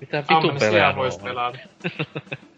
[0.02, 1.24] Mitä vitun pelejä Amnesia nuo vois on?
[1.24, 1.58] pelata.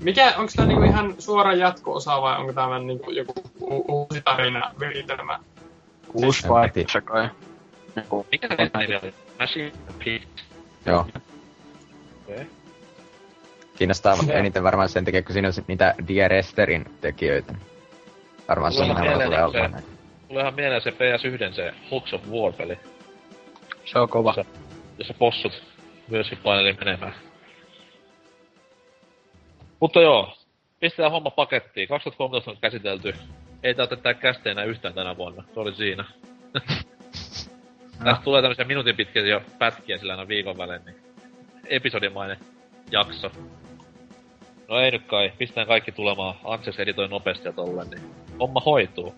[0.00, 4.74] Mikä, onko tää niinku ihan suora jatko-osa vai onko tämä niinku joku u- uusi tarina
[4.80, 5.38] viritelmä?
[6.14, 6.42] Uusi
[6.92, 7.28] se kai.
[7.96, 9.14] Joku- Mikä se nimi oli?
[9.38, 9.72] Machine.
[10.86, 11.06] Joo.
[12.22, 12.46] Okei.
[13.76, 17.54] Kiinnostaa eniten varmaan sen takia, kun siinä on niitä Dear Esterin tekijöitä.
[18.48, 19.84] Varmaan mieleen tulee se- olemaan näin.
[20.28, 22.78] Tulee ihan mieleen se PS1, se Hooks of War-peli,
[23.84, 24.32] Se on kova.
[24.34, 24.44] Se-
[24.98, 25.62] jossa bossut
[26.08, 27.14] myöskin paineli menemään.
[29.80, 30.36] Mutta joo,
[30.80, 31.88] pistetään homma pakettiin.
[31.88, 33.14] 2013 on käsitelty.
[33.62, 35.44] Ei tää oteta tää käste enää yhtään tänä vuonna.
[35.54, 36.04] Se oli siinä.
[38.04, 40.96] Tästä tulee tämmöisiä minuutin pitkiä jo pätkiä sillä aina viikon välein, niin
[41.66, 42.36] episodimainen
[42.94, 43.30] jakso.
[44.68, 46.34] No ei nyt kai, pistään kaikki tulemaan.
[46.44, 48.02] Anses editoi nopeasti ja tolleen, niin
[48.40, 49.14] homma hoituu.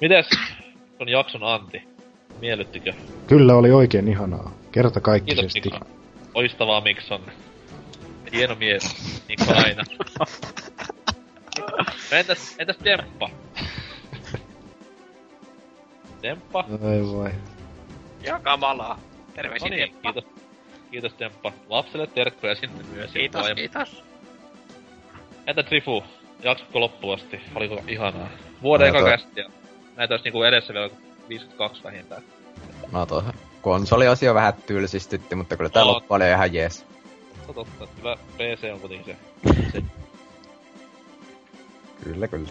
[0.00, 0.26] Mites
[0.98, 1.82] on jakson anti?
[2.40, 2.92] Miellyttikö?
[3.26, 4.42] Kyllä oli oikein ihanaa.
[4.42, 5.60] Kiitos Kertakaikkisesti.
[5.60, 5.86] Mikko.
[6.34, 7.20] Loistavaa Mikson.
[8.32, 8.96] Hieno mies,
[9.28, 9.82] niin kuin aina.
[12.10, 13.30] No entäs, entäs Demppa?
[16.22, 16.64] Demppa?
[16.70, 17.30] Ai vai.
[18.22, 18.94] Ja kamalaa.
[18.94, 19.02] No
[19.34, 20.12] Terveisin niin, Demppa.
[20.12, 20.39] kiitos.
[20.90, 21.52] Kiitos Demppa.
[21.68, 23.10] Lapselle terkkuja sinne myös.
[23.12, 24.04] Kiitos, Ja- kiitos.
[25.46, 26.04] Entä Trifu?
[26.42, 27.40] Jaksotko loppuun asti?
[27.54, 28.28] Oliko ihanaa?
[28.62, 29.44] Vuoden No, eka kästiä.
[29.96, 30.90] Näitä olisi niinku edessä vielä
[31.28, 32.22] 52 vähintään.
[32.92, 33.24] No tuo
[33.62, 35.92] konsoliosio vähän tylsistytti, mutta kyllä tää Oo.
[35.92, 36.86] loppu oli ihan jees.
[37.46, 37.84] Totta, totta.
[37.84, 38.16] että Kyllä
[38.56, 39.70] PC on kuitenkin se.
[39.72, 39.82] se.
[42.04, 42.48] Kyllä, kyllä.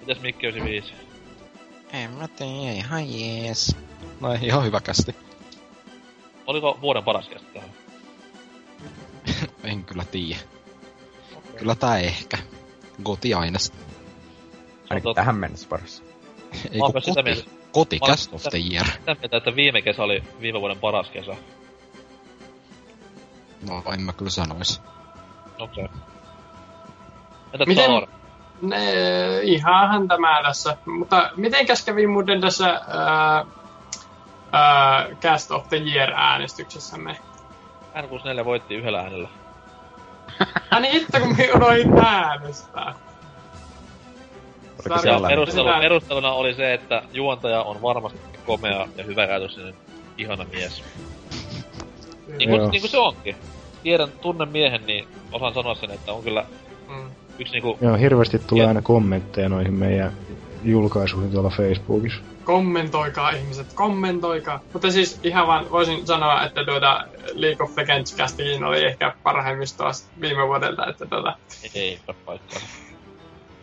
[0.00, 0.94] Mitäs Mikki 95?
[1.92, 3.76] En mä tiedä, ihan jees.
[4.20, 5.14] No ei, ihan hyvä kästi.
[6.46, 7.70] Oliko vuoden paras kästi tähän?
[9.72, 10.40] En kyllä tiedä.
[11.58, 12.38] Kyllä tää ehkä.
[13.04, 13.58] Goti aina.
[14.90, 15.20] Ainakin totta.
[15.20, 16.02] tähän mennessä paras.
[16.70, 17.50] Ei kun koti, mieltä.
[17.72, 18.86] koti Cast of sitä- the Year.
[18.86, 21.36] Sitä mieltä, että viime kesä oli viime vuoden paras kesä.
[23.68, 24.80] No en mä kyllä sanois.
[25.58, 25.84] Okei.
[25.84, 25.98] Okay.
[27.52, 28.06] Entä Miten- Saur?
[28.62, 28.84] Ne,
[29.42, 30.76] ihanhan tämä tässä.
[30.86, 33.44] Mutta mitenkäs kävi muuten tässä ää,
[34.52, 37.16] ää, Cast of the Year äänestyksessämme?
[37.96, 39.28] N64 voitti yhdellä äänellä.
[40.70, 42.94] Ai niin, hitto kun me unohdin äänestää.
[45.28, 49.74] Perustelu, perusteluna oli se, että juontaja on varmasti komea ja hyväkäytöksinen
[50.18, 50.82] ihana mies.
[52.38, 53.36] Niin kuin, niin kuin se onkin.
[53.82, 56.44] Tiedän, tunnen miehen, niin osaan sanoa sen, että on kyllä
[56.88, 57.10] Mm.
[57.38, 57.78] yksi niinku...
[57.80, 58.68] Joo, hirveästi tulee Joo.
[58.68, 60.12] aina kommentteja noihin meidän
[60.66, 62.20] julkaisuihin tuolla Facebookissa.
[62.44, 64.60] Kommentoikaa ihmiset, kommentoikaa.
[64.72, 69.90] Mutta siis ihan vaan voisin sanoa, että tuota League of Legends castiin oli ehkä parhaimmistoa
[70.20, 71.36] viime vuodelta, että tuota,
[71.74, 72.60] Ei paikkaa.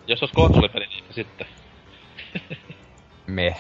[0.08, 1.48] Jos olisi konsolipeli, niin sitten.
[3.28, 3.58] Meh.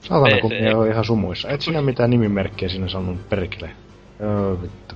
[0.00, 1.48] Saatana, kun minä on ihan sumuissa.
[1.48, 3.70] Et sinä mitään nimimerkkejä sinne sanonut perkele.
[4.20, 4.94] Joo, vittu.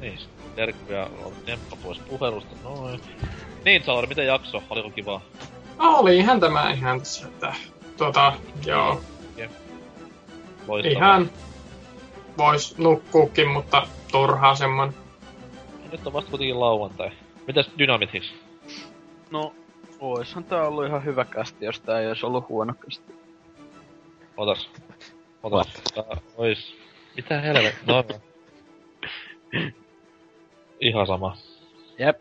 [0.00, 0.18] Niin,
[0.66, 3.00] terkkuja on Demppa pois puhelusta, noin.
[3.64, 4.62] Niin, Sauri, miten jakso?
[4.70, 5.20] Oliko kivaa?
[5.78, 7.54] oli ihan tämä ihan tässä, että
[7.96, 8.32] tuota,
[8.66, 9.00] joo,
[10.68, 10.96] Loistavaa.
[10.96, 11.30] ihan
[12.38, 14.94] vois nukkuukin, mutta turhaa semmonen.
[15.92, 17.10] Nyt on vasta kuitenkin lauantai.
[17.46, 18.32] Mitäs Dynamitix?
[19.30, 19.54] No,
[20.00, 23.14] oishan tää ollut ihan hyvä kästi, jos tää ei olisi ollut huono kästi.
[24.36, 24.70] Otas.
[25.42, 25.68] Otas.
[25.94, 26.76] Tää ois...
[27.16, 27.74] Mitä helvet?
[27.86, 28.04] No.
[30.82, 31.36] Ihan sama.
[31.98, 32.16] Jep,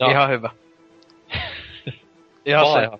[0.00, 0.50] Ja, ihan hyvä.
[2.46, 2.82] ihan se.
[2.82, 2.98] ihan.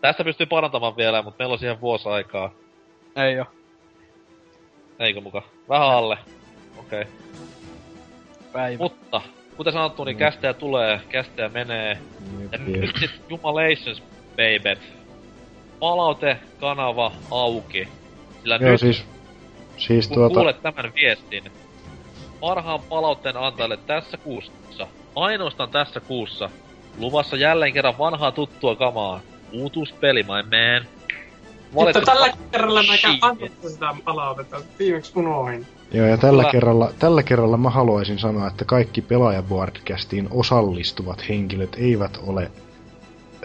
[0.00, 2.52] Tästä pystyy parantamaan vielä, mutta meillä on siihen vuosi aikaa.
[3.16, 3.46] Ei oo.
[4.98, 5.42] Eikö muka?
[5.68, 6.18] Vähän alle.
[6.78, 7.02] Okei.
[7.02, 7.12] Okay.
[8.52, 8.78] Päivä.
[8.78, 9.20] Mutta,
[9.56, 11.98] kuten sanottu, niin kästejä tulee, kästejä menee.
[12.52, 14.78] Ja nyt sit Jumalations, babet.
[15.78, 17.88] Palaute, kanava, auki.
[18.42, 19.04] Sillä Joo, nyt, siis...
[19.76, 20.34] Siis kun tuota...
[20.34, 21.44] kuulet tämän viestin,
[22.42, 26.50] parhaan palautteen antajalle tässä kuussa, ainoastaan tässä kuussa,
[26.98, 29.20] luvassa jälleen kerran vanhaa tuttua kamaa.
[29.52, 30.86] Uutuuspeli, my man.
[31.72, 34.60] Mutta tällä kerralla mä antaa sitä palautetta.
[34.78, 35.66] Viimeksi unohdin.
[35.92, 36.52] Joo, ja tällä Kyllä.
[36.52, 42.50] kerralla, tällä kerralla mä haluaisin sanoa, että kaikki pelaajaboardcastiin osallistuvat henkilöt eivät ole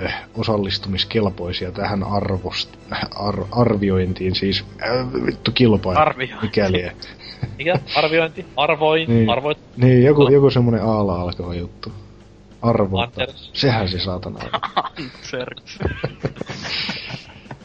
[0.05, 5.99] äh, osallistumiskelpoisia tähän arvost, äh, ar, arviointiin, siis äh, vittu kilpailu.
[5.99, 6.35] Arvio.
[6.41, 6.91] Mikäli.
[7.57, 7.79] Mikä?
[7.95, 8.45] Arviointi?
[8.55, 9.09] Arvoin?
[9.09, 9.29] Niin.
[9.29, 9.57] Arvoit?
[9.77, 11.91] Niin, joku, joku semmonen aala alkava juttu.
[12.61, 13.23] Arvottaa.
[13.23, 13.49] Anders.
[13.53, 14.61] Sehän se saatana on.
[15.21, 15.79] Serks.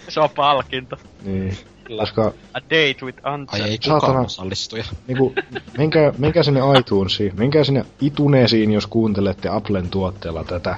[0.08, 0.96] se on palkinto.
[1.24, 1.56] niin.
[1.98, 3.62] Koska A date with Antse.
[3.62, 4.00] Ai ei Saatana.
[4.12, 4.84] kukaan osallistuja.
[5.06, 5.34] niinku,
[5.78, 10.76] menkää, menkää sinne iTunesiin, menkää sinne ituneesiin, jos kuuntelette Applen tuotteella tätä.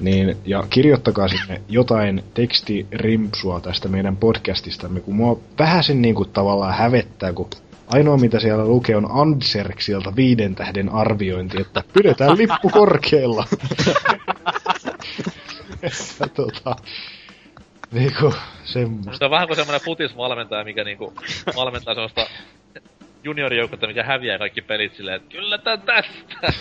[0.00, 7.32] Niin, ja kirjoittakaa sinne jotain tekstirimpsua tästä meidän podcastistamme, kun mua vähäsen niinku tavallaan hävettää,
[7.32, 7.50] kun
[7.92, 13.44] ainoa mitä siellä lukee on Anserksilta viiden tähden arviointi, että pidetään lippu korkealla.
[15.82, 16.76] että tota,
[17.90, 18.34] niinku,
[18.64, 19.18] semmoista.
[19.18, 21.14] Se on vähän kuin semmonen futisvalmentaja, mikä niinku
[21.56, 22.26] valmentaa semmoista
[23.24, 26.52] juniorijoukkoa, mikä häviää kaikki pelit silleen, että kyllä tää tästä.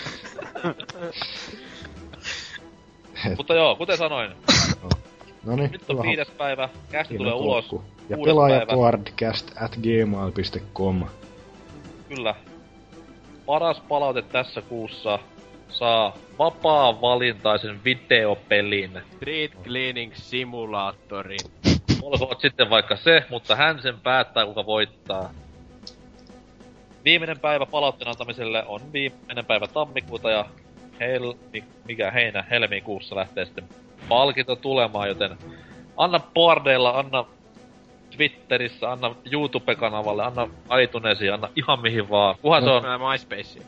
[3.38, 4.32] Mutta joo, kuten sanoin,
[5.48, 7.76] No niin, nyt on viides päivä, kästi tulee ulos.
[8.10, 11.04] Ja pelaajapodcast at gmail.com.
[12.10, 12.36] Kyllä.
[13.46, 15.20] Paras palaute tässä kuussa.
[15.70, 19.02] saa vapaa-valintaisen videopelin.
[19.16, 21.38] Street Cleaning Simulaattori.
[22.02, 25.30] Olkoon sitten vaikka se, mutta hän sen päättää, kuka voittaa.
[27.06, 30.46] Viimeinen päivä palautteen antamiselle on viimeinen päivä tammikuuta ja
[31.00, 31.34] hel,
[31.88, 33.70] mikä heinä, helmikuussa lähtee sitten
[34.10, 35.38] palkinto tulemaan, joten
[35.98, 37.26] anna boardeilla, anna
[38.18, 40.48] Twitterissä, anna YouTube-kanavalle, anna
[40.84, 42.36] iTunesiin, anna ihan mihin vaan.
[42.42, 42.84] Kuhan se on...
[42.84, 43.60] Mä MySpace.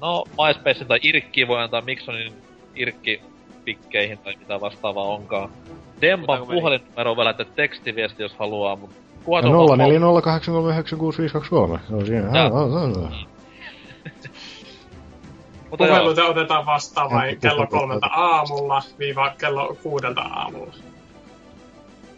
[0.00, 2.32] No, MySpace tai Irkkiin voi antaa Miksonin
[2.74, 3.22] Irkki
[3.64, 5.50] pikkeihin tai mitä vastaavaa onkaan.
[6.00, 6.18] Me-
[6.54, 9.78] puhelinnumero lähettää tekstiviesti, jos haluaa, mutta kuhan se No, on...
[11.76, 11.78] 0408396523.
[11.88, 12.30] Se on siinä.
[12.38, 12.50] Jaa.
[15.70, 20.74] Mutta joo, Puheluita otetaan vastaan vai kello kolmelta aamulla viiva kello kuudelta aamulla.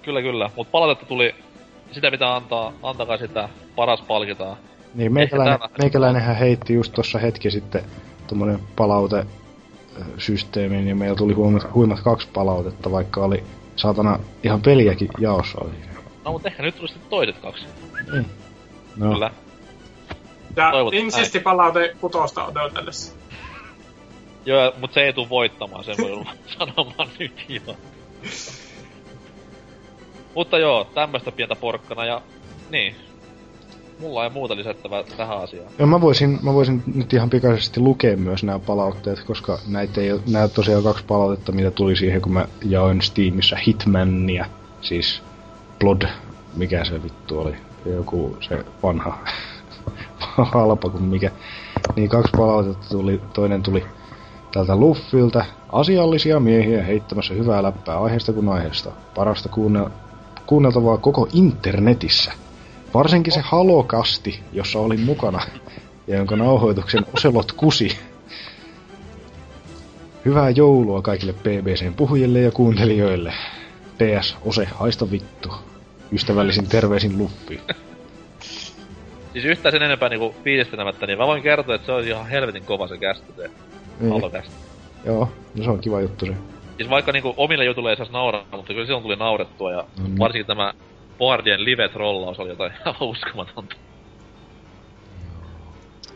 [0.02, 0.50] kyllä kyllä.
[0.56, 1.34] Mut palautetta tuli,
[1.92, 4.56] sitä pitää antaa, antakaa sitä, paras palkitaan.
[4.94, 7.84] Niin, meikäläinen, meikäläinenhän heitti just tuossa hetki sitten
[8.26, 9.26] tommonen palaute
[10.18, 13.44] systeemiin ja meillä tuli huimat, huimat kaksi palautetta, vaikka oli
[13.76, 15.72] saatana ihan peliäkin jaossa oli.
[16.24, 17.66] No mut ehkä nyt tuli sitten toiset kaksi.
[18.96, 19.30] No, Kyllä.
[20.56, 23.21] Ja Toivotaan insistipalaute kutosta odotellessa.
[24.46, 27.76] Joo, mut se ei tuu voittamaan, sen voi olla sanomaan nyt jo.
[30.34, 32.22] Mutta joo, tämmöstä pientä porkkana ja
[32.70, 32.94] niin.
[33.98, 35.72] Mulla ei muuta lisättävää tähän asiaan.
[35.78, 40.12] Ja mä voisin, mä voisin nyt ihan pikaisesti lukea myös nämä palautteet, koska näitä ei
[40.12, 44.46] ole, nämä tosiaan kaksi palautetta, mitä tuli siihen, kun mä jaoin Steamissa Hitmania,
[44.80, 45.22] siis
[45.78, 46.02] Blood,
[46.56, 47.54] mikä se vittu oli,
[47.86, 49.18] joku se vanha
[50.52, 51.30] halpa kuin mikä.
[51.96, 53.84] Niin kaksi palautetta tuli, toinen tuli
[54.52, 58.90] tältä Luffilta, asiallisia miehiä heittämässä hyvää läppää aiheesta kuin aiheesta.
[59.14, 59.90] Parasta kuunne-
[60.46, 62.32] kuunneltavaa koko internetissä.
[62.94, 65.40] Varsinkin se halokasti, jossa olin mukana,
[66.06, 67.98] ja jonka nauhoituksen Oselot kusi.
[70.24, 73.32] Hyvää joulua kaikille BBCn puhujille ja kuuntelijoille.
[73.98, 75.48] PS, Ose, haista vittu.
[76.12, 77.60] Ystävällisin terveisin Luffi.
[79.32, 82.64] Siis yhtään sen enempää niinku fiilistelemättä, niin mä voin kertoa, että se on ihan helvetin
[82.64, 83.32] kova se kästi
[84.02, 84.54] Niin, halokästi.
[85.04, 86.34] joo, no se on kiva juttu se.
[86.76, 90.18] Siis vaikka niinku omille jutuille ei saisi nauraa, mutta kyllä silloin tuli naurettua ja niin.
[90.18, 90.74] varsinkin tämä
[91.18, 93.76] Boardien live-trollaus oli jotain aivan uskomatonta.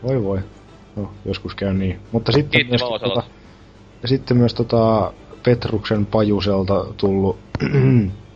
[0.03, 0.39] Voi voi.
[0.95, 1.99] No, joskus käy niin.
[2.11, 3.23] Mutta sitten Kiitti myös, tota,
[4.01, 7.37] ja sitten myös tota Petruksen Pajuselta tullut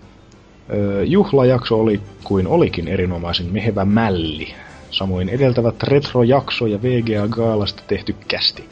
[1.06, 4.54] Juhlajakso oli kuin olikin erinomaisen mehevä mälli.
[4.92, 8.70] Samoin edeltävät retrojakso ja VGA Gaalasta tehty kästi.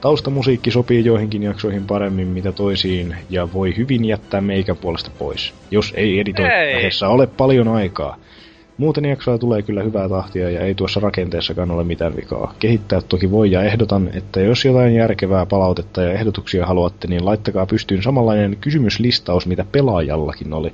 [0.00, 5.92] Taustamusiikki sopii joihinkin jaksoihin paremmin mitä toisiin ja voi hyvin jättää meikän puolesta pois, jos
[5.96, 8.16] ei editoinnissa ole paljon aikaa.
[8.78, 12.54] Muuten jaksoa tulee kyllä hyvää tahtia ja ei tuossa rakenteessakaan ole mitään vikaa.
[12.58, 17.66] Kehittää toki voi ja ehdotan, että jos jotain järkevää palautetta ja ehdotuksia haluatte, niin laittakaa
[17.66, 20.72] pystyyn samanlainen kysymyslistaus, mitä pelaajallakin oli.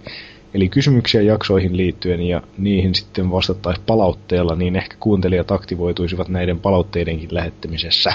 [0.55, 7.35] Eli kysymyksiä jaksoihin liittyen ja niihin sitten vastattaisiin palautteella, niin ehkä kuuntelijat aktivoituisivat näiden palautteidenkin
[7.35, 8.13] lähettämisessä.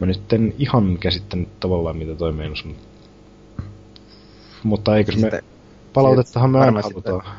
[0.00, 2.82] Mä nyt en ihan käsittänyt tavallaan mitä toi meinasi, mutta...
[4.62, 5.20] Mutta eikös me...
[5.20, 5.44] Sitten-
[5.92, 7.36] Palautettahan me aina varmasti halutaan.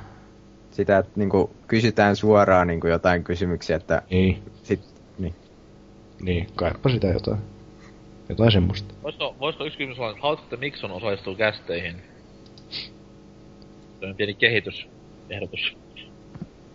[0.71, 4.79] Sitä, että niinku kysytään suoraan niinku jotain kysymyksiä, että Niin, sit,
[5.19, 5.35] niin.
[6.21, 7.37] niin, kaipa sitä jotain.
[8.29, 8.93] Jotain semmoista.
[9.03, 11.95] Voisiko, voisiko yksi kysymys olla, että haluatko, että Mikson osallistuu kästeihin?
[13.99, 15.77] Se on pieni kehitysehdotus.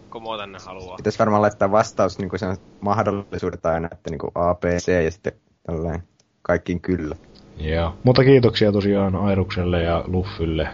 [0.08, 0.96] Komo tänne haluaa.
[0.96, 5.32] Pitäis varmaan laittaa vastaus niinku sen mahdollisuudet aina, että niinku A, B, C ja sitten
[5.66, 6.02] tällainen
[6.42, 7.16] kaikkiin kyllä.
[7.58, 7.94] Joo.
[8.04, 10.68] Mutta kiitoksia tosiaan Airukselle ja Luffylle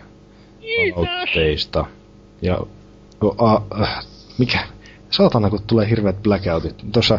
[0.95, 1.87] palautteista.
[2.43, 2.59] Ja
[3.23, 4.07] no, a, äh,
[4.39, 4.59] mikä?
[5.11, 6.85] Saatana, kun tulee hirveät blackoutit.
[6.93, 7.19] Tuossa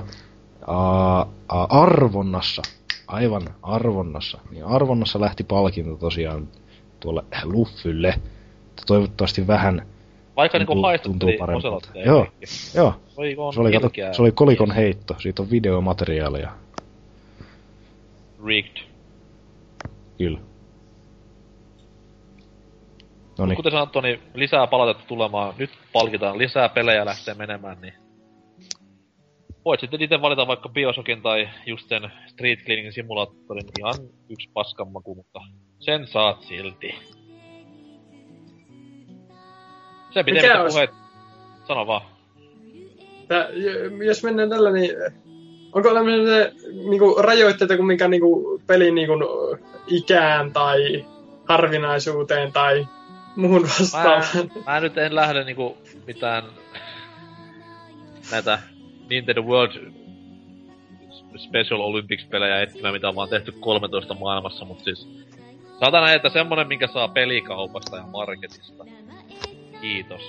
[0.67, 2.61] a, a, arvonnassa,
[3.07, 6.48] aivan arvonnassa, niin arvonnassa lähti palkinto tosiaan
[6.99, 8.15] tuolle Luffylle.
[8.88, 9.85] Toivottavasti vähän
[10.35, 10.59] Vaikka
[11.03, 11.57] tuntuu, niinku.
[11.57, 12.06] Oselotteja.
[12.06, 12.27] Joo,
[12.75, 12.93] joo.
[13.53, 15.15] Se oli, kato, se oli kolikon heitto.
[15.17, 16.51] Siitä on videomateriaalia.
[18.45, 18.83] Rigged.
[20.17, 20.39] Kyllä.
[23.37, 23.55] No niin.
[23.55, 25.53] Kuten sanottu, niin lisää palautetta tulemaan.
[25.57, 27.93] Nyt palkitaan lisää pelejä lähtee menemään, niin...
[29.65, 33.95] Voit sitten itse valita vaikka Bioshockin tai just sen Street Cleaning Simulaattorin ihan
[34.29, 35.39] yksi paskan maku, mutta
[35.79, 36.95] sen saat silti.
[40.11, 40.89] Se olisi- puheet...
[41.67, 42.01] Sano vaan.
[43.27, 43.47] Tää,
[44.05, 44.91] jos mennään tällä, niin
[45.73, 46.51] onko tämmöinen
[46.89, 49.14] niinku, rajoitteita kuin mikä niinku, pelin niinku,
[49.88, 51.06] ikään tai
[51.45, 52.88] harvinaisuuteen tai
[53.35, 54.51] muuhun Mä, vastaavaan?
[54.65, 56.43] mä nyt en lähde niinku mitään
[58.31, 58.59] näitä
[59.09, 59.91] Nintendo World
[61.38, 65.07] Special Olympics-pelejä etsimään, mitä on vaan tehty 13 maailmassa, mutta siis...
[65.80, 68.85] Saatana, että semmonen, minkä saa pelikaupasta ja marketista.
[69.81, 70.22] Kiitos.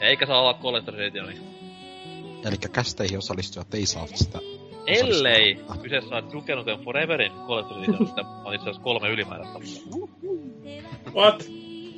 [0.00, 1.34] Eikä saa olla Collector's Editioni.
[2.44, 4.38] Eli kästeihin osallistujat ei saa sitä
[4.88, 9.58] Ellei kyseessä on Duke Nukem Foreverin Collector's Editionista, on itse asiassa kolme ylimääräistä.
[11.14, 11.44] What?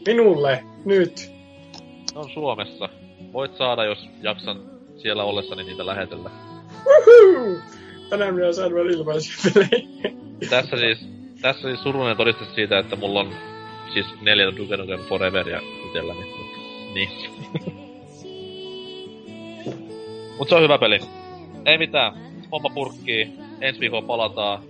[0.07, 0.65] Minulle?
[0.85, 1.31] Nyt?
[2.15, 2.89] Ne on Suomessa.
[3.33, 4.63] Voit saada, jos jaksan
[4.97, 6.31] siellä ollessani niitä lähetellä.
[6.87, 7.59] Woohoo!
[8.11, 9.89] Tänään minä saan vielä ilmaisia pelejä.
[10.51, 10.99] Tässä siis,
[11.41, 13.35] tässä siis surullinen todiste siitä, että mulla on
[13.93, 16.21] siis neljä Duke Nukem Foreveria itselläni.
[16.95, 17.11] Niin.
[20.41, 21.01] Mut se on hyvä peli.
[21.67, 22.13] Ei mitään.
[22.53, 23.33] Homma purkkii.
[23.61, 24.63] Ensi viikolla palataan.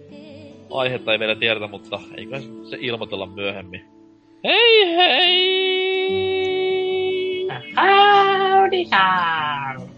[0.71, 3.85] Aihetta ei vielä tiedetä, mutta eiköhän se ilmoitella myöhemmin.
[4.45, 5.51] Hei hei!
[7.77, 9.87] Howdy how!「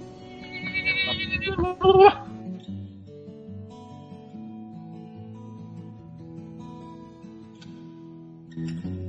[8.56, 9.01] 私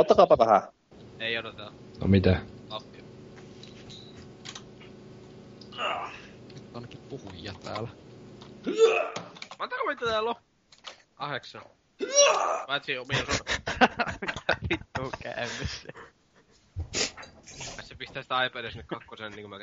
[0.00, 0.62] Ottakaapa vähän.
[1.18, 1.72] Ei odoteta.
[2.00, 2.40] No mitä?
[2.70, 3.02] Appia.
[6.54, 7.88] Nyt ainakin puhujia täällä.
[9.58, 10.36] Montako meitä täällä on?
[11.14, 11.62] Kahdeksan.
[12.66, 13.36] Paitsi omien sun...
[14.20, 15.88] Mitä vittu käynnissä?
[17.82, 19.58] Se pistää sitä iPadia sinne kakkosen niinku mä.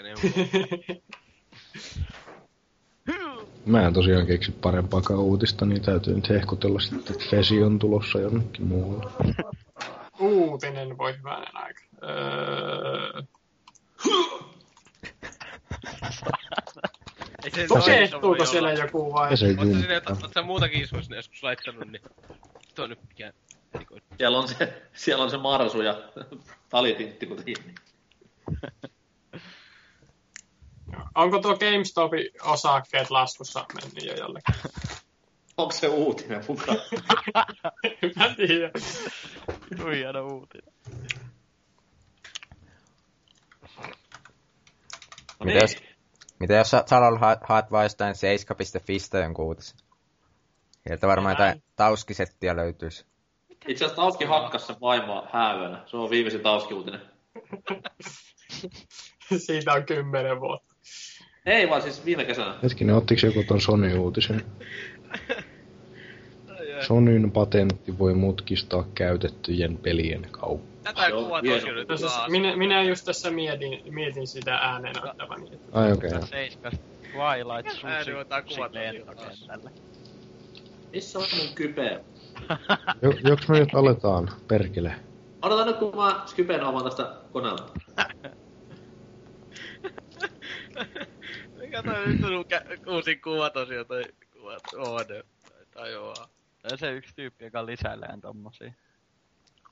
[3.65, 8.19] Mä en tosiaan keksi parempaakaan uutista, niin täytyy nyt hehkutella sitten, että Fesi on tulossa
[8.19, 9.11] jonnekin muualle.
[10.19, 11.81] Uutinen voi hyvänen aika.
[12.03, 13.21] Öö...
[17.43, 19.31] Ei se Toteutuuko siellä joku vai?
[19.31, 19.55] Ja se
[20.23, 22.01] Oot sä muutakin isoissa joskus laittanut, niin...
[22.75, 23.33] Tuo on nyt mikään
[23.75, 24.07] erikoinen.
[24.17, 26.01] Siellä on se, siellä on se marsu ja
[26.69, 27.75] talitintti kuitenkin.
[31.15, 34.55] Onko tuo GameStopin osakkeet laskussa mennyt jo jollekin?
[35.57, 36.77] Onko se uutinen mukaan?
[38.15, 38.71] Mä tiedän.
[39.93, 40.73] Hieno uutinen.
[45.39, 45.75] No Mitä jos,
[46.39, 49.77] mitä jos sä Salol haet, haet vaan jostain 7.fistä jonkun uutisen?
[50.87, 53.05] Sieltä varmaan jotain tauskisettiä löytyisi.
[53.67, 55.83] Itse asiassa Tauski hakkas sen vaimoa häävönä.
[55.85, 57.01] Se on viimeisin Tauski-uutinen.
[59.37, 60.75] Siitä on kymmenen vuotta.
[61.45, 62.55] Ei vaan siis viime kesänä.
[62.63, 64.45] Hetkinen, ottiko joku ton Sony-uutisen?
[66.87, 70.76] Sonyn patentti voi mutkistaa käytettyjen pelien kauppaa.
[70.87, 74.27] Tätä Joo, kuvat mies on on- nyt No siis minä, minä just tässä mietin, mietin
[74.27, 75.47] sitä ääneen ottavani.
[75.53, 76.09] että- Ai okei.
[76.09, 76.27] Okay.
[76.27, 79.71] Seiskas Twilight ääni Susi otetaan kuvat on lentokentälle.
[80.93, 82.03] Missä on mun kype?
[83.01, 84.95] Jo, joks me nyt aletaan, perkele?
[85.41, 87.73] Odotan nyt kun mä skypen oman tästä koneelta.
[91.61, 95.05] Mikä toi nyt on kä- uusin kuva tosiaan toi kuvat on.
[95.71, 96.29] Tajuaa.
[96.61, 98.73] Tai se yksi tyyppi, joka lisäilee tommosia.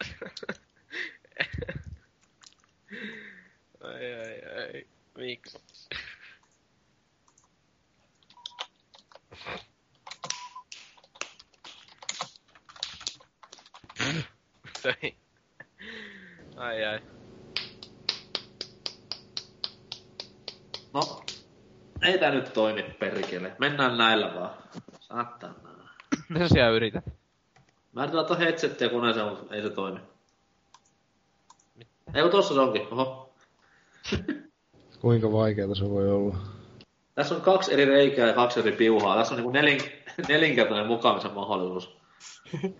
[3.84, 4.88] ai ai ai.
[5.18, 5.60] Miksi?
[14.84, 15.16] Toi.
[16.58, 17.02] Ai ai.
[20.94, 21.26] No,
[22.02, 23.56] ei tää nyt toimi perkele.
[23.60, 24.56] Mennään näillä vaan.
[25.00, 25.54] Saatana.
[26.30, 27.06] Mitä sä siellä yrität?
[27.94, 30.00] Mä yritän laittaa headsettiä koneeseen, mutta ei se toimi.
[32.16, 32.88] Ei kun tossa se onkin.
[32.92, 33.34] Oho.
[35.02, 36.38] Kuinka vaikeeta se voi olla?
[37.16, 39.18] Tässä on kaksi eri reikää ja kaksi eri piuhaa.
[39.18, 39.82] Tässä on niinku nelin,
[40.30, 41.98] nelinkertainen mukaamisen mahdollisuus.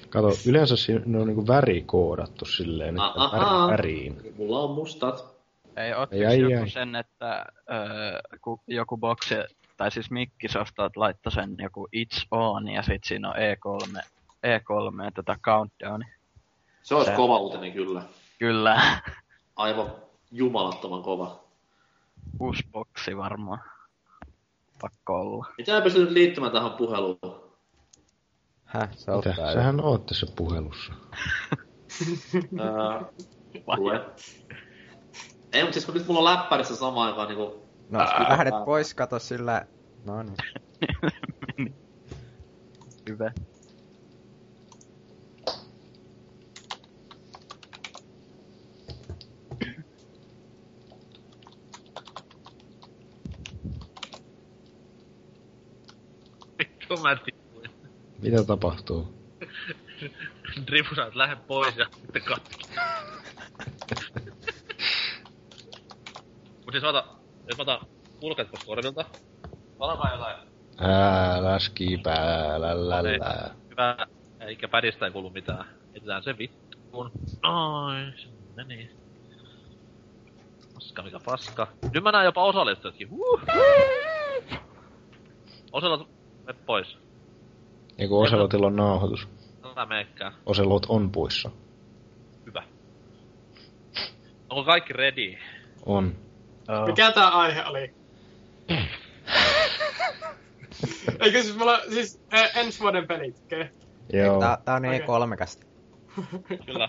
[0.10, 3.68] Kato, yleensä ne on niinku värikoodattu silleen, että Aha.
[3.68, 4.34] väri, väriin.
[4.38, 5.36] Mulla on mustat.
[5.78, 6.70] Ei ottiko Ei, ai, joku ai.
[6.70, 9.36] sen, että öö, ku, joku boksi,
[9.78, 14.02] tai siis Microsoft laittoi sen joku It's On, ja sit siinä on E3,
[14.46, 16.04] E3 tätä countdown.
[16.84, 18.02] Se olisi Se- kova uutinen kyllä.
[18.40, 18.82] Kyllä,
[19.56, 19.96] Aivan
[20.32, 21.44] jumalattoman kova.
[22.40, 23.60] uusi boksi varmaan.
[24.82, 25.46] Pakko olla.
[25.58, 27.20] Mitä ei pysty nyt liittymään tähän puheluun?
[28.66, 29.30] Häh, se Mitä?
[29.30, 30.94] ottaa Sähän oot tässä puhelussa.
[35.54, 37.66] Ei, mutta siis kun nyt mulla on läppärissä samaan aikaan niinku...
[37.90, 39.66] No, lähdet pois, kato sillä...
[40.06, 40.38] No niin.
[43.10, 43.32] Hyvä.
[56.96, 57.70] Vittu mä tippuin.
[58.22, 59.32] Mitä tapahtuu?
[60.68, 62.56] Drifu että lähde pois ja sitten katki.
[66.66, 67.04] Mut siis mä otan,
[67.48, 67.80] jos mä otan
[68.20, 69.06] pulkat pois korvilta.
[69.80, 70.36] Valakaan jotain
[70.80, 72.68] Älä skipäällä.
[73.70, 74.08] hyvää,
[74.40, 75.66] eikä pädistä ei kuulu mitään.
[75.94, 77.12] Etetään se vittuun.
[77.44, 78.92] Noin, se meni.
[80.74, 81.68] Paska mikä paska.
[81.94, 83.10] Nyt mä näen jopa osallistujatkin.
[83.10, 83.42] Huh.
[85.72, 86.15] Oselot,
[86.46, 86.98] me pois.
[87.98, 89.28] Eiku Oselotilla on nauhoitus.
[89.64, 90.34] Älä meekään.
[90.46, 91.52] Oselot on puissa.
[92.46, 92.64] Hyvä.
[94.50, 95.38] Onko kaikki ready?
[95.86, 96.16] On.
[96.68, 96.88] Oh.
[96.88, 97.94] Mikä tää aihe oli?
[101.20, 103.62] Eikö siis mulla, siis ä, ensi vuoden pelit, okei?
[103.62, 103.74] Okay?
[104.14, 104.40] Joo.
[104.40, 105.00] Tää, tää on Okei.
[105.00, 105.66] E3-kästä.
[106.66, 106.88] Kyllä.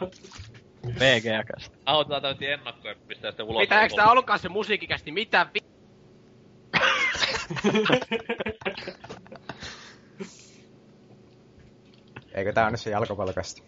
[0.99, 1.77] VGA-kästä.
[1.87, 3.61] Autetaan tää nyt ennakkoja pistää sitten ulos.
[3.61, 5.13] Mitä, eikö tää ollutkaan se musiikkikästi?
[5.13, 5.61] Mitä vi...
[12.37, 13.63] Eikö tää on nyt se jalkapallokästä?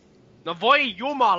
[0.45, 1.37] No voi jumala!